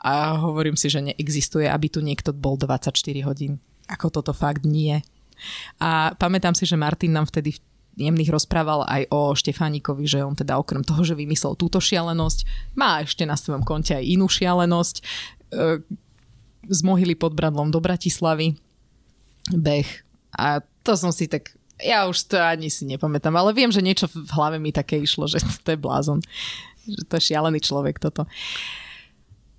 a 0.00 0.36
hovorím 0.40 0.76
si, 0.76 0.88
že 0.88 1.04
neexistuje, 1.04 1.68
aby 1.68 1.92
tu 1.92 2.00
niekto 2.00 2.32
bol 2.32 2.56
24 2.56 2.92
hodín. 3.28 3.60
Ako 3.88 4.08
toto 4.08 4.32
fakt 4.32 4.64
nie. 4.64 5.04
A 5.80 6.16
pamätám 6.16 6.56
si, 6.56 6.64
že 6.64 6.80
Martin 6.80 7.12
nám 7.12 7.28
vtedy 7.28 7.60
jemných 7.94 8.30
rozprával 8.30 8.82
aj 8.86 9.06
o 9.10 9.32
Štefánikovi, 9.34 10.04
že 10.06 10.26
on 10.26 10.34
teda 10.34 10.58
okrem 10.58 10.82
toho, 10.82 11.06
že 11.06 11.14
vymyslel 11.14 11.54
túto 11.54 11.78
šialenosť, 11.78 12.72
má 12.74 13.02
ešte 13.02 13.22
na 13.22 13.38
svojom 13.38 13.62
konte 13.62 13.94
aj 13.94 14.04
inú 14.04 14.26
šialenosť. 14.26 14.96
E, 15.00 15.02
z 16.64 16.80
Mohyly 16.80 17.14
pod 17.14 17.36
Bradlom 17.36 17.68
do 17.68 17.80
Bratislavy. 17.80 18.56
Beh. 19.52 19.88
A 20.34 20.64
to 20.82 20.96
som 20.96 21.12
si 21.12 21.28
tak... 21.28 21.52
Ja 21.82 22.06
už 22.06 22.30
to 22.30 22.38
ani 22.38 22.70
si 22.70 22.86
nepamätám, 22.86 23.34
ale 23.34 23.50
viem, 23.50 23.68
že 23.68 23.84
niečo 23.84 24.06
v 24.06 24.30
hlave 24.32 24.56
mi 24.62 24.70
také 24.70 24.96
išlo, 25.02 25.28
že 25.28 25.42
to 25.64 25.74
je 25.74 25.78
blázon. 25.78 26.24
Že 26.88 27.02
to 27.08 27.12
je 27.18 27.26
šialený 27.32 27.60
človek 27.60 28.00
toto. 28.00 28.24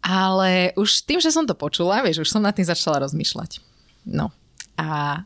Ale 0.05 0.69
už 0.77 1.05
tým, 1.09 1.17
že 1.17 1.33
som 1.33 1.49
to 1.49 1.57
počula, 1.57 2.05
vieš, 2.05 2.29
už 2.29 2.29
som 2.29 2.45
nad 2.45 2.53
tým 2.53 2.65
začala 2.65 3.01
rozmýšľať. 3.01 3.57
No. 4.05 4.29
A 4.77 5.21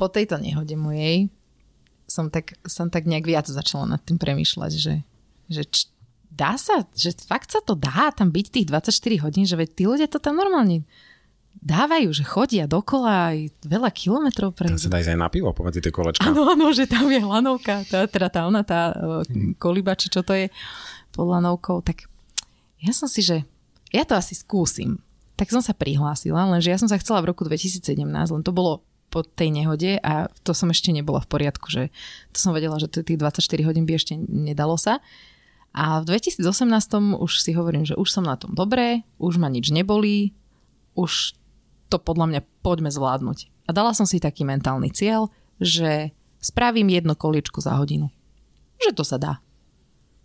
po 0.00 0.08
tejto 0.08 0.40
nehode 0.40 0.72
mojej 0.80 1.28
som 2.14 2.30
tak, 2.30 2.54
som 2.62 2.86
tak 2.86 3.10
nejak 3.10 3.26
viac 3.26 3.46
začala 3.50 3.98
nad 3.98 4.00
tým 4.06 4.22
premýšľať, 4.22 4.72
že, 4.78 5.02
že 5.50 5.62
č, 5.66 5.90
dá 6.30 6.54
sa, 6.54 6.86
že 6.94 7.10
fakt 7.26 7.50
sa 7.50 7.58
to 7.58 7.74
dá 7.74 8.14
tam 8.14 8.30
byť 8.30 8.46
tých 8.54 8.66
24 8.70 9.24
hodín, 9.26 9.42
že 9.50 9.58
veď 9.58 9.68
tí 9.74 9.82
ľudia 9.90 10.06
to 10.06 10.22
tam 10.22 10.38
normálne 10.38 10.86
dávajú, 11.64 12.10
že 12.10 12.24
chodia 12.26 12.66
dokola 12.66 13.34
aj 13.34 13.38
veľa 13.64 13.90
kilometrov 13.94 14.52
pre... 14.52 14.68
Tam 14.68 14.78
sa 14.78 14.90
dá 14.90 15.00
ísť 15.00 15.14
aj 15.14 15.20
na 15.20 15.30
pivo 15.30 15.50
pomedzi 15.54 15.80
tie 15.80 15.94
kolečka. 15.94 16.26
Áno, 16.26 16.50
áno, 16.50 16.74
že 16.74 16.84
tam 16.90 17.06
je 17.08 17.22
lanovka, 17.22 17.86
tá, 17.86 18.04
teda 18.10 18.28
tá 18.28 18.40
ona, 18.44 18.66
tá 18.66 18.92
hmm. 18.94 19.56
koliba, 19.56 19.94
či 19.94 20.10
čo 20.10 20.20
to 20.20 20.34
je 20.34 20.52
pod 21.14 21.30
lanovkou, 21.30 21.80
tak 21.80 22.10
ja 22.82 22.92
som 22.92 23.06
si, 23.06 23.22
že 23.22 23.46
ja 23.94 24.02
to 24.02 24.18
asi 24.18 24.34
skúsim. 24.34 24.98
Tak 25.34 25.50
som 25.50 25.62
sa 25.62 25.74
prihlásila, 25.74 26.46
lenže 26.46 26.70
ja 26.70 26.78
som 26.78 26.86
sa 26.86 26.98
chcela 26.98 27.22
v 27.22 27.34
roku 27.34 27.42
2017, 27.46 28.06
len 28.06 28.42
to 28.42 28.52
bolo 28.54 28.82
po 29.14 29.22
tej 29.22 29.54
nehode 29.54 30.02
a 30.02 30.26
to 30.42 30.50
som 30.50 30.74
ešte 30.74 30.90
nebola 30.90 31.22
v 31.22 31.30
poriadku, 31.30 31.70
že 31.70 31.94
to 32.34 32.42
som 32.42 32.50
vedela, 32.50 32.82
že 32.82 32.90
tých 32.90 33.14
24 33.14 33.38
hodín 33.62 33.86
by 33.86 33.94
ešte 33.94 34.18
nedalo 34.18 34.74
sa. 34.74 34.98
A 35.70 36.02
v 36.02 36.10
2018 36.10 36.42
už 37.22 37.32
si 37.38 37.54
hovorím, 37.54 37.86
že 37.86 37.94
už 37.94 38.10
som 38.10 38.26
na 38.26 38.34
tom 38.34 38.58
dobré, 38.58 39.06
už 39.22 39.38
ma 39.38 39.46
nič 39.46 39.70
nebolí, 39.70 40.34
už 40.98 41.38
to 41.90 42.02
podľa 42.02 42.26
mňa 42.26 42.40
poďme 42.66 42.90
zvládnuť. 42.90 43.66
A 43.66 43.70
dala 43.70 43.94
som 43.94 44.06
si 44.06 44.18
taký 44.18 44.42
mentálny 44.42 44.90
cieľ, 44.90 45.30
že 45.62 46.10
spravím 46.42 46.90
jedno 46.90 47.14
koliečko 47.14 47.62
za 47.62 47.78
hodinu. 47.78 48.10
Že 48.82 48.90
to 48.98 49.04
sa 49.06 49.16
dá. 49.18 49.32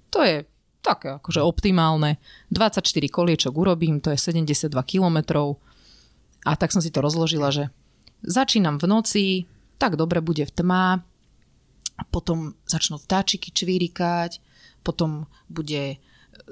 To 0.10 0.26
je 0.26 0.50
také 0.82 1.18
akože 1.22 1.42
optimálne. 1.46 2.18
24 2.50 2.82
koliečok 3.10 3.54
urobím, 3.54 4.02
to 4.02 4.10
je 4.14 4.18
72 4.18 4.74
kilometrov. 4.86 5.62
A 6.46 6.58
tak 6.58 6.74
som 6.74 6.82
si 6.82 6.90
to 6.90 7.04
rozložila, 7.04 7.54
že 7.54 7.70
začínam 8.24 8.80
v 8.80 8.86
noci, 8.88 9.26
tak 9.80 9.96
dobre 9.96 10.20
bude 10.20 10.44
v 10.44 10.52
tma, 10.52 11.04
potom 12.12 12.56
začnú 12.68 13.00
vtáčiky 13.00 13.52
čvírikať, 13.52 14.40
potom 14.84 15.28
bude 15.52 15.96
e, 15.96 15.98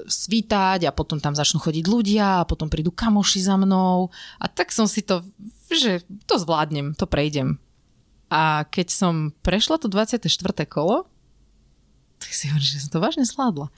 svítať 0.07 0.87
a 0.87 0.95
potom 0.95 1.23
tam 1.23 1.35
začnú 1.35 1.63
chodiť 1.63 1.85
ľudia 1.87 2.43
a 2.43 2.47
potom 2.47 2.67
prídu 2.67 2.91
kamoši 2.91 3.39
za 3.43 3.55
mnou 3.55 4.11
a 4.39 4.45
tak 4.51 4.75
som 4.75 4.87
si 4.87 5.03
to, 5.03 5.23
že 5.71 6.03
to 6.27 6.35
zvládnem, 6.35 6.95
to 6.95 7.07
prejdem. 7.07 7.59
A 8.27 8.67
keď 8.67 8.91
som 8.91 9.13
prešla 9.39 9.79
to 9.79 9.87
24. 9.87 10.27
kolo, 10.67 11.07
tak 12.19 12.31
si 12.35 12.51
hovorím, 12.51 12.67
že 12.67 12.83
som 12.83 12.91
to 12.91 12.99
vážne 12.99 13.23
zvládla. 13.23 13.71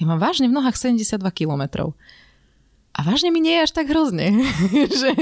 Ja 0.00 0.04
mám 0.10 0.18
vážne 0.18 0.50
v 0.50 0.56
nohách 0.58 0.74
72 0.74 1.22
kilometrov. 1.30 1.94
A 2.92 3.06
vážne 3.06 3.30
mi 3.30 3.38
nie 3.38 3.56
je 3.56 3.64
až 3.64 3.72
tak 3.72 3.88
hrozne, 3.88 4.34
že, 5.00 5.12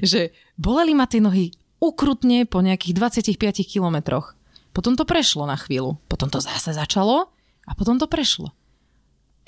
že 0.00 0.20
boleli 0.54 0.94
ma 0.94 1.10
tie 1.10 1.18
nohy 1.18 1.57
ukrutne 1.78 2.46
po 2.46 2.62
nejakých 2.62 2.94
25 2.94 3.64
kilometroch. 3.66 4.34
Potom 4.74 4.94
to 4.94 5.02
prešlo 5.02 5.46
na 5.46 5.58
chvíľu. 5.58 5.98
Potom 6.06 6.30
to 6.30 6.38
zase 6.38 6.74
začalo 6.74 7.30
a 7.66 7.72
potom 7.74 7.98
to 7.98 8.06
prešlo. 8.06 8.54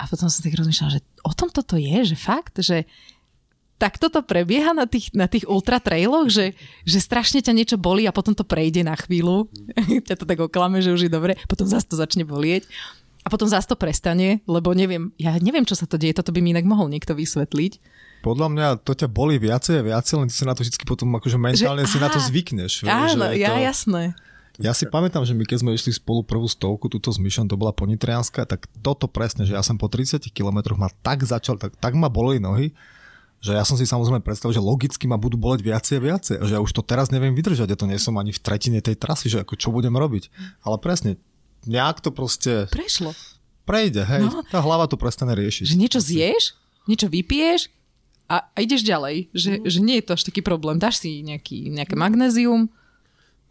A 0.01 0.09
potom 0.09 0.27
som 0.27 0.41
tak 0.41 0.57
rozmýšľala, 0.57 0.97
že 0.97 1.01
o 1.21 1.31
tom 1.31 1.53
toto 1.53 1.77
je, 1.77 2.01
že 2.03 2.17
fakt, 2.17 2.57
že 2.57 2.89
tak 3.77 3.97
toto 3.97 4.21
prebieha 4.21 4.77
na 4.77 4.85
tých, 4.85 5.09
na 5.17 5.25
tých 5.25 5.49
ultra 5.49 5.81
trailoch, 5.81 6.29
že, 6.29 6.53
že 6.85 7.01
strašne 7.01 7.41
ťa 7.41 7.53
niečo 7.53 7.77
bolí 7.81 8.05
a 8.05 8.13
potom 8.13 8.37
to 8.37 8.45
prejde 8.45 8.85
na 8.85 8.93
chvíľu. 8.93 9.49
ťa 10.07 10.21
to 10.21 10.25
tak 10.29 10.37
oklame, 10.37 10.85
že 10.85 10.93
už 10.93 11.09
je 11.09 11.11
dobre. 11.11 11.33
Potom 11.49 11.65
zase 11.65 11.89
to 11.89 11.97
začne 11.97 12.21
bolieť. 12.21 12.69
A 13.21 13.29
potom 13.29 13.45
zase 13.45 13.69
to 13.69 13.77
prestane, 13.77 14.41
lebo 14.49 14.73
neviem, 14.73 15.13
ja 15.21 15.37
neviem, 15.37 15.65
čo 15.65 15.77
sa 15.77 15.85
to 15.85 15.97
deje, 16.01 16.17
toto 16.17 16.33
by 16.33 16.41
mi 16.41 16.57
inak 16.57 16.65
mohol 16.65 16.89
niekto 16.89 17.13
vysvetliť. 17.13 17.73
Podľa 18.21 18.47
mňa 18.53 18.67
to 18.85 18.93
ťa 18.93 19.09
boli 19.09 19.41
viacej 19.41 19.81
a 19.81 19.83
viacej, 19.83 20.15
len 20.21 20.27
ty 20.29 20.35
sa 20.37 20.45
na 20.45 20.53
to 20.53 20.61
vždy 20.61 20.77
potom 20.85 21.09
akože 21.17 21.37
mentálne 21.41 21.83
že, 21.89 21.89
si 21.89 21.97
á, 21.97 22.05
na 22.05 22.09
to 22.13 22.21
zvykneš. 22.21 22.85
Áno, 22.85 23.33
že 23.33 23.41
ja 23.41 23.57
to... 23.57 23.65
jasné. 23.65 24.03
Ja 24.61 24.77
si 24.77 24.85
pamätám, 24.85 25.25
že 25.25 25.33
my 25.33 25.41
keď 25.41 25.65
sme 25.65 25.73
išli 25.73 25.89
spolu 25.95 26.21
prvú 26.21 26.45
stovku, 26.45 26.85
túto 26.85 27.09
s 27.09 27.17
Myšom, 27.17 27.49
to 27.49 27.57
bola 27.57 27.73
ponitrianská, 27.73 28.45
tak 28.45 28.69
toto 28.85 29.09
presne, 29.09 29.49
že 29.49 29.57
ja 29.57 29.65
som 29.65 29.73
po 29.73 29.89
30 29.89 30.21
kilometroch 30.29 30.77
ma 30.77 30.93
tak 31.01 31.25
začal, 31.25 31.57
tak, 31.57 31.73
tak 31.81 31.97
ma 31.97 32.13
boleli 32.13 32.37
nohy, 32.37 32.69
že 33.41 33.57
ja 33.57 33.65
som 33.65 33.73
si 33.73 33.89
samozrejme 33.89 34.21
predstavil, 34.21 34.53
že 34.53 34.61
logicky 34.61 35.09
ma 35.09 35.17
budú 35.17 35.41
boleť 35.41 35.65
viacej 35.65 35.95
a 35.97 36.01
viacej, 36.13 36.35
že 36.45 36.53
ja 36.53 36.61
už 36.61 36.69
to 36.77 36.85
teraz 36.85 37.09
neviem 37.09 37.33
vydržať, 37.33 37.73
ja 37.73 37.79
to 37.79 37.89
nie 37.89 37.97
som 37.97 38.13
ani 38.21 38.29
v 38.29 38.43
tretine 38.43 38.77
tej 38.85 39.01
trasy, 39.01 39.33
že 39.33 39.41
ako 39.41 39.57
čo 39.57 39.73
budem 39.73 39.97
robiť. 39.97 40.29
Ale 40.61 40.77
presne, 40.77 41.17
nejak 41.65 42.05
to 42.05 42.13
proste... 42.13 42.69
Prešlo. 42.69 43.17
Prejde, 43.65 44.05
hej, 44.05 44.29
no, 44.29 44.45
tá 44.45 44.61
hlava 44.61 44.85
to 44.85 44.93
prestane 44.93 45.33
riešiť. 45.33 45.73
Že 45.73 45.79
niečo 45.79 45.99
zješ, 46.01 46.43
niečo 46.85 47.09
vypiješ 47.09 47.80
a, 48.31 48.47
a 48.47 48.57
ideš 48.63 48.87
ďalej. 48.87 49.27
Že, 49.35 49.51
mm. 49.59 49.63
že 49.67 49.79
nie 49.83 49.95
je 49.99 50.05
to 50.07 50.15
až 50.15 50.23
taký 50.23 50.39
problém. 50.39 50.79
Dáš 50.79 51.03
si 51.03 51.19
nejaký, 51.19 51.67
nejaké 51.75 51.99
magnézium, 51.99 52.71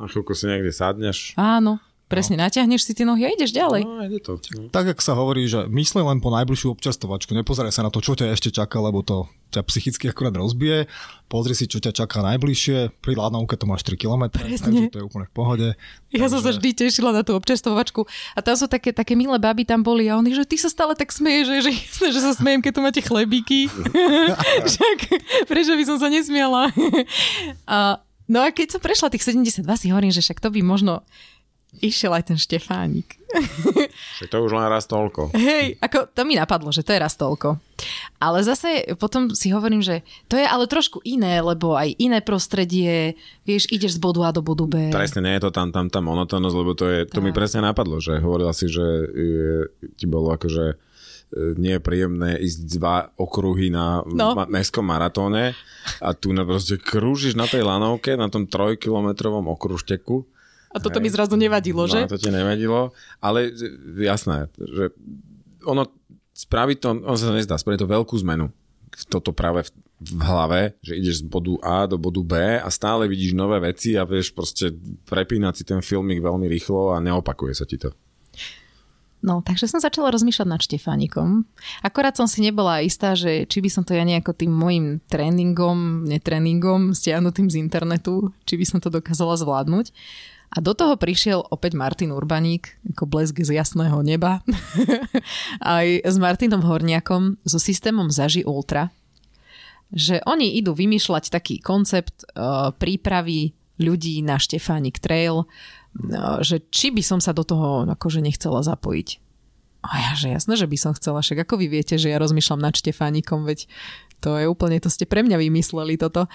na 0.01 0.09
chvíľku 0.09 0.33
si 0.33 0.49
niekde 0.49 0.73
sadneš. 0.73 1.37
Áno, 1.37 1.77
presne, 2.11 2.35
no. 2.35 2.43
natiahneš 2.43 2.83
si 2.83 2.93
tie 2.93 3.07
nohy 3.07 3.23
a 3.23 3.31
ideš 3.31 3.55
ďalej. 3.55 3.87
No, 3.87 4.03
ide 4.03 4.19
to. 4.19 4.43
No. 4.59 4.67
Tak, 4.75 4.99
ako 4.99 5.03
sa 5.03 5.15
hovorí, 5.15 5.47
že 5.47 5.71
myslí 5.71 6.03
len 6.03 6.19
po 6.19 6.35
najbližšiu 6.35 6.75
občastovačku, 6.75 7.31
nepozeraj 7.39 7.71
sa 7.71 7.87
na 7.87 7.95
to, 7.95 8.03
čo 8.03 8.19
ťa 8.19 8.35
ešte 8.35 8.51
čaká, 8.51 8.83
lebo 8.83 9.07
to 9.07 9.31
ťa 9.55 9.63
psychicky 9.67 10.11
akurát 10.11 10.35
rozbije. 10.35 10.91
Pozri 11.31 11.55
si, 11.55 11.71
čo 11.71 11.79
ťa 11.79 11.95
čaká 11.95 12.23
najbližšie. 12.23 13.03
Pri 13.03 13.15
Ládnovke 13.15 13.55
to 13.55 13.67
máš 13.71 13.87
3 13.87 13.99
km, 13.99 14.31
takže 14.35 14.91
to 14.91 14.99
je 14.99 15.05
úplne 15.07 15.27
v 15.27 15.35
pohode. 15.35 15.69
Ja 16.11 16.27
takže... 16.27 16.33
som 16.35 16.41
sa 16.43 16.51
vždy 16.55 16.71
tešila 16.75 17.11
na 17.15 17.23
tú 17.23 17.39
občastovačku 17.39 18.07
a 18.35 18.39
tam 18.43 18.55
sú 18.59 18.67
také, 18.67 18.91
také 18.91 19.15
milé 19.15 19.39
baby 19.39 19.63
tam 19.63 19.87
boli 19.87 20.11
a 20.11 20.19
oni, 20.19 20.35
že 20.35 20.47
ty 20.47 20.59
sa 20.59 20.71
stále 20.71 20.99
tak 20.99 21.15
smeješ, 21.15 21.47
že, 21.47 21.59
že, 21.71 22.07
že 22.11 22.21
sa 22.23 22.35
smejem, 22.35 22.63
keď 22.63 22.73
tu 22.75 22.81
máte 22.83 23.01
chlebíky. 23.03 23.71
Však, 24.71 24.99
prečo 25.51 25.75
by 25.75 25.85
som 25.87 25.99
sa 25.99 26.11
nesmiala? 26.11 26.71
a 27.67 28.03
No 28.31 28.47
a 28.47 28.55
keď 28.55 28.79
som 28.79 28.81
prešla 28.81 29.11
tých 29.11 29.27
72, 29.27 29.67
si 29.75 29.91
hovorím, 29.91 30.15
že 30.15 30.23
však 30.23 30.39
to 30.39 30.55
by 30.55 30.63
možno 30.63 31.03
išiel 31.79 32.11
aj 32.11 32.35
ten 32.35 32.39
Štefánik. 32.39 33.23
Však 34.19 34.27
to 34.27 34.43
už 34.43 34.59
len 34.59 34.67
raz 34.67 34.91
toľko. 34.91 35.31
Hej, 35.39 35.79
ako 35.79 36.11
to 36.11 36.27
mi 36.27 36.35
napadlo, 36.35 36.75
že 36.75 36.83
to 36.83 36.91
je 36.91 36.99
raz 36.99 37.15
toľko. 37.15 37.63
Ale 38.19 38.43
zase 38.43 38.91
potom 38.99 39.31
si 39.31 39.55
hovorím, 39.55 39.81
že 39.81 40.03
to 40.27 40.35
je 40.35 40.43
ale 40.43 40.67
trošku 40.67 40.99
iné, 41.07 41.39
lebo 41.39 41.79
aj 41.79 41.95
iné 42.03 42.19
prostredie, 42.21 43.15
vieš, 43.47 43.71
ideš 43.71 43.97
z 43.97 44.03
bodu 44.03 44.27
A 44.27 44.35
do 44.35 44.43
bodu 44.43 44.67
B. 44.67 44.91
Presne, 44.91 45.23
nie 45.23 45.39
je 45.39 45.47
to 45.47 45.51
tam, 45.55 45.71
tam 45.71 45.87
tá 45.87 46.03
monotónnosť, 46.03 46.57
lebo 46.59 46.75
to, 46.75 46.91
je, 46.91 47.01
to 47.07 47.23
mi 47.23 47.31
presne 47.31 47.63
napadlo, 47.63 48.03
že 48.03 48.19
hovorila 48.19 48.51
si, 48.51 48.67
že 48.67 48.85
je, 49.15 49.51
ti 49.95 50.11
bolo 50.11 50.35
akože 50.35 50.91
nie 51.35 51.79
je 51.79 51.83
príjemné 51.83 52.43
ísť 52.43 52.59
dva 52.79 53.07
okruhy 53.15 53.71
na 53.71 54.03
no. 54.03 54.35
ma- 54.35 54.51
mestskom 54.51 54.83
maratóne 54.83 55.55
a 56.03 56.11
tu 56.11 56.35
na 56.35 56.43
proste 56.43 56.75
krúžiš 56.77 57.39
na 57.39 57.47
tej 57.47 57.63
lanovke, 57.63 58.19
na 58.19 58.27
tom 58.27 58.51
trojkilometrovom 58.51 59.47
okružteku. 59.47 60.27
A 60.71 60.79
toto 60.79 61.03
hej. 61.03 61.05
mi 61.05 61.11
zrazu 61.11 61.35
nevadilo, 61.35 61.85
no, 61.85 61.91
že? 61.91 62.07
to 62.07 62.21
ti 62.21 62.31
nevadilo, 62.31 62.95
ale 63.19 63.51
jasné, 63.99 64.47
že 64.55 64.95
ono 65.67 65.91
spraví 66.31 66.79
to, 66.79 66.95
on 66.95 67.17
sa 67.19 67.29
to 67.31 67.35
nezdá, 67.35 67.59
spraví 67.59 67.77
to 67.77 67.91
veľkú 67.91 68.15
zmenu 68.23 68.55
toto 69.07 69.31
práve 69.31 69.67
v, 69.67 69.71
v 70.03 70.23
hlave, 70.23 70.61
že 70.83 70.99
ideš 70.99 71.23
z 71.23 71.29
bodu 71.31 71.55
A 71.63 71.87
do 71.87 71.97
bodu 71.97 72.23
B 72.27 72.35
a 72.59 72.69
stále 72.69 73.07
vidíš 73.07 73.39
nové 73.39 73.63
veci 73.63 73.95
a 73.95 74.03
vieš 74.03 74.35
proste 74.35 74.75
prepínať 75.07 75.63
si 75.63 75.65
ten 75.65 75.81
filmik 75.81 76.19
veľmi 76.19 76.51
rýchlo 76.51 76.95
a 76.95 77.03
neopakuje 77.03 77.55
sa 77.55 77.65
ti 77.65 77.79
to. 77.79 77.95
No, 79.21 79.45
takže 79.45 79.69
som 79.69 79.85
začala 79.85 80.09
rozmýšľať 80.17 80.49
nad 80.49 80.65
Štefánikom. 80.65 81.45
Akorát 81.85 82.17
som 82.17 82.25
si 82.25 82.41
nebola 82.41 82.81
istá, 82.81 83.13
že 83.13 83.45
či 83.45 83.61
by 83.61 83.69
som 83.69 83.85
to 83.85 83.93
ja 83.93 84.01
nejako 84.01 84.33
tým 84.33 84.49
môjim 84.49 84.97
tréningom, 85.13 86.09
netréningom, 86.09 86.97
stiahnutým 86.97 87.53
z 87.53 87.61
internetu, 87.61 88.33
či 88.49 88.57
by 88.57 88.65
som 88.65 88.79
to 88.81 88.89
dokázala 88.89 89.37
zvládnuť. 89.37 89.93
A 90.51 90.59
do 90.59 90.75
toho 90.75 90.99
prišiel 90.99 91.47
opäť 91.47 91.79
Martin 91.79 92.11
Urbaník, 92.11 92.75
ako 92.91 93.07
blesk 93.07 93.39
z 93.39 93.55
jasného 93.55 94.03
neba, 94.03 94.43
aj 95.63 96.03
s 96.03 96.17
Martinom 96.19 96.67
Horniakom 96.67 97.39
so 97.47 97.63
systémom 97.63 98.11
Zaži 98.11 98.43
Ultra, 98.43 98.91
že 99.95 100.19
oni 100.27 100.59
idú 100.59 100.75
vymýšľať 100.75 101.31
taký 101.31 101.63
koncept 101.63 102.27
uh, 102.35 102.75
prípravy 102.75 103.55
ľudí 103.79 104.19
na 104.27 104.43
Štefánik 104.43 104.99
Trail, 104.99 105.47
uh, 105.47 106.43
že 106.43 106.67
či 106.75 106.91
by 106.91 107.03
som 107.07 107.23
sa 107.23 107.31
do 107.31 107.47
toho 107.47 107.87
akože 107.87 108.19
nechcela 108.19 108.67
zapojiť. 108.67 109.09
A 109.87 109.93
ja, 109.97 110.13
že 110.19 110.35
jasné, 110.35 110.59
že 110.59 110.67
by 110.67 110.77
som 110.77 110.93
chcela, 110.99 111.23
však 111.23 111.47
ako 111.47 111.63
vy 111.63 111.67
viete, 111.71 111.95
že 111.95 112.11
ja 112.11 112.19
rozmýšľam 112.19 112.61
nad 112.61 112.75
Štefánikom, 112.75 113.47
veď 113.47 113.71
to 114.19 114.35
je 114.35 114.51
úplne, 114.51 114.83
to 114.83 114.91
ste 114.91 115.07
pre 115.07 115.23
mňa 115.23 115.39
vymysleli 115.41 115.95
toto. 115.95 116.27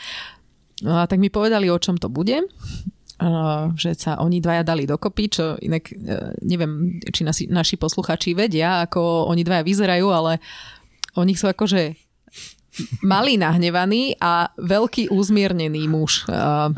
No 0.82 1.04
a 1.04 1.06
tak 1.06 1.20
mi 1.20 1.28
povedali, 1.28 1.68
o 1.68 1.78
čom 1.78 2.00
to 2.00 2.08
bude 2.08 2.42
že 3.80 3.96
sa 3.96 4.20
oni 4.20 4.44
dvaja 4.44 4.68
dali 4.68 4.84
dokopy, 4.84 5.24
čo 5.32 5.56
inak 5.64 5.88
e, 5.88 5.96
neviem, 6.44 7.00
či 7.00 7.24
nasi, 7.24 7.48
naši 7.48 7.80
posluchači 7.80 8.36
vedia, 8.36 8.84
ako 8.84 9.32
oni 9.32 9.42
dvaja 9.48 9.64
vyzerajú, 9.64 10.08
ale 10.12 10.44
oni 11.16 11.32
sú 11.32 11.48
akože 11.48 11.96
malý 13.08 13.40
nahnevaný 13.40 14.20
a 14.20 14.52
veľký 14.60 15.08
uzmiernený 15.08 15.88
muž. 15.88 16.28
A 16.28 16.72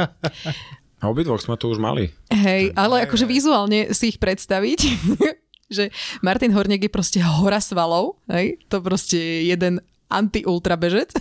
obidvoch 1.09 1.41
sme 1.41 1.57
tu 1.57 1.73
už 1.73 1.81
mali. 1.81 2.13
Hej, 2.29 2.73
ale 2.77 3.05
akože 3.09 3.25
vizuálne 3.25 3.93
si 3.93 4.13
ich 4.13 4.21
predstaviť, 4.21 4.79
že 5.75 5.89
Martin 6.21 6.53
Horniak 6.53 6.85
je 6.85 6.91
proste 6.93 7.19
hora 7.21 7.61
svalov, 7.61 8.21
hej, 8.29 8.61
to 8.69 8.81
proste 8.81 9.17
je 9.17 9.49
jeden 9.49 9.81
anti-ultra 10.07 10.79
bežec. 10.79 11.11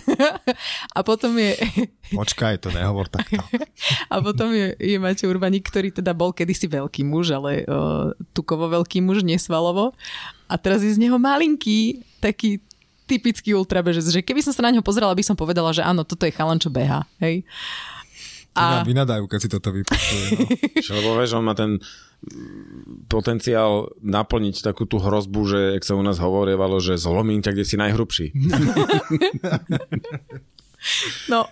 a 0.97 0.99
potom 1.03 1.35
je... 1.35 1.59
Počkaj, 2.11 2.63
to 2.63 2.71
nehovor 2.71 3.11
takto. 3.11 3.43
a 4.13 4.15
potom 4.23 4.51
je, 4.55 4.73
je 4.79 4.97
Matej 4.97 5.27
Urbaník, 5.27 5.67
ktorý 5.67 5.91
teda 5.91 6.15
bol 6.15 6.31
kedysi 6.31 6.71
veľký 6.71 7.03
muž, 7.03 7.35
ale 7.35 7.67
uh, 7.67 8.15
tukovo 8.31 8.71
veľký 8.71 9.03
muž, 9.03 9.27
nesvalovo. 9.27 9.91
A 10.47 10.55
teraz 10.55 10.83
je 10.83 10.95
z 10.95 10.99
neho 11.03 11.19
malinký, 11.19 12.03
taký 12.23 12.63
typický 13.07 13.55
ultrabežec, 13.55 14.03
že 14.03 14.19
keby 14.19 14.43
som 14.43 14.51
sa 14.51 14.67
na 14.67 14.75
neho 14.75 14.83
pozrela, 14.83 15.15
by 15.15 15.23
som 15.23 15.39
povedala, 15.39 15.71
že 15.71 15.83
áno, 15.83 16.03
toto 16.03 16.27
je 16.27 16.35
chalan, 16.35 16.59
čo 16.59 16.67
beha. 16.67 17.07
Hej. 17.23 17.47
A... 18.57 18.81
Vynadajú, 18.81 19.29
keď 19.29 19.39
si 19.39 19.49
toto 19.53 19.69
vypočuje. 19.69 20.25
No. 20.33 20.91
Lebo 20.97 21.09
vieš, 21.21 21.37
on 21.37 21.45
má 21.45 21.53
ten 21.53 21.77
potenciál 23.05 23.93
naplniť 24.01 24.65
takú 24.65 24.89
tú 24.89 24.97
hrozbu, 24.97 25.41
že, 25.45 25.59
jak 25.77 25.85
sa 25.85 25.93
u 25.93 26.01
nás 26.01 26.17
hovorievalo, 26.17 26.81
že 26.81 26.97
zlomím 26.97 27.45
ťa, 27.45 27.53
kde 27.53 27.65
si 27.65 27.75
najhrubší. 27.77 28.25
No, 31.25 31.49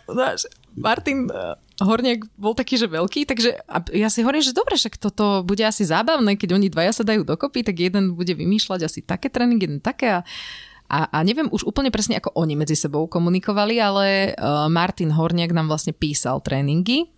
Martin 0.78 1.28
uh, 1.34 1.58
Horniak 1.82 2.30
bol 2.40 2.56
taký, 2.56 2.80
že 2.80 2.88
veľký, 2.88 3.28
takže 3.28 3.58
ja 3.92 4.08
si 4.08 4.24
hovorím, 4.24 4.46
že 4.46 4.56
dobre, 4.56 4.80
však 4.80 4.96
toto 4.96 5.44
bude 5.44 5.66
asi 5.66 5.84
zábavné, 5.84 6.40
keď 6.40 6.56
oni 6.56 6.72
dvaja 6.72 6.96
sa 6.96 7.04
dajú 7.04 7.28
dokopy, 7.28 7.66
tak 7.66 7.76
jeden 7.76 8.16
bude 8.16 8.32
vymýšľať 8.32 8.80
asi 8.88 9.00
také 9.04 9.28
tréning, 9.28 9.60
jeden 9.60 9.82
také 9.84 10.22
a 10.22 10.26
a, 10.86 11.10
a 11.10 11.18
neviem 11.26 11.50
už 11.50 11.66
úplne 11.66 11.90
presne, 11.90 12.22
ako 12.22 12.38
oni 12.38 12.54
medzi 12.54 12.78
sebou 12.78 13.10
komunikovali, 13.10 13.82
ale 13.82 14.06
uh, 14.38 14.70
Martin 14.70 15.10
Horniak 15.10 15.50
nám 15.50 15.66
vlastne 15.66 15.98
písal 15.98 16.46
tréningy. 16.46 17.10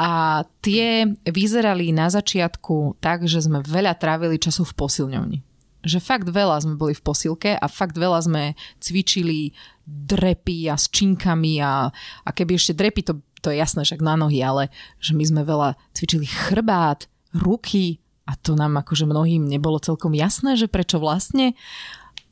A 0.00 0.44
tie 0.64 1.04
vyzerali 1.28 1.92
na 1.92 2.08
začiatku 2.08 3.00
tak, 3.04 3.28
že 3.28 3.44
sme 3.44 3.60
veľa 3.60 3.96
trávili 4.00 4.40
času 4.40 4.64
v 4.64 4.76
posilňovni. 4.76 5.38
Že 5.84 5.98
fakt 6.00 6.28
veľa 6.28 6.60
sme 6.64 6.76
boli 6.76 6.92
v 6.92 7.04
posilke 7.04 7.56
a 7.56 7.66
fakt 7.68 7.96
veľa 7.96 8.20
sme 8.24 8.56
cvičili 8.80 9.56
drepy 9.84 10.68
a 10.68 10.76
s 10.76 10.88
činkami 10.92 11.60
a, 11.60 11.88
a 12.24 12.30
keby 12.32 12.56
ešte 12.56 12.76
drepy, 12.76 13.00
to, 13.04 13.20
to 13.40 13.52
je 13.52 13.60
jasné, 13.60 13.84
však 13.84 14.04
na 14.04 14.16
nohy, 14.20 14.40
ale 14.44 14.68
že 15.00 15.16
my 15.16 15.24
sme 15.24 15.42
veľa 15.44 15.76
cvičili 15.96 16.28
chrbát, 16.28 17.08
ruky 17.36 18.00
a 18.28 18.38
to 18.38 18.54
nám 18.54 18.78
akože 18.78 19.08
mnohým 19.10 19.46
nebolo 19.46 19.82
celkom 19.82 20.14
jasné, 20.14 20.54
že 20.54 20.70
prečo 20.70 21.02
vlastne 21.02 21.58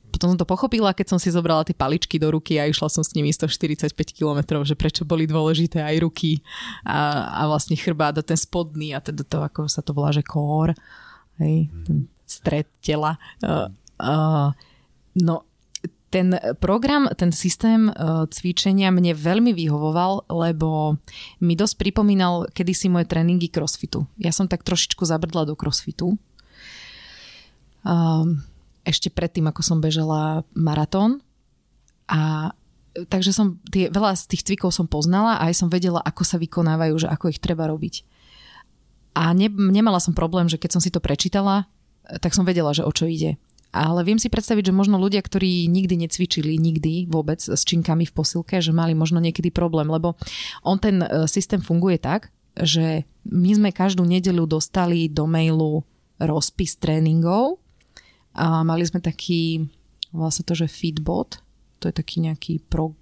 potom 0.09 0.34
som 0.34 0.38
to 0.40 0.48
pochopila, 0.48 0.96
keď 0.96 1.14
som 1.14 1.18
si 1.20 1.28
zobrala 1.28 1.62
tie 1.62 1.76
paličky 1.76 2.16
do 2.16 2.32
ruky 2.32 2.56
a 2.56 2.66
išla 2.66 2.88
som 2.88 3.04
s 3.04 3.12
nimi 3.12 3.30
145 3.30 3.92
km, 3.94 4.64
že 4.64 4.74
prečo 4.74 5.04
boli 5.04 5.28
dôležité 5.28 5.84
aj 5.84 5.96
ruky 6.02 6.40
a, 6.82 7.28
a 7.38 7.42
vlastne 7.46 7.76
chrbát 7.76 8.16
a 8.18 8.24
ten 8.24 8.36
spodný 8.36 8.96
a 8.96 9.00
teda 9.04 9.22
to, 9.22 9.38
ako 9.44 9.68
sa 9.68 9.84
to 9.84 9.92
volá, 9.92 10.11
že 10.11 10.24
kór, 10.24 10.72
hej, 11.38 11.68
ten 11.86 12.09
stred 12.28 12.66
tela. 12.80 13.20
Uh, 13.44 13.68
uh, 14.00 14.50
no, 15.16 15.48
ten 16.09 16.32
program, 16.61 17.09
ten 17.16 17.32
systém 17.32 17.92
uh, 17.92 18.24
cvičenia 18.32 18.88
mne 18.88 19.12
veľmi 19.12 19.52
vyhovoval, 19.52 20.28
lebo 20.32 20.96
mi 21.44 21.52
dosť 21.52 21.76
pripomínal 21.76 22.48
kedysi 22.56 22.88
moje 22.88 23.04
tréningy 23.09 23.52
crossfitu. 23.52 24.09
Ja 24.16 24.32
som 24.32 24.48
tak 24.48 24.64
trošičku 24.64 25.04
zabrdla 25.04 25.44
do 25.44 25.54
crossfitu. 25.56 26.16
Um, 27.84 28.40
ešte 28.89 29.12
predtým, 29.12 29.45
ako 29.53 29.61
som 29.61 29.84
bežala 29.84 30.49
maratón. 30.57 31.20
A 32.09 32.51
takže 33.12 33.36
som 33.36 33.61
tie, 33.68 33.93
veľa 33.93 34.16
z 34.16 34.32
tých 34.32 34.43
cvikov 34.49 34.72
som 34.72 34.89
poznala 34.89 35.36
a 35.36 35.53
aj 35.53 35.61
som 35.61 35.68
vedela, 35.68 36.01
ako 36.01 36.24
sa 36.24 36.41
vykonávajú, 36.41 37.05
že 37.05 37.09
ako 37.12 37.28
ich 37.28 37.39
treba 37.39 37.68
robiť. 37.68 38.03
A 39.12 39.36
ne, 39.36 39.53
nemala 39.53 40.01
som 40.01 40.16
problém, 40.16 40.49
že 40.49 40.57
keď 40.57 40.78
som 40.78 40.82
si 40.82 40.89
to 40.89 41.05
prečítala, 41.05 41.68
tak 42.24 42.32
som 42.32 42.49
vedela, 42.49 42.72
že 42.72 42.86
o 42.86 42.91
čo 42.91 43.05
ide. 43.05 43.36
Ale 43.68 44.01
viem 44.01 44.16
si 44.16 44.32
predstaviť, 44.32 44.72
že 44.72 44.78
možno 44.78 44.97
ľudia, 44.97 45.20
ktorí 45.20 45.68
nikdy 45.68 46.09
necvičili, 46.09 46.57
nikdy 46.57 47.05
vôbec 47.05 47.36
s 47.36 47.62
činkami 47.68 48.09
v 48.09 48.16
posilke, 48.16 48.64
že 48.64 48.72
mali 48.72 48.97
možno 48.97 49.20
niekedy 49.20 49.53
problém, 49.53 49.93
lebo 49.93 50.16
on 50.64 50.80
ten 50.80 51.05
e, 51.05 51.28
systém 51.28 51.61
funguje 51.61 52.01
tak, 52.01 52.32
že 52.57 53.05
my 53.28 53.51
sme 53.53 53.70
každú 53.76 54.09
nedelu 54.09 54.49
dostali 54.49 55.12
do 55.12 55.28
mailu 55.28 55.84
rozpis 56.16 56.80
tréningov 56.80 57.61
a 58.39 58.62
mali 58.62 58.86
sme 58.86 59.03
taký, 59.03 59.66
vlastne 60.14 60.47
to, 60.47 60.55
že 60.55 60.70
Feedbot, 60.70 61.43
to 61.82 61.91
je 61.91 61.95
taký 61.95 62.22
nejaký 62.22 62.62
pro, 62.62 62.95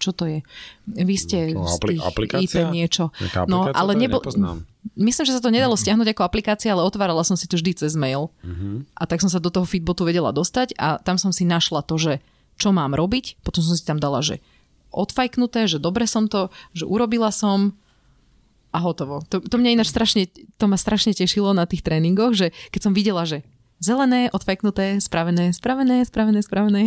čo 0.00 0.16
to 0.16 0.24
je? 0.24 0.40
Vy 0.88 1.16
ste 1.20 1.52
no, 1.52 1.68
apli- 1.68 2.00
aplikácia? 2.00 2.64
IP 2.64 2.72
niečo. 2.72 3.12
No, 3.44 3.68
ale 3.68 3.92
nebo, 3.92 4.24
myslím, 4.96 5.24
že 5.28 5.36
sa 5.36 5.42
to 5.44 5.52
nedalo 5.52 5.76
stiahnuť 5.76 6.16
ako 6.16 6.22
aplikácia, 6.24 6.72
ale 6.72 6.80
otvárala 6.84 7.20
som 7.28 7.36
si 7.36 7.44
to 7.44 7.60
vždy 7.60 7.84
cez 7.84 7.92
mail. 7.92 8.32
Uh-huh. 8.40 8.88
A 8.96 9.04
tak 9.04 9.20
som 9.20 9.28
sa 9.28 9.36
do 9.36 9.52
toho 9.52 9.68
feedbotu 9.68 10.08
vedela 10.08 10.32
dostať 10.32 10.80
a 10.80 10.96
tam 10.96 11.20
som 11.20 11.28
si 11.28 11.44
našla 11.44 11.84
to, 11.84 12.00
že 12.00 12.12
čo 12.56 12.72
mám 12.72 12.96
robiť. 12.96 13.44
Potom 13.44 13.60
som 13.60 13.76
si 13.76 13.84
tam 13.84 14.00
dala, 14.00 14.24
že 14.24 14.40
odfajknuté, 14.96 15.68
že 15.68 15.76
dobre 15.76 16.08
som 16.08 16.24
to, 16.24 16.48
že 16.72 16.88
urobila 16.88 17.28
som 17.28 17.76
a 18.72 18.80
hotovo. 18.80 19.20
To, 19.28 19.44
to 19.44 19.60
mňa 19.60 19.76
ináč 19.76 19.92
strašne, 19.92 20.28
to 20.32 20.64
ma 20.68 20.80
strašne 20.80 21.12
tešilo 21.12 21.52
na 21.52 21.68
tých 21.68 21.84
tréningoch, 21.84 22.32
že 22.32 22.56
keď 22.72 22.80
som 22.80 22.92
videla, 22.96 23.28
že 23.28 23.44
zelené, 23.76 24.32
odfajknuté, 24.32 24.98
spravené, 25.04 25.52
spravené, 25.52 26.04
spravené, 26.08 26.40
spravené. 26.40 26.82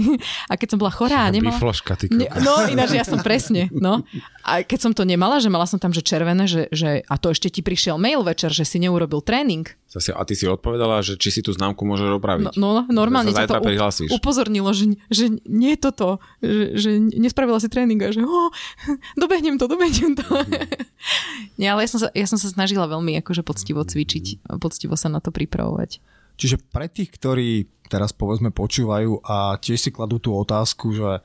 A 0.50 0.58
keď 0.58 0.76
som 0.76 0.80
bola 0.82 0.90
chorá 0.90 1.30
a 1.30 1.30
nemala... 1.30 1.54
Bifloška, 1.54 1.94
ty 1.96 2.10
ne, 2.10 2.26
No 2.42 2.66
ináč 2.66 2.98
ja 2.98 3.06
som 3.06 3.22
presne, 3.22 3.70
no. 3.70 4.02
A 4.42 4.66
keď 4.66 4.90
som 4.90 4.92
to 4.98 5.06
nemala, 5.06 5.38
že 5.38 5.54
mala 5.54 5.70
som 5.70 5.78
tam, 5.78 5.94
že 5.94 6.02
červené, 6.02 6.50
že, 6.50 6.66
že 6.74 7.06
a 7.06 7.16
to 7.22 7.30
ešte 7.30 7.54
ti 7.54 7.62
prišiel 7.62 8.02
mail 8.02 8.26
večer, 8.26 8.50
že 8.50 8.66
si 8.66 8.82
neurobil 8.82 9.22
tréning. 9.22 9.70
A 9.90 10.22
ty 10.22 10.38
si 10.38 10.46
odpovedala, 10.46 11.02
že 11.02 11.18
či 11.18 11.34
si 11.34 11.42
tú 11.42 11.50
známku 11.50 11.82
môžeš 11.82 12.22
opraviť. 12.22 12.58
No, 12.58 12.86
no 12.86 12.94
normálne 12.94 13.34
ťa 13.34 13.50
to 13.50 13.58
prihlasíš. 13.58 14.10
upozornilo, 14.14 14.70
že, 14.70 15.02
že 15.10 15.34
nie 15.50 15.74
je 15.74 15.80
toto, 15.82 16.22
že, 16.46 16.78
že 16.78 16.90
nespravila 17.18 17.58
si 17.58 17.74
tréning 17.74 17.98
a 18.06 18.14
že 18.14 18.22
oh, 18.22 18.54
dobehnem 19.18 19.58
to, 19.58 19.66
dobehnem 19.66 20.14
to. 20.14 20.26
nie, 21.60 21.66
ale 21.66 21.86
ja 21.86 21.90
som, 21.90 22.00
sa, 22.06 22.08
ja 22.14 22.30
som 22.30 22.38
sa 22.38 22.54
snažila 22.54 22.86
veľmi 22.86 23.18
akože 23.26 23.42
poctivo 23.42 23.82
cvičiť, 23.82 24.46
poctivo 24.62 24.94
sa 24.94 25.10
na 25.10 25.18
to 25.22 25.34
pripravovať. 25.34 26.02
Čiže 26.40 26.64
pre 26.72 26.88
tých, 26.88 27.12
ktorí 27.12 27.68
teraz 27.92 28.16
povedzme 28.16 28.56
počúvajú 28.56 29.26
a 29.28 29.60
tiež 29.60 29.76
si 29.76 29.90
kladú 29.92 30.24
tú 30.24 30.32
otázku, 30.32 30.96
že 30.96 31.20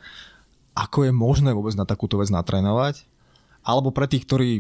ako 0.75 1.07
je 1.07 1.13
možné 1.15 1.55
vôbec 1.55 1.79
na 1.79 1.87
takúto 1.87 2.19
vec 2.19 2.35
natrénovať, 2.35 3.07
alebo 3.63 3.95
pre 3.95 4.11
tých, 4.11 4.27
ktorí 4.27 4.51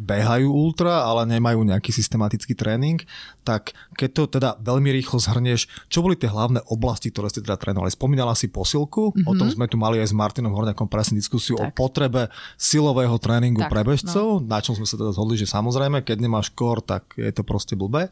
behajú 0.00 0.48
ultra, 0.48 1.04
ale 1.04 1.28
nemajú 1.28 1.60
nejaký 1.60 1.92
systematický 1.92 2.56
tréning, 2.56 3.04
tak 3.44 3.76
keď 4.00 4.10
to 4.16 4.22
teda 4.40 4.50
veľmi 4.64 4.88
rýchlo 4.96 5.20
zhrnieš, 5.20 5.68
čo 5.92 6.00
boli 6.00 6.16
tie 6.16 6.32
hlavné 6.32 6.64
oblasti, 6.72 7.12
ktoré 7.12 7.28
ste 7.28 7.44
teda 7.44 7.60
trénovali? 7.60 7.92
Spomínala 7.92 8.32
si 8.32 8.48
posilku, 8.48 9.12
mm-hmm. 9.12 9.28
o 9.28 9.32
tom 9.36 9.52
sme 9.52 9.68
tu 9.68 9.76
mali 9.76 10.00
aj 10.00 10.08
s 10.08 10.16
Martinom 10.16 10.56
Horňakom 10.56 10.88
presne 10.88 11.20
diskusiu 11.20 11.60
tak. 11.60 11.76
o 11.76 11.76
potrebe 11.76 12.32
silového 12.56 13.20
tréningu 13.20 13.60
tak, 13.60 13.70
pre 13.76 13.84
bežcov, 13.84 14.40
no. 14.40 14.48
na 14.48 14.64
čom 14.64 14.72
sme 14.72 14.88
sa 14.88 14.96
teda 14.96 15.12
zhodli, 15.12 15.36
že 15.36 15.44
samozrejme, 15.44 16.00
keď 16.00 16.16
nemáš 16.16 16.48
kor, 16.56 16.80
tak 16.80 17.12
je 17.20 17.28
to 17.28 17.44
proste 17.44 17.76
blbé. 17.76 18.08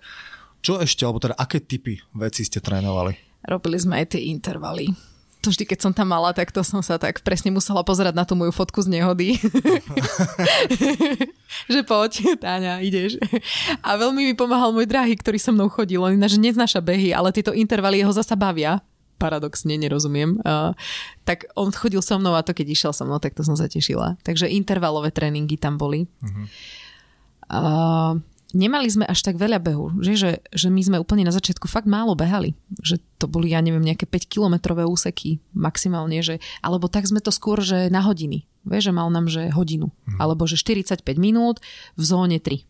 Čo 0.63 0.83
ešte, 0.83 1.07
alebo 1.07 1.23
teda 1.23 1.39
aké 1.39 1.63
typy 1.63 2.03
veci 2.15 2.43
ste 2.43 2.59
trénovali? 2.59 3.15
Robili 3.47 3.79
sme 3.79 4.03
aj 4.03 4.19
tie 4.19 4.29
intervaly. 4.29 4.91
To 5.47 5.55
vždy, 5.55 5.71
keď 5.71 5.79
som 5.79 5.93
tam 5.95 6.11
mala, 6.11 6.35
tak 6.35 6.51
to 6.51 6.67
som 6.67 6.83
sa 6.83 6.99
tak 6.99 7.23
presne 7.23 7.55
musela 7.55 7.87
pozerať 7.87 8.11
na 8.11 8.27
tú 8.27 8.35
moju 8.35 8.51
fotku 8.51 8.83
z 8.83 8.91
nehody. 8.91 9.39
že 11.73 11.81
poď, 11.87 12.35
Táňa, 12.43 12.83
ideš. 12.83 13.23
A 13.87 13.95
veľmi 13.95 14.27
mi 14.27 14.35
pomáhal 14.35 14.75
môj 14.75 14.91
drahý, 14.91 15.15
ktorý 15.15 15.39
so 15.39 15.55
mnou 15.55 15.71
chodil. 15.71 16.03
On 16.03 16.11
ináč 16.11 16.35
neznáša 16.35 16.83
behy, 16.83 17.15
ale 17.15 17.31
tieto 17.31 17.55
intervaly 17.55 18.03
jeho 18.03 18.11
zasa 18.11 18.35
bavia 18.35 18.83
paradoxne, 19.19 19.75
nerozumiem. 19.75 20.39
Uh, 20.47 20.73
tak 21.27 21.51
on 21.59 21.75
chodil 21.75 21.99
so 22.01 22.17
mnou 22.17 22.39
a 22.39 22.47
to 22.47 22.55
keď 22.55 22.71
išiel 22.71 22.93
so 22.95 23.03
mnou, 23.03 23.19
tak 23.19 23.35
to 23.35 23.43
som 23.43 23.59
sa 23.59 23.67
tešila. 23.67 24.15
Takže 24.23 24.47
intervalové 24.47 25.11
tréningy 25.11 25.59
tam 25.59 25.75
boli. 25.75 26.07
Uh-huh. 26.23 26.47
Uh, 27.51 28.13
nemali 28.57 28.89
sme 28.89 29.05
až 29.05 29.21
tak 29.21 29.37
veľa 29.37 29.61
behu, 29.61 30.01
že, 30.01 30.13
že, 30.17 30.31
že 30.49 30.69
my 30.73 30.81
sme 30.81 30.97
úplne 31.03 31.29
na 31.29 31.35
začiatku 31.35 31.69
fakt 31.69 31.85
málo 31.85 32.17
behali. 32.17 32.57
Že 32.81 33.01
to 33.21 33.27
boli, 33.29 33.53
ja 33.53 33.61
neviem, 33.61 33.85
nejaké 33.85 34.09
5-kilometrové 34.09 34.89
úseky 34.89 35.43
maximálne, 35.53 36.21
že, 36.25 36.41
alebo 36.65 36.89
tak 36.89 37.05
sme 37.05 37.21
to 37.21 37.29
skôr, 37.29 37.61
že 37.61 37.93
na 37.93 38.01
hodiny. 38.01 38.49
Vieš, 38.65 38.93
že 38.93 38.97
mal 38.97 39.09
nám, 39.13 39.29
že 39.29 39.53
hodinu. 39.53 39.93
Mm. 40.09 40.19
Alebo 40.21 40.49
že 40.49 40.57
45 40.61 41.05
minút 41.21 41.61
v 41.97 42.03
zóne 42.05 42.41
3. 42.41 42.65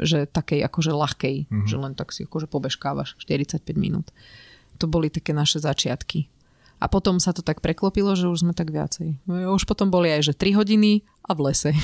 Že 0.00 0.18
takej 0.32 0.60
akože 0.64 0.92
ľahkej, 0.96 1.36
mm. 1.48 1.66
že 1.68 1.76
len 1.76 1.92
tak 1.92 2.16
si 2.16 2.24
akože 2.24 2.48
pobežkávaš 2.48 3.16
45 3.20 3.60
minút. 3.76 4.12
To 4.80 4.88
boli 4.88 5.12
také 5.12 5.36
naše 5.36 5.60
začiatky. 5.60 6.28
A 6.80 6.88
potom 6.88 7.20
sa 7.20 7.36
to 7.36 7.44
tak 7.44 7.60
preklopilo, 7.60 8.16
že 8.16 8.24
už 8.24 8.40
sme 8.40 8.56
tak 8.56 8.72
viacej. 8.72 9.20
Už 9.28 9.68
potom 9.68 9.92
boli 9.92 10.08
aj, 10.16 10.32
že 10.32 10.34
3 10.36 10.56
hodiny 10.56 11.04
a 11.28 11.36
v 11.36 11.40
lese. 11.52 11.76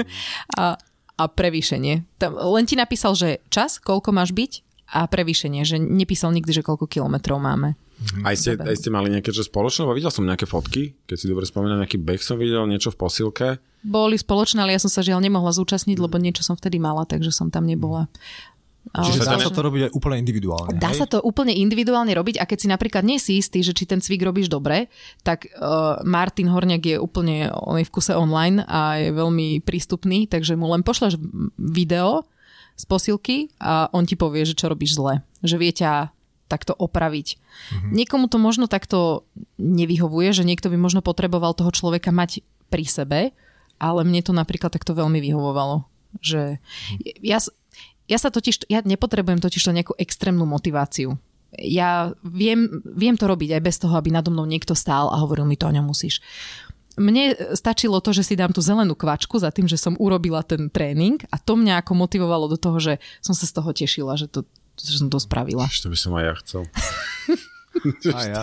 a, 0.58 0.74
a 1.20 1.28
prevýšenie. 1.28 1.94
Len 2.24 2.64
ti 2.64 2.74
napísal, 2.80 3.12
že 3.12 3.44
čas, 3.52 3.76
koľko 3.76 4.16
máš 4.16 4.32
byť 4.32 4.52
a 4.96 5.04
prevýšenie, 5.04 5.62
že 5.68 5.76
nepísal 5.76 6.32
nikdy, 6.32 6.50
že 6.50 6.66
koľko 6.66 6.88
kilometrov 6.88 7.36
máme. 7.36 7.76
Mhm. 8.00 8.24
Aj 8.24 8.32
ste, 8.32 8.56
aj 8.56 8.76
ste 8.80 8.88
mali 8.88 9.12
nejaké 9.12 9.28
čo 9.28 9.44
spoločné? 9.44 9.84
Videl 9.92 10.08
som 10.08 10.24
nejaké 10.24 10.48
fotky, 10.48 10.96
keď 11.04 11.16
si 11.20 11.28
dobre 11.28 11.44
spomínam, 11.44 11.84
nejaký 11.84 12.00
beh 12.00 12.24
som 12.24 12.40
videl, 12.40 12.64
niečo 12.64 12.88
v 12.88 12.96
posilke. 12.96 13.48
Boli 13.84 14.16
spoločné, 14.16 14.64
ale 14.64 14.72
ja 14.76 14.80
som 14.80 14.88
sa 14.88 15.04
žiaľ 15.04 15.20
nemohla 15.20 15.52
zúčastniť, 15.52 16.00
lebo 16.00 16.16
niečo 16.16 16.40
som 16.40 16.56
vtedy 16.56 16.80
mala, 16.80 17.04
takže 17.04 17.28
som 17.28 17.52
tam 17.52 17.68
nebola. 17.68 18.08
Čiže 18.90 19.22
dá 19.22 19.38
sa 19.38 19.52
to 19.52 19.62
robiť 19.62 19.82
aj 19.86 19.92
úplne 19.94 20.16
individuálne. 20.18 20.74
Dá 20.80 20.90
hej? 20.90 21.04
sa 21.04 21.06
to 21.06 21.22
úplne 21.22 21.54
individuálne 21.54 22.10
robiť 22.10 22.42
a 22.42 22.48
keď 22.48 22.58
si 22.58 22.66
napríklad 22.66 23.06
nie 23.06 23.22
si 23.22 23.38
istý, 23.38 23.62
že 23.62 23.76
či 23.76 23.86
ten 23.86 24.02
cvik 24.02 24.24
robíš 24.24 24.50
dobre, 24.50 24.90
tak 25.22 25.46
uh, 25.46 26.02
Martin 26.02 26.50
Horniak 26.50 26.82
je 26.82 26.96
úplne 26.98 27.52
on 27.54 27.78
je 27.78 27.86
v 27.86 27.92
kuse 27.92 28.16
online 28.16 28.66
a 28.66 28.98
je 28.98 29.14
veľmi 29.14 29.62
prístupný, 29.62 30.26
takže 30.26 30.58
mu 30.58 30.72
len 30.74 30.82
pošleš 30.82 31.20
video 31.54 32.26
z 32.74 32.84
posilky 32.88 33.36
a 33.62 33.92
on 33.94 34.08
ti 34.08 34.18
povie, 34.18 34.42
že 34.42 34.58
čo 34.58 34.72
robíš 34.72 34.98
zle. 34.98 35.22
Že 35.44 35.56
vie 35.60 35.72
ťa 35.76 35.92
takto 36.50 36.74
opraviť. 36.74 37.38
Mm-hmm. 37.38 37.92
Niekomu 37.94 38.26
to 38.26 38.42
možno 38.42 38.66
takto 38.66 39.28
nevyhovuje, 39.60 40.34
že 40.34 40.42
niekto 40.42 40.66
by 40.66 40.74
možno 40.74 40.98
potreboval 40.98 41.54
toho 41.54 41.70
človeka 41.70 42.10
mať 42.10 42.42
pri 42.66 42.84
sebe, 42.88 43.20
ale 43.78 44.00
mne 44.02 44.24
to 44.26 44.34
napríklad 44.34 44.74
takto 44.74 44.98
veľmi 44.98 45.22
vyhovovalo. 45.22 45.86
Že 46.18 46.58
ja, 47.22 47.38
ja 48.10 48.18
sa 48.18 48.34
totiž, 48.34 48.66
ja 48.66 48.82
nepotrebujem 48.82 49.38
totiž 49.38 49.62
to 49.62 49.70
nejakú 49.70 49.94
extrémnu 49.94 50.42
motiváciu. 50.42 51.14
Ja 51.54 52.14
viem, 52.26 52.82
viem 52.82 53.14
to 53.14 53.30
robiť 53.30 53.58
aj 53.58 53.62
bez 53.62 53.76
toho, 53.78 53.94
aby 53.94 54.10
nado 54.10 54.34
mnou 54.34 54.46
niekto 54.46 54.74
stál 54.74 55.10
a 55.10 55.22
hovoril 55.22 55.46
mi 55.46 55.54
to, 55.54 55.70
ňom 55.70 55.86
musíš. 55.86 56.18
Mne 56.98 57.54
stačilo 57.54 58.02
to, 58.02 58.10
že 58.10 58.26
si 58.26 58.34
dám 58.34 58.50
tú 58.50 58.58
zelenú 58.58 58.98
kvačku 58.98 59.38
za 59.38 59.54
tým, 59.54 59.70
že 59.70 59.78
som 59.78 59.94
urobila 59.96 60.42
ten 60.42 60.66
tréning 60.66 61.22
a 61.30 61.38
to 61.38 61.54
mňa 61.54 61.86
ako 61.86 61.94
motivovalo 61.94 62.50
do 62.50 62.58
toho, 62.58 62.82
že 62.82 62.98
som 63.22 63.32
sa 63.32 63.46
z 63.46 63.52
toho 63.54 63.70
tešila, 63.70 64.18
že, 64.18 64.26
to, 64.26 64.42
že 64.74 64.98
som 64.98 65.06
to 65.06 65.22
spravila. 65.22 65.70
To 65.70 65.90
by 65.90 65.98
som 65.98 66.12
aj 66.18 66.24
ja 66.26 66.34
chcel. 66.42 66.62
a 68.16 68.20
ja. 68.26 68.42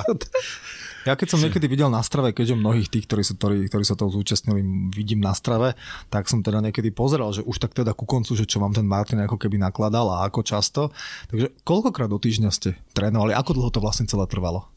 Ja 1.07 1.15
keď 1.15 1.27
som 1.31 1.39
niekedy 1.39 1.71
videl 1.71 1.87
na 1.87 2.03
strave, 2.03 2.35
keďže 2.35 2.59
mnohých 2.59 2.91
tých, 2.91 3.07
ktorí 3.07 3.23
sa, 3.23 3.31
ktorí, 3.39 3.71
ktorí 3.71 3.83
sa 3.87 3.95
toho 3.95 4.11
zúčastnili, 4.11 4.59
vidím 4.91 5.23
na 5.23 5.31
strave, 5.31 5.79
tak 6.11 6.27
som 6.27 6.43
teda 6.43 6.59
niekedy 6.59 6.91
pozeral, 6.91 7.31
že 7.31 7.47
už 7.47 7.63
tak 7.63 7.71
teda 7.71 7.95
ku 7.95 8.03
koncu, 8.03 8.35
že 8.35 8.43
čo 8.43 8.59
vám 8.59 8.75
ten 8.75 8.83
Martin 8.83 9.23
ako 9.23 9.39
keby 9.39 9.55
nakladal 9.55 10.11
a 10.11 10.27
ako 10.27 10.43
často. 10.43 10.91
Takže 11.31 11.55
koľkokrát 11.63 12.11
do 12.11 12.19
týždňa 12.19 12.51
ste 12.51 12.75
trénovali? 12.91 13.31
Ako 13.39 13.55
dlho 13.55 13.71
to 13.71 13.79
vlastne 13.79 14.03
celé 14.03 14.27
trvalo? 14.27 14.67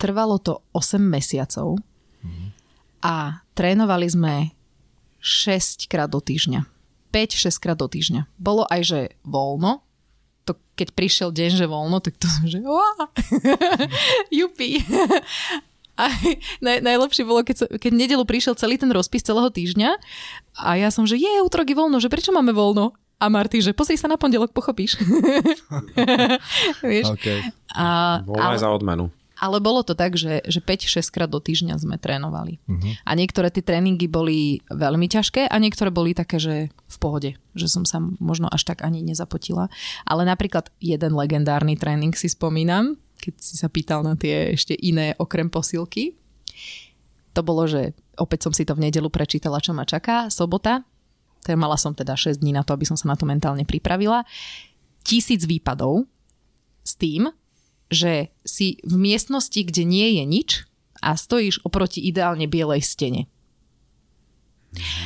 Trvalo 0.00 0.40
to 0.40 0.64
8 0.72 0.96
mesiacov 0.96 1.76
mm. 2.24 2.56
a 3.04 3.44
trénovali 3.52 4.08
sme 4.08 4.34
6 5.20 5.92
krát 5.92 6.08
do 6.08 6.24
týždňa. 6.24 6.64
5-6 7.12 7.60
krát 7.60 7.76
do 7.76 7.88
týždňa. 7.88 8.24
Bolo 8.40 8.64
aj, 8.72 8.80
že 8.80 9.00
voľno, 9.28 9.84
keď 10.76 10.92
prišiel 10.92 11.28
deň, 11.32 11.50
že 11.56 11.66
voľno, 11.66 11.98
tak 12.04 12.20
to 12.20 12.28
som, 12.28 12.44
že 12.44 12.60
jupi. 14.38 14.84
A 15.96 16.12
naj, 16.60 16.84
najlepšie 16.84 17.24
bolo, 17.24 17.40
keď, 17.40 17.56
so, 17.56 17.66
keď 17.66 17.92
nedelu 17.96 18.20
prišiel 18.28 18.52
celý 18.52 18.76
ten 18.76 18.92
rozpis 18.92 19.24
celého 19.24 19.48
týždňa 19.48 19.96
a 20.60 20.76
ja 20.76 20.92
som, 20.92 21.08
že 21.08 21.16
je, 21.16 21.40
útorok 21.40 21.72
je 21.72 21.76
voľno, 21.76 21.96
že 21.98 22.12
prečo 22.12 22.36
máme 22.36 22.52
voľno? 22.52 22.92
A 23.16 23.32
Marty, 23.32 23.64
že 23.64 23.72
pozri 23.72 23.96
sa 23.96 24.12
na 24.12 24.20
pondelok, 24.20 24.52
pochopíš. 24.52 25.00
Vieš? 26.84 27.16
Okay. 27.16 27.48
A, 27.72 28.20
Voľno 28.28 28.52
aj 28.52 28.60
za 28.60 28.68
odmenu. 28.68 29.08
Ale 29.36 29.60
bolo 29.60 29.84
to 29.84 29.92
tak, 29.92 30.16
že, 30.16 30.40
že 30.48 30.64
5-6 30.64 31.12
krát 31.12 31.28
do 31.28 31.36
týždňa 31.36 31.76
sme 31.76 32.00
trénovali. 32.00 32.56
Uh-huh. 32.64 32.92
A 33.04 33.12
niektoré 33.12 33.52
tie 33.52 33.60
tréningy 33.60 34.08
boli 34.08 34.64
veľmi 34.72 35.06
ťažké 35.12 35.52
a 35.52 35.56
niektoré 35.60 35.92
boli 35.92 36.16
také, 36.16 36.40
že 36.40 36.72
v 36.72 36.96
pohode. 36.96 37.36
Že 37.52 37.66
som 37.68 37.84
sa 37.84 38.00
možno 38.00 38.48
až 38.48 38.64
tak 38.64 38.80
ani 38.80 39.04
nezapotila. 39.04 39.68
Ale 40.08 40.24
napríklad 40.24 40.72
jeden 40.80 41.12
legendárny 41.12 41.76
tréning 41.76 42.16
si 42.16 42.32
spomínam, 42.32 42.96
keď 43.20 43.34
si 43.36 43.54
sa 43.60 43.68
pýtal 43.68 44.00
na 44.00 44.16
tie 44.16 44.56
ešte 44.56 44.72
iné 44.72 45.12
okrem 45.20 45.52
posilky. 45.52 46.16
To 47.36 47.44
bolo, 47.44 47.68
že 47.68 47.92
opäť 48.16 48.48
som 48.48 48.52
si 48.56 48.64
to 48.64 48.72
v 48.72 48.88
nedelu 48.88 49.12
prečítala, 49.12 49.60
čo 49.60 49.76
ma 49.76 49.84
čaká. 49.84 50.32
Sobota, 50.32 50.80
teda 51.44 51.60
mala 51.60 51.76
som 51.76 51.92
teda 51.92 52.16
6 52.16 52.40
dní 52.40 52.56
na 52.56 52.64
to, 52.64 52.72
aby 52.72 52.88
som 52.88 52.96
sa 52.96 53.12
na 53.12 53.16
to 53.20 53.28
mentálne 53.28 53.62
pripravila. 53.68 54.24
Tisíc 55.06 55.44
výpadov 55.46 56.08
s 56.82 56.98
tým, 56.98 57.30
že 57.90 58.34
si 58.42 58.82
v 58.82 58.94
miestnosti, 58.98 59.58
kde 59.58 59.86
nie 59.86 60.18
je 60.18 60.24
nič 60.26 60.50
a 60.98 61.14
stojíš 61.14 61.62
oproti 61.62 62.02
ideálne 62.02 62.50
bielej 62.50 62.82
stene. 62.82 63.30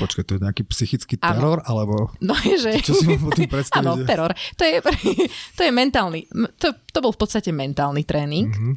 Počkaj, 0.02 0.24
to 0.26 0.32
je 0.36 0.42
nejaký 0.42 0.62
psychický 0.66 1.14
teror, 1.20 1.62
ano. 1.62 1.68
alebo 1.68 1.94
no, 2.18 2.34
že... 2.34 2.82
čo 2.82 2.96
si 2.96 3.06
mám 3.06 3.30
tým 3.30 3.46
predstaviť? 3.54 3.86
Áno, 3.86 4.02
teror. 4.02 4.34
To 4.58 4.62
je, 4.66 4.82
to 5.56 5.60
je 5.62 5.70
mentálny, 5.70 6.26
to, 6.58 6.74
to 6.90 6.98
bol 6.98 7.14
v 7.14 7.20
podstate 7.20 7.54
mentálny 7.54 8.02
tréning. 8.02 8.50
Mm-hmm. 8.50 8.74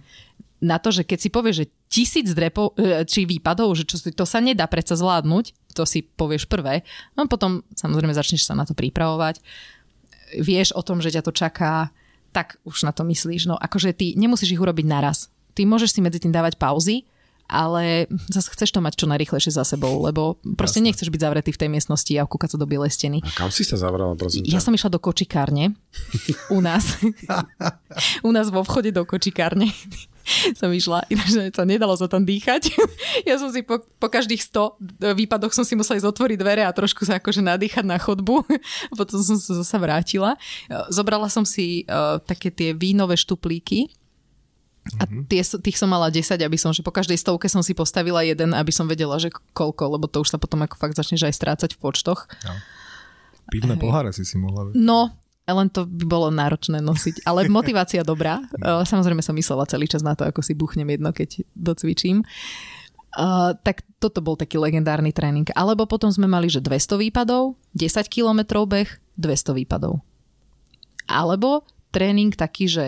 Na 0.63 0.79
to, 0.79 0.95
že 0.95 1.03
keď 1.03 1.19
si 1.19 1.29
povieš, 1.33 1.55
že 1.59 1.65
tisíc 1.91 2.27
drepov, 2.31 2.77
e, 2.79 3.03
či 3.03 3.27
výpadov, 3.27 3.75
že 3.75 3.83
čo, 3.83 3.99
to 3.99 4.23
sa 4.23 4.39
nedá 4.39 4.63
predsa 4.69 4.95
zvládnuť, 4.95 5.75
to 5.75 5.83
si 5.83 6.05
povieš 6.05 6.47
prvé, 6.47 6.87
no 7.19 7.27
potom 7.27 7.65
samozrejme 7.75 8.15
začneš 8.15 8.47
sa 8.47 8.55
na 8.55 8.63
to 8.63 8.71
pripravovať. 8.71 9.43
Vieš 10.39 10.77
o 10.77 10.81
tom, 10.85 11.03
že 11.03 11.11
ťa 11.11 11.25
to 11.25 11.33
čaká, 11.35 11.91
tak 12.33 12.57
už 12.65 12.89
na 12.89 12.91
to 12.91 13.05
myslíš. 13.05 13.45
No 13.45 13.55
akože 13.55 13.93
ty 13.93 14.17
nemusíš 14.17 14.57
ich 14.57 14.61
urobiť 14.61 14.89
naraz. 14.89 15.29
Ty 15.53 15.69
môžeš 15.69 15.93
si 15.93 15.99
medzi 16.01 16.17
tým 16.17 16.33
dávať 16.33 16.57
pauzy, 16.57 17.05
ale 17.45 18.09
zase 18.31 18.49
chceš 18.49 18.73
to 18.73 18.79
mať 18.81 18.97
čo 18.97 19.05
najrychlejšie 19.05 19.53
za 19.53 19.61
sebou, 19.67 20.01
lebo 20.01 20.41
proste 20.57 20.81
Jasne. 20.81 20.87
nechceš 20.89 21.07
byť 21.13 21.21
zavretý 21.21 21.51
v 21.53 21.59
tej 21.61 21.69
miestnosti 21.69 22.13
a 22.17 22.25
kúkať 22.25 22.55
sa 22.55 22.57
do 22.57 22.65
bielej 22.65 22.89
steny. 22.89 23.21
A 23.21 23.29
kam 23.37 23.53
si 23.53 23.61
sa 23.61 23.77
zavrala, 23.77 24.17
prosím 24.17 24.47
Ja 24.49 24.57
som 24.57 24.73
išla 24.73 24.89
do 24.89 24.97
kočikárne 24.97 25.77
u 26.49 26.59
nás. 26.63 26.97
u 28.27 28.31
nás 28.33 28.49
vo 28.49 28.65
vchode 28.65 28.89
do 28.89 29.05
kočikárne 29.05 29.69
som 30.59 30.69
išla, 30.71 31.05
ináč 31.11 31.53
sa 31.53 31.63
nedalo 31.67 31.93
sa 31.95 32.07
tam 32.07 32.23
dýchať. 32.23 32.71
ja 33.29 33.35
som 33.37 33.51
si 33.51 33.61
po, 33.61 33.83
po 33.99 34.07
každých 34.07 34.41
100 34.41 35.13
výpadoch 35.15 35.51
som 35.51 35.67
si 35.67 35.75
musela 35.75 35.99
ísť 35.99 36.09
otvoriť 36.09 36.37
dvere 36.39 36.63
a 36.63 36.75
trošku 36.75 37.03
sa 37.03 37.19
akože 37.19 37.43
nadýchať 37.43 37.85
na 37.85 37.99
chodbu. 37.99 38.45
Potom 38.99 39.19
som 39.19 39.37
sa 39.37 39.59
zase 39.59 39.77
vrátila. 39.77 40.39
Zobrala 40.89 41.27
som 41.27 41.43
si 41.43 41.83
uh, 41.85 42.19
také 42.23 42.49
tie 42.49 42.71
vínové 42.71 43.19
štuplíky, 43.19 43.91
a 44.99 45.07
mhm. 45.07 45.31
tie, 45.31 45.39
tých 45.39 45.79
som 45.79 45.87
mala 45.87 46.11
10, 46.11 46.43
aby 46.43 46.59
som, 46.59 46.75
že 46.75 46.83
po 46.83 46.91
každej 46.91 47.15
stovke 47.15 47.47
som 47.47 47.63
si 47.63 47.71
postavila 47.71 48.19
jeden, 48.19 48.51
aby 48.51 48.67
som 48.67 48.83
vedela, 48.83 49.15
že 49.15 49.31
koľko, 49.55 49.95
lebo 49.95 50.11
to 50.11 50.19
už 50.19 50.35
sa 50.35 50.37
potom 50.39 50.59
ako 50.59 50.75
fakt 50.75 50.99
začneš 50.99 51.23
aj 51.23 51.33
strácať 51.39 51.69
v 51.75 51.79
počtoch. 51.79 52.27
No. 52.43 52.53
Pivné 53.47 53.79
poháre 53.79 54.11
si 54.11 54.27
si 54.27 54.35
mohla. 54.35 54.75
No, 54.75 55.15
len 55.51 55.67
to 55.67 55.83
by 55.83 56.05
bolo 56.07 56.27
náročné 56.31 56.79
nosiť. 56.79 57.27
Ale 57.27 57.49
motivácia 57.51 58.05
dobrá. 58.07 58.39
No. 58.55 58.87
Samozrejme 58.87 59.19
som 59.19 59.35
myslela 59.35 59.67
celý 59.67 59.91
čas 59.91 59.99
na 59.99 60.15
to, 60.15 60.23
ako 60.23 60.39
si 60.39 60.55
buchnem 60.55 60.87
jedno, 60.87 61.11
keď 61.11 61.43
docvičím. 61.57 62.23
Uh, 63.13 63.53
tak 63.61 63.85
toto 64.01 64.25
bol 64.25 64.39
taký 64.39 64.57
legendárny 64.57 65.13
tréning. 65.13 65.45
Alebo 65.53 65.85
potom 65.85 66.09
sme 66.09 66.25
mali, 66.25 66.49
že 66.49 66.63
200 66.63 66.97
výpadov, 66.97 67.59
10 67.77 68.09
km 68.09 68.65
beh, 68.65 68.89
200 69.19 69.59
výpadov. 69.59 70.01
Alebo 71.05 71.67
tréning 71.93 72.33
taký, 72.33 72.65
že 72.65 72.85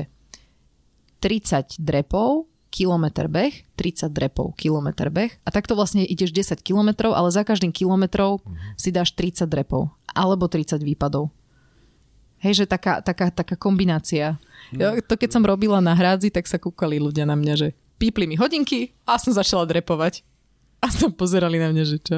30 1.21 1.77
drepov, 1.77 2.49
kilometr 2.73 3.29
beh, 3.31 3.77
30 3.79 4.11
drepov, 4.11 4.57
kilometr 4.59 5.07
beh 5.07 5.31
a 5.47 5.49
takto 5.53 5.79
vlastne 5.79 6.03
ideš 6.03 6.35
10 6.35 6.59
kilometrov, 6.59 7.15
ale 7.15 7.31
za 7.31 7.47
každým 7.47 7.71
kilometrov 7.71 8.43
mm-hmm. 8.43 8.75
si 8.75 8.91
dáš 8.91 9.15
30 9.15 9.47
drepov 9.47 9.95
alebo 10.11 10.51
30 10.51 10.83
výpadov. 10.83 11.31
Hej, 12.45 12.61
že 12.61 12.65
taká, 12.69 13.01
taká, 13.01 13.33
taká 13.33 13.57
kombinácia. 13.57 14.37
Ja, 14.69 14.93
to 15.01 15.17
keď 15.17 15.33
som 15.33 15.41
robila 15.41 15.81
na 15.81 15.97
hrádzi, 15.97 16.29
tak 16.29 16.45
sa 16.45 16.61
kúkali 16.61 17.01
ľudia 17.01 17.25
na 17.25 17.33
mňa, 17.33 17.53
že 17.57 17.67
pípli 17.97 18.29
mi 18.29 18.37
hodinky 18.37 18.93
a 19.01 19.17
som 19.17 19.33
začala 19.33 19.65
drepovať. 19.65 20.21
A 20.77 20.93
som 20.93 21.09
pozerali 21.09 21.57
na 21.57 21.73
mňa, 21.73 21.83
že 21.89 21.97
čo? 21.97 22.17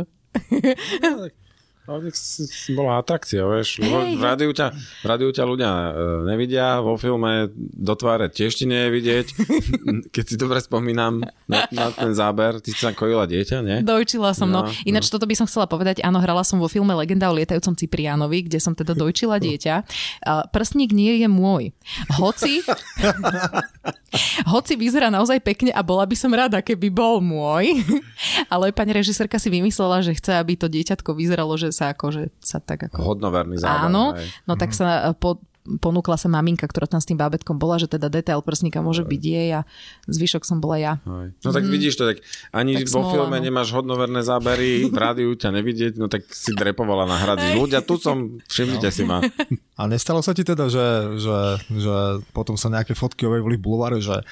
No, 1.88 2.04
si, 2.12 2.44
si 2.52 2.76
bola 2.76 3.00
atrakcia, 3.00 3.48
vieš. 3.48 3.80
Hej, 3.80 4.20
v, 4.20 4.24
rádiu 4.24 4.52
ťa, 4.52 4.76
v 4.76 5.06
rádiu 5.08 5.32
ťa 5.32 5.44
ľudia 5.48 5.72
e, 5.72 5.92
nevidia, 6.28 6.84
vo 6.84 7.00
filme 7.00 7.48
do 7.56 7.96
tváre 7.96 8.28
tiež 8.28 8.60
ti 8.60 8.68
nie 8.68 8.76
je 8.76 8.90
vidieť. 8.92 9.28
Keď 10.16 10.26
si 10.28 10.36
dobre 10.36 10.60
spomínam 10.60 11.24
na, 11.48 11.64
na 11.72 11.88
ten 11.96 12.12
záber, 12.12 12.60
ty 12.60 12.76
si 12.76 12.84
sa 12.84 12.92
kojila 12.92 13.24
dieťa, 13.24 13.58
nie? 13.64 13.78
Dojčila 13.88 14.36
som, 14.36 14.52
no. 14.52 14.68
No, 14.68 14.76
Ináč 14.84 15.08
toto 15.08 15.24
by 15.24 15.40
som 15.40 15.48
chcela 15.48 15.64
povedať, 15.64 16.04
áno, 16.04 16.20
hrala 16.20 16.44
som 16.44 16.60
vo 16.60 16.68
filme 16.68 16.92
Legenda 16.92 17.32
o 17.32 17.38
lietajúcom 17.40 17.80
Cipriánovi, 17.80 18.52
kde 18.52 18.60
som 18.60 18.76
teda 18.76 18.92
dojčila 18.92 19.40
dieťa. 19.48 19.88
Prstník 20.52 20.92
nie 20.92 21.24
je 21.24 21.32
môj. 21.32 21.72
Hoci, 22.20 22.68
hoci 24.52 24.74
vyzerá 24.76 25.08
naozaj 25.08 25.40
pekne 25.40 25.72
a 25.72 25.80
bola 25.80 26.04
by 26.04 26.20
som 26.20 26.36
rada, 26.36 26.60
keby 26.60 26.92
bol 26.92 27.24
môj. 27.24 27.80
Ale 28.52 28.76
pani 28.76 28.92
režisérka 28.92 29.40
si 29.40 29.48
vymyslela, 29.48 30.04
že 30.04 30.20
chce, 30.20 30.36
aby 30.36 30.60
to 30.60 30.68
dieťatko 30.68 31.16
vyzeralo, 31.16 31.56
že 31.56 31.77
sa 31.78 31.94
ako, 31.94 32.06
že 32.10 32.24
sa 32.42 32.58
tak 32.58 32.90
ako... 32.90 33.14
Hodnoverný 33.14 33.62
záber. 33.62 33.94
Áno, 33.94 34.18
hej. 34.18 34.26
no 34.50 34.58
tak 34.58 34.74
sa 34.74 35.14
po, 35.14 35.38
ponúkla 35.84 36.16
sa 36.16 36.32
maminka, 36.32 36.64
ktorá 36.64 36.88
tam 36.88 37.04
s 37.04 37.08
tým 37.08 37.20
bábetkom 37.20 37.60
bola, 37.60 37.76
že 37.76 37.92
teda 37.92 38.08
detail 38.08 38.40
prsníka 38.40 38.80
môže 38.80 39.04
byť 39.04 39.22
jej 39.22 39.50
a 39.52 39.68
zvyšok 40.08 40.48
som 40.48 40.64
bola 40.64 40.80
ja. 40.80 40.94
Hej. 41.04 41.36
No 41.44 41.50
tak 41.52 41.68
vidíš 41.68 42.00
to, 42.00 42.08
tak 42.08 42.24
ani 42.56 42.80
Tak 42.80 42.88
vo 42.88 43.04
smola, 43.04 43.14
filme 43.14 43.38
no. 43.40 43.44
nemáš 43.44 43.76
hodnoverné 43.76 44.24
zábery, 44.24 44.86
v 44.96 44.98
rádiu 44.98 45.36
ťa 45.36 45.52
nevidieť, 45.52 45.94
no 46.00 46.08
tak 46.08 46.24
si 46.32 46.56
drepovala 46.56 47.04
na 47.04 47.20
hradzi. 47.20 47.60
Ľudia, 47.60 47.84
tu 47.84 48.00
som, 48.00 48.40
všimnite 48.48 48.88
si 48.90 49.04
ma. 49.04 49.20
A 49.78 49.86
nestalo 49.86 50.26
sa 50.26 50.34
ti 50.34 50.42
teda, 50.42 50.72
že, 50.72 51.20
že, 51.22 51.38
že 51.70 51.96
potom 52.32 52.58
sa 52.58 52.72
nejaké 52.72 52.98
fotky 52.98 53.30
objavili 53.30 53.60
v 53.60 53.66
bulváre, 53.68 54.00
že 54.02 54.26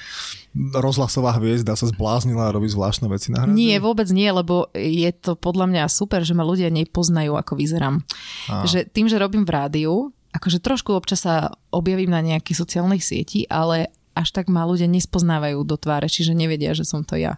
rozhlasová 0.56 1.36
hviezda 1.36 1.76
sa 1.76 1.86
zbláznila 1.86 2.48
a 2.48 2.54
robí 2.54 2.66
zvláštne 2.66 3.06
veci 3.12 3.28
na 3.28 3.44
hradzi? 3.44 3.54
Nie, 3.54 3.76
vôbec 3.76 4.08
nie, 4.08 4.26
lebo 4.26 4.72
je 4.72 5.10
to 5.12 5.36
podľa 5.36 5.68
mňa 5.68 5.84
super, 5.92 6.24
že 6.24 6.32
ma 6.32 6.42
ľudia 6.42 6.72
nepoznajú, 6.72 7.36
ako 7.36 7.52
vyzerám. 7.60 8.00
Á. 8.48 8.64
Že 8.64 8.88
tým, 8.88 9.06
že 9.06 9.20
robím 9.20 9.44
v 9.44 9.52
rádiu, 9.52 9.94
akože 10.36 10.60
trošku 10.60 10.92
občas 10.92 11.24
sa 11.24 11.56
objavím 11.72 12.12
na 12.12 12.20
nejakých 12.20 12.60
sociálnych 12.60 13.00
sieti, 13.00 13.48
ale 13.48 13.88
až 14.16 14.32
tak 14.32 14.48
ma 14.48 14.64
ľudia 14.64 14.88
nespoznávajú 14.88 15.60
do 15.64 15.76
tváre, 15.76 16.08
čiže 16.08 16.32
nevedia, 16.32 16.72
že 16.72 16.88
som 16.88 17.04
to 17.04 17.20
ja. 17.20 17.36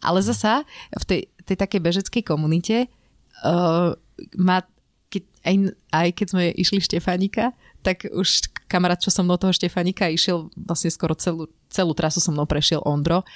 Ale 0.00 0.24
zasa 0.24 0.64
v 0.92 1.04
tej, 1.04 1.20
tej 1.44 1.56
takej 1.60 1.80
bežeckej 1.84 2.22
komunite 2.24 2.88
uh, 3.44 3.92
ma, 4.40 4.64
keď, 5.12 5.22
aj, 5.44 5.54
aj 5.92 6.08
keď 6.16 6.26
sme 6.32 6.44
išli 6.56 6.80
Štefánika, 6.80 7.52
tak 7.84 8.08
už 8.08 8.48
kamarát, 8.64 8.96
čo 8.96 9.12
so 9.12 9.20
mnou 9.20 9.36
toho 9.36 9.52
Štefánika 9.52 10.08
išiel, 10.08 10.48
vlastne 10.56 10.88
skoro 10.88 11.12
celú, 11.12 11.52
celú 11.68 11.92
trasu 11.92 12.24
so 12.24 12.32
mnou 12.32 12.48
prešiel 12.48 12.80
Ondro. 12.80 13.28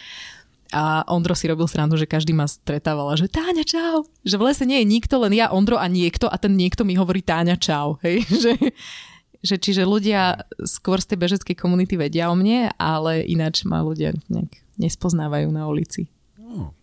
A 0.68 1.00
Ondro 1.08 1.32
si 1.32 1.48
robil 1.48 1.64
srandu, 1.64 1.96
že 1.96 2.04
každý 2.04 2.36
ma 2.36 2.44
stretávala, 2.44 3.16
že 3.16 3.24
Táňa, 3.24 3.64
čau. 3.64 4.04
Že 4.20 4.36
v 4.36 4.44
lese 4.44 4.64
nie 4.68 4.84
je 4.84 4.86
nikto, 4.88 5.16
len 5.16 5.32
ja, 5.32 5.48
Ondro 5.48 5.80
a 5.80 5.88
niekto 5.88 6.28
a 6.28 6.36
ten 6.36 6.52
niekto 6.54 6.84
mi 6.84 6.92
hovorí 6.92 7.24
Táňa, 7.24 7.56
čau. 7.56 7.96
Hej? 8.04 8.24
Že, 8.42 8.52
že 9.38 9.54
čiže 9.54 9.86
ľudia 9.86 10.42
skôr 10.66 10.98
z 10.98 11.14
tej 11.14 11.18
bežeckej 11.22 11.54
komunity 11.54 11.94
vedia 11.94 12.26
o 12.26 12.34
mne, 12.34 12.74
ale 12.74 13.22
ináč 13.22 13.62
ma 13.62 13.86
ľudia 13.86 14.10
nejak 14.26 14.50
nespoznávajú 14.82 15.46
na 15.54 15.70
ulici. 15.70 16.10
No. 16.34 16.74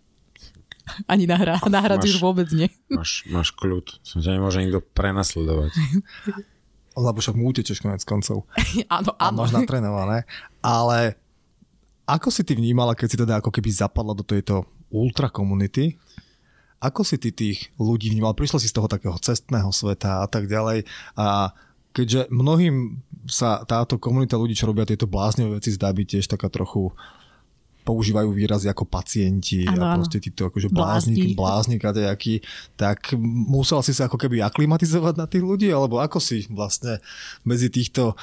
Ani 1.03 1.27
na, 1.27 1.35
hra, 1.35 1.59
na 1.67 1.81
Máš- 1.83 2.15
už 2.15 2.23
vôbec 2.23 2.47
nie. 2.55 2.71
Máš, 2.87 3.27
máš 3.27 3.51
kľud. 3.51 3.99
Som 4.07 4.23
ťa 4.23 4.39
nemôže 4.39 4.63
nikto 4.63 4.79
prenasledovať. 4.93 5.75
Lebo 6.95 7.17
však 7.19 7.35
mu 7.35 7.51
utečeš 7.51 7.83
konec 7.83 7.99
koncov. 8.07 8.47
áno, 8.87 9.11
A 9.19 9.27
áno. 9.29 9.43
máš 9.43 9.51
natrénované. 9.51 10.23
Ale 10.63 11.19
ako 12.05 12.29
si 12.29 12.45
ty 12.45 12.53
vnímala, 12.53 12.93
keď 12.93 13.07
si 13.09 13.17
teda 13.17 13.41
ako 13.41 13.49
keby 13.49 13.69
zapadla 13.73 14.13
do 14.13 14.21
tejto 14.21 14.65
ultra 14.93 15.27
komunity? 15.29 15.97
Ako 16.77 17.01
si 17.01 17.17
ty 17.17 17.33
tých 17.33 17.73
ľudí 17.81 18.13
vnímal? 18.13 18.37
Prišla 18.37 18.61
si 18.61 18.69
z 18.69 18.77
toho 18.77 18.85
takého 18.85 19.17
cestného 19.17 19.73
sveta 19.73 20.21
a 20.21 20.27
tak 20.29 20.45
ďalej. 20.45 20.85
A 21.17 21.49
keďže 21.95 22.29
mnohým 22.29 23.01
sa 23.25 23.65
táto 23.65 23.97
komunita 23.97 24.37
ľudí, 24.37 24.53
čo 24.53 24.69
robia 24.69 24.85
tieto 24.85 25.09
bláznivé 25.09 25.57
veci, 25.57 25.73
zdá 25.73 25.89
byť 25.89 26.05
tiež 26.05 26.25
taká 26.29 26.51
trochu 26.53 26.93
používajú 27.85 28.33
výrazy 28.33 28.65
ako 28.65 28.89
pacienti 28.89 29.61
Áno, 29.69 29.77
a 29.77 30.01
proste 30.01 30.17
títo 30.17 30.49
akože 30.49 30.73
Blázni. 30.73 31.37
bláznik, 31.37 31.37
bláznik 31.37 31.81
a 31.85 31.93
nejaký, 31.93 32.41
tak 32.73 33.13
musel 33.21 33.85
si 33.85 33.93
sa 33.93 34.09
ako 34.09 34.17
keby 34.17 34.41
aklimatizovať 34.41 35.13
na 35.21 35.29
tých 35.29 35.45
ľudí, 35.45 35.69
alebo 35.69 36.01
ako 36.01 36.17
si 36.17 36.49
vlastne 36.49 36.97
medzi 37.45 37.69
týchto 37.69 38.17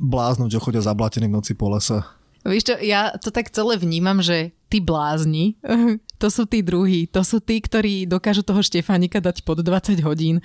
bláznom, 0.00 0.48
čo 0.48 0.58
chodia 0.58 0.80
zablatený 0.80 1.28
v 1.28 1.36
noci 1.36 1.52
po 1.52 1.68
lese? 1.68 2.00
Víš 2.44 2.68
čo, 2.68 2.74
ja 2.76 3.16
to 3.16 3.32
tak 3.32 3.48
celé 3.48 3.80
vnímam, 3.80 4.20
že 4.20 4.52
tí 4.68 4.84
blázni, 4.84 5.56
to 6.22 6.28
sú 6.28 6.44
tí 6.44 6.60
druhí, 6.60 7.08
to 7.08 7.24
sú 7.24 7.40
tí, 7.40 7.60
ktorí 7.60 8.04
dokážu 8.04 8.44
toho 8.44 8.60
Štefánika 8.60 9.24
dať 9.24 9.42
pod 9.42 9.64
20 9.64 10.00
hodín. 10.04 10.44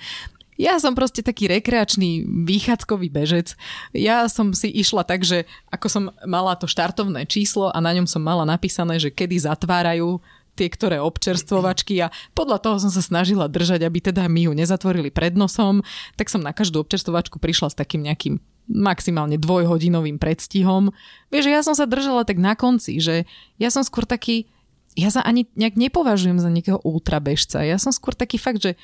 Ja 0.60 0.76
som 0.76 0.92
proste 0.92 1.24
taký 1.24 1.48
rekreačný 1.48 2.28
výchádzkový 2.44 3.08
bežec. 3.08 3.56
Ja 3.96 4.28
som 4.28 4.52
si 4.52 4.68
išla 4.68 5.08
tak, 5.08 5.24
že 5.24 5.48
ako 5.72 5.86
som 5.88 6.04
mala 6.28 6.52
to 6.52 6.68
štartovné 6.68 7.24
číslo 7.24 7.72
a 7.72 7.80
na 7.80 7.96
ňom 7.96 8.04
som 8.04 8.20
mala 8.20 8.44
napísané, 8.44 9.00
že 9.00 9.08
kedy 9.08 9.40
zatvárajú 9.40 10.20
tie, 10.60 10.68
ktoré 10.68 11.00
občerstvovačky 11.00 12.04
a 12.04 12.12
podľa 12.36 12.60
toho 12.60 12.76
som 12.76 12.92
sa 12.92 13.00
snažila 13.00 13.48
držať, 13.48 13.88
aby 13.88 14.04
teda 14.04 14.28
mi 14.28 14.44
ju 14.44 14.52
nezatvorili 14.52 15.08
pred 15.08 15.32
nosom, 15.32 15.80
tak 16.20 16.28
som 16.28 16.44
na 16.44 16.52
každú 16.52 16.84
občerstvovačku 16.84 17.40
prišla 17.40 17.72
s 17.72 17.78
takým 17.80 18.04
nejakým 18.04 18.36
maximálne 18.70 19.34
dvojhodinovým 19.36 20.22
predstihom. 20.22 20.94
Vieš, 21.34 21.50
ja 21.50 21.60
som 21.66 21.74
sa 21.74 21.90
držala 21.90 22.22
tak 22.22 22.38
na 22.38 22.54
konci, 22.54 23.02
že 23.02 23.26
ja 23.58 23.68
som 23.68 23.82
skôr 23.82 24.06
taký, 24.06 24.46
ja 24.94 25.10
sa 25.10 25.26
ani 25.26 25.50
nejak 25.58 25.74
nepovažujem 25.74 26.38
za 26.38 26.48
nejakého 26.48 26.78
ultrabežca. 26.86 27.66
Ja 27.66 27.82
som 27.82 27.90
skôr 27.90 28.14
taký 28.14 28.38
fakt, 28.38 28.62
že 28.62 28.78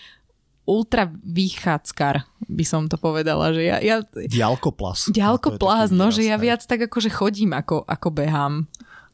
ultra 0.67 1.07
výchádzkar, 1.23 2.27
by 2.51 2.65
som 2.67 2.91
to 2.91 2.99
povedala, 2.99 3.55
že 3.55 3.63
ja, 3.63 3.79
ja 3.79 4.03
Dialkoplas. 4.03 5.15
ďalko 5.15 5.55
To 5.55 5.57
je 5.57 5.61
plás, 5.63 5.89
taký 5.89 5.95
no, 5.95 6.11
výraz, 6.11 6.17
že 6.19 6.23
ja 6.27 6.37
viac 6.37 6.61
tak 6.67 6.81
akože 6.91 7.11
chodím, 7.15 7.55
ako, 7.55 7.87
ako 7.87 8.09
behám. 8.11 8.67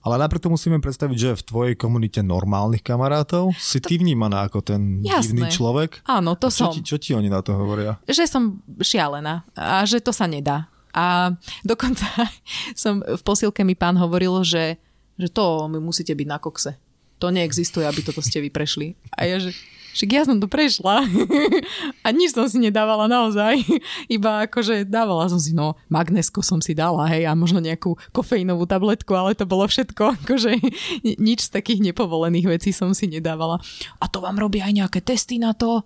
Ale 0.02 0.18
najprv 0.18 0.42
to 0.42 0.50
musíme 0.50 0.82
predstaviť, 0.82 1.16
že 1.16 1.30
v 1.38 1.46
tvojej 1.46 1.74
komunite 1.78 2.18
normálnych 2.26 2.82
kamarátov 2.82 3.54
si 3.54 3.78
ty 3.78 4.02
vnímaná 4.02 4.50
ako 4.50 4.58
ten 4.58 4.98
Jasné. 4.98 5.22
divný 5.30 5.46
človek. 5.46 6.02
Áno, 6.10 6.34
to 6.34 6.50
A 6.50 6.54
čo 6.54 6.66
som. 6.66 6.72
Ti, 6.74 6.82
čo 6.82 6.98
ti 6.98 7.14
oni 7.14 7.30
na 7.30 7.38
to 7.38 7.54
hovoria? 7.54 8.02
že 8.10 8.26
som 8.26 8.58
šialená 8.82 9.46
a 9.54 9.86
že 9.86 10.02
to 10.02 10.10
sa 10.10 10.26
nedá. 10.26 10.66
A 10.90 11.32
dokonca 11.62 12.04
som 12.82 13.00
v 13.00 13.22
posilke 13.22 13.62
mi 13.62 13.78
pán 13.78 13.94
hovoril, 13.94 14.42
že, 14.42 14.76
že 15.16 15.28
to 15.30 15.70
my 15.70 15.78
musíte 15.78 16.12
byť 16.12 16.28
na 16.28 16.38
kokse. 16.42 16.74
To 17.22 17.30
neexistuje, 17.30 17.86
aby 17.86 18.02
toto 18.02 18.18
ste 18.18 18.42
vy 18.42 18.50
prešli. 18.50 18.98
A 19.14 19.30
ja, 19.30 19.38
že 19.38 19.54
však 19.92 20.08
ja 20.08 20.22
som 20.24 20.40
to 20.40 20.48
prešla 20.48 21.04
a 22.04 22.08
nič 22.10 22.32
som 22.32 22.48
si 22.48 22.58
nedávala 22.58 23.06
naozaj. 23.06 23.60
Iba 24.08 24.48
akože 24.48 24.88
dávala 24.88 25.28
som 25.28 25.36
si, 25.36 25.52
no 25.52 25.76
magnesko 25.92 26.40
som 26.40 26.64
si 26.64 26.72
dala, 26.72 27.04
hej, 27.12 27.28
a 27.28 27.36
možno 27.36 27.60
nejakú 27.60 28.00
kofeínovú 28.10 28.64
tabletku, 28.64 29.12
ale 29.12 29.36
to 29.36 29.44
bolo 29.44 29.68
všetko. 29.68 30.02
Akože 30.24 30.56
ni- 31.04 31.18
nič 31.20 31.52
z 31.52 31.54
takých 31.54 31.92
nepovolených 31.92 32.48
vecí 32.48 32.70
som 32.72 32.96
si 32.96 33.08
nedávala. 33.08 33.60
A 34.00 34.08
to 34.08 34.24
vám 34.24 34.40
robia 34.40 34.66
aj 34.66 34.74
nejaké 34.84 35.00
testy 35.04 35.36
na 35.36 35.52
to? 35.52 35.84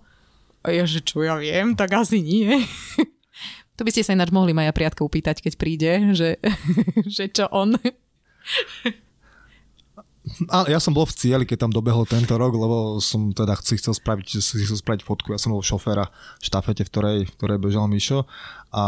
A 0.63 0.73
ja, 0.73 0.83
že 0.87 1.03
čo 1.03 1.23
ja 1.23 1.35
viem, 1.39 1.75
tak 1.75 1.93
asi 1.95 2.23
nie. 2.23 2.47
To 3.77 3.85
by 3.85 3.93
ste 3.93 4.01
sa 4.01 4.17
ináč 4.17 4.33
mohli 4.33 4.57
Maja 4.57 4.73
Priatka 4.73 5.05
upýtať, 5.05 5.45
keď 5.45 5.53
príde, 5.53 5.91
že, 6.17 6.41
že 7.05 7.29
čo 7.29 7.45
on. 7.53 7.77
A 10.53 10.69
ja 10.69 10.77
som 10.77 10.93
bol 10.93 11.09
v 11.09 11.17
cieli, 11.17 11.45
keď 11.49 11.65
tam 11.65 11.71
dobehol 11.73 12.05
tento 12.05 12.37
rok, 12.37 12.53
lebo 12.53 13.01
som 13.01 13.33
teda 13.33 13.57
chcel 13.57 13.97
spraviť, 13.97 14.37
si 14.37 14.61
chcel 14.61 14.77
spraviť 14.77 15.01
fotku. 15.01 15.33
Ja 15.33 15.41
som 15.41 15.53
bol 15.53 15.65
šoféra 15.65 16.13
v 16.13 16.43
štafete, 16.45 16.85
v 16.85 16.89
ktorej, 16.93 17.17
v 17.25 17.33
ktorej 17.41 17.57
bežal 17.57 17.89
Mišo. 17.89 18.29
A 18.67 18.83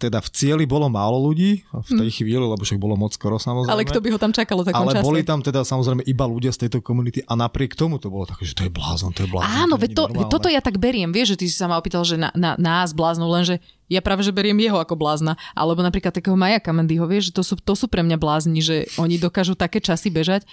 teda 0.00 0.20
v 0.20 0.28
cieli 0.32 0.64
bolo 0.64 0.88
málo 0.88 1.20
ľudí 1.20 1.60
v 1.60 1.90
tej 1.92 2.10
chvíli, 2.20 2.40
lebo 2.40 2.60
však 2.60 2.80
bolo 2.80 2.96
moc 2.96 3.12
skoro 3.12 3.36
samozrejme. 3.36 3.72
Ale 3.72 3.84
kto 3.84 4.00
by 4.00 4.08
ho 4.12 4.18
tam 4.20 4.32
čakal 4.32 4.56
o 4.60 4.64
takom 4.64 4.84
Ale 4.84 4.96
čase? 4.96 5.04
boli 5.04 5.20
tam 5.20 5.44
teda 5.44 5.60
samozrejme 5.60 6.08
iba 6.08 6.24
ľudia 6.24 6.52
z 6.52 6.66
tejto 6.66 6.80
komunity 6.80 7.20
a 7.24 7.36
napriek 7.36 7.76
tomu 7.76 8.00
to 8.00 8.08
bolo 8.08 8.24
také, 8.24 8.48
že 8.48 8.56
to 8.56 8.64
je 8.64 8.72
blázon, 8.72 9.12
to 9.12 9.24
je 9.24 9.28
blázon. 9.28 9.48
Áno, 9.64 9.76
to 9.76 10.08
to, 10.08 10.24
toto 10.28 10.48
ja 10.48 10.64
tak 10.64 10.80
beriem. 10.80 11.12
Vieš, 11.12 11.36
že 11.36 11.44
ty 11.44 11.46
si 11.52 11.56
sa 11.56 11.68
ma 11.68 11.76
opýtal, 11.76 12.04
že 12.04 12.16
na, 12.16 12.32
na, 12.32 12.56
nás 12.56 12.96
bláznov, 12.96 13.28
lenže 13.28 13.60
ja 13.92 14.00
práve, 14.00 14.24
že 14.24 14.32
beriem 14.32 14.56
jeho 14.56 14.80
ako 14.80 14.96
blázna. 14.96 15.36
Alebo 15.52 15.84
napríklad 15.84 16.16
takého 16.16 16.36
Maja 16.36 16.60
Kamendyho, 16.60 17.04
vieš, 17.04 17.28
že 17.28 17.32
to 17.36 17.42
sú, 17.44 17.54
to 17.60 17.76
sú 17.76 17.86
pre 17.88 18.00
mňa 18.00 18.16
blázni, 18.16 18.64
že 18.64 18.88
oni 18.96 19.20
dokážu 19.20 19.52
také 19.52 19.84
časy 19.84 20.08
bežať. 20.08 20.48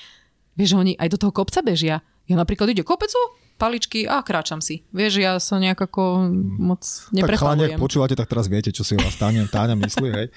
Vieš, 0.59 0.75
že 0.75 0.77
oni 0.77 0.93
aj 0.99 1.07
do 1.15 1.17
toho 1.17 1.31
kopca 1.31 1.63
bežia. 1.63 2.03
Ja 2.27 2.35
napríklad 2.35 2.71
ide 2.71 2.83
kopecu, 2.83 3.19
paličky 3.61 4.09
a 4.09 4.25
kráčam 4.25 4.57
si. 4.57 4.81
Vieš, 4.89 5.21
ja 5.21 5.37
sa 5.37 5.61
nejak 5.61 5.77
ako 5.77 6.33
moc 6.57 6.81
Tak 7.13 7.37
chalani, 7.37 7.77
počúvate, 7.77 8.17
tak 8.17 8.25
teraz 8.25 8.49
viete, 8.49 8.73
čo 8.73 8.81
si 8.81 8.97
vás 8.97 9.13
Táňa, 9.21 9.45
Táňa 9.45 9.77
myslí, 9.77 10.09
hej. 10.09 10.27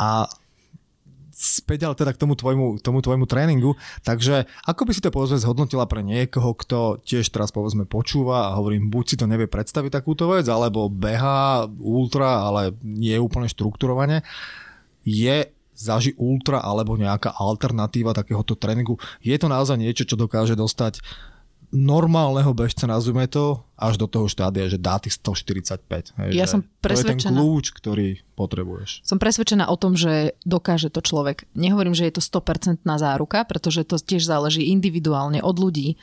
A 0.00 0.24
späť 1.36 1.84
ale 1.84 1.92
teda 1.92 2.16
k 2.16 2.20
tomu 2.24 2.32
tvojmu, 2.32 2.80
tomu 2.80 3.04
tvojmu 3.04 3.28
tréningu. 3.28 3.76
Takže 4.00 4.48
ako 4.64 4.88
by 4.88 4.92
si 4.96 5.04
to 5.04 5.12
povedzme 5.12 5.36
zhodnotila 5.36 5.84
pre 5.84 6.00
niekoho, 6.00 6.56
kto 6.56 7.04
tiež 7.04 7.28
teraz 7.28 7.52
povedzme 7.52 7.84
počúva 7.84 8.48
a 8.48 8.56
hovorím, 8.56 8.88
buď 8.88 9.04
si 9.04 9.16
to 9.20 9.28
nevie 9.28 9.44
predstaviť 9.44 9.92
takúto 9.92 10.32
vec, 10.32 10.48
alebo 10.48 10.88
beha 10.88 11.68
ultra, 11.76 12.48
ale 12.48 12.72
nie 12.80 13.12
je 13.12 13.20
úplne 13.20 13.52
štrukturovane. 13.52 14.24
Je 15.04 15.52
zaži 15.76 16.16
ultra 16.16 16.64
alebo 16.64 16.96
nejaká 16.96 17.36
alternatíva 17.36 18.16
takéhoto 18.16 18.56
tréningu. 18.56 18.96
Je 19.20 19.36
to 19.36 19.46
naozaj 19.46 19.76
niečo, 19.76 20.08
čo 20.08 20.16
dokáže 20.16 20.56
dostať 20.56 21.04
normálneho 21.74 22.54
bežca, 22.54 22.86
nazvime 22.86 23.26
to, 23.26 23.62
až 23.74 23.98
do 23.98 24.06
toho 24.06 24.30
štádia, 24.30 24.70
že 24.70 24.78
dá 24.78 25.02
tých 25.02 25.18
145. 25.18 26.14
Hej, 26.16 26.30
Ja 26.32 26.46
som 26.46 26.62
To 26.62 26.66
je 26.66 26.70
ten 26.70 26.82
presvedčená. 26.82 27.36
kľúč, 27.36 27.66
ktorý 27.74 28.08
potrebuješ. 28.38 29.02
Som 29.02 29.18
presvedčená 29.18 29.66
o 29.66 29.76
tom, 29.76 29.98
že 29.98 30.38
dokáže 30.46 30.88
to 30.88 31.02
človek. 31.02 31.44
Nehovorím, 31.58 31.92
že 31.92 32.06
je 32.06 32.14
to 32.16 32.22
100% 32.22 32.86
záruka, 32.86 33.42
pretože 33.44 33.82
to 33.84 33.98
tiež 33.98 34.22
záleží 34.22 34.70
individuálne 34.70 35.42
od 35.42 35.56
ľudí. 35.58 35.98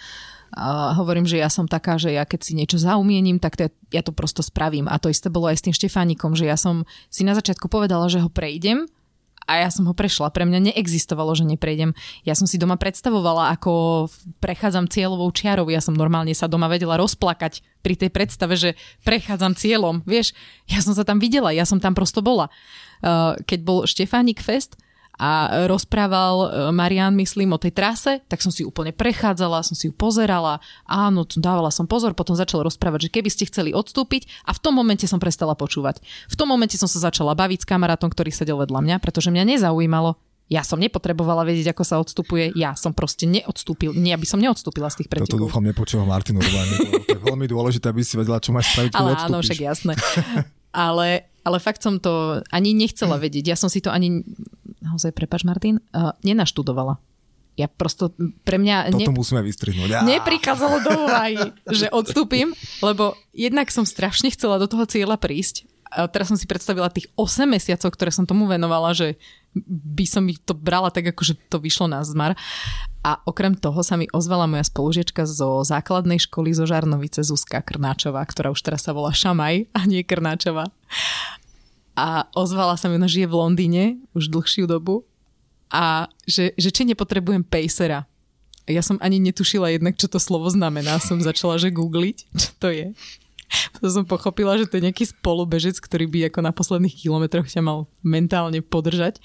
A 0.53 0.93
hovorím, 0.93 1.25
že 1.25 1.41
ja 1.41 1.49
som 1.49 1.65
taká, 1.65 1.97
že 1.97 2.13
ja 2.13 2.29
keď 2.29 2.39
si 2.45 2.53
niečo 2.53 2.77
zaumiením, 2.77 3.41
tak 3.41 3.57
to 3.57 3.73
ja 3.89 4.05
to 4.05 4.13
prosto 4.13 4.45
spravím. 4.45 4.85
A 4.85 5.01
to 5.01 5.09
isté 5.09 5.33
bolo 5.33 5.49
aj 5.49 5.57
s 5.57 5.65
tým 5.65 5.73
Štefánikom, 5.73 6.37
že 6.37 6.45
ja 6.45 6.53
som 6.53 6.85
si 7.09 7.25
na 7.25 7.33
začiatku 7.33 7.65
povedala, 7.65 8.05
že 8.05 8.21
ho 8.21 8.29
prejdem 8.29 8.85
a 9.47 9.63
ja 9.63 9.69
som 9.69 9.87
ho 9.87 9.93
prešla. 9.95 10.31
Pre 10.31 10.47
mňa 10.47 10.71
neexistovalo, 10.71 11.35
že 11.35 11.47
neprejdem. 11.47 11.91
Ja 12.23 12.33
som 12.33 12.47
si 12.47 12.55
doma 12.55 12.79
predstavovala, 12.79 13.55
ako 13.59 14.05
prechádzam 14.39 14.87
cieľovou 14.87 15.29
čiarou. 15.35 15.67
Ja 15.67 15.83
som 15.83 15.95
normálne 15.95 16.31
sa 16.35 16.47
doma 16.47 16.71
vedela 16.71 16.95
rozplakať 16.99 17.63
pri 17.83 17.99
tej 17.99 18.09
predstave, 18.09 18.55
že 18.55 18.79
prechádzam 19.03 19.55
cieľom. 19.55 20.01
Vieš, 20.07 20.31
ja 20.71 20.79
som 20.79 20.95
sa 20.95 21.03
tam 21.03 21.19
videla, 21.19 21.51
ja 21.51 21.67
som 21.67 21.83
tam 21.83 21.91
prosto 21.95 22.23
bola. 22.23 22.47
Uh, 23.03 23.35
Keď 23.43 23.59
bol 23.67 23.83
Štefánik 23.83 24.39
Fest, 24.39 24.79
a 25.23 25.63
rozprával 25.71 26.35
e, 26.35 26.47
Marian, 26.75 27.15
myslím, 27.15 27.55
o 27.55 27.59
tej 27.61 27.71
trase, 27.71 28.19
tak 28.27 28.43
som 28.43 28.51
si 28.51 28.67
úplne 28.67 28.91
prechádzala, 28.91 29.63
som 29.63 29.71
si 29.71 29.87
ju 29.87 29.95
pozerala, 29.95 30.59
áno, 30.83 31.23
dávala 31.23 31.71
som 31.71 31.87
pozor, 31.87 32.11
potom 32.11 32.35
začal 32.35 32.59
rozprávať, 32.67 33.07
že 33.07 33.13
keby 33.15 33.29
ste 33.31 33.47
chceli 33.47 33.71
odstúpiť 33.71 34.27
a 34.43 34.51
v 34.51 34.59
tom 34.59 34.75
momente 34.75 35.07
som 35.07 35.23
prestala 35.23 35.55
počúvať. 35.55 36.03
V 36.27 36.35
tom 36.35 36.51
momente 36.51 36.75
som 36.75 36.91
sa 36.91 36.99
začala 36.99 37.39
baviť 37.39 37.63
s 37.63 37.69
kamarátom, 37.71 38.11
ktorý 38.11 38.35
sedel 38.35 38.59
vedľa 38.59 38.83
mňa, 38.83 38.95
pretože 38.99 39.31
mňa 39.31 39.55
nezaujímalo, 39.55 40.19
ja 40.51 40.59
som 40.59 40.75
nepotrebovala 40.75 41.47
vedieť, 41.47 41.71
ako 41.71 41.83
sa 41.87 41.95
odstupuje, 42.03 42.51
ja 42.59 42.75
som 42.75 42.91
proste 42.91 43.23
neodstúpil, 43.23 43.95
nie, 43.95 44.11
aby 44.11 44.27
som 44.27 44.43
neodstúpila 44.43 44.91
z 44.91 45.01
tých 45.01 45.07
Toto 45.07 45.23
pretekov. 45.23 45.47
dúfam 45.47 45.63
nepočúva 45.63 46.03
Martin. 46.03 46.35
To 46.35 47.15
je 47.15 47.21
veľmi 47.23 47.47
dôležité, 47.47 47.87
aby 47.87 48.03
si 48.03 48.19
vedela, 48.19 48.43
čo 48.43 48.51
máš 48.51 48.75
spraviť, 48.75 48.91
Ale 48.91 49.15
áno, 49.23 49.39
však 49.39 49.59
jasné. 49.63 49.95
ale, 50.73 51.29
ale 51.45 51.57
fakt 51.61 51.85
som 51.85 52.01
to 52.01 52.41
ani 52.49 52.73
nechcela 52.73 53.21
vedieť. 53.21 53.53
Ja 53.53 53.57
som 53.57 53.69
si 53.69 53.79
to 53.79 53.93
ani, 53.93 54.25
naozaj, 54.81 55.13
prepač 55.13 55.45
Martin, 55.45 55.79
uh, 55.93 56.17
nenaštudovala. 56.25 56.97
Ja 57.53 57.69
prosto, 57.69 58.09
pre 58.41 58.57
mňa 58.57 58.89
ne, 58.89 59.05
Toto 59.05 59.13
musíme 59.13 59.45
vystrihnúť. 59.45 59.89
Á, 59.93 59.99
neprichádzalo 60.01 60.75
do 60.81 60.91
úvahy, 61.05 61.37
že 61.69 61.85
odstúpim, 61.93 62.49
lebo 62.81 63.13
jednak 63.29 63.69
som 63.69 63.85
strašne 63.85 64.33
chcela 64.33 64.57
do 64.57 64.65
toho 64.65 64.89
cieľa 64.89 65.21
prísť. 65.21 65.69
A 65.93 66.09
teraz 66.09 66.33
som 66.33 66.37
si 66.41 66.49
predstavila 66.49 66.89
tých 66.89 67.05
8 67.13 67.45
mesiacov, 67.45 67.93
ktoré 67.93 68.09
som 68.09 68.25
tomu 68.25 68.49
venovala, 68.49 68.97
že 68.97 69.21
by 69.65 70.05
som 70.09 70.25
ich 70.29 70.41
to 70.41 70.57
brala 70.57 70.89
tak, 70.89 71.13
ako 71.13 71.21
že 71.21 71.33
to 71.49 71.61
vyšlo 71.61 71.85
na 71.89 72.01
zmar. 72.01 72.33
A 73.03 73.19
okrem 73.27 73.53
toho 73.53 73.83
sa 73.83 73.99
mi 73.99 74.07
ozvala 74.15 74.47
moja 74.47 74.63
spolužiečka 74.63 75.27
zo 75.27 75.61
základnej 75.61 76.23
školy 76.23 76.55
zo 76.55 76.63
Žarnovice, 76.63 77.21
Zuzka 77.21 77.59
Krnáčová, 77.59 78.23
ktorá 78.23 78.49
už 78.49 78.63
teraz 78.63 78.87
sa 78.87 78.95
volá 78.95 79.11
Šamaj 79.11 79.67
a 79.75 79.79
nie 79.83 80.01
Krnáčová. 80.07 80.71
A 81.93 82.25
ozvala 82.33 82.73
sa 82.79 82.89
mi, 82.89 82.97
ona 82.97 83.11
žije 83.11 83.29
v 83.29 83.37
Londýne 83.37 83.83
už 84.17 84.33
dlhšiu 84.33 84.65
dobu 84.65 85.05
a 85.69 86.09
že, 86.25 86.55
že 86.57 86.73
či 86.73 86.89
nepotrebujem 86.89 87.45
pacera. 87.45 88.09
Ja 88.63 88.79
som 88.79 88.95
ani 89.03 89.19
netušila 89.19 89.75
jednak, 89.75 89.99
čo 89.99 90.07
to 90.07 90.17
slovo 90.17 90.47
znamená. 90.47 90.95
Som 91.03 91.19
začala, 91.19 91.59
že 91.59 91.75
googliť, 91.75 92.17
čo 92.39 92.49
to 92.55 92.71
je. 92.71 92.87
Potom 93.75 93.89
som 93.91 94.05
pochopila, 94.05 94.57
že 94.57 94.67
to 94.69 94.79
je 94.79 94.85
nejaký 94.89 95.09
spolubežec, 95.09 95.77
ktorý 95.79 96.07
by 96.09 96.19
ako 96.31 96.39
na 96.41 96.51
posledných 96.51 96.95
kilometroch 96.95 97.47
ťa 97.47 97.61
mal 97.63 97.89
mentálne 98.01 98.63
podržať. 98.63 99.19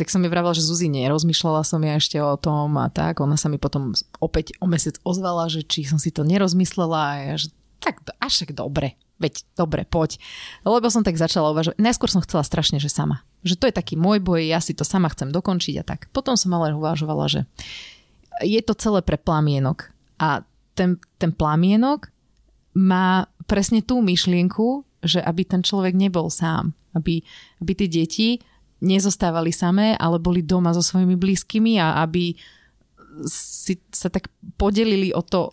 Tak 0.00 0.08
som 0.08 0.24
mi 0.24 0.32
vravila, 0.32 0.56
že 0.56 0.64
Zuzi, 0.64 0.88
nerozmýšľala 0.88 1.60
som 1.60 1.84
ja 1.84 2.00
ešte 2.00 2.16
o 2.24 2.32
tom 2.40 2.72
a 2.80 2.88
tak. 2.88 3.20
Ona 3.20 3.36
sa 3.36 3.52
mi 3.52 3.60
potom 3.60 3.92
opäť 4.16 4.56
o 4.56 4.64
mesiac 4.64 4.96
ozvala, 5.04 5.52
že 5.52 5.60
či 5.60 5.84
som 5.84 6.00
si 6.00 6.08
to 6.08 6.24
nerozmyslela 6.24 6.96
a 6.96 7.14
ja, 7.20 7.34
že 7.36 7.52
tak 7.84 8.00
až 8.16 8.44
tak 8.44 8.56
dobre, 8.56 8.96
veď 9.20 9.44
dobre, 9.56 9.84
poď. 9.84 10.16
Lebo 10.64 10.88
som 10.88 11.04
tak 11.04 11.20
začala 11.20 11.52
uvažovať. 11.52 11.76
Najskôr 11.76 12.08
som 12.08 12.24
chcela 12.24 12.40
strašne, 12.44 12.80
že 12.80 12.88
sama. 12.88 13.24
Že 13.44 13.60
to 13.60 13.64
je 13.68 13.74
taký 13.76 13.94
môj 14.00 14.24
boj, 14.24 14.40
ja 14.40 14.60
si 14.64 14.72
to 14.72 14.88
sama 14.88 15.12
chcem 15.12 15.28
dokončiť 15.28 15.74
a 15.80 15.84
tak. 15.84 16.08
Potom 16.16 16.32
som 16.32 16.52
ale 16.56 16.72
uvažovala, 16.72 17.28
že 17.28 17.40
je 18.40 18.60
to 18.64 18.72
celé 18.72 19.04
pre 19.04 19.20
plamienok. 19.20 19.92
A 20.16 20.44
ten, 20.72 20.96
ten 21.20 21.32
plamienok 21.32 22.08
má 22.74 23.26
presne 23.44 23.82
tú 23.82 23.98
myšlienku, 24.00 24.84
že 25.02 25.18
aby 25.18 25.42
ten 25.42 25.60
človek 25.60 25.96
nebol 25.96 26.28
sám. 26.28 26.76
Aby, 26.92 27.22
aby 27.62 27.72
tie 27.74 27.88
deti 27.88 28.28
nezostávali 28.80 29.52
samé, 29.52 29.94
ale 29.94 30.18
boli 30.18 30.42
doma 30.42 30.72
so 30.72 30.80
svojimi 30.80 31.14
blízkymi 31.14 31.78
a 31.78 32.02
aby 32.02 32.34
si 33.26 33.76
sa 33.90 34.08
tak 34.08 34.30
podelili 34.56 35.10
o 35.12 35.20
to, 35.20 35.52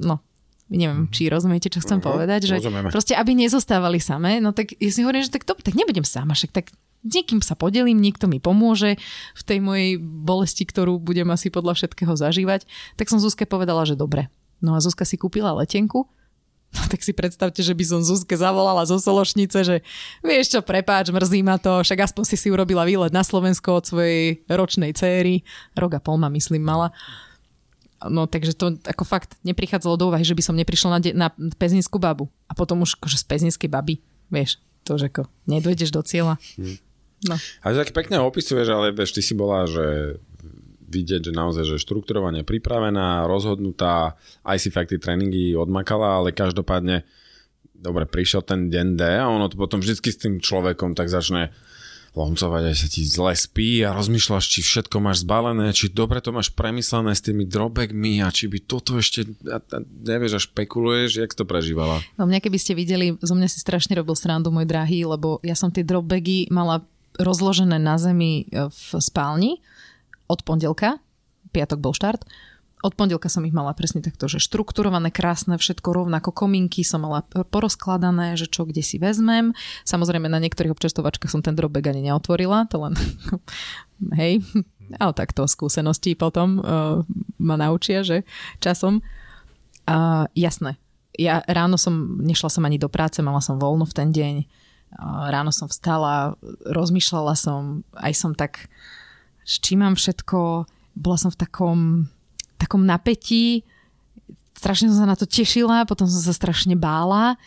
no, 0.00 0.18
neviem, 0.66 1.06
či 1.14 1.30
rozumiete, 1.30 1.70
čo 1.70 1.78
chcem 1.78 2.02
Mhm, 2.02 2.04
povedať, 2.04 2.40
že 2.50 2.54
rozumieme. 2.58 2.90
proste 2.90 3.14
aby 3.14 3.38
nezostávali 3.38 4.02
samé, 4.02 4.42
no 4.42 4.50
tak 4.50 4.74
ja 4.80 4.90
si 4.90 5.06
hovorím, 5.06 5.22
že 5.22 5.30
tak, 5.30 5.46
to, 5.46 5.54
tak 5.54 5.78
nebudem 5.78 6.02
sama, 6.02 6.34
však 6.34 6.50
tak 6.50 6.66
s 7.06 7.12
niekým 7.14 7.38
sa 7.38 7.54
podelím, 7.54 8.02
niekto 8.02 8.26
mi 8.26 8.42
pomôže 8.42 8.98
v 9.38 9.42
tej 9.46 9.62
mojej 9.62 9.94
bolesti, 10.02 10.66
ktorú 10.66 10.98
budem 10.98 11.30
asi 11.30 11.54
podľa 11.54 11.78
všetkého 11.78 12.18
zažívať. 12.18 12.66
Tak 12.98 13.06
som 13.06 13.22
Zuzke 13.22 13.46
povedala, 13.46 13.86
že 13.86 13.94
dobre. 13.94 14.26
No 14.58 14.74
a 14.74 14.82
Zuzka 14.82 15.06
si 15.06 15.14
kúpila 15.14 15.54
letenku, 15.54 16.10
No 16.76 16.82
tak 16.92 17.00
si 17.00 17.16
predstavte, 17.16 17.64
že 17.64 17.72
by 17.72 17.84
som 17.88 18.00
Zuzke 18.04 18.36
zavolala 18.36 18.84
zo 18.84 19.00
Sološnice, 19.00 19.64
že 19.64 19.76
vieš 20.20 20.52
čo, 20.52 20.60
prepáč, 20.60 21.08
mrzí 21.08 21.40
ma 21.40 21.56
to, 21.56 21.80
však 21.80 22.04
aspoň 22.04 22.24
si 22.28 22.36
si 22.36 22.48
urobila 22.52 22.84
výlet 22.84 23.16
na 23.16 23.24
Slovensko 23.24 23.80
od 23.80 23.84
svojej 23.88 24.44
ročnej 24.46 24.92
céry, 24.92 25.40
rok 25.72 25.96
a 25.96 26.00
pol 26.00 26.20
ma 26.20 26.28
myslím 26.28 26.60
mala. 26.60 26.92
No 28.04 28.28
takže 28.28 28.52
to 28.52 28.76
ako 28.84 29.08
fakt 29.08 29.40
neprichádzalo 29.40 29.96
do 29.96 30.04
úvahy, 30.12 30.20
že 30.20 30.36
by 30.36 30.42
som 30.44 30.54
neprišla 30.54 30.90
na, 30.92 31.00
de- 31.00 31.16
na 31.16 31.28
pezinskú 31.56 31.96
babu. 31.96 32.28
A 32.44 32.52
potom 32.52 32.84
už 32.84 33.00
akože 33.00 33.16
z 33.16 33.24
pezinskej 33.24 33.72
baby, 33.72 34.04
vieš, 34.28 34.60
to 34.84 35.00
už 35.00 35.08
ako 35.08 35.32
nedojdeš 35.48 35.90
do 35.96 36.04
cieľa. 36.04 36.36
No. 37.24 37.40
A 37.64 37.66
tak 37.72 37.96
pekne 37.96 38.20
opisuješ, 38.20 38.68
ale 38.68 38.92
vieš, 38.92 39.16
ty 39.16 39.24
si 39.24 39.32
bola, 39.32 39.64
že 39.64 40.20
vidieť, 40.86 41.30
že 41.30 41.32
naozaj, 41.34 41.64
že 41.66 41.82
štrukturovane 41.82 42.46
pripravená, 42.46 43.26
rozhodnutá, 43.26 44.14
aj 44.46 44.58
si 44.62 44.68
fakt 44.70 44.94
tie 44.94 45.02
tréningy 45.02 45.58
odmakala, 45.58 46.22
ale 46.22 46.30
každopádne 46.30 47.02
dobre, 47.74 48.08
prišiel 48.08 48.42
ten 48.46 48.72
deň 48.72 48.86
D 48.96 49.02
a 49.04 49.28
ono 49.28 49.50
to 49.52 49.60
potom 49.60 49.82
vždycky 49.82 50.08
s 50.08 50.22
tým 50.22 50.40
človekom 50.40 50.96
tak 50.96 51.12
začne 51.12 51.52
lomcovať, 52.16 52.62
aj 52.72 52.76
sa 52.80 52.88
ti 52.88 53.04
zle 53.04 53.36
spí 53.36 53.84
a 53.84 53.92
rozmýšľaš, 53.92 54.44
či 54.48 54.64
všetko 54.64 55.04
máš 55.04 55.20
zbalené, 55.28 55.68
či 55.76 55.92
dobre 55.92 56.24
to 56.24 56.32
máš 56.32 56.48
premyslené 56.48 57.12
s 57.12 57.20
tými 57.20 57.44
drobekmi 57.44 58.24
a 58.24 58.32
či 58.32 58.48
by 58.48 58.64
toto 58.64 58.96
ešte, 58.96 59.28
a, 59.44 59.60
a 59.60 59.78
nevieš 59.84 60.40
a 60.40 60.40
špekuluješ, 60.40 61.20
jak 61.20 61.36
to 61.36 61.44
prežívala. 61.44 62.00
No 62.16 62.24
mňa 62.24 62.40
keby 62.40 62.56
ste 62.56 62.72
videli, 62.72 63.20
zo 63.20 63.36
mňa 63.36 63.52
si 63.52 63.60
strašne 63.60 63.92
robil 64.00 64.16
srandu, 64.16 64.48
môj 64.48 64.64
drahý, 64.64 65.04
lebo 65.04 65.44
ja 65.44 65.52
som 65.52 65.68
tie 65.68 65.84
dropbagy 65.84 66.48
mala 66.48 66.88
rozložené 67.20 67.76
na 67.76 68.00
zemi 68.00 68.48
e, 68.48 68.64
v 68.72 68.88
spálni 68.96 69.60
od 70.26 70.40
pondelka, 70.46 70.98
piatok 71.50 71.78
bol 71.80 71.94
štart, 71.94 72.26
od 72.84 72.92
pondelka 72.92 73.32
som 73.32 73.40
ich 73.48 73.56
mala 73.56 73.72
presne 73.72 74.04
takto, 74.04 74.28
že 74.28 74.36
štrukturované, 74.36 75.08
krásne, 75.08 75.56
všetko 75.56 75.96
rovnako, 75.96 76.28
kominky 76.28 76.84
som 76.84 77.08
mala 77.08 77.24
porozkladané, 77.48 78.36
že 78.36 78.52
čo 78.52 78.68
kde 78.68 78.84
si 78.84 79.00
vezmem. 79.00 79.56
Samozrejme 79.88 80.28
na 80.28 80.36
niektorých 80.44 80.76
občerstovačkách 80.76 81.32
som 81.32 81.40
ten 81.40 81.56
dropbag 81.56 81.88
ani 81.88 82.12
neotvorila, 82.12 82.68
to 82.68 82.84
len 82.84 82.94
hej, 84.20 84.44
ale 85.00 85.12
takto 85.16 85.48
skúsenosti 85.48 86.12
potom 86.14 86.60
uh, 86.60 87.00
ma 87.40 87.56
naučia, 87.56 88.04
že 88.04 88.28
časom. 88.60 89.00
Uh, 89.88 90.28
jasné, 90.36 90.76
ja 91.16 91.40
ráno 91.48 91.80
som, 91.80 92.20
nešla 92.20 92.52
som 92.52 92.62
ani 92.68 92.76
do 92.76 92.92
práce, 92.92 93.24
mala 93.24 93.40
som 93.40 93.56
voľno 93.56 93.88
v 93.88 93.96
ten 93.96 94.08
deň. 94.12 94.34
Uh, 95.00 95.32
ráno 95.32 95.48
som 95.48 95.66
vstala, 95.66 96.36
rozmýšľala 96.68 97.34
som, 97.40 97.88
aj 97.96 98.12
som 98.12 98.36
tak, 98.36 98.68
s 99.46 99.62
čím 99.62 99.86
mám 99.86 99.94
všetko, 99.94 100.66
bola 100.98 101.16
som 101.16 101.30
v 101.30 101.38
takom, 101.38 101.80
takom 102.58 102.82
napätí, 102.82 103.62
strašne 104.58 104.90
som 104.90 105.06
sa 105.06 105.08
na 105.08 105.14
to 105.14 105.28
tešila, 105.28 105.86
potom 105.86 106.10
som 106.10 106.18
sa 106.18 106.34
strašne 106.34 106.74
bála, 106.74 107.38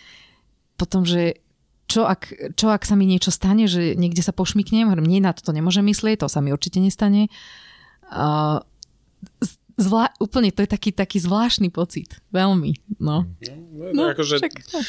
potom, 0.80 1.04
že 1.04 1.43
čo 1.89 2.06
ak, 2.06 2.54
čo 2.56 2.70
ak 2.70 2.86
sa 2.86 2.93
mi 2.93 3.10
niečo 3.10 3.34
stane, 3.34 3.66
že 3.66 3.97
niekde 3.97 4.22
sa 4.22 4.32
pošmiknem, 4.32 4.88
hovorím, 4.88 5.10
nie, 5.10 5.20
na 5.20 5.34
toto 5.34 5.52
nemôžem 5.52 5.84
myslieť, 5.89 6.24
to 6.24 6.28
sa 6.30 6.39
mi 6.39 6.54
určite 6.54 6.78
nestane. 6.78 7.28
Uh, 8.08 8.62
zvlá, 9.80 10.11
úplne 10.19 10.51
to 10.51 10.61
je 10.61 10.69
taký, 10.69 10.91
taký 10.91 11.23
zvláštny 11.23 11.71
pocit. 11.71 12.19
Veľmi. 12.36 12.75
No. 12.99 13.23
No, 13.95 14.11
akože, 14.11 14.43
však, 14.43 14.55
no. 14.75 14.80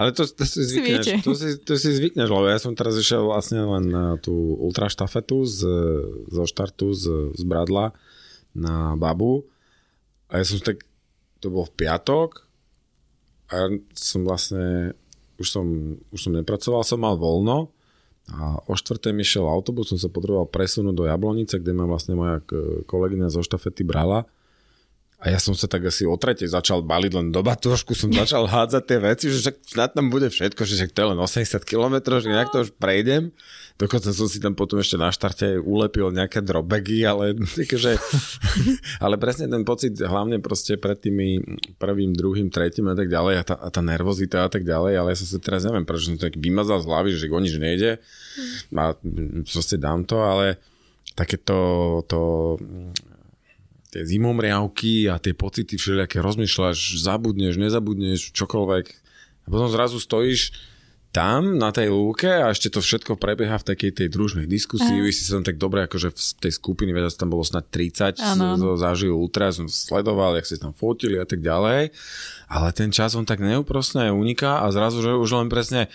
ale 0.00 0.08
to, 0.16 0.24
to, 0.24 0.44
si 0.48 0.64
zvykneš, 0.64 1.04
viete. 1.04 1.14
to, 1.20 1.32
si, 1.36 1.48
to 1.60 1.76
si 1.76 1.90
zvykneš, 1.92 2.28
lebo 2.32 2.48
ja 2.48 2.56
som 2.56 2.72
teraz 2.72 2.96
išiel 2.96 3.28
vlastne 3.28 3.60
len 3.60 3.84
na 3.92 4.16
tú 4.16 4.32
ultraštafetu 4.32 5.44
z, 5.44 5.60
zo 6.32 6.44
štartu 6.48 6.96
z, 6.96 7.36
z 7.36 7.42
Bradla 7.44 7.92
na 8.56 8.96
Babu 8.96 9.44
a 10.32 10.40
ja 10.40 10.44
som 10.48 10.56
tak, 10.64 10.88
to 11.44 11.52
bol 11.52 11.68
v 11.68 11.76
piatok 11.76 12.48
a 13.52 13.52
ja 13.52 13.66
som 13.92 14.24
vlastne, 14.24 14.96
už 15.36 15.46
som, 15.46 15.66
už 16.08 16.18
som 16.24 16.32
nepracoval, 16.32 16.80
som 16.88 17.04
mal 17.04 17.20
voľno 17.20 17.68
a 18.32 18.60
o 18.64 18.72
štvrtej 18.76 19.12
mi 19.12 19.24
šiel 19.24 19.44
autobus, 19.44 19.92
som 19.92 20.00
sa 20.00 20.08
potreboval 20.08 20.48
presunúť 20.48 20.96
do 20.96 21.04
Jablonice, 21.04 21.60
kde 21.60 21.72
ma 21.76 21.84
vlastne 21.84 22.16
moja 22.16 22.40
kolegyňa 22.88 23.28
zo 23.28 23.44
štafety 23.44 23.84
brala 23.84 24.24
A 25.18 25.34
ja 25.34 25.42
som 25.42 25.50
sa 25.50 25.66
tak 25.66 25.82
asi 25.82 26.06
o 26.06 26.14
tretej 26.14 26.46
začal 26.46 26.78
baliť 26.86 27.12
len 27.18 27.34
do 27.34 27.42
trošku 27.42 27.90
som 27.98 28.06
začal 28.14 28.46
hádzať 28.54 28.82
tie 28.86 28.98
veci, 29.02 29.24
že 29.34 29.38
však 29.42 29.56
snad 29.66 29.90
tam 29.98 30.14
bude 30.14 30.30
všetko, 30.30 30.62
že 30.62 30.78
však 30.78 30.94
to 30.94 30.98
je 31.02 31.10
len 31.10 31.18
80 31.18 31.58
km, 31.66 31.94
že 32.22 32.30
nejak 32.30 32.54
to 32.54 32.62
už 32.62 32.70
prejdem. 32.78 33.34
Dokonca 33.82 34.14
som 34.14 34.30
si 34.30 34.38
tam 34.38 34.54
potom 34.54 34.78
ešte 34.78 34.94
na 34.94 35.10
štarte 35.10 35.58
ulepil 35.58 36.14
nejaké 36.14 36.38
drobegy, 36.38 37.02
ale, 37.02 37.34
že, 37.82 37.98
ale 39.04 39.18
presne 39.18 39.50
ten 39.50 39.66
pocit, 39.66 39.98
hlavne 39.98 40.38
proste 40.38 40.78
pred 40.78 40.94
tými 41.02 41.42
prvým, 41.82 42.14
druhým, 42.14 42.46
tretím 42.54 42.86
a 42.86 42.94
tak 42.94 43.10
ďalej 43.10 43.34
a 43.38 43.42
tá, 43.42 43.54
a 43.58 43.68
tá 43.74 43.82
nervozita 43.82 44.46
a 44.46 44.50
tak 44.50 44.62
ďalej, 44.62 45.02
ale 45.02 45.08
ja 45.10 45.18
som 45.18 45.34
sa 45.34 45.42
teraz 45.42 45.66
neviem, 45.66 45.82
prečo 45.82 46.14
som 46.14 46.18
to 46.18 46.30
tak 46.30 46.38
vymazal 46.38 46.78
z 46.78 46.86
hlavy, 46.86 47.10
že 47.18 47.26
o 47.26 47.42
nič 47.42 47.58
nejde 47.58 47.98
a 48.70 48.94
proste 49.42 49.82
dám 49.82 50.06
to, 50.06 50.22
ale 50.22 50.62
takéto 51.18 51.58
to, 52.06 52.54
tie 53.98 54.06
zimomriavky 54.06 55.10
a 55.10 55.18
tie 55.18 55.34
pocity 55.34 55.74
všelijaké 55.74 56.22
rozmýšľaš, 56.22 57.02
zabudneš, 57.02 57.58
nezabudneš, 57.58 58.30
čokoľvek. 58.30 58.86
A 59.42 59.46
potom 59.50 59.66
zrazu 59.66 59.98
stojíš 59.98 60.54
tam 61.08 61.56
na 61.56 61.72
tej 61.72 61.88
lúke 61.88 62.28
a 62.28 62.52
ešte 62.52 62.68
to 62.68 62.84
všetko 62.84 63.16
prebieha 63.16 63.56
v 63.56 63.68
takej 63.72 63.90
tej 63.96 64.08
družnej 64.12 64.44
diskusii. 64.44 65.00
Vy 65.00 65.08
si 65.08 65.24
sa 65.24 65.40
tam 65.40 65.44
tak 65.48 65.56
dobre, 65.56 65.88
akože 65.88 66.12
v 66.12 66.20
tej 66.44 66.52
skupiny, 66.52 66.92
vedia, 66.92 67.08
tam 67.16 67.32
bolo 67.32 67.40
snad 67.40 67.72
30 67.72 68.20
ano. 68.20 68.76
zažil 68.76 69.16
ultra, 69.16 69.48
som 69.48 69.72
sledoval, 69.72 70.36
jak 70.36 70.44
si 70.44 70.60
tam 70.60 70.76
fotili 70.76 71.16
a 71.16 71.24
tak 71.24 71.40
ďalej. 71.40 71.96
Ale 72.48 72.68
ten 72.76 72.92
čas 72.92 73.16
on 73.16 73.24
tak 73.24 73.40
neúprostne 73.40 74.12
uniká 74.12 74.60
a 74.60 74.68
zrazu, 74.68 75.00
že 75.00 75.16
už 75.16 75.40
len 75.40 75.48
presne 75.48 75.88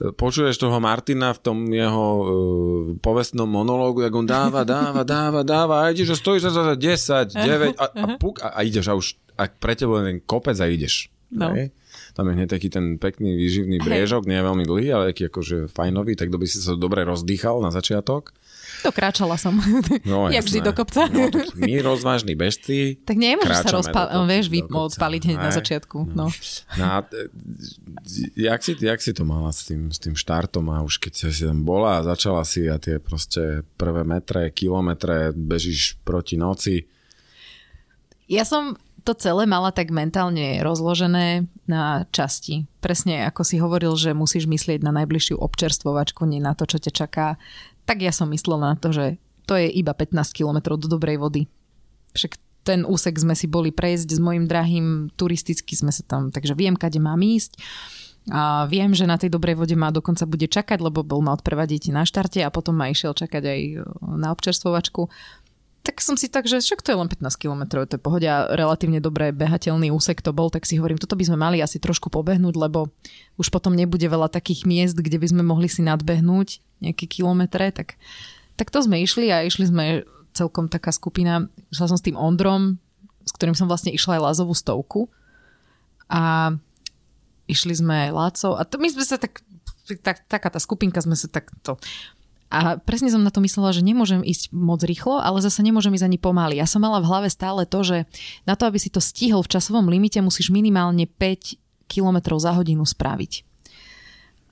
e, 0.00 0.12
počuješ 0.12 0.56
toho 0.56 0.76
Martina 0.80 1.32
v 1.32 1.40
tom 1.40 1.58
jeho 1.72 2.06
uh, 2.12 2.24
povestnom 3.00 3.48
monológu, 3.48 4.04
jak 4.04 4.12
on 4.12 4.28
dáva, 4.28 4.64
dáva, 4.64 5.04
dáva, 5.04 5.40
dáva 5.40 5.74
a 5.84 5.92
ideš 5.92 6.12
a 6.12 6.20
stojíš 6.20 6.52
za 6.52 6.76
10, 6.76 7.32
9 7.32 7.80
a, 7.80 7.86
a, 7.92 8.04
puk, 8.20 8.44
a, 8.44 8.56
a 8.56 8.60
ideš 8.60 8.88
a 8.88 8.94
už 8.96 9.16
a 9.36 9.52
pre 9.52 9.76
teba 9.76 10.00
len 10.00 10.24
kopec 10.24 10.56
a 10.56 10.66
ideš. 10.66 11.12
No. 11.28 11.52
Hej? 11.52 11.72
Tam 12.16 12.24
je 12.26 12.32
hneď 12.32 12.48
taký 12.48 12.72
ten 12.72 12.96
pekný 12.96 13.36
výživný 13.36 13.76
briežok, 13.76 14.24
nie 14.24 14.40
je 14.40 14.48
veľmi 14.48 14.64
dlhý, 14.64 14.88
ale 14.88 15.12
taký 15.12 15.28
akože 15.28 15.68
fajnový, 15.68 16.16
tak 16.16 16.32
by 16.32 16.48
si 16.48 16.64
sa 16.64 16.72
dobre 16.72 17.04
rozdýchal 17.04 17.60
na 17.60 17.68
začiatok. 17.68 18.32
To 18.84 18.88
kráčala 18.88 19.36
som. 19.36 19.60
No, 20.08 20.32
Jak 20.32 20.48
vždy 20.48 20.64
do 20.64 20.72
kopca. 20.72 21.12
No, 21.12 21.28
my 21.60 21.72
rozvážni 21.84 22.32
bežci 22.32 22.96
Tak 23.08 23.20
nemôžeš 23.20 23.68
sa 23.68 23.70
rozpa- 23.72 24.08
vieš, 24.24 24.48
vy 24.48 24.64
odpaliť 24.64 25.22
hneď 25.28 25.38
na 25.38 25.52
začiatku. 25.52 26.08
No. 26.16 26.32
No. 26.32 26.32
No, 26.80 26.86
jak, 28.36 28.60
si, 28.64 28.72
jak 28.80 29.00
si 29.04 29.12
to 29.12 29.28
mala 29.28 29.52
s 29.52 29.68
tým, 29.68 29.92
s 29.92 30.00
tým 30.00 30.16
štartom 30.16 30.72
a 30.72 30.80
už 30.80 30.96
keď 30.96 31.12
si 31.28 31.44
tam 31.44 31.68
bola 31.68 32.00
a 32.00 32.06
začala 32.16 32.48
si 32.48 32.64
a 32.64 32.80
tie 32.80 32.96
proste 32.96 33.60
prvé 33.76 34.08
metre, 34.08 34.48
kilometre 34.56 35.36
bežíš 35.36 36.00
proti 36.00 36.40
noci. 36.40 36.88
Ja 38.26 38.48
som 38.48 38.80
to 39.06 39.14
celé 39.14 39.46
mala 39.46 39.70
tak 39.70 39.94
mentálne 39.94 40.58
rozložené 40.66 41.46
na 41.70 42.10
časti. 42.10 42.66
Presne 42.82 43.30
ako 43.30 43.46
si 43.46 43.62
hovoril, 43.62 43.94
že 43.94 44.18
musíš 44.18 44.50
myslieť 44.50 44.82
na 44.82 44.90
najbližšiu 44.90 45.38
občerstvovačku, 45.38 46.26
nie 46.26 46.42
na 46.42 46.58
to, 46.58 46.66
čo 46.66 46.82
ťa 46.82 46.92
čaká. 46.92 47.26
Tak 47.86 48.02
ja 48.02 48.10
som 48.10 48.34
myslela 48.34 48.74
na 48.74 48.76
to, 48.76 48.90
že 48.90 49.22
to 49.46 49.54
je 49.54 49.70
iba 49.70 49.94
15 49.94 50.34
km 50.34 50.74
do 50.74 50.90
dobrej 50.90 51.22
vody. 51.22 51.46
Však 52.18 52.34
ten 52.66 52.82
úsek 52.82 53.14
sme 53.14 53.38
si 53.38 53.46
boli 53.46 53.70
prejsť 53.70 54.18
s 54.18 54.18
mojim 54.18 54.50
drahým, 54.50 55.14
turisticky 55.14 55.78
sme 55.78 55.94
sa 55.94 56.02
tam, 56.02 56.34
takže 56.34 56.58
viem, 56.58 56.74
kade 56.74 56.98
mám 56.98 57.22
ísť. 57.22 57.62
A 58.26 58.66
viem, 58.66 58.90
že 58.90 59.06
na 59.06 59.14
tej 59.14 59.30
dobrej 59.30 59.54
vode 59.54 59.78
ma 59.78 59.94
dokonca 59.94 60.26
bude 60.26 60.50
čakať, 60.50 60.82
lebo 60.82 61.06
bol 61.06 61.22
ma 61.22 61.30
odprevadiť 61.38 61.94
na 61.94 62.02
štarte 62.02 62.42
a 62.42 62.50
potom 62.50 62.74
ma 62.74 62.90
išiel 62.90 63.14
čakať 63.14 63.42
aj 63.46 63.60
na 64.18 64.34
občerstvovačku 64.34 65.06
tak 65.86 66.02
som 66.02 66.18
si 66.18 66.26
tak, 66.26 66.50
že 66.50 66.58
však 66.58 66.82
to 66.82 66.90
je 66.90 66.98
len 66.98 67.06
15 67.06 67.38
km, 67.38 67.86
to 67.86 67.94
je 67.94 68.02
pohodia, 68.02 68.50
relatívne 68.50 68.98
dobré 68.98 69.30
behateľný 69.30 69.94
úsek 69.94 70.18
to 70.18 70.34
bol, 70.34 70.50
tak 70.50 70.66
si 70.66 70.82
hovorím, 70.82 70.98
toto 70.98 71.14
by 71.14 71.22
sme 71.30 71.38
mali 71.38 71.62
asi 71.62 71.78
trošku 71.78 72.10
pobehnúť, 72.10 72.58
lebo 72.58 72.90
už 73.38 73.54
potom 73.54 73.70
nebude 73.70 74.02
veľa 74.02 74.26
takých 74.26 74.66
miest, 74.66 74.98
kde 74.98 75.22
by 75.22 75.30
sme 75.30 75.42
mohli 75.46 75.70
si 75.70 75.86
nadbehnúť 75.86 76.82
nejaké 76.82 77.06
kilometre, 77.06 77.70
tak, 77.70 77.94
tak 78.58 78.74
to 78.74 78.82
sme 78.82 78.98
išli 78.98 79.30
a 79.30 79.46
išli 79.46 79.70
sme 79.70 80.02
celkom 80.34 80.66
taká 80.66 80.90
skupina, 80.90 81.46
išla 81.70 81.94
som 81.94 81.96
s 81.96 82.02
tým 82.02 82.18
Ondrom, 82.18 82.82
s 83.22 83.30
ktorým 83.30 83.54
som 83.54 83.70
vlastne 83.70 83.94
išla 83.94 84.18
aj 84.18 84.24
Lázovú 84.26 84.58
stovku 84.58 85.06
a 86.10 86.50
išli 87.46 87.78
sme 87.78 88.10
Lácov 88.10 88.58
a 88.58 88.66
to, 88.66 88.82
my 88.82 88.90
sme 88.90 89.06
sa 89.06 89.22
tak, 89.22 89.46
tak, 90.02 90.26
taká 90.26 90.50
tá 90.50 90.58
skupinka 90.58 90.98
sme 90.98 91.14
sa 91.14 91.30
takto 91.30 91.78
a 92.46 92.78
presne 92.78 93.10
som 93.10 93.26
na 93.26 93.34
to 93.34 93.42
myslela, 93.42 93.74
že 93.74 93.82
nemôžem 93.82 94.22
ísť 94.22 94.54
moc 94.54 94.78
rýchlo, 94.86 95.18
ale 95.18 95.42
zase 95.42 95.66
nemôžem 95.66 95.90
ísť 95.98 96.06
ani 96.06 96.18
pomaly. 96.22 96.62
Ja 96.62 96.70
som 96.70 96.78
mala 96.78 97.02
v 97.02 97.10
hlave 97.10 97.28
stále 97.28 97.66
to, 97.66 97.82
že 97.82 98.06
na 98.46 98.54
to, 98.54 98.70
aby 98.70 98.78
si 98.78 98.86
to 98.86 99.02
stihol 99.02 99.42
v 99.42 99.50
časovom 99.50 99.90
limite, 99.90 100.22
musíš 100.22 100.54
minimálne 100.54 101.10
5 101.10 101.90
km 101.90 102.38
za 102.38 102.54
hodinu 102.54 102.86
spraviť. 102.86 103.42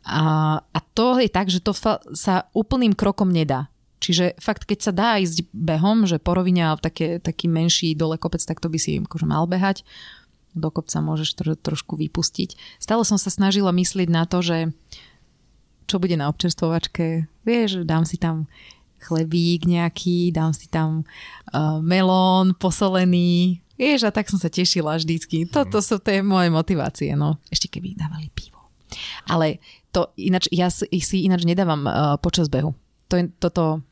A, 0.05 0.22
a 0.61 0.78
to 0.92 1.22
je 1.22 1.30
tak, 1.30 1.49
že 1.49 1.62
to 1.62 1.72
fa- 1.72 2.03
sa 2.12 2.51
úplným 2.53 2.99
krokom 2.99 3.30
nedá. 3.30 3.70
Čiže 4.03 4.36
fakt, 4.36 4.68
keď 4.68 4.78
sa 4.84 4.92
dá 4.92 5.16
ísť 5.16 5.49
behom, 5.55 6.05
že 6.05 6.20
po 6.20 6.36
rovine 6.36 6.76
také, 6.76 7.22
taký 7.22 7.49
menší 7.49 7.97
dole 7.97 8.20
kopec, 8.20 8.42
tak 8.45 8.61
to 8.61 8.68
by 8.68 8.76
si 8.76 9.01
akože 9.01 9.24
mal 9.24 9.49
behať. 9.49 9.80
Do 10.53 10.68
kopca 10.68 11.01
môžeš 11.01 11.30
tro, 11.38 11.53
trošku 11.57 11.97
vypustiť. 11.97 12.82
Stále 12.82 13.03
som 13.09 13.16
sa 13.16 13.32
snažila 13.32 13.72
myslieť 13.72 14.09
na 14.12 14.28
to, 14.28 14.45
že 14.45 14.76
čo 15.95 16.03
bude 16.03 16.18
na 16.18 16.26
občerstvovačke. 16.26 17.30
Vieš, 17.47 17.86
dám 17.86 18.03
si 18.03 18.18
tam 18.18 18.51
chlebík 18.99 19.62
nejaký, 19.62 20.34
dám 20.34 20.51
si 20.51 20.66
tam 20.66 21.07
uh, 21.55 21.78
melón 21.78 22.59
posolený. 22.59 23.62
Vieš, 23.78 24.11
a 24.11 24.11
tak 24.11 24.26
som 24.26 24.42
sa 24.42 24.51
tešila 24.51 24.99
vždycky. 24.99 25.47
Toto 25.47 25.78
sú 25.78 26.03
tie 26.03 26.18
moje 26.18 26.51
motivácie, 26.51 27.14
no. 27.14 27.38
Ešte 27.47 27.70
keby 27.70 27.95
dávali 27.95 28.26
pivo. 28.34 28.59
Ale 29.30 29.62
to 29.95 30.11
ináč, 30.18 30.51
ja 30.51 30.66
si 30.74 31.16
ináč 31.22 31.47
nedávam 31.47 31.86
uh, 31.86 32.18
počas 32.18 32.51
behu. 32.51 32.74
To 33.07 33.14
je, 33.14 33.30
toto, 33.38 33.86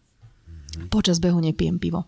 počas 0.91 1.23
behu 1.23 1.39
nepijem 1.39 1.79
pivo. 1.79 2.03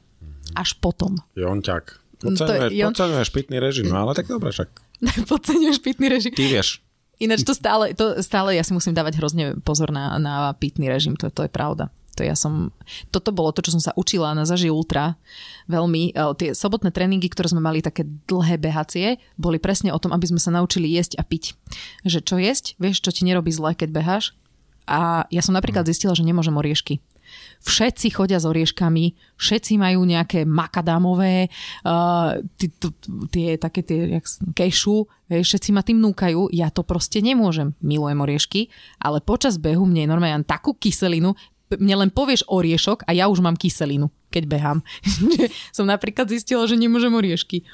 Až 0.58 0.74
potom. 0.82 1.22
Jonťak. 1.38 2.02
Podceňuješ, 2.18 2.72
podceňuješ 2.74 3.30
pitný 3.30 3.62
režim, 3.62 3.86
no 3.86 4.02
ale 4.02 4.18
tak 4.18 4.26
dobre 4.26 4.50
však. 4.50 4.74
podceňuješ 5.30 5.78
pitný 5.78 6.10
režim. 6.10 6.34
Ty 6.34 6.50
vieš. 6.50 6.82
Ináč 7.24 7.40
to 7.48 7.56
stále, 7.56 7.96
to 7.96 8.20
stále 8.20 8.52
ja 8.52 8.60
si 8.60 8.76
musím 8.76 8.92
dávať 8.92 9.16
hrozne 9.16 9.44
pozor 9.64 9.88
na, 9.88 10.20
na 10.20 10.52
pitný 10.52 10.92
režim, 10.92 11.16
to, 11.16 11.32
to 11.32 11.48
je 11.48 11.50
pravda. 11.50 11.88
To 12.14 12.22
ja 12.22 12.38
som, 12.38 12.70
toto 13.10 13.34
bolo 13.34 13.50
to, 13.50 13.64
čo 13.64 13.74
som 13.74 13.82
sa 13.82 13.96
učila 13.98 14.38
na 14.38 14.46
Zaži 14.46 14.70
Ultra 14.70 15.18
veľmi. 15.66 16.14
E, 16.14 16.22
tie 16.38 16.54
sobotné 16.54 16.94
tréningy, 16.94 17.26
ktoré 17.26 17.50
sme 17.50 17.58
mali 17.58 17.82
také 17.82 18.06
dlhé 18.06 18.54
behacie, 18.62 19.18
boli 19.34 19.58
presne 19.58 19.90
o 19.90 19.98
tom, 19.98 20.14
aby 20.14 20.30
sme 20.30 20.38
sa 20.38 20.54
naučili 20.54 20.86
jesť 20.86 21.18
a 21.18 21.26
piť. 21.26 21.58
Že 22.06 22.18
čo 22.22 22.36
jesť, 22.38 22.64
vieš, 22.78 23.02
čo 23.02 23.10
ti 23.10 23.26
nerobí 23.26 23.50
zle, 23.50 23.74
keď 23.74 23.90
beháš. 23.90 24.30
A 24.86 25.26
ja 25.32 25.42
som 25.42 25.56
napríklad 25.56 25.88
zistila, 25.88 26.14
že 26.14 26.22
nemôžem 26.22 26.54
oriešky 26.54 27.02
všetci 27.64 28.12
chodia 28.12 28.36
s 28.36 28.44
orieškami, 28.44 29.36
všetci 29.40 29.80
majú 29.80 30.04
nejaké 30.04 30.44
makadámové, 30.44 31.48
uh, 31.48 32.36
tie 33.32 33.56
také 33.56 33.80
tie 33.80 34.20
kešu, 34.52 35.08
všetci 35.32 35.72
ma 35.72 35.80
tým 35.80 35.98
núkajú, 36.04 36.52
ja 36.52 36.68
to 36.68 36.84
proste 36.84 37.24
nemôžem. 37.24 37.72
Milujem 37.80 38.20
oriešky, 38.20 38.68
ale 39.00 39.24
počas 39.24 39.56
behu 39.56 39.88
mne 39.88 40.04
je 40.04 40.12
normálne 40.12 40.44
takú 40.44 40.76
kyselinu, 40.76 41.32
mne 41.72 42.06
len 42.06 42.10
povieš 42.12 42.46
oriešok 42.46 43.08
a 43.08 43.16
ja 43.16 43.26
už 43.26 43.40
mám 43.40 43.56
kyselinu, 43.56 44.12
keď 44.28 44.44
behám. 44.46 44.78
som 45.76 45.88
napríklad 45.88 46.28
zistila, 46.28 46.68
že 46.68 46.76
nemôžem 46.76 47.10
oriešky. 47.10 47.64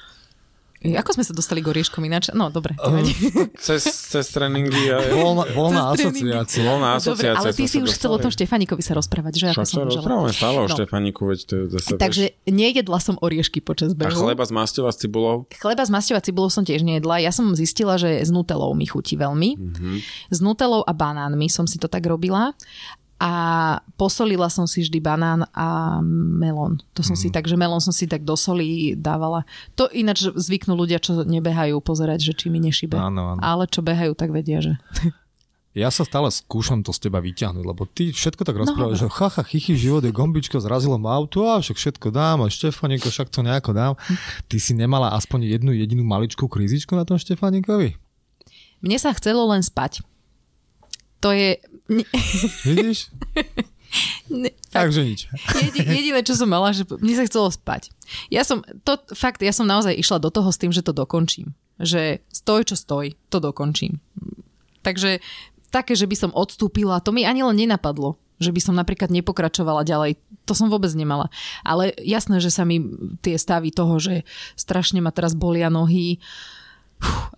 Ako 0.80 1.12
sme 1.12 1.24
sa 1.28 1.36
dostali 1.36 1.60
k 1.60 1.76
orieškom 1.76 2.00
ináč? 2.08 2.32
No, 2.32 2.48
dobre. 2.48 2.72
Uh, 2.80 3.04
cez, 3.60 3.84
cez 3.84 4.24
tréningy. 4.32 4.88
A... 4.88 5.12
Voľná, 5.12 5.44
voľná 5.52 5.82
asociácia. 5.92 6.64
Voľná 6.64 6.88
asociácia. 6.96 7.36
Dobre, 7.36 7.52
ale 7.52 7.52
ty 7.52 7.64
si 7.68 7.84
už 7.84 7.92
chcel 7.92 8.08
o 8.08 8.18
tom 8.18 8.32
Štefánikovi 8.32 8.80
sa 8.80 8.96
rozprávať, 8.96 9.32
že? 9.36 9.46
Ako 9.52 9.68
som 9.68 9.84
rozprávame 9.84 10.32
stále 10.32 10.64
o 10.64 10.68
no. 10.68 10.72
Štefániku, 10.72 11.28
veď 11.28 11.40
to 11.44 11.52
je 11.52 11.64
zase... 11.76 12.00
Takže 12.00 12.24
nejedla 12.48 12.96
som 12.96 13.20
oriešky 13.20 13.60
počas 13.60 13.92
behu. 13.92 14.08
A 14.08 14.32
chleba 14.32 14.40
z 14.48 14.52
masťou 14.56 14.88
a 14.88 14.92
cibulou? 14.96 15.44
Chleba 15.52 15.84
z 15.84 15.90
masťou 15.92 16.16
a 16.16 16.22
cibulou 16.24 16.48
som 16.48 16.64
tiež 16.64 16.80
nejedla. 16.80 17.20
Ja 17.20 17.28
som 17.28 17.52
zistila, 17.52 18.00
že 18.00 18.24
s 18.24 18.32
nutelou 18.32 18.72
mi 18.72 18.88
chutí 18.88 19.20
veľmi. 19.20 19.60
Mm-hmm. 19.60 19.96
S 20.32 20.38
nutelou 20.40 20.80
a 20.80 20.92
banánmi 20.96 21.52
som 21.52 21.68
si 21.68 21.76
to 21.76 21.92
tak 21.92 22.08
robila 22.08 22.56
a 23.20 23.32
posolila 24.00 24.48
som 24.48 24.64
si 24.64 24.80
vždy 24.80 24.96
banán 24.96 25.44
a 25.52 26.00
melón. 26.08 26.80
To 26.96 27.04
som 27.04 27.12
mm. 27.12 27.20
si 27.20 27.28
mhm. 27.28 27.34
tak, 27.36 27.44
že 27.44 27.60
melón 27.60 27.84
som 27.84 27.92
si 27.92 28.08
tak 28.08 28.24
do 28.24 28.32
soli 28.32 28.96
dávala. 28.96 29.44
To 29.76 29.92
ináč 29.92 30.24
zvyknú 30.32 30.72
ľudia, 30.72 30.96
čo 30.96 31.20
nebehajú, 31.28 31.76
pozerať, 31.84 32.24
že 32.24 32.32
či 32.32 32.46
mi 32.48 32.64
nešibe. 32.64 32.96
Áno, 32.96 33.36
áno. 33.36 33.40
Ale 33.44 33.68
čo 33.68 33.84
behajú, 33.84 34.16
tak 34.16 34.32
vedia, 34.32 34.64
že... 34.64 34.80
Ja 35.70 35.86
sa 35.94 36.02
stále 36.02 36.26
skúšam 36.34 36.82
to 36.82 36.90
z 36.90 37.06
teba 37.06 37.22
vyťahnuť, 37.22 37.62
lebo 37.62 37.86
ty 37.86 38.10
všetko 38.10 38.42
tak 38.42 38.58
rozprávaš, 38.58 38.98
no, 38.98 39.02
že 39.06 39.14
chacha, 39.14 39.46
chichy, 39.46 39.78
život 39.78 40.02
je 40.02 40.10
gombičko, 40.10 40.58
zrazilo 40.58 40.98
ma 40.98 41.14
auto 41.14 41.46
a 41.46 41.62
však 41.62 41.78
všetko 41.78 42.10
dám 42.10 42.42
a 42.42 42.50
Štefaniko, 42.50 43.06
však 43.06 43.30
to 43.30 43.46
nejako 43.46 43.70
dám. 43.70 43.94
Ty 44.50 44.56
si 44.58 44.74
nemala 44.74 45.14
aspoň 45.14 45.46
jednu 45.46 45.70
jedinú 45.70 46.02
maličkú 46.02 46.50
krízičku 46.50 46.98
na 46.98 47.06
tom 47.06 47.22
Štefanikovi? 47.22 47.94
Mne 48.82 48.98
sa 48.98 49.14
chcelo 49.14 49.46
len 49.46 49.62
spať. 49.62 50.02
To 51.22 51.30
je... 51.30 51.62
Vidíš? 52.66 53.10
Ne, 54.30 54.54
Takže 54.70 55.02
nič. 55.02 55.26
jedi, 55.58 55.82
jediné, 55.82 56.22
čo 56.22 56.38
som 56.38 56.46
mala, 56.46 56.70
že 56.70 56.86
mne 56.86 57.18
sa 57.18 57.26
chcelo 57.26 57.50
spať. 57.50 57.90
Ja 58.30 58.46
som, 58.46 58.62
to, 58.86 59.02
fakt, 59.18 59.42
ja 59.42 59.50
som 59.50 59.66
naozaj 59.66 59.98
išla 59.98 60.22
do 60.22 60.30
toho 60.30 60.46
s 60.54 60.62
tým, 60.62 60.70
že 60.70 60.86
to 60.86 60.94
dokončím. 60.94 61.58
Že 61.82 62.22
stoj, 62.30 62.70
čo 62.70 62.78
stoj, 62.78 63.18
to 63.26 63.42
dokončím. 63.42 63.98
Takže 64.86 65.18
také, 65.74 65.98
že 65.98 66.06
by 66.06 66.14
som 66.14 66.30
odstúpila, 66.30 67.02
to 67.02 67.10
mi 67.10 67.26
ani 67.26 67.42
len 67.42 67.58
nenapadlo 67.58 68.14
že 68.40 68.56
by 68.56 68.60
som 68.64 68.74
napríklad 68.74 69.12
nepokračovala 69.12 69.84
ďalej. 69.84 70.16
To 70.48 70.56
som 70.56 70.72
vôbec 70.72 70.88
nemala. 70.96 71.28
Ale 71.60 71.92
jasné, 72.00 72.40
že 72.40 72.48
sa 72.48 72.64
mi 72.64 72.80
tie 73.20 73.36
stavy 73.36 73.68
toho, 73.68 74.00
že 74.00 74.24
strašne 74.56 75.04
ma 75.04 75.12
teraz 75.12 75.36
bolia 75.36 75.68
nohy 75.68 76.16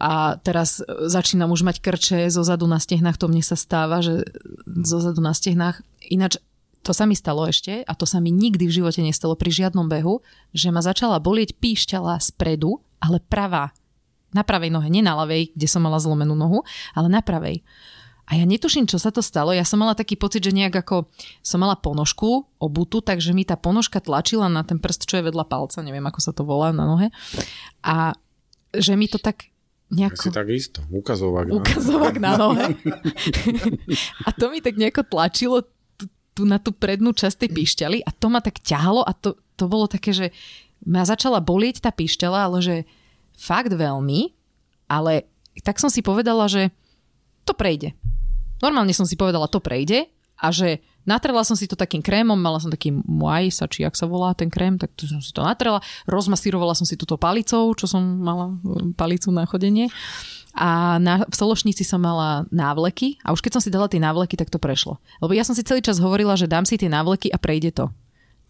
a 0.02 0.36
teraz 0.42 0.82
začínam 0.86 1.54
už 1.54 1.62
mať 1.62 1.76
krče 1.78 2.20
zo 2.28 2.42
zadu 2.42 2.66
na 2.66 2.82
stehnách, 2.82 3.18
to 3.18 3.30
mne 3.30 3.42
sa 3.42 3.54
stáva, 3.54 4.02
že 4.02 4.26
zo 4.66 4.98
zadu 4.98 5.22
na 5.22 5.30
stehnách. 5.30 5.80
Ináč 6.10 6.42
to 6.82 6.90
sa 6.90 7.06
mi 7.06 7.14
stalo 7.14 7.46
ešte 7.46 7.86
a 7.86 7.92
to 7.94 8.02
sa 8.02 8.18
mi 8.18 8.34
nikdy 8.34 8.66
v 8.66 8.76
živote 8.82 8.98
nestalo 9.06 9.38
pri 9.38 9.54
žiadnom 9.54 9.86
behu, 9.86 10.18
že 10.50 10.74
ma 10.74 10.82
začala 10.82 11.22
bolieť 11.22 11.54
píšťala 11.62 12.18
spredu, 12.18 12.82
ale 12.98 13.22
pravá. 13.22 13.70
Na 14.34 14.42
pravej 14.42 14.74
nohe, 14.74 14.90
nie 14.90 15.04
na 15.04 15.14
ľavej, 15.14 15.54
kde 15.54 15.68
som 15.70 15.84
mala 15.84 16.02
zlomenú 16.02 16.34
nohu, 16.34 16.66
ale 16.96 17.06
na 17.06 17.22
pravej. 17.22 17.62
A 18.26 18.40
ja 18.40 18.48
netuším, 18.48 18.88
čo 18.88 18.96
sa 18.96 19.12
to 19.12 19.20
stalo. 19.20 19.52
Ja 19.52 19.66
som 19.66 19.82
mala 19.82 19.92
taký 19.92 20.16
pocit, 20.16 20.40
že 20.40 20.56
nejak 20.56 20.72
ako 20.72 21.10
som 21.44 21.60
mala 21.60 21.76
ponožku 21.76 22.48
obutu, 22.56 23.04
takže 23.04 23.36
mi 23.36 23.44
tá 23.44 23.60
ponožka 23.60 24.00
tlačila 24.00 24.48
na 24.48 24.64
ten 24.64 24.80
prst, 24.80 25.04
čo 25.04 25.20
je 25.20 25.26
vedľa 25.28 25.44
palca, 25.46 25.84
neviem, 25.84 26.02
ako 26.06 26.20
sa 26.22 26.32
to 26.32 26.42
volá 26.42 26.72
na 26.72 26.88
nohe. 26.88 27.12
A 27.84 28.16
že 28.72 28.96
mi 28.96 29.04
to 29.04 29.20
tak 29.20 29.51
nejako... 29.92 30.16
Si 30.16 30.30
tak 30.32 30.48
isto, 30.48 30.80
ukazovák. 30.88 31.46
Na... 31.52 31.54
Ukazovák 31.60 32.16
na 32.16 32.32
nohe. 32.40 32.72
a 34.26 34.28
to 34.32 34.48
mi 34.48 34.64
tak 34.64 34.80
nejako 34.80 35.04
tlačilo 35.04 35.68
tu, 36.00 36.08
tu 36.32 36.42
na 36.48 36.56
tú 36.56 36.72
prednú 36.72 37.12
časť 37.12 37.46
tej 37.46 37.50
píšťaly 37.52 37.98
a 38.00 38.10
to 38.10 38.26
ma 38.32 38.40
tak 38.40 38.58
ťahalo 38.64 39.04
a 39.04 39.12
to, 39.12 39.36
to 39.60 39.68
bolo 39.68 39.84
také, 39.84 40.16
že 40.16 40.26
ma 40.82 41.04
začala 41.04 41.44
bolieť 41.44 41.84
tá 41.84 41.92
píšťala, 41.92 42.48
ale 42.48 42.58
že 42.64 42.76
fakt 43.36 43.70
veľmi, 43.70 44.32
ale 44.88 45.28
tak 45.62 45.78
som 45.78 45.92
si 45.92 46.00
povedala, 46.00 46.48
že 46.48 46.72
to 47.44 47.52
prejde. 47.52 47.92
Normálne 48.64 48.94
som 48.96 49.04
si 49.04 49.14
povedala, 49.18 49.50
to 49.50 49.60
prejde 49.60 50.08
a 50.38 50.48
že 50.50 50.80
natrela 51.08 51.42
som 51.42 51.58
si 51.58 51.66
to 51.66 51.74
takým 51.78 52.00
krémom, 52.00 52.38
mala 52.38 52.62
som 52.62 52.70
taký 52.70 52.92
muaj 52.92 53.50
sa, 53.54 53.64
či 53.66 53.82
jak 53.82 53.94
sa 53.98 54.06
volá 54.06 54.34
ten 54.34 54.48
krém, 54.48 54.78
tak 54.78 54.94
to 54.94 55.06
som 55.06 55.20
si 55.22 55.34
to 55.34 55.42
natrela, 55.42 55.82
rozmasírovala 56.06 56.74
som 56.74 56.86
si 56.86 56.94
túto 56.98 57.18
palicou, 57.18 57.74
čo 57.74 57.90
som 57.90 58.00
mala 58.00 58.54
um, 58.62 58.94
palicu 58.94 59.30
na 59.34 59.46
chodenie 59.46 59.90
a 60.52 61.00
na, 61.00 61.24
v 61.24 61.34
Sološnici 61.34 61.80
som 61.80 62.04
mala 62.04 62.44
návleky 62.52 63.16
a 63.24 63.32
už 63.32 63.40
keď 63.40 63.52
som 63.56 63.62
si 63.64 63.72
dala 63.72 63.88
tie 63.88 63.96
návleky, 63.96 64.36
tak 64.36 64.52
to 64.52 64.60
prešlo. 64.60 65.00
Lebo 65.24 65.32
ja 65.32 65.48
som 65.48 65.56
si 65.56 65.64
celý 65.64 65.80
čas 65.80 65.96
hovorila, 65.96 66.36
že 66.36 66.44
dám 66.44 66.68
si 66.68 66.76
tie 66.76 66.92
návleky 66.92 67.32
a 67.32 67.40
prejde 67.40 67.72
to. 67.72 67.86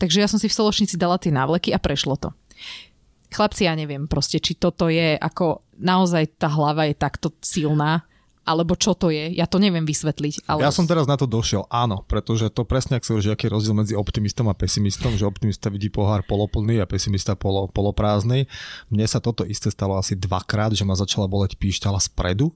Takže 0.03 0.19
ja 0.19 0.27
som 0.27 0.43
si 0.43 0.51
v 0.51 0.57
Sološnici 0.59 0.99
dala 0.99 1.15
tie 1.15 1.31
návleky 1.31 1.71
a 1.71 1.79
prešlo 1.79 2.19
to. 2.19 2.35
Chlapci, 3.33 3.71
ja 3.71 3.79
neviem 3.79 4.11
proste, 4.11 4.43
či 4.43 4.59
toto 4.59 4.91
je 4.91 5.15
ako 5.15 5.63
naozaj 5.79 6.43
tá 6.43 6.51
hlava 6.51 6.91
je 6.91 6.95
takto 6.99 7.31
silná, 7.41 8.03
alebo 8.43 8.75
čo 8.75 8.95
to 8.95 9.15
je. 9.15 9.31
Ja 9.35 9.47
to 9.47 9.63
neviem 9.63 9.87
vysvetliť. 9.87 10.47
Ale... 10.51 10.67
Ja 10.67 10.75
som 10.75 10.87
teraz 10.87 11.07
na 11.07 11.15
to 11.15 11.31
došiel, 11.31 11.67
áno, 11.71 12.03
pretože 12.07 12.51
to 12.51 12.67
presne, 12.67 12.99
ak 12.99 13.07
sa 13.07 13.19
že 13.23 13.35
aký 13.35 13.47
je 13.47 13.55
rozdiel 13.55 13.75
medzi 13.77 13.95
optimistom 13.95 14.51
a 14.51 14.55
pesimistom, 14.55 15.15
že 15.15 15.29
optimista 15.29 15.71
vidí 15.71 15.89
pohár 15.89 16.27
poloplný 16.27 16.83
a 16.83 16.87
pesimista 16.89 17.39
polo, 17.39 17.71
poloprázdny. 17.71 18.51
Mne 18.91 19.07
sa 19.07 19.23
toto 19.23 19.47
isté 19.47 19.71
stalo 19.71 19.95
asi 19.95 20.19
dvakrát, 20.19 20.75
že 20.75 20.83
ma 20.83 20.99
začala 20.99 21.31
boleť 21.31 21.55
píšťala 21.59 22.03
spredu, 22.03 22.51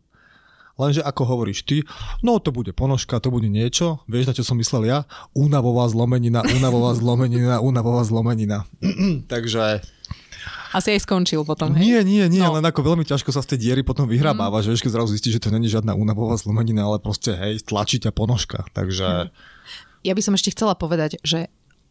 Lenže 0.77 1.01
ako 1.01 1.23
hovoríš 1.25 1.65
ty, 1.65 1.81
no 2.21 2.37
to 2.37 2.53
bude 2.53 2.69
ponožka, 2.77 3.17
to 3.17 3.33
bude 3.33 3.49
niečo, 3.49 4.05
vieš 4.05 4.29
na 4.29 4.37
čo 4.37 4.45
som 4.45 4.61
myslel 4.61 4.85
ja? 4.85 5.09
Únavová 5.33 5.89
zlomenina, 5.89 6.45
únavová 6.45 6.93
zlomenina, 6.93 7.65
únavová 7.65 8.05
zlomenina. 8.05 8.69
Takže 9.33 9.81
asi 10.77 10.93
aj 10.93 11.09
skončil 11.09 11.41
potom, 11.49 11.73
hej? 11.73 11.81
Nie, 11.81 12.01
nie, 12.05 12.29
nie, 12.29 12.45
no. 12.45 12.61
len 12.61 12.65
ako 12.69 12.85
veľmi 12.85 13.09
ťažko 13.09 13.33
sa 13.33 13.41
z 13.41 13.57
tej 13.57 13.59
diery 13.65 13.81
potom 13.81 14.05
vyhrabáva, 14.05 14.61
mm. 14.61 14.77
že 14.77 14.85
keď 14.85 14.93
zrazu 14.93 15.17
zistíš, 15.17 15.41
že 15.41 15.49
to 15.49 15.55
není 15.55 15.73
žiadna 15.73 15.97
únavová 15.97 16.37
zlomenina, 16.37 16.85
ale 16.85 17.01
proste 17.01 17.33
hej, 17.33 17.65
tlačí 17.65 17.97
ťa 17.97 18.13
ponožka, 18.13 18.69
takže... 18.77 19.33
Ja 20.05 20.13
by 20.13 20.23
som 20.23 20.37
ešte 20.37 20.53
chcela 20.53 20.77
povedať, 20.77 21.19
že 21.25 21.49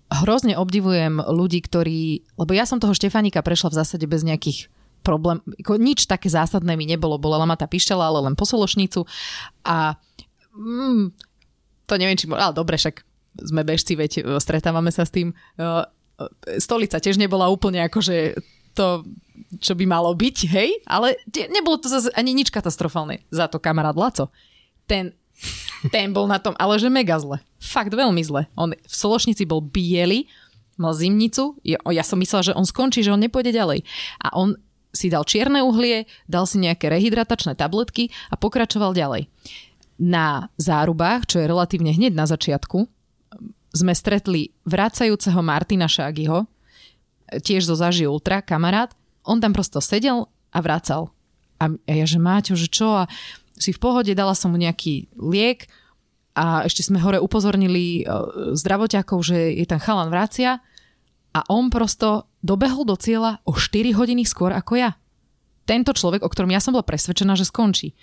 hrozne 0.07 0.53
obdivujem 0.56 1.18
ľudí, 1.18 1.66
ktorí, 1.66 2.30
lebo 2.38 2.52
ja 2.53 2.70
som 2.70 2.78
toho 2.78 2.94
Štefánika 2.94 3.41
prešla 3.41 3.74
v 3.74 3.78
zásade 3.82 4.06
bez 4.06 4.22
nejakých 4.22 4.70
problém, 5.02 5.41
ako 5.62 5.82
nič 5.82 6.06
také 6.06 6.30
zásadné 6.30 6.78
mi 6.78 6.86
nebolo, 6.86 7.18
bola 7.18 7.41
ma 7.45 7.57
tá 7.57 7.66
pišťala, 7.66 8.06
ale 8.06 8.20
len 8.30 8.36
posološnicu 8.38 9.06
a 9.66 9.98
mm, 10.53 11.14
to 11.86 11.94
neviem, 11.98 12.18
či... 12.18 12.26
Ale 12.30 12.53
dobre, 12.53 12.78
však 12.78 13.06
sme 13.38 13.62
bežci, 13.62 13.94
veď 13.94 14.12
e, 14.18 14.22
stretávame 14.41 14.90
sa 14.90 15.06
s 15.06 15.14
tým. 15.14 15.32
E, 15.32 15.36
e, 15.62 16.57
stolica 16.57 16.98
tiež 16.98 17.22
nebola 17.22 17.52
úplne 17.53 17.86
akože 17.86 18.34
to, 18.76 19.07
čo 19.64 19.73
by 19.73 19.88
malo 19.88 20.11
byť, 20.11 20.38
hej, 20.52 20.69
ale 20.85 21.15
nebolo 21.49 21.80
to 21.80 21.88
zase 21.88 22.11
ani 22.14 22.35
nič 22.35 22.52
katastrofálne. 22.52 23.23
Za 23.31 23.47
to 23.47 23.57
kamarát 23.57 23.95
Laco. 23.95 24.30
Ten, 24.85 25.15
ten 25.89 26.11
bol 26.11 26.27
na 26.27 26.38
tom, 26.38 26.53
ale 26.60 26.76
že 26.77 26.91
mega 26.91 27.15
zle. 27.18 27.39
Fakt 27.57 27.95
veľmi 27.95 28.22
zle. 28.22 28.52
On 28.60 28.76
v 28.76 28.95
Sološnici 28.95 29.47
bol 29.47 29.64
biely, 29.64 30.27
mal 30.76 30.91
zimnicu, 30.91 31.56
ja, 31.64 31.80
ja 31.88 32.03
som 32.03 32.19
myslela, 32.19 32.52
že 32.52 32.57
on 32.57 32.68
skončí, 32.68 32.99
že 32.99 33.15
on 33.15 33.23
nepôjde 33.23 33.56
ďalej. 33.56 33.88
A 34.19 34.35
on 34.35 34.60
si 34.95 35.11
dal 35.11 35.27
čierne 35.27 35.64
uhlie, 35.64 36.07
dal 36.27 36.47
si 36.47 36.60
nejaké 36.60 36.88
rehydratačné 36.88 37.56
tabletky 37.56 38.11
a 38.31 38.39
pokračoval 38.39 38.95
ďalej. 38.95 39.27
Na 39.95 40.52
zárubách, 40.60 41.27
čo 41.27 41.39
je 41.39 41.47
relatívne 41.47 41.91
hneď 41.95 42.11
na 42.15 42.27
začiatku, 42.27 42.88
sme 43.76 43.91
stretli 43.91 44.56
vracajúceho 44.64 45.39
Martina 45.43 45.88
Šágyho, 45.88 46.47
tiež 47.30 47.65
zo 47.65 47.76
Zaži 47.77 48.06
Ultra, 48.06 48.41
kamarát, 48.45 48.93
on 49.26 49.41
tam 49.41 49.52
prosto 49.52 49.81
sedel 49.81 50.30
a 50.53 50.60
vracal. 50.61 51.10
A 51.57 51.72
ja, 51.89 52.06
že 52.06 52.22
Máťo, 52.22 52.53
že 52.53 52.69
čo? 52.69 53.06
A 53.06 53.10
si 53.56 53.72
v 53.72 53.81
pohode, 53.81 54.11
dala 54.14 54.35
som 54.35 54.52
mu 54.52 54.57
nejaký 54.60 55.10
liek 55.15 55.72
a 56.35 56.68
ešte 56.68 56.84
sme 56.84 56.99
hore 56.99 57.18
upozornili 57.23 58.03
e, 58.03 58.11
zdravotiakov, 58.53 59.23
že 59.23 59.56
je 59.56 59.65
ten 59.65 59.80
chalan 59.80 60.11
vracia 60.11 60.60
a 61.31 61.39
on 61.47 61.72
prosto 61.72 62.27
dobehol 62.43 62.84
do 62.84 62.99
cieľa 62.99 63.39
o 63.47 63.56
4 63.56 63.95
hodiny 63.95 64.27
skôr 64.27 64.52
ako 64.52 64.76
ja. 64.76 64.99
Tento 65.64 65.95
človek, 65.95 66.22
o 66.22 66.30
ktorom 66.30 66.52
ja 66.52 66.61
som 66.61 66.76
bola 66.76 66.85
presvedčená, 66.85 67.34
že 67.39 67.47
skončí. 67.47 67.95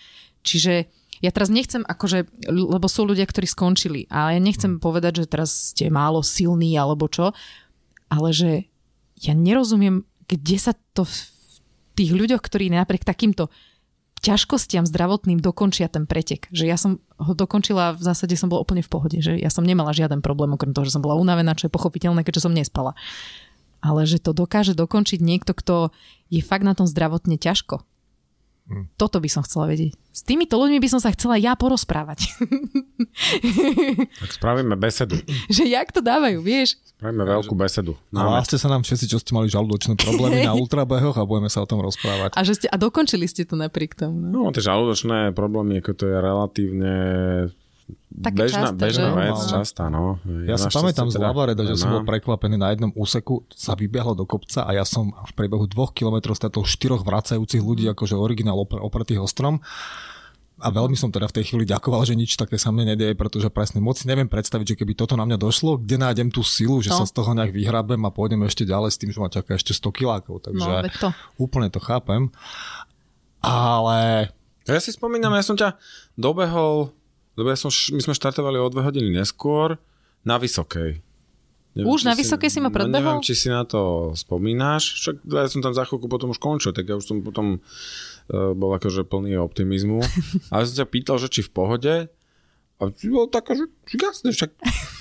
Čiže 0.43 0.89
ja 1.23 1.31
teraz 1.31 1.53
nechcem, 1.53 1.87
akože, 1.87 2.51
lebo 2.51 2.91
sú 2.91 3.07
ľudia, 3.07 3.29
ktorí 3.29 3.47
skončili, 3.47 4.11
ale 4.11 4.35
ja 4.35 4.41
nechcem 4.43 4.83
povedať, 4.83 5.23
že 5.23 5.31
teraz 5.31 5.71
ste 5.71 5.87
málo 5.87 6.25
silní 6.25 6.75
alebo 6.75 7.07
čo, 7.07 7.31
ale 8.11 8.35
že 8.35 8.72
ja 9.23 9.33
nerozumiem, 9.39 10.03
kde 10.27 10.57
sa 10.59 10.73
to 10.93 11.07
v 11.07 11.15
tých 11.95 12.11
ľuďoch, 12.11 12.43
ktorí 12.43 12.73
napriek 12.73 13.07
takýmto 13.07 13.53
ťažkostiam 14.23 14.87
zdravotným 14.87 15.43
dokončia 15.43 15.91
ten 15.91 16.07
pretek. 16.07 16.47
Že 16.55 16.65
ja 16.67 16.79
som 16.79 17.03
ho 17.19 17.35
dokončila, 17.35 17.99
v 17.99 18.03
zásade 18.07 18.39
som 18.39 18.47
bola 18.47 18.63
úplne 18.63 18.83
v 18.83 18.91
pohode, 18.91 19.19
že 19.19 19.35
ja 19.35 19.51
som 19.51 19.67
nemala 19.67 19.91
žiaden 19.91 20.23
problém, 20.23 20.55
okrem 20.55 20.71
toho, 20.71 20.87
že 20.87 20.95
som 20.95 21.03
bola 21.03 21.19
unavená, 21.19 21.59
čo 21.59 21.67
je 21.67 21.75
pochopiteľné, 21.75 22.23
keďže 22.23 22.47
som 22.47 22.55
nespala. 22.55 22.95
Ale 23.83 24.07
že 24.07 24.23
to 24.23 24.31
dokáže 24.31 24.79
dokončiť 24.79 25.19
niekto, 25.19 25.59
kto 25.59 25.91
je 26.31 26.39
fakt 26.39 26.63
na 26.63 26.79
tom 26.79 26.87
zdravotne 26.87 27.35
ťažko. 27.35 27.83
Hm. 28.71 28.87
Toto 28.95 29.19
by 29.19 29.27
som 29.27 29.43
chcela 29.43 29.67
vedieť. 29.67 29.99
S 30.13 30.23
týmito 30.23 30.55
ľuďmi 30.55 30.79
by 30.79 30.89
som 30.93 31.01
sa 31.03 31.11
chcela 31.11 31.35
ja 31.35 31.59
porozprávať. 31.59 32.31
Tak 34.23 34.31
spravíme 34.39 34.79
besedu. 34.79 35.19
že 35.57 35.67
jak 35.67 35.91
to 35.91 35.99
dávajú, 35.99 36.39
vieš? 36.41 36.79
Spravíme 36.95 37.27
veľkú 37.27 37.55
besedu. 37.59 37.99
Hláste 38.15 38.57
sa 38.57 38.71
nám 38.71 38.87
všetci, 38.87 39.07
čo 39.11 39.19
ste 39.19 39.35
mali 39.35 39.51
žalúdočné 39.51 39.99
problémy 39.99 40.47
na 40.47 40.55
ultrabehoch 40.61 41.19
a 41.19 41.27
budeme 41.27 41.51
sa 41.51 41.65
o 41.65 41.69
tom 41.69 41.83
rozprávať. 41.83 42.39
A, 42.39 42.41
že 42.47 42.63
ste, 42.63 42.67
a 42.71 42.77
dokončili 42.79 43.27
ste 43.27 43.43
to 43.43 43.59
napriek 43.59 43.99
tomu. 43.99 44.31
No, 44.31 44.47
no 44.47 44.55
tie 44.55 44.63
žalúdočné 44.63 45.35
problémy, 45.35 45.83
ako 45.83 45.93
to 45.99 46.05
je 46.07 46.17
relatívne 46.23 46.95
tak 48.13 48.33
bežná, 48.37 48.71
časté, 48.71 48.79
bežná 48.79 49.09
že? 49.09 49.17
vec, 49.19 49.39
častá, 49.49 49.85
no. 49.89 50.21
Ja, 50.47 50.55
ja 50.55 50.57
si 50.61 50.69
pamätám 50.69 51.09
z 51.09 51.17
teda 51.17 51.33
Lavareda, 51.33 51.63
že 51.65 51.75
som 51.81 51.91
bol 51.91 52.05
prekvapený 52.07 52.61
na 52.61 52.71
jednom 52.71 52.93
úseku, 52.95 53.49
sa 53.51 53.73
vybiehlo 53.75 54.15
do 54.15 54.29
kopca 54.29 54.69
a 54.69 54.71
ja 54.77 54.85
som 54.87 55.11
v 55.11 55.33
priebehu 55.35 55.67
dvoch 55.67 55.97
kilometrov 55.97 56.37
stretol 56.37 56.69
štyroch 56.69 57.03
vracajúcich 57.03 57.63
ľudí, 57.65 57.89
akože 57.91 58.15
originál 58.15 58.61
opretých 58.61 59.19
ostrom. 59.19 59.65
A 60.63 60.71
veľmi 60.71 60.95
som 60.95 61.11
teda 61.11 61.27
v 61.27 61.43
tej 61.43 61.45
chvíli 61.51 61.67
ďakoval, 61.67 62.07
že 62.07 62.15
nič 62.15 62.39
také 62.39 62.55
sa 62.55 62.71
mne 62.71 62.95
nedieje, 62.95 63.19
pretože 63.19 63.51
presne 63.51 63.83
moc 63.83 63.99
si 63.99 64.07
neviem 64.07 64.31
predstaviť, 64.31 64.77
že 64.77 64.79
keby 64.79 64.95
toto 64.95 65.19
na 65.19 65.27
mňa 65.27 65.35
došlo, 65.35 65.75
kde 65.75 65.99
nájdem 65.99 66.31
tú 66.31 66.47
silu, 66.47 66.79
že 66.79 66.95
no. 66.95 67.03
sa 67.03 67.05
z 67.09 67.19
toho 67.19 67.35
nejak 67.35 67.51
vyhrabem 67.51 67.99
a 68.07 68.15
pôjdem 68.15 68.47
ešte 68.47 68.63
ďalej 68.63 68.95
s 68.95 69.01
tým, 69.03 69.11
že 69.11 69.19
ma 69.19 69.27
čaká 69.27 69.59
ešte 69.59 69.75
100 69.75 69.91
kilákov. 69.91 70.47
Takže 70.47 70.71
no, 70.71 70.87
to. 71.03 71.09
úplne 71.35 71.67
to 71.67 71.83
chápem. 71.83 72.31
Ale... 73.43 74.31
Ja 74.63 74.79
si 74.79 74.95
spomínam, 74.95 75.35
ja 75.35 75.43
som 75.43 75.59
ťa 75.59 75.75
dobehol 76.15 76.95
lebo 77.37 77.49
ja 77.49 77.57
som, 77.57 77.73
my 77.73 78.01
sme 78.01 78.15
štartovali 78.17 78.61
o 78.61 78.69
dve 78.69 78.85
hodiny 78.85 79.09
neskôr 79.13 79.81
na 80.23 80.37
Vysokej. 80.37 81.01
Neviem, 81.73 81.89
už 81.89 82.05
na 82.05 82.13
Vysokej 82.13 82.53
si, 82.53 82.61
si 82.61 82.65
ma 82.65 82.69
predbehol? 82.69 82.93
No, 82.93 83.01
neviem, 83.01 83.25
či 83.25 83.33
si 83.33 83.49
na 83.49 83.65
to 83.65 84.13
spomínaš. 84.13 85.01
Však 85.01 85.17
ja 85.25 85.49
som 85.49 85.65
tam 85.65 85.73
za 85.73 85.89
chvíľku 85.89 86.05
potom 86.05 86.29
už 86.29 86.37
končil, 86.37 86.77
tak 86.77 86.85
ja 86.85 87.01
už 87.01 87.09
som 87.09 87.25
potom 87.25 87.65
uh, 87.65 88.53
bol 88.53 88.77
akože 88.77 89.09
plný 89.09 89.41
optimizmu. 89.41 90.05
A 90.53 90.61
ja 90.61 90.65
som 90.69 90.85
ťa 90.85 90.89
pýtal, 90.93 91.17
že 91.17 91.33
či 91.33 91.41
v 91.41 91.51
pohode. 91.51 91.95
A 92.77 92.83
ty 92.93 93.09
bol 93.09 93.25
taká, 93.33 93.57
že, 93.57 93.73
jasne, 93.89 94.37
však 94.37 94.53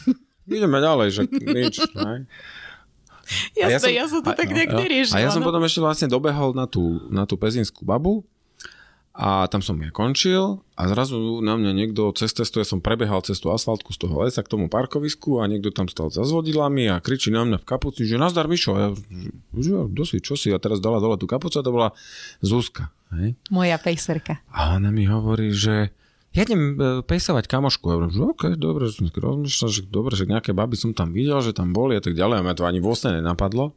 ideme 0.55 0.79
ďalej, 0.79 1.07
že 1.11 1.21
nič. 1.27 1.75
Ne? 1.99 2.31
Jasné, 3.55 3.67
ja, 3.67 3.79
som, 3.79 3.91
ja 3.91 4.05
som 4.07 4.19
to 4.23 4.31
a, 4.31 4.35
tak 4.35 4.51
nejak 4.51 4.71
neriešila. 4.71 5.15
A 5.19 5.23
ja 5.23 5.29
som 5.31 5.43
no. 5.43 5.47
potom 5.51 5.63
ešte 5.67 5.83
vlastne 5.83 6.07
dobehol 6.07 6.55
na 6.55 6.67
tú, 6.67 7.03
na 7.11 7.23
tú 7.27 7.35
pezinskú 7.35 7.83
babu 7.83 8.23
a 9.11 9.43
tam 9.51 9.59
som 9.59 9.75
ja 9.83 9.91
končil 9.91 10.63
a 10.79 10.87
zrazu 10.87 11.43
na 11.43 11.59
mňa 11.59 11.71
niekto 11.75 12.15
cez 12.15 12.31
cestu, 12.31 12.63
ja 12.63 12.67
som 12.67 12.79
prebehal 12.79 13.19
cez 13.27 13.43
tú 13.43 13.51
asfaltku 13.51 13.91
z 13.91 14.07
toho 14.07 14.23
lesa 14.23 14.39
k 14.39 14.47
tomu 14.47 14.71
parkovisku 14.71 15.43
a 15.43 15.51
niekto 15.51 15.67
tam 15.75 15.91
stal 15.91 16.07
za 16.07 16.23
zvodidlami 16.23 16.87
a 16.87 17.03
kričí 17.03 17.27
na 17.27 17.43
mňa 17.43 17.59
v 17.59 17.67
kapuci, 17.67 18.07
že 18.07 18.15
nazdar 18.15 18.47
Mišo. 18.47 18.71
A 18.71 18.79
ja, 18.79 18.89
že 19.59 19.71
dosť, 19.91 20.23
čo 20.23 20.39
si? 20.39 20.47
A 20.55 20.63
teraz 20.63 20.79
dala 20.79 21.03
dole 21.03 21.19
tú 21.19 21.27
kapucu 21.27 21.59
a 21.59 21.65
to 21.65 21.75
bola 21.75 21.89
Zuzka. 22.39 22.87
Hej? 23.11 23.35
Moja 23.51 23.75
pejserka. 23.83 24.39
A 24.47 24.79
ona 24.79 24.95
mi 24.95 25.03
hovorí, 25.03 25.51
že 25.51 25.91
ja 26.31 26.47
idem 26.47 26.79
e, 26.79 27.03
pejsovať 27.03 27.51
kamošku. 27.51 27.91
Ja 27.91 27.99
hovorím, 27.99 28.15
že 28.15 28.23
OK, 28.23 28.43
dobre, 28.55 28.87
že 28.87 29.03
som 29.03 29.11
rozmýšľal, 29.11 29.69
že 29.75 29.81
dobre, 29.91 30.15
že 30.15 30.23
nejaké 30.23 30.55
baby 30.55 30.79
som 30.79 30.95
tam 30.95 31.11
videl, 31.11 31.43
že 31.43 31.51
tam 31.51 31.75
boli 31.75 31.99
a 31.99 32.03
tak 32.03 32.15
ďalej. 32.15 32.39
A 32.39 32.45
mňa 32.47 32.55
to 32.55 32.63
ani 32.63 32.79
vlastne 32.79 33.19
nenapadlo. 33.19 33.75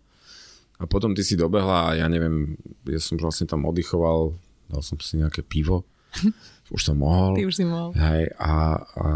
A 0.79 0.87
potom 0.87 1.19
ty 1.19 1.27
si 1.27 1.35
dobehla 1.35 1.91
a 1.91 1.99
ja 1.99 2.07
neviem, 2.07 2.55
ja 2.87 3.03
som 3.03 3.19
vlastne 3.19 3.51
tam 3.51 3.67
oddychoval 3.67 4.39
dal 4.69 4.83
som 4.83 4.97
si 5.01 5.21
nejaké 5.21 5.45
pivo, 5.45 5.85
už 6.75 6.81
som 6.81 6.97
mohol. 7.01 7.37
Ty 7.39 7.45
už 7.49 7.55
si 7.55 7.65
mohol. 7.65 7.91
Hej, 7.95 8.33
a, 8.39 8.81
a 8.81 9.07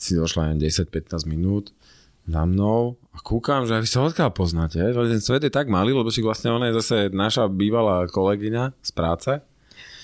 si 0.00 0.16
došla 0.16 0.52
len 0.52 0.58
10-15 0.58 1.28
minút 1.28 1.76
za 2.24 2.42
mnou 2.48 2.96
a 3.12 3.18
kúkam, 3.20 3.68
že 3.68 3.76
vy 3.76 3.88
sa 3.88 4.06
odkiaľ 4.06 4.30
poznáte, 4.32 4.80
že 4.80 5.12
ten 5.12 5.22
svet 5.22 5.42
je 5.44 5.52
tak 5.52 5.68
malý, 5.68 5.92
lebo 5.92 6.08
si 6.08 6.24
vlastne 6.24 6.54
ona 6.54 6.72
je 6.72 6.78
zase 6.80 6.96
naša 7.12 7.50
bývalá 7.50 8.08
kolegyňa 8.08 8.72
z 8.80 8.90
práce. 8.96 9.32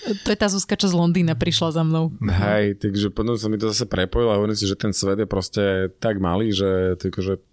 To 0.07 0.29
je 0.31 0.39
tá 0.39 0.47
Zuzka, 0.47 0.79
čo 0.79 0.87
z 0.87 0.95
Londýna 0.95 1.35
prišla 1.35 1.75
za 1.75 1.83
mnou. 1.83 2.15
Hej, 2.23 2.79
takže 2.79 3.11
potom 3.11 3.35
sa 3.35 3.51
mi 3.51 3.59
to 3.59 3.67
zase 3.73 3.83
prepojilo 3.89 4.31
a 4.31 4.39
hovorím 4.39 4.55
si, 4.55 4.63
že 4.63 4.79
ten 4.79 4.95
svet 4.95 5.19
je 5.19 5.27
proste 5.27 5.91
tak 5.99 6.21
malý, 6.23 6.55
že, 6.55 6.95
tyko, 6.95 7.19
že 7.19 7.43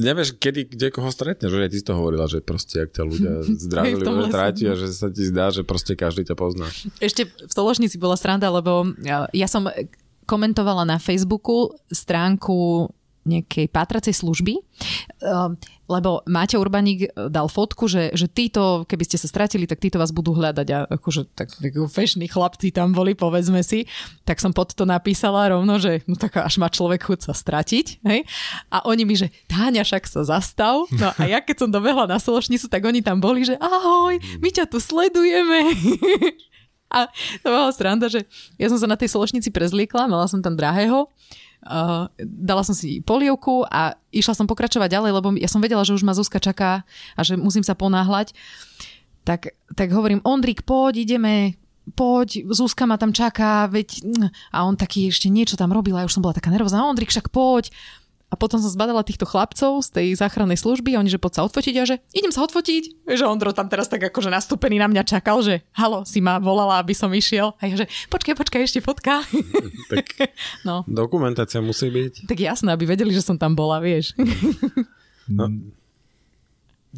nevieš, 0.00 0.40
kedy, 0.40 0.72
kde 0.72 0.88
koho 0.88 1.12
stretneš, 1.12 1.52
že 1.52 1.60
ja 1.60 1.68
ti 1.68 1.84
to 1.84 1.92
hovorila, 1.92 2.24
že 2.24 2.40
proste, 2.40 2.88
ak 2.88 2.96
ťa 2.96 3.04
ľudia 3.04 3.32
zdravili, 3.68 4.02
ľudia 4.02 4.32
trátia, 4.32 4.70
že 4.74 4.88
sa 4.88 5.12
ti 5.12 5.28
zdá, 5.28 5.52
že 5.52 5.62
proste 5.62 5.92
každý 5.92 6.24
ťa 6.24 6.34
pozná. 6.34 6.66
Ešte 6.98 7.28
v 7.28 7.52
Stoložnici 7.52 8.00
bola 8.00 8.16
sranda, 8.16 8.48
lebo 8.48 8.96
ja 9.30 9.46
som 9.46 9.68
komentovala 10.24 10.86
na 10.86 10.96
Facebooku 11.02 11.74
stránku 11.90 12.88
nejakej 13.28 13.68
pátracej 13.68 14.16
služby, 14.16 14.56
ehm, 14.56 15.60
lebo 15.90 16.24
Máťa 16.24 16.56
Urbaník 16.56 17.00
eh, 17.04 17.28
dal 17.28 17.50
fotku, 17.52 17.84
že, 17.90 18.14
že 18.16 18.30
títo, 18.30 18.88
keby 18.88 19.04
ste 19.04 19.20
sa 19.20 19.28
stratili, 19.28 19.68
tak 19.68 19.82
títo 19.82 20.00
vás 20.00 20.14
budú 20.14 20.32
hľadať 20.32 20.68
a 20.72 20.78
akože 20.88 21.34
tak 21.36 21.52
fešní 21.90 22.30
chlapci 22.32 22.72
tam 22.72 22.96
boli, 22.96 23.12
povedzme 23.12 23.60
si, 23.60 23.84
tak 24.24 24.40
som 24.40 24.56
pod 24.56 24.72
to 24.72 24.88
napísala 24.88 25.52
rovno, 25.52 25.76
že 25.76 26.00
no 26.08 26.16
tak 26.16 26.40
až 26.40 26.56
má 26.56 26.72
človek 26.72 27.04
chuť 27.12 27.28
sa 27.28 27.32
stratiť, 27.36 27.86
hej? 28.06 28.24
A 28.72 28.86
oni 28.88 29.02
mi, 29.04 29.18
že 29.18 29.28
Táňa, 29.50 29.82
však 29.82 30.06
sa 30.06 30.22
zastav. 30.22 30.86
No 30.94 31.10
a 31.10 31.22
ja 31.26 31.42
keď 31.42 31.66
som 31.66 31.70
dobehla 31.70 32.06
na 32.06 32.22
Sološnicu, 32.22 32.70
tak 32.70 32.86
oni 32.86 33.02
tam 33.02 33.18
boli, 33.18 33.44
že 33.44 33.58
ahoj, 33.58 34.16
my 34.40 34.48
ťa 34.48 34.70
tu 34.70 34.78
sledujeme. 34.78 35.58
A 36.90 37.06
to 37.46 37.46
bola 37.46 37.70
sranda, 37.70 38.10
že 38.10 38.26
ja 38.58 38.66
som 38.66 38.74
sa 38.74 38.90
na 38.90 38.98
tej 38.98 39.14
Sološnici 39.14 39.54
prezliekla, 39.54 40.10
mala 40.10 40.26
som 40.26 40.42
tam 40.42 40.58
drahého 40.58 41.06
Uh, 41.60 42.08
dala 42.24 42.64
som 42.64 42.72
si 42.72 43.04
polievku 43.04 43.68
a 43.68 43.92
išla 44.08 44.32
som 44.32 44.48
pokračovať 44.48 44.96
ďalej, 44.96 45.12
lebo 45.12 45.28
ja 45.36 45.44
som 45.44 45.60
vedela, 45.60 45.84
že 45.84 45.92
už 45.92 46.08
ma 46.08 46.16
Zuzka 46.16 46.40
čaká 46.40 46.88
a 47.12 47.20
že 47.20 47.36
musím 47.36 47.60
sa 47.60 47.76
ponáhľať. 47.76 48.32
Tak, 49.28 49.52
tak 49.76 49.88
hovorím, 49.92 50.24
Ondrik, 50.24 50.64
poď, 50.64 51.04
ideme, 51.04 51.60
poď, 51.92 52.48
Zuzka 52.48 52.88
ma 52.88 52.96
tam 52.96 53.12
čaká, 53.12 53.68
veď... 53.68 54.00
A 54.56 54.64
on 54.64 54.80
taký 54.80 55.12
ešte 55.12 55.28
niečo 55.28 55.60
tam 55.60 55.68
robil 55.76 55.92
a 56.00 56.08
už 56.08 56.16
som 56.16 56.24
bola 56.24 56.32
taká 56.32 56.48
nervózna, 56.48 56.88
Ondrik, 56.88 57.12
však 57.12 57.28
poď. 57.28 57.68
A 58.30 58.38
potom 58.38 58.62
som 58.62 58.70
zbadala 58.70 59.02
týchto 59.02 59.26
chlapcov 59.26 59.82
z 59.82 59.88
tej 59.90 60.08
záchrannej 60.14 60.54
služby 60.54 60.94
a 60.94 61.02
oni, 61.02 61.10
že 61.10 61.18
poď 61.18 61.42
sa 61.42 61.42
odfotiť 61.50 61.74
a 61.82 61.84
že 61.84 61.96
idem 62.14 62.30
sa 62.30 62.46
odfotiť. 62.46 63.10
Že 63.10 63.26
Ondro 63.26 63.50
tam 63.50 63.66
teraz 63.66 63.90
tak 63.90 64.06
akože 64.06 64.30
nastúpený 64.30 64.78
na 64.78 64.86
mňa 64.86 65.02
čakal, 65.02 65.42
že 65.42 65.66
halo, 65.74 66.06
si 66.06 66.22
ma 66.22 66.38
volala, 66.38 66.78
aby 66.78 66.94
som 66.94 67.10
išiel. 67.10 67.58
A 67.58 67.66
ja, 67.66 67.74
že 67.82 67.86
počkaj, 68.06 68.38
počkaj, 68.38 68.62
ešte 68.62 68.80
fotka. 68.80 69.22
Tak 69.90 70.06
no. 70.68 70.86
dokumentácia 70.86 71.58
musí 71.58 71.90
byť. 71.90 72.30
Tak 72.30 72.38
jasné, 72.38 72.70
aby 72.70 72.86
vedeli, 72.86 73.10
že 73.10 73.26
som 73.26 73.34
tam 73.34 73.58
bola, 73.58 73.82
vieš. 73.82 74.14
No, 75.26 75.50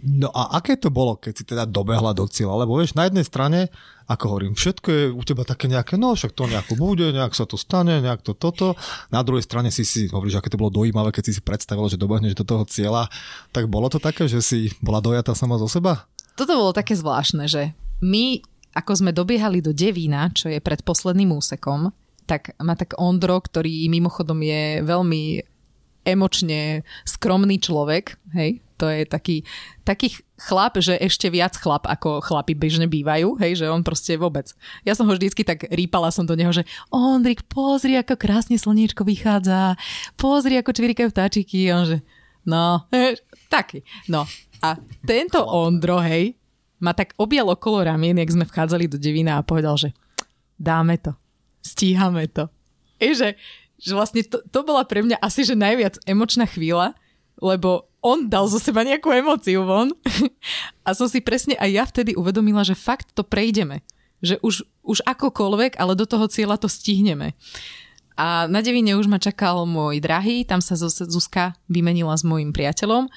No 0.01 0.33
a 0.33 0.57
aké 0.57 0.81
to 0.81 0.89
bolo, 0.89 1.21
keď 1.21 1.33
si 1.37 1.45
teda 1.45 1.69
dobehla 1.69 2.17
do 2.17 2.25
cieľa? 2.25 2.65
Lebo 2.65 2.81
vieš, 2.81 2.97
na 2.97 3.05
jednej 3.05 3.29
strane, 3.29 3.69
ako 4.09 4.25
hovorím, 4.33 4.57
všetko 4.57 4.89
je 4.89 5.05
u 5.13 5.21
teba 5.21 5.45
také 5.45 5.69
nejaké, 5.69 6.01
no 6.01 6.17
však 6.17 6.33
to 6.33 6.49
nejako 6.49 6.81
bude, 6.81 7.13
nejak 7.13 7.37
sa 7.37 7.45
to 7.45 7.61
stane, 7.61 8.01
nejak 8.01 8.25
to 8.25 8.33
toto. 8.33 8.73
Na 9.13 9.21
druhej 9.21 9.45
strane 9.45 9.69
si 9.69 9.85
si, 9.85 10.09
hovoríš, 10.09 10.41
aké 10.41 10.49
to 10.49 10.57
bolo 10.57 10.73
dojímavé, 10.73 11.13
keď 11.13 11.29
si 11.29 11.33
si 11.37 11.43
predstavil, 11.45 11.93
že 11.93 12.01
dobehneš 12.01 12.33
do 12.41 12.49
toho 12.49 12.65
cieľa. 12.65 13.13
Tak 13.53 13.69
bolo 13.69 13.93
to 13.93 14.01
také, 14.01 14.25
že 14.33 14.41
si 14.41 14.73
bola 14.81 15.05
dojatá 15.05 15.37
sama 15.37 15.61
zo 15.61 15.69
seba? 15.69 16.09
Toto 16.41 16.57
bolo 16.57 16.73
také 16.73 16.97
zvláštne, 16.97 17.45
že 17.45 17.77
my, 18.01 18.41
ako 18.73 18.97
sme 18.97 19.13
dobiehali 19.13 19.61
do 19.61 19.77
Devína, 19.77 20.33
čo 20.33 20.49
je 20.49 20.57
pred 20.65 20.81
posledným 20.81 21.37
úsekom, 21.37 21.93
tak 22.25 22.57
má 22.65 22.73
tak 22.81 22.97
Ondro, 22.97 23.37
ktorý 23.45 23.93
mimochodom 23.93 24.41
je 24.41 24.81
veľmi 24.81 25.45
emočne 26.03 26.83
skromný 27.05 27.61
človek, 27.63 28.19
hej, 28.35 28.59
to 28.83 28.91
je 28.91 29.07
taký, 29.07 29.47
taký 29.87 30.19
chlap, 30.35 30.75
že 30.83 30.99
ešte 30.99 31.31
viac 31.31 31.55
chlap, 31.55 31.87
ako 31.87 32.19
chlapi 32.19 32.59
bežne 32.59 32.91
bývajú, 32.91 33.39
hej, 33.39 33.63
že 33.63 33.71
on 33.71 33.87
proste 33.87 34.19
vôbec. 34.19 34.51
Ja 34.83 34.99
som 34.99 35.07
ho 35.07 35.15
vždycky 35.15 35.47
tak 35.47 35.71
rýpala 35.71 36.11
som 36.11 36.27
do 36.27 36.35
neho, 36.35 36.51
že 36.51 36.67
Ondrik, 36.91 37.47
pozri, 37.47 37.95
ako 37.95 38.19
krásne 38.19 38.59
slniečko 38.59 39.07
vychádza, 39.07 39.79
pozri, 40.19 40.59
ako 40.59 40.75
čvirikajú 40.75 41.15
vtáčiky, 41.15 41.71
on 41.71 41.87
že 41.87 41.99
no, 42.43 42.91
taký, 43.47 43.87
no. 44.11 44.27
A 44.59 44.75
tento 45.07 45.47
Ondro, 45.47 46.03
hej, 46.03 46.35
ma 46.83 46.91
tak 46.91 47.15
objal 47.23 47.47
okolo 47.55 47.87
ramien, 47.87 48.19
jak 48.19 48.35
sme 48.35 48.43
vchádzali 48.43 48.91
do 48.91 48.99
Devina 48.99 49.39
a 49.39 49.47
povedal, 49.47 49.79
že 49.79 49.95
dáme 50.59 50.99
to, 50.99 51.15
stíhame 51.63 52.27
to. 52.27 52.51
Je, 52.99 53.15
že, 53.15 53.29
že 53.79 53.95
vlastne 53.95 54.27
to, 54.27 54.43
to 54.43 54.67
bola 54.67 54.83
pre 54.83 55.07
mňa 55.07 55.23
asi 55.23 55.47
že 55.47 55.55
najviac 55.55 56.03
emočná 56.03 56.51
chvíľa, 56.51 56.99
lebo 57.39 57.92
on 58.03 58.27
dal 58.27 58.51
zo 58.51 58.59
seba 58.59 58.83
nejakú 58.83 59.15
emóciu 59.15 59.63
von 59.63 59.95
a 60.87 60.91
som 60.93 61.07
si 61.07 61.23
presne 61.23 61.55
aj 61.57 61.71
ja 61.71 61.85
vtedy 61.87 62.19
uvedomila, 62.19 62.67
že 62.67 62.75
fakt 62.75 63.15
to 63.15 63.23
prejdeme. 63.23 63.87
Že 64.23 64.39
už, 64.43 64.55
už 64.83 64.99
akokoľvek, 65.07 65.79
ale 65.79 65.99
do 65.99 66.07
toho 66.07 66.27
cieľa 66.27 66.59
to 66.59 66.67
stihneme. 66.67 67.35
A 68.19 68.47
na 68.51 68.61
Devine 68.61 68.99
už 68.99 69.09
ma 69.09 69.23
čakal 69.23 69.65
môj 69.65 70.03
drahý, 70.03 70.45
tam 70.45 70.61
sa 70.61 70.77
Zuzka 70.77 71.57
vymenila 71.71 72.13
s 72.15 72.27
môjim 72.27 72.53
priateľom 72.53 73.09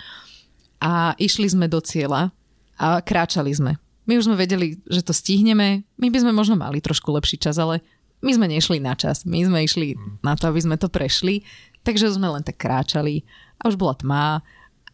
a 0.79 1.17
išli 1.19 1.49
sme 1.51 1.67
do 1.67 1.81
cieľa 1.83 2.31
a 2.79 3.01
kráčali 3.01 3.51
sme. 3.51 3.77
My 4.05 4.21
už 4.21 4.29
sme 4.29 4.37
vedeli, 4.37 4.77
že 4.85 5.01
to 5.01 5.11
stihneme, 5.11 5.81
my 5.97 6.07
by 6.13 6.19
sme 6.21 6.31
možno 6.31 6.55
mali 6.55 6.77
trošku 6.77 7.09
lepší 7.09 7.41
čas, 7.41 7.57
ale 7.57 7.81
my 8.21 8.31
sme 8.37 8.45
nešli 8.49 8.77
na 8.77 8.93
čas, 8.93 9.25
my 9.25 9.41
sme 9.45 9.65
išli 9.65 9.97
na 10.21 10.37
to, 10.37 10.49
aby 10.49 10.61
sme 10.61 10.77
to 10.77 10.87
prešli, 10.89 11.41
takže 11.81 12.13
sme 12.13 12.29
len 12.29 12.45
tak 12.45 12.61
kráčali 12.61 13.25
a 13.61 13.69
už 13.69 13.75
bola 13.77 13.97
tma 13.97 14.45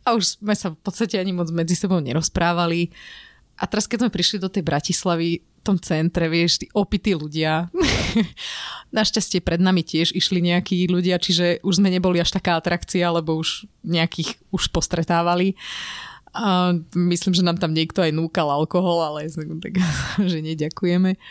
a 0.01 0.17
už 0.17 0.41
sme 0.41 0.55
sa 0.57 0.73
v 0.73 0.79
podstate 0.81 1.21
ani 1.21 1.33
moc 1.33 1.49
medzi 1.53 1.77
sebou 1.77 2.01
nerozprávali. 2.01 2.89
A 3.61 3.69
teraz, 3.69 3.85
keď 3.85 4.07
sme 4.07 4.15
prišli 4.15 4.37
do 4.41 4.49
tej 4.49 4.65
Bratislavy, 4.65 5.45
v 5.61 5.69
tom 5.69 5.77
centre, 5.77 6.25
vieš, 6.25 6.65
tí 6.65 6.67
opití 6.73 7.13
ľudia. 7.13 7.69
Našťastie 8.97 9.45
pred 9.45 9.61
nami 9.61 9.85
tiež 9.85 10.09
išli 10.09 10.41
nejakí 10.41 10.89
ľudia, 10.89 11.21
čiže 11.21 11.61
už 11.61 11.77
sme 11.77 11.93
neboli 11.93 12.17
až 12.17 12.33
taká 12.33 12.57
atrakcia, 12.57 13.13
lebo 13.13 13.37
už 13.37 13.69
nejakých 13.85 14.41
už 14.49 14.73
postretávali. 14.73 15.53
A 16.33 16.73
myslím, 16.97 17.37
že 17.37 17.45
nám 17.45 17.61
tam 17.61 17.77
niekto 17.77 18.01
aj 18.01 18.09
núkal 18.09 18.49
alkohol, 18.49 19.05
ale 19.05 19.29
tak, 19.61 19.77
že 20.33 20.41
neďakujeme. 20.41 21.21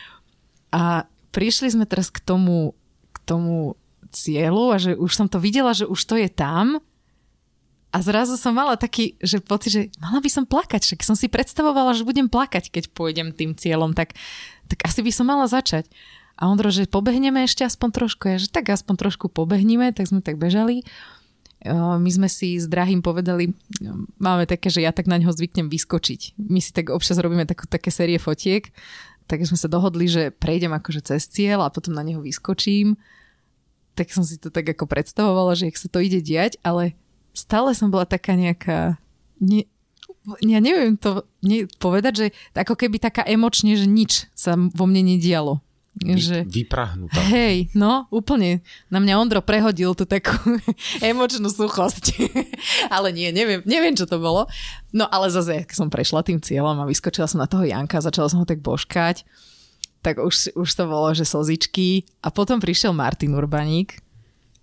A 0.71 1.03
prišli 1.35 1.75
sme 1.75 1.83
teraz 1.83 2.07
k 2.07 2.23
tomu, 2.23 2.71
k 3.11 3.17
tomu 3.27 3.75
cieľu 4.15 4.71
a 4.71 4.79
že 4.79 4.95
už 4.95 5.11
som 5.11 5.27
to 5.27 5.43
videla, 5.43 5.75
že 5.75 5.83
už 5.83 5.99
to 6.07 6.15
je 6.15 6.31
tam 6.31 6.79
a 7.91 7.97
zrazu 7.99 8.39
som 8.39 8.55
mala 8.55 8.79
taký, 8.79 9.19
že 9.19 9.43
pocit, 9.43 9.71
že 9.75 9.81
mala 9.99 10.23
by 10.23 10.29
som 10.31 10.47
plakať, 10.47 10.81
však 10.87 11.03
som 11.03 11.15
si 11.19 11.27
predstavovala, 11.27 11.91
že 11.91 12.07
budem 12.07 12.31
plakať, 12.31 12.71
keď 12.71 12.95
pôjdem 12.95 13.35
tým 13.35 13.51
cieľom, 13.51 13.91
tak, 13.91 14.15
tak 14.71 14.79
asi 14.87 15.03
by 15.03 15.11
som 15.11 15.27
mala 15.27 15.51
začať. 15.51 15.91
A 16.39 16.47
Ondro, 16.47 16.71
že 16.71 16.87
pobehneme 16.87 17.43
ešte 17.43 17.67
aspoň 17.67 17.89
trošku, 17.91 18.23
ja, 18.31 18.39
že 18.39 18.47
tak 18.47 18.71
aspoň 18.71 18.95
trošku 18.95 19.27
pobehníme, 19.29 19.91
tak 19.91 20.07
sme 20.07 20.23
tak 20.23 20.39
bežali. 20.39 20.87
My 22.01 22.09
sme 22.09 22.25
si 22.25 22.57
s 22.57 22.65
drahým 22.65 23.05
povedali, 23.05 23.53
máme 24.17 24.49
také, 24.49 24.73
že 24.73 24.81
ja 24.81 24.89
tak 24.89 25.05
na 25.05 25.21
ňo 25.21 25.29
zvyknem 25.29 25.69
vyskočiť. 25.69 26.41
My 26.41 26.57
si 26.57 26.73
tak 26.73 26.89
občas 26.89 27.21
robíme 27.21 27.45
takú, 27.45 27.69
také 27.69 27.93
série 27.93 28.17
fotiek, 28.17 28.73
tak 29.29 29.45
sme 29.45 29.59
sa 29.59 29.69
dohodli, 29.69 30.09
že 30.09 30.33
prejdem 30.33 30.73
akože 30.73 31.13
cez 31.13 31.29
cieľ 31.29 31.67
a 31.67 31.69
potom 31.69 31.93
na 31.93 32.01
neho 32.01 32.23
vyskočím. 32.23 32.97
Tak 33.93 34.09
som 34.09 34.25
si 34.25 34.41
to 34.41 34.49
tak 34.49 34.65
ako 34.65 34.89
predstavovala, 34.89 35.53
že 35.53 35.69
jak 35.69 35.77
sa 35.77 35.91
to 35.91 36.01
ide 36.01 36.23
diať, 36.25 36.57
ale 36.65 36.97
stále 37.31 37.75
som 37.75 37.91
bola 37.91 38.07
taká 38.07 38.35
nejaká... 38.35 38.99
Ne, 39.41 39.65
ja 40.45 40.61
neviem 40.61 40.95
to 41.01 41.25
ne, 41.41 41.65
povedať, 41.81 42.13
že 42.13 42.27
ako 42.53 42.77
keby 42.77 43.01
taká 43.01 43.25
emočne, 43.25 43.73
že 43.73 43.89
nič 43.89 44.29
sa 44.37 44.53
vo 44.53 44.85
mne 44.85 45.17
nedialo. 45.17 45.59
Vy, 45.91 46.23
že... 46.23 46.37
Vyprahnutá. 46.47 47.19
Hej, 47.27 47.67
no, 47.75 48.07
úplne. 48.15 48.63
Na 48.87 49.03
mňa 49.03 49.19
Ondro 49.19 49.43
prehodil 49.43 49.91
tú 49.91 50.07
takú 50.07 50.31
emočnú 51.03 51.51
suchosť. 51.51 52.15
ale 52.95 53.11
nie, 53.11 53.27
neviem, 53.35 53.59
neviem, 53.67 53.91
čo 53.91 54.07
to 54.07 54.15
bolo. 54.15 54.47
No 54.95 55.03
ale 55.11 55.27
zase, 55.27 55.67
keď 55.67 55.75
som 55.75 55.91
prešla 55.91 56.23
tým 56.23 56.39
cieľom 56.39 56.79
a 56.79 56.87
vyskočila 56.87 57.27
som 57.27 57.43
na 57.43 57.49
toho 57.49 57.67
Janka, 57.67 57.99
začala 57.99 58.31
som 58.31 58.39
ho 58.39 58.47
tak 58.47 58.63
božkať, 58.63 59.27
tak 59.99 60.17
už, 60.17 60.55
už 60.55 60.69
to 60.71 60.83
bolo, 60.87 61.11
že 61.11 61.27
slzičky. 61.27 62.07
A 62.23 62.31
potom 62.31 62.63
prišiel 62.63 62.95
Martin 62.95 63.35
Urbaník 63.35 63.99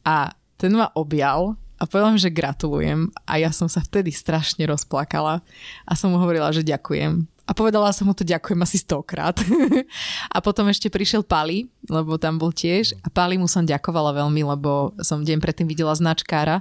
a 0.09 0.33
ten 0.57 0.73
ma 0.73 0.89
objal 0.97 1.61
a 1.79 1.83
povedal 1.87 2.19
že 2.19 2.35
gratulujem 2.35 3.09
a 3.25 3.39
ja 3.39 3.55
som 3.55 3.71
sa 3.71 3.79
vtedy 3.81 4.11
strašne 4.11 4.67
rozplakala 4.67 5.41
a 5.87 5.93
som 5.95 6.11
mu 6.11 6.19
hovorila, 6.19 6.51
že 6.51 6.67
ďakujem 6.67 7.25
a 7.49 7.57
povedala 7.57 7.89
som 7.97 8.05
mu 8.05 8.13
to 8.13 8.29
ďakujem 8.29 8.61
asi 8.61 8.77
stokrát. 8.77 9.41
a 10.35 10.37
potom 10.45 10.69
ešte 10.69 10.93
prišiel 10.93 11.25
Pali, 11.25 11.73
lebo 11.89 12.21
tam 12.21 12.37
bol 12.37 12.53
tiež. 12.53 12.93
A 13.01 13.09
Pali 13.09 13.41
mu 13.41 13.49
som 13.49 13.65
ďakovala 13.65 14.13
veľmi, 14.21 14.45
lebo 14.45 14.93
som 15.01 15.25
deň 15.25 15.41
predtým 15.41 15.65
videla 15.65 15.97
značkára. 15.97 16.61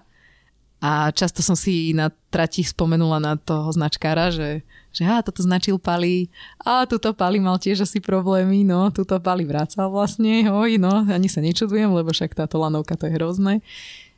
A 0.80 1.11
často 1.11 1.44
som 1.44 1.60
si 1.60 1.91
na 1.91 2.07
trati 2.31 2.64
spomenula 2.64 3.19
na 3.19 3.34
toho 3.35 3.68
značkára, 3.73 4.30
že, 4.31 4.61
že 4.94 5.03
á, 5.03 5.26
toto 5.26 5.41
značil 5.41 5.81
Pali, 5.81 6.30
a 6.61 6.85
tuto 6.85 7.11
Pali 7.18 7.41
mal 7.41 7.57
tiež 7.57 7.81
asi 7.81 7.98
problémy, 7.98 8.61
no, 8.61 8.94
tuto 8.94 9.18
Pali 9.18 9.41
vracal 9.41 9.89
vlastne, 9.89 10.45
oj, 10.45 10.77
no, 10.77 11.02
ani 11.10 11.26
sa 11.34 11.41
nečudujem, 11.41 11.89
lebo 11.89 12.14
však 12.14 12.38
táto 12.38 12.61
lanovka 12.61 12.94
to 12.94 13.10
je 13.10 13.18
hrozné. 13.18 13.65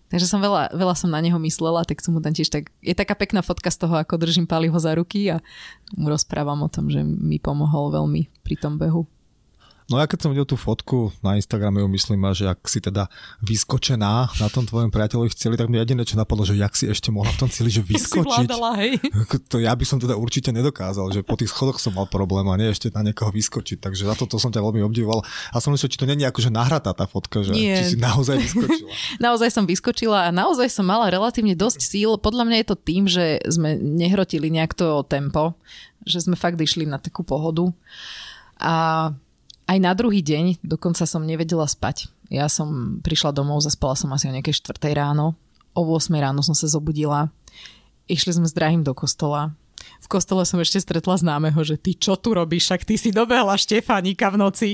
Takže 0.10 0.26
som 0.26 0.42
veľa, 0.42 0.74
veľa 0.74 0.96
som 0.98 1.14
na 1.14 1.22
neho 1.22 1.38
myslela, 1.38 1.86
tak 1.86 2.02
som 2.02 2.18
mu 2.18 2.20
tam 2.20 2.34
tiež 2.34 2.50
tak... 2.50 2.74
Je 2.82 2.98
taká 2.98 3.14
pekná 3.14 3.46
fotka 3.46 3.70
z 3.70 3.86
toho, 3.86 3.94
ako 3.94 4.18
držím 4.18 4.50
Paliho 4.50 4.76
za 4.82 4.98
ruky 4.98 5.30
a 5.30 5.38
mu 5.94 6.10
rozprávam 6.10 6.66
o 6.66 6.70
tom, 6.70 6.90
že 6.90 7.06
mi 7.06 7.38
pomohol 7.38 7.94
veľmi 7.94 8.42
pri 8.42 8.56
tom 8.58 8.82
behu. 8.82 9.06
No 9.90 9.98
ja 9.98 10.06
keď 10.06 10.20
som 10.22 10.30
videl 10.30 10.46
tú 10.46 10.54
fotku 10.54 11.10
na 11.26 11.34
Instagrame, 11.34 11.82
myslím, 11.82 12.22
že 12.38 12.46
ak 12.46 12.62
si 12.70 12.78
teda 12.78 13.10
vyskočená 13.42 14.30
na 14.38 14.48
tom 14.54 14.62
tvojom 14.62 14.94
priateľovi 14.94 15.34
chceli, 15.34 15.58
tak 15.58 15.66
mi 15.66 15.82
jediné, 15.82 16.06
čo 16.06 16.14
napadlo, 16.14 16.46
že 16.46 16.54
jak 16.54 16.78
si 16.78 16.86
ešte 16.86 17.10
mohla 17.10 17.34
v 17.34 17.42
tom 17.42 17.50
cíli, 17.50 17.74
že 17.74 17.82
vyskočiť. 17.90 18.46
vládala, 18.46 18.78
hej. 18.78 19.02
To 19.50 19.58
ja 19.58 19.74
by 19.74 19.86
som 19.90 19.98
teda 19.98 20.14
určite 20.14 20.54
nedokázal, 20.54 21.10
že 21.10 21.26
po 21.26 21.34
tých 21.34 21.50
schodoch 21.50 21.82
som 21.82 21.98
mal 21.98 22.06
problém 22.06 22.46
a 22.46 22.54
nie 22.62 22.70
ešte 22.70 22.94
na 22.94 23.02
niekoho 23.02 23.34
vyskočiť. 23.34 23.82
Takže 23.82 24.06
za 24.06 24.14
toto 24.14 24.38
som 24.38 24.54
ťa 24.54 24.62
veľmi 24.62 24.86
obdivoval. 24.86 25.26
A 25.50 25.58
som 25.58 25.74
myslel, 25.74 25.90
či 25.90 25.98
to 25.98 26.06
není 26.06 26.22
akože 26.22 26.54
nahratá 26.54 26.94
tá 26.94 27.10
fotka, 27.10 27.42
že 27.42 27.58
Nie. 27.58 27.82
či 27.82 27.94
si 27.94 27.98
naozaj 27.98 28.38
vyskočila. 28.38 28.92
naozaj 29.26 29.50
som 29.50 29.66
vyskočila 29.66 30.30
a 30.30 30.30
naozaj 30.30 30.70
som 30.70 30.86
mala 30.86 31.10
relatívne 31.10 31.58
dosť 31.58 31.82
síl. 31.82 32.14
Podľa 32.22 32.46
mňa 32.46 32.58
je 32.62 32.68
to 32.70 32.78
tým, 32.78 33.04
že 33.10 33.42
sme 33.50 33.74
nehrotili 33.74 34.54
nejak 34.54 34.78
to 34.78 35.02
tempo, 35.10 35.58
že 36.06 36.22
sme 36.22 36.38
fakt 36.38 36.62
išli 36.62 36.86
na 36.86 37.02
takú 37.02 37.26
pohodu. 37.26 37.74
A 38.60 39.10
aj 39.70 39.78
na 39.78 39.94
druhý 39.94 40.26
deň 40.26 40.66
dokonca 40.66 41.06
som 41.06 41.22
nevedela 41.22 41.70
spať. 41.70 42.10
Ja 42.34 42.50
som 42.50 42.98
prišla 43.06 43.38
domov, 43.38 43.62
zaspala 43.62 43.94
som 43.94 44.10
asi 44.10 44.26
o 44.26 44.34
nejakej 44.34 44.66
4 44.66 44.82
ráno. 44.98 45.38
O 45.78 45.86
8 45.86 46.10
ráno 46.18 46.42
som 46.42 46.58
sa 46.58 46.66
zobudila. 46.66 47.30
Išli 48.10 48.42
sme 48.42 48.50
s 48.50 48.58
drahým 48.58 48.82
do 48.82 48.98
kostola. 48.98 49.54
V 50.02 50.08
kostole 50.10 50.42
som 50.44 50.58
ešte 50.58 50.82
stretla 50.82 51.22
známeho, 51.22 51.62
že 51.62 51.78
ty 51.78 51.94
čo 51.94 52.18
tu 52.18 52.34
robíš, 52.34 52.66
však 52.66 52.82
ty 52.90 52.98
si 52.98 53.14
dobehla 53.14 53.54
Štefánika 53.54 54.34
v 54.34 54.40
noci. 54.42 54.72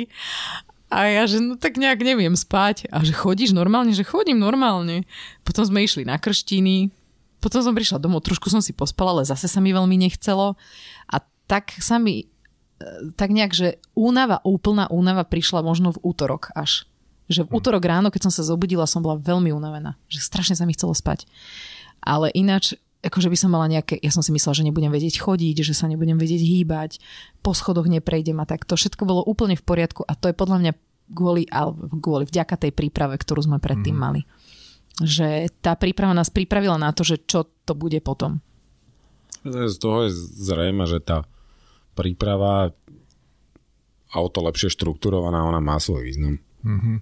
A 0.88 1.12
ja, 1.12 1.28
že 1.28 1.44
no 1.44 1.60
tak 1.60 1.76
nejak 1.76 2.00
neviem 2.00 2.32
spať. 2.32 2.88
A 2.88 3.04
že 3.04 3.12
chodíš 3.12 3.52
normálne? 3.52 3.92
Že 3.92 4.08
chodím 4.08 4.40
normálne. 4.40 5.04
Potom 5.44 5.68
sme 5.68 5.84
išli 5.84 6.08
na 6.08 6.16
krštiny. 6.16 6.88
Potom 7.44 7.60
som 7.60 7.76
prišla 7.76 8.00
domov, 8.00 8.24
trošku 8.24 8.48
som 8.48 8.64
si 8.64 8.72
pospala, 8.72 9.20
ale 9.20 9.28
zase 9.28 9.52
sa 9.52 9.60
mi 9.60 9.76
veľmi 9.76 10.00
nechcelo. 10.00 10.56
A 11.12 11.16
tak 11.46 11.76
sa 11.84 12.00
mi 12.00 12.32
tak 13.16 13.32
nejak, 13.32 13.54
že 13.56 13.68
únava, 13.96 14.44
úplná 14.44 14.92
únava 14.92 15.24
prišla 15.24 15.64
možno 15.64 15.96
v 15.96 16.02
útorok 16.04 16.52
až. 16.52 16.84
Že 17.32 17.48
v 17.48 17.50
hm. 17.50 17.58
útorok 17.58 17.84
ráno, 17.88 18.08
keď 18.12 18.30
som 18.30 18.34
sa 18.34 18.44
zobudila, 18.44 18.86
som 18.86 19.02
bola 19.02 19.18
veľmi 19.18 19.50
unavená. 19.56 19.96
Že 20.12 20.20
strašne 20.22 20.56
sa 20.60 20.68
mi 20.68 20.76
chcelo 20.76 20.92
spať. 20.92 21.26
Ale 22.04 22.30
ináč, 22.36 22.76
akože 23.02 23.32
by 23.32 23.38
som 23.40 23.50
mala 23.56 23.72
nejaké, 23.72 23.98
ja 23.98 24.12
som 24.12 24.22
si 24.22 24.30
myslela, 24.36 24.58
že 24.58 24.68
nebudem 24.68 24.92
vedieť 24.92 25.24
chodiť, 25.24 25.66
že 25.66 25.74
sa 25.74 25.90
nebudem 25.90 26.20
vedieť 26.20 26.42
hýbať, 26.44 27.02
po 27.42 27.56
schodoch 27.56 27.88
neprejdem 27.88 28.38
a 28.44 28.46
tak. 28.46 28.68
To 28.70 28.78
všetko 28.78 29.08
bolo 29.08 29.22
úplne 29.26 29.58
v 29.58 29.64
poriadku 29.66 30.04
a 30.06 30.14
to 30.14 30.30
je 30.30 30.36
podľa 30.38 30.58
mňa 30.62 30.72
kvôli, 31.14 31.46
alebo 31.50 31.90
kvôli 32.02 32.26
vďaka 32.26 32.58
tej 32.58 32.72
príprave, 32.74 33.16
ktorú 33.18 33.46
sme 33.46 33.58
predtým 33.62 33.94
mm. 33.94 34.02
mali. 34.02 34.22
Že 35.02 35.54
tá 35.62 35.78
príprava 35.78 36.18
nás 36.18 36.34
pripravila 36.34 36.78
na 36.82 36.90
to, 36.94 37.06
že 37.06 37.26
čo 37.26 37.46
to 37.66 37.74
bude 37.78 37.98
potom. 38.02 38.42
Z 39.46 39.78
toho 39.78 40.10
je 40.10 40.12
zrejme, 40.42 40.90
že 40.90 40.98
tá 41.04 41.30
príprava 41.96 42.76
a 44.12 44.16
o 44.22 44.28
to 44.32 44.40
lepšie 44.44 44.72
štrukturovaná, 44.72 45.44
ona 45.44 45.60
má 45.60 45.80
svoj 45.80 46.08
význam. 46.08 46.40
Mm-hmm. 46.64 46.98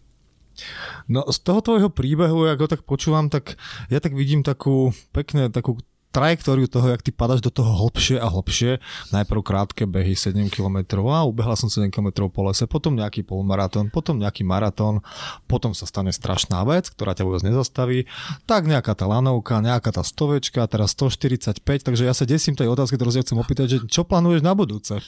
No 1.10 1.26
z 1.34 1.38
toho 1.41 1.60
tvojho 1.65 1.90
príbehu, 1.90 2.45
ako 2.45 2.65
tak 2.70 2.82
počúvam, 2.86 3.28
tak 3.30 3.57
ja 3.90 3.98
tak 3.98 4.14
vidím 4.14 4.45
takú 4.45 4.94
pekné, 5.10 5.49
takú 5.49 5.82
trajektóriu 6.14 6.69
toho, 6.69 6.94
jak 6.94 7.02
ty 7.02 7.10
padaš 7.10 7.41
do 7.41 7.49
toho 7.49 7.73
hlbšie 7.73 8.22
a 8.22 8.30
hlbšie. 8.30 8.77
Najprv 9.10 9.41
krátke 9.41 9.90
behy 9.90 10.14
7 10.14 10.38
km 10.53 11.02
a 11.10 11.26
ubehla 11.26 11.57
som 11.57 11.73
7 11.73 11.90
km 11.90 12.30
po 12.30 12.45
lese, 12.45 12.69
potom 12.69 12.94
nejaký 12.94 13.26
polmaratón, 13.26 13.90
potom 13.90 14.22
nejaký 14.22 14.45
maratón, 14.45 15.02
potom 15.49 15.73
sa 15.73 15.90
stane 15.90 16.14
strašná 16.14 16.61
vec, 16.69 16.94
ktorá 16.94 17.18
ťa 17.18 17.26
vôbec 17.26 17.41
nezastaví, 17.41 18.06
tak 18.45 18.69
nejaká 18.69 18.94
tá 18.94 19.10
lanovka, 19.10 19.57
nejaká 19.57 19.90
tá 19.90 20.06
stovečka, 20.06 20.69
teraz 20.69 20.94
145, 20.94 21.65
takže 21.65 22.06
ja 22.06 22.14
sa 22.14 22.30
desím 22.30 22.53
tej 22.53 22.69
otázky, 22.69 22.95
ktorú 22.95 23.10
si 23.10 23.26
chcem 23.26 23.41
opýtať, 23.41 23.65
že 23.65 23.77
čo 23.90 24.06
plánuješ 24.06 24.45
na 24.45 24.53
budúce? 24.53 25.02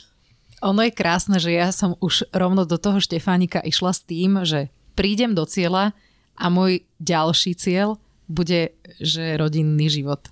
Ono 0.65 0.82
je 0.82 0.90
krásne, 0.90 1.38
že 1.38 1.53
ja 1.53 1.69
som 1.69 1.94
už 2.02 2.26
rovno 2.34 2.65
do 2.65 2.82
toho 2.82 2.98
Štefánika 2.98 3.61
išla 3.61 3.91
s 3.94 4.02
tým, 4.02 4.41
že 4.41 4.73
prídem 4.98 5.38
do 5.38 5.45
cieľa 5.45 5.94
a 6.34 6.49
môj 6.49 6.82
ďalší 6.98 7.53
cieľ 7.53 8.02
bude, 8.26 8.73
že 8.98 9.38
rodinný 9.38 9.86
život. 9.91 10.26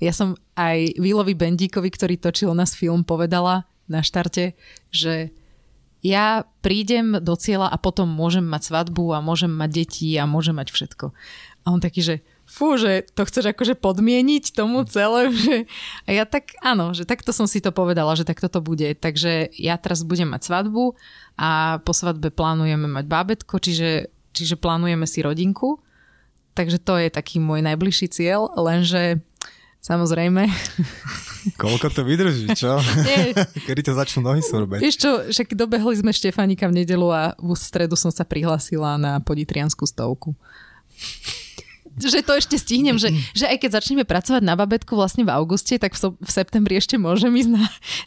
Ja 0.00 0.16
som 0.16 0.34
aj 0.56 0.96
Vílovi 0.96 1.36
Bendíkovi, 1.36 1.92
ktorý 1.92 2.16
točil 2.16 2.56
nás 2.56 2.72
film, 2.72 3.04
povedala 3.04 3.68
na 3.84 4.00
štarte, 4.00 4.56
že 4.88 5.30
ja 6.00 6.48
prídem 6.64 7.20
do 7.20 7.36
cieľa 7.36 7.68
a 7.68 7.76
potom 7.76 8.08
môžem 8.08 8.44
mať 8.44 8.72
svadbu 8.72 9.12
a 9.12 9.20
môžem 9.20 9.52
mať 9.52 9.70
deti 9.84 10.08
a 10.16 10.24
môžem 10.24 10.56
mať 10.56 10.72
všetko. 10.72 11.12
A 11.60 11.66
on 11.68 11.84
taký, 11.84 12.00
že 12.00 12.14
fú, 12.48 12.80
že 12.80 13.04
to 13.12 13.28
chceš 13.28 13.52
akože 13.52 13.76
podmieniť 13.76 14.56
tomu 14.56 14.82
celé, 14.88 15.28
že 15.30 15.68
a 16.08 16.10
ja 16.16 16.24
tak, 16.24 16.56
áno, 16.64 16.96
že 16.96 17.04
takto 17.04 17.36
som 17.36 17.44
si 17.44 17.60
to 17.60 17.68
povedala, 17.70 18.16
že 18.16 18.24
takto 18.24 18.48
to 18.48 18.64
bude. 18.64 18.96
Takže 18.96 19.52
ja 19.54 19.76
teraz 19.76 20.00
budem 20.02 20.32
mať 20.32 20.48
svadbu 20.48 20.96
a 21.36 21.78
po 21.84 21.92
svadbe 21.92 22.32
plánujeme 22.32 22.88
mať 22.88 23.04
bábetko, 23.04 23.60
čiže, 23.60 24.08
čiže 24.32 24.56
plánujeme 24.56 25.04
si 25.04 25.20
rodinku. 25.20 25.84
Takže 26.56 26.82
to 26.82 26.98
je 26.98 27.08
taký 27.12 27.38
môj 27.38 27.62
najbližší 27.62 28.10
cieľ, 28.10 28.50
lenže 28.56 29.22
Samozrejme. 29.80 30.44
Koľko 31.56 31.88
to 31.88 32.04
vydrží, 32.04 32.52
čo? 32.52 32.76
Nie. 33.08 33.32
Kedy 33.66 33.80
to 33.80 33.92
začnú 33.96 34.20
nohy 34.28 34.44
sorbeť? 34.44 34.80
Vieš 34.84 34.96
čo, 35.00 35.10
však 35.32 35.56
dobehli 35.56 35.96
sme 35.96 36.12
Štefánika 36.12 36.68
v 36.68 36.84
nedelu 36.84 37.08
a 37.08 37.22
v 37.40 37.50
stredu 37.56 37.96
som 37.96 38.12
sa 38.12 38.28
prihlásila 38.28 39.00
na 39.00 39.24
poditrianskú 39.24 39.88
stovku 39.88 40.36
že 42.08 42.24
to 42.24 42.32
ešte 42.38 42.56
stihnem, 42.56 42.96
že, 42.96 43.12
že 43.36 43.44
aj 43.44 43.60
keď 43.60 43.70
začneme 43.82 44.04
pracovať 44.08 44.40
na 44.40 44.56
babetku 44.56 44.96
vlastne 44.96 45.26
v 45.26 45.34
auguste, 45.34 45.76
tak 45.76 45.92
v, 45.92 45.98
so, 46.00 46.08
v 46.16 46.30
septembri 46.30 46.80
ešte 46.80 46.96
môžem 46.96 47.34
ísť 47.34 47.50
na, 47.52 47.64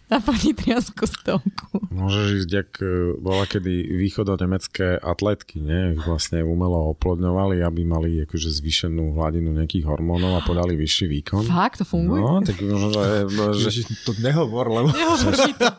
na 0.09 0.17
panitrianskú 0.23 1.05
stovku. 1.05 1.83
Môžeš 1.93 2.27
ísť, 2.45 2.51
ak 2.57 2.71
e, 2.81 2.87
bola 3.21 3.45
kedy 3.45 3.93
východo-nemecké 3.93 4.97
atletky, 4.97 5.61
nie? 5.61 5.93
vlastne 6.01 6.41
umelo 6.41 6.95
oplodňovali, 6.97 7.61
aby 7.61 7.81
mali 7.85 8.09
akože 8.25 8.49
zvýšenú 8.49 9.13
hladinu 9.13 9.53
nejakých 9.53 9.85
hormónov 9.85 10.39
a 10.39 10.41
podali 10.41 10.73
vyšší 10.79 11.05
výkon. 11.19 11.43
Fakt, 11.45 11.83
to 11.83 11.85
funguje? 11.85 12.21
No, 12.23 12.41
tak 12.41 12.57
možno, 12.63 12.89
že... 12.89 13.03
Ježiš, 13.69 14.07
to 14.07 14.15
nehovor, 14.23 14.71
lebo... 14.71 14.89
Nehovor 14.89 15.33
to. 15.35 15.69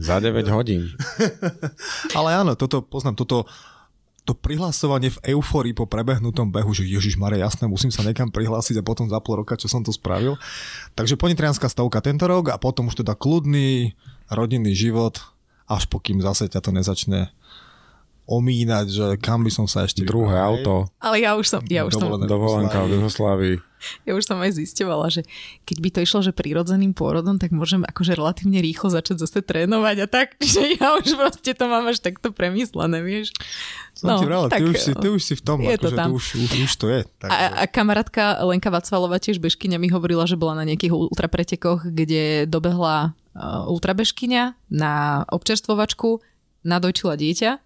Za 0.00 0.18
9 0.18 0.48
hodín. 0.48 0.88
Ale 2.18 2.32
áno, 2.32 2.56
toto 2.56 2.80
poznám, 2.80 3.14
toto 3.20 3.44
to 4.22 4.38
prihlasovanie 4.38 5.10
v 5.10 5.34
euforii 5.34 5.74
po 5.74 5.90
prebehnutom 5.90 6.54
behu, 6.54 6.70
že 6.70 6.86
Ježiš 6.86 7.18
Mare, 7.18 7.42
jasné, 7.42 7.66
musím 7.66 7.90
sa 7.90 8.06
nekam 8.06 8.30
prihlásiť 8.30 8.78
a 8.78 8.86
potom 8.86 9.10
za 9.10 9.18
pol 9.18 9.42
roka, 9.42 9.58
čo 9.58 9.66
som 9.66 9.82
to 9.82 9.90
spravil. 9.90 10.38
Takže 10.94 11.18
ponitrianská 11.18 11.66
stavka 11.66 11.98
tento 11.98 12.30
rok 12.30 12.54
a 12.54 12.56
potom 12.56 12.86
už 12.86 13.02
teda 13.02 13.18
kľudný 13.18 13.98
rodinný 14.30 14.78
život, 14.78 15.18
až 15.66 15.90
pokým 15.90 16.22
zase 16.22 16.46
ťa 16.46 16.62
to 16.62 16.70
nezačne 16.70 17.34
omínať, 18.22 18.86
že 18.86 19.06
kam 19.18 19.42
by 19.42 19.50
som 19.50 19.66
sa 19.66 19.82
ešte... 19.82 20.06
Druhé 20.06 20.38
vypadal, 20.38 20.50
auto. 20.54 20.74
Ale 21.02 21.16
ja 21.18 21.34
už 21.34 21.46
som... 21.50 21.60
Ja 21.66 21.82
už 21.82 21.98
som 21.98 22.06
dovolenka 22.22 22.86
v 22.86 22.94
Jugoslávii. 22.98 23.56
Ja 24.06 24.14
už 24.14 24.30
som 24.30 24.38
aj 24.38 24.62
zistovala, 24.62 25.10
že 25.10 25.26
keď 25.66 25.76
by 25.82 25.88
to 25.90 25.98
išlo, 26.06 26.20
že 26.22 26.30
prírodzeným 26.30 26.94
pôrodom, 26.94 27.42
tak 27.42 27.50
môžem 27.50 27.82
akože 27.82 28.14
relatívne 28.14 28.62
rýchlo 28.62 28.94
začať 28.94 29.26
zase 29.26 29.42
trénovať 29.42 29.96
a 29.98 30.08
tak, 30.08 30.38
že 30.54 30.78
ja 30.78 30.94
už 31.02 31.18
proste 31.18 31.50
to 31.50 31.64
mám 31.66 31.90
až 31.90 31.98
takto 31.98 32.30
premyslené, 32.30 33.02
vieš. 33.02 33.34
Som 34.02 34.08
no, 34.10 34.18
ti 34.18 34.26
vrala, 34.26 34.50
tak, 34.50 34.58
ty, 34.58 34.66
už 34.66 34.76
si, 34.82 34.92
ty 34.98 35.06
už 35.14 35.22
si 35.22 35.34
v 35.38 35.42
tom, 35.46 35.62
je 35.62 35.78
akože 35.78 35.78
to 35.78 35.90
tam. 35.94 36.10
už, 36.10 36.24
už, 36.34 36.50
už 36.66 36.72
to 36.74 36.90
je. 36.90 37.06
Takže... 37.22 37.38
A, 37.38 37.46
a 37.62 37.64
kamarátka 37.70 38.42
Lenka 38.42 38.66
Vacvalová 38.66 39.22
tiež 39.22 39.38
bežkyňa 39.38 39.78
mi 39.78 39.94
hovorila, 39.94 40.26
že 40.26 40.34
bola 40.34 40.58
na 40.58 40.66
nejakých 40.66 40.90
ultrapretekoch, 40.90 41.86
kde 41.86 42.50
dobehla 42.50 43.14
uh, 43.14 43.70
ultrabežkyňa 43.70 44.74
na 44.74 45.22
občerstvovačku, 45.30 46.18
nadojčila 46.66 47.14
dieťa 47.14 47.62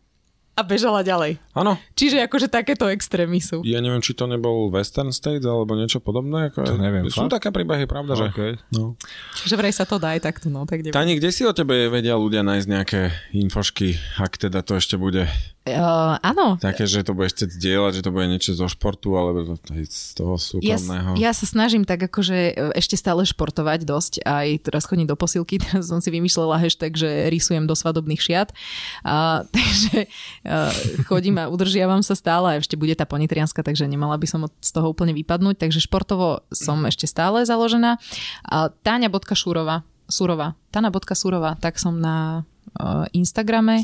a 0.57 0.61
bežala 0.65 1.05
ďalej. 1.05 1.37
Áno. 1.53 1.77
Čiže 1.97 2.25
akože 2.25 2.49
takéto 2.49 2.89
extrémy 2.89 3.45
sú. 3.45 3.61
Ja 3.65 3.81
neviem, 3.85 4.01
či 4.01 4.17
to 4.17 4.25
nebol 4.25 4.73
Western 4.73 5.13
States 5.13 5.45
alebo 5.45 5.73
niečo 5.73 6.01
podobné. 6.01 6.53
Ako 6.53 6.65
To 6.65 6.81
neviem, 6.81 7.09
Sú 7.13 7.29
fakt? 7.29 7.41
také 7.41 7.49
príbehy, 7.53 7.85
pravda, 7.85 8.17
že? 8.17 8.27
Okay. 8.33 8.53
No. 8.73 8.97
Že 9.45 9.57
vraj 9.61 9.73
sa 9.77 9.85
to 9.85 10.01
dá 10.01 10.17
aj 10.17 10.25
takto, 10.25 10.49
no 10.49 10.65
tak 10.65 10.81
neviem. 10.81 10.97
Tani, 10.97 11.21
kde 11.21 11.29
si 11.29 11.45
o 11.45 11.53
tebe 11.53 11.93
vedia 11.93 12.17
ľudia 12.17 12.41
nájsť 12.41 12.69
nejaké 12.73 13.01
infošky, 13.37 13.97
ak 14.17 14.37
teda 14.37 14.65
to 14.65 14.81
ešte 14.81 14.97
bude 14.97 15.29
Uh, 15.67 16.15
áno, 16.23 16.63
také, 16.63 16.87
že 16.87 17.03
to 17.03 17.11
bude 17.11 17.27
chcieť 17.27 17.59
zdieľať, 17.59 17.99
že 17.99 18.03
to 18.07 18.15
bude 18.15 18.31
niečo 18.31 18.55
zo 18.55 18.71
športu, 18.71 19.19
alebo 19.19 19.59
z 19.67 20.15
toho 20.15 20.39
ja, 20.63 20.79
súkromného. 20.79 21.19
ja 21.19 21.35
sa 21.35 21.43
snažím 21.43 21.83
tak 21.83 22.07
akože 22.07 22.39
e, 22.55 22.79
ešte 22.79 22.95
stále 22.95 23.27
športovať 23.27 23.83
dosť, 23.83 24.23
aj 24.23 24.63
teraz 24.63 24.87
chodím 24.87 25.11
do 25.11 25.19
posilky, 25.19 25.59
teraz 25.67 25.91
som 25.91 25.99
si 25.99 26.15
vymýšľala 26.15 26.63
hashtag, 26.63 26.95
že 26.95 27.11
rysujem 27.35 27.67
do 27.67 27.75
svadobných 27.75 28.23
šiat, 28.23 28.55
a, 29.03 29.43
takže 29.59 30.07
a, 30.47 30.71
chodím 31.11 31.43
a 31.43 31.51
udržiavam 31.51 31.99
sa 32.07 32.15
stále. 32.15 32.47
A 32.55 32.63
ešte 32.63 32.79
bude 32.79 32.95
tá 32.95 33.03
ponitrianska, 33.03 33.67
takže 33.67 33.91
nemala 33.91 34.15
by 34.23 34.27
som 34.31 34.47
z 34.47 34.71
toho 34.71 34.95
úplne 34.95 35.19
vypadnúť, 35.19 35.67
takže 35.67 35.83
športovo 35.83 36.47
som 36.55 36.79
ešte 36.87 37.11
stále 37.11 37.43
založená. 37.43 37.99
A 38.47 38.71
Táňa.šúrova, 38.71 39.83
Súrova, 40.07 40.55
Tana.súrova, 40.71 41.59
tak 41.59 41.83
som 41.83 41.99
na 41.99 42.47
uh, 42.79 43.11
Instagrame 43.11 43.83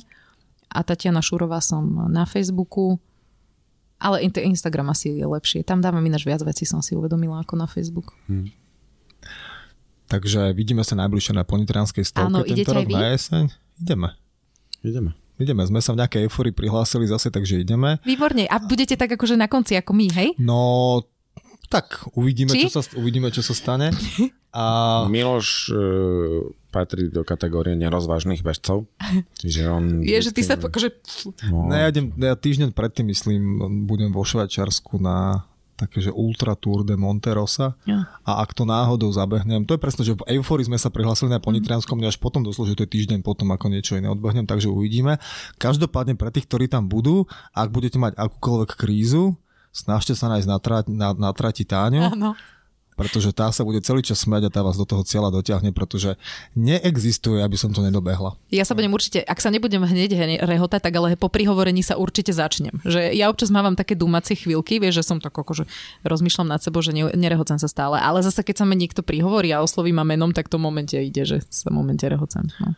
a 0.72 0.80
Tatiana 0.82 1.20
Šúrová 1.20 1.60
som 1.60 1.84
na 2.08 2.24
Facebooku. 2.24 2.96
Ale 4.02 4.24
in- 4.26 4.34
Instagram 4.34 4.90
asi 4.90 5.14
je 5.14 5.22
lepšie. 5.22 5.62
Tam 5.62 5.78
dávam 5.78 6.02
ináč 6.02 6.26
viac 6.26 6.42
vecí, 6.42 6.66
som 6.66 6.82
si 6.82 6.98
uvedomila 6.98 7.38
ako 7.38 7.54
na 7.54 7.70
Facebook. 7.70 8.16
Takže 10.10 10.52
vidíme 10.52 10.82
sa 10.84 10.98
najbližšie 10.98 11.32
na 11.32 11.46
Ponitrianskej 11.46 12.04
stovke 12.04 12.28
Áno, 12.28 12.44
tento 12.44 12.68
rok 12.68 12.84
aj 12.84 12.88
vy? 12.88 12.92
na 12.92 13.08
jeseň. 13.14 13.44
Ideme. 13.80 14.08
Ideme. 14.82 15.10
Ideme, 15.40 15.62
sme 15.64 15.80
sa 15.80 15.96
v 15.96 16.04
nejakej 16.04 16.28
euforii 16.28 16.52
prihlásili 16.52 17.08
zase, 17.08 17.32
takže 17.32 17.56
ideme. 17.58 17.96
Výborne. 18.04 18.44
A 18.46 18.60
budete 18.60 18.94
tak 18.94 19.16
akože 19.16 19.34
na 19.34 19.48
konci 19.48 19.74
ako 19.74 19.96
my, 19.96 20.06
hej? 20.12 20.28
No, 20.36 21.00
tak 21.72 22.04
uvidíme, 22.12 22.52
Či? 22.52 22.68
čo 22.68 22.78
sa, 22.78 22.84
uvidíme, 22.94 23.32
čo 23.32 23.40
sa 23.40 23.56
stane. 23.56 23.88
A 24.52 25.08
Miloš 25.08 25.72
e, 25.72 25.80
patrí 26.72 27.12
do 27.12 27.20
kategórie 27.22 27.76
nerozvážnych 27.76 28.40
bežcov. 28.40 28.88
Čiže 29.40 29.62
on... 29.68 30.00
Je, 30.00 30.16
že 30.16 30.32
ty 30.32 30.40
sa 30.40 30.56
akože... 30.56 30.88
No, 31.52 31.68
ne, 31.68 31.84
ja, 31.84 31.88
idem, 31.92 32.08
ja 32.16 32.32
týždeň 32.32 32.72
predtým, 32.72 33.12
myslím, 33.12 33.40
budem 33.84 34.08
vo 34.08 34.24
Švajčiarsku 34.24 34.96
na 34.96 35.44
také, 35.76 35.98
že 35.98 36.14
Ultra 36.14 36.54
Tour 36.54 36.86
de 36.86 36.94
Monterosa 36.94 37.74
Ja. 37.90 38.06
a 38.22 38.38
ak 38.44 38.54
to 38.54 38.62
náhodou 38.62 39.10
zabehnem, 39.10 39.66
to 39.66 39.74
je 39.74 39.82
presne, 39.82 40.02
že 40.06 40.14
v 40.14 40.38
eufórii 40.38 40.68
sme 40.68 40.78
sa 40.78 40.94
prihlásili 40.94 41.26
na 41.32 41.42
Ponitrianskom, 41.42 41.98
mne 41.98 42.06
až 42.06 42.22
potom 42.22 42.46
došlo, 42.46 42.70
že 42.70 42.78
to 42.78 42.86
je 42.86 42.92
týždeň 42.94 43.26
potom, 43.26 43.50
ako 43.50 43.66
niečo 43.66 43.98
iné 43.98 44.06
odbehnem, 44.06 44.46
takže 44.46 44.70
uvidíme. 44.70 45.18
Každopádne 45.58 46.14
pre 46.14 46.30
tých, 46.30 46.46
ktorí 46.46 46.70
tam 46.70 46.86
budú, 46.86 47.26
ak 47.50 47.74
budete 47.74 47.98
mať 47.98 48.14
akúkoľvek 48.14 48.78
krízu, 48.78 49.34
snažte 49.74 50.14
sa 50.14 50.30
nájsť 50.30 50.46
na, 50.46 50.58
tra- 50.62 50.86
na, 50.86 51.08
na 51.18 51.30
trati 51.34 51.66
Táňu, 51.66 52.14
Áno. 52.14 52.38
Pretože 52.94 53.32
tá 53.32 53.48
sa 53.50 53.62
bude 53.64 53.80
celý 53.80 54.04
čas 54.04 54.22
smeť 54.22 54.48
a 54.48 54.54
tá 54.54 54.60
vás 54.60 54.76
do 54.76 54.86
toho 54.86 55.02
cieľa 55.02 55.32
dotiahne, 55.32 55.72
pretože 55.72 56.20
neexistuje, 56.54 57.40
aby 57.40 57.56
som 57.56 57.72
to 57.72 57.80
nedobehla. 57.80 58.36
Ja 58.52 58.62
sa 58.68 58.76
budem 58.76 58.92
určite, 58.92 59.24
ak 59.24 59.40
sa 59.40 59.48
nebudem 59.48 59.82
hneď 59.82 60.40
rehotať, 60.44 60.80
tak 60.84 60.94
ale 60.96 61.16
po 61.16 61.32
prihovorení 61.32 61.80
sa 61.80 61.96
určite 61.96 62.30
začnem. 62.36 62.82
Že 62.84 63.16
ja 63.16 63.32
občas 63.32 63.48
mávam 63.48 63.74
také 63.74 63.96
dumacie 63.96 64.36
chvíľky, 64.36 64.78
vieš, 64.78 65.02
že 65.02 65.08
som 65.08 65.18
tak 65.18 65.32
akože 65.32 65.64
rozmýšľam 66.04 66.48
nad 66.52 66.60
sebou, 66.60 66.84
že 66.84 66.92
ne, 66.92 67.08
nerehocem 67.16 67.56
sa 67.56 67.68
stále. 67.68 67.98
Ale 67.98 68.20
zase 68.20 68.44
keď 68.44 68.62
sa 68.62 68.68
mi 68.68 68.76
niekto 68.76 69.00
prihovorí 69.00 69.50
a 69.52 69.64
osloví 69.64 69.90
ma 69.90 70.04
menom, 70.04 70.36
tak 70.36 70.52
to 70.52 70.60
momente 70.60 70.94
ide, 70.94 71.24
že 71.24 71.40
sa 71.48 71.72
momente 71.72 72.04
rehocem. 72.06 72.48
No. 72.60 72.76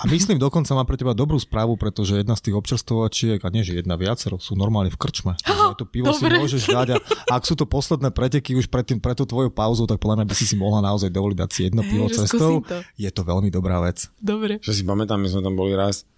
A 0.00 0.08
myslím, 0.08 0.40
dokonca 0.40 0.72
mám 0.72 0.88
pre 0.88 0.96
teba 0.96 1.12
dobrú 1.12 1.36
správu, 1.36 1.76
pretože 1.76 2.16
jedna 2.16 2.32
z 2.32 2.48
tých 2.48 2.56
občerstvovačiek, 2.56 3.36
a 3.44 3.52
nie 3.52 3.60
že 3.60 3.84
jedna 3.84 4.00
viacero, 4.00 4.40
sú 4.40 4.56
normálne 4.56 4.88
v 4.88 4.96
krčme. 4.96 5.36
Aj 5.44 5.76
to 5.76 5.84
pivo 5.84 6.08
si 6.16 6.24
dobre. 6.24 6.40
môžeš 6.40 6.72
dať 6.72 6.88
a 6.96 7.36
ak 7.36 7.44
sú 7.44 7.52
to 7.52 7.68
posledné 7.68 8.08
preteky 8.08 8.56
už 8.56 8.72
pred, 8.72 8.88
tým, 8.88 8.96
pred 8.96 9.12
tou 9.12 9.28
tvojou 9.28 9.52
pauzou, 9.52 9.84
tak 9.84 10.00
podľa 10.00 10.24
mňa 10.24 10.26
by 10.32 10.34
si 10.34 10.48
si 10.48 10.56
mohla 10.56 10.80
naozaj 10.80 11.12
dovoliť 11.12 11.36
dať 11.36 11.50
si 11.52 11.60
jedno 11.68 11.84
pivo 11.84 12.08
že 12.08 12.24
cestou. 12.24 12.64
to. 12.64 12.80
Je 12.96 13.10
to 13.12 13.22
veľmi 13.28 13.52
dobrá 13.52 13.76
vec. 13.84 14.08
Dobre. 14.16 14.56
Že 14.64 14.72
si 14.72 14.82
pamätám, 14.88 15.20
my 15.20 15.28
sme 15.28 15.44
tam 15.44 15.52
boli 15.52 15.76
raz 15.76 16.08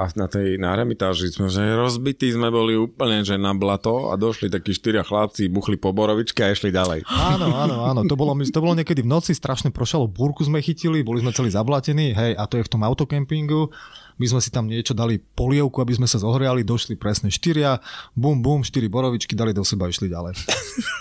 a 0.00 0.08
na 0.16 0.32
tej 0.32 0.56
na 0.56 0.72
sme, 0.80 1.52
že 1.52 1.76
rozbití 1.76 2.32
sme 2.32 2.48
boli 2.48 2.72
úplne, 2.72 3.20
že 3.20 3.36
na 3.36 3.52
blato 3.52 4.08
a 4.08 4.16
došli 4.16 4.48
takí 4.48 4.72
štyria 4.72 5.04
chlapci, 5.04 5.52
buchli 5.52 5.76
po 5.76 5.92
borovičke 5.92 6.40
a 6.40 6.56
išli 6.56 6.72
ďalej. 6.72 7.04
Áno, 7.04 7.52
áno, 7.52 7.84
áno. 7.84 8.00
To 8.08 8.16
bolo, 8.16 8.32
to 8.32 8.64
bolo 8.64 8.72
niekedy 8.72 9.04
v 9.04 9.12
noci, 9.12 9.36
strašne 9.36 9.68
prošalo, 9.68 10.08
búrku 10.08 10.40
sme 10.40 10.64
chytili, 10.64 11.04
boli 11.04 11.20
sme 11.20 11.36
celí 11.36 11.52
zablatení, 11.52 12.16
hej, 12.16 12.32
a 12.32 12.48
to 12.48 12.56
je 12.56 12.64
v 12.64 12.72
tom 12.72 12.80
autokempingu. 12.80 13.68
My 14.16 14.24
sme 14.28 14.40
si 14.40 14.48
tam 14.48 14.68
niečo 14.68 14.96
dali 14.96 15.20
polievku, 15.20 15.84
aby 15.84 15.96
sme 15.96 16.08
sa 16.08 16.20
zohriali, 16.20 16.64
došli 16.64 16.96
presne 16.96 17.28
štyria, 17.28 17.80
bum, 18.16 18.40
bum, 18.40 18.64
štyri 18.64 18.88
borovičky, 18.88 19.36
dali 19.36 19.52
do 19.52 19.64
seba 19.64 19.84
a 19.84 19.92
išli 19.92 20.08
ďalej. 20.08 20.32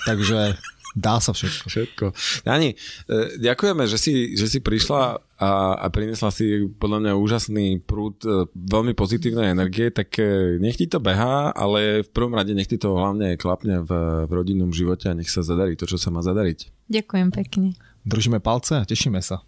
Takže 0.07 0.59
dá 0.99 1.23
sa 1.23 1.31
všetko. 1.31 1.65
Všetko. 1.71 2.05
Dani, 2.43 2.75
e, 2.75 3.39
ďakujeme, 3.39 3.87
že 3.87 3.95
si, 3.95 4.35
že 4.35 4.51
si 4.51 4.59
prišla 4.59 5.23
a, 5.39 5.51
a 5.79 5.85
priniesla 5.87 6.29
si 6.35 6.67
podľa 6.67 6.99
mňa 7.07 7.13
úžasný 7.15 7.79
prúd 7.87 8.19
e, 8.27 8.51
veľmi 8.51 8.91
pozitívnej 8.91 9.55
energie, 9.55 9.87
tak 9.87 10.19
e, 10.19 10.59
nech 10.59 10.75
ti 10.75 10.91
to 10.91 10.99
behá, 10.99 11.55
ale 11.55 12.03
v 12.03 12.09
prvom 12.11 12.35
rade 12.35 12.51
nech 12.51 12.67
ti 12.67 12.75
to 12.75 12.99
hlavne 12.99 13.39
klapne 13.39 13.79
v, 13.87 13.91
v 14.27 14.31
rodinnom 14.35 14.75
živote 14.75 15.07
a 15.07 15.15
nech 15.15 15.31
sa 15.31 15.39
zadarí 15.39 15.79
to, 15.79 15.87
čo 15.87 15.95
sa 15.95 16.11
má 16.11 16.19
zadariť. 16.19 16.91
Ďakujem 16.91 17.29
pekne. 17.31 17.79
Držíme 18.03 18.43
palce 18.43 18.83
a 18.83 18.83
tešíme 18.83 19.23
sa. 19.23 19.39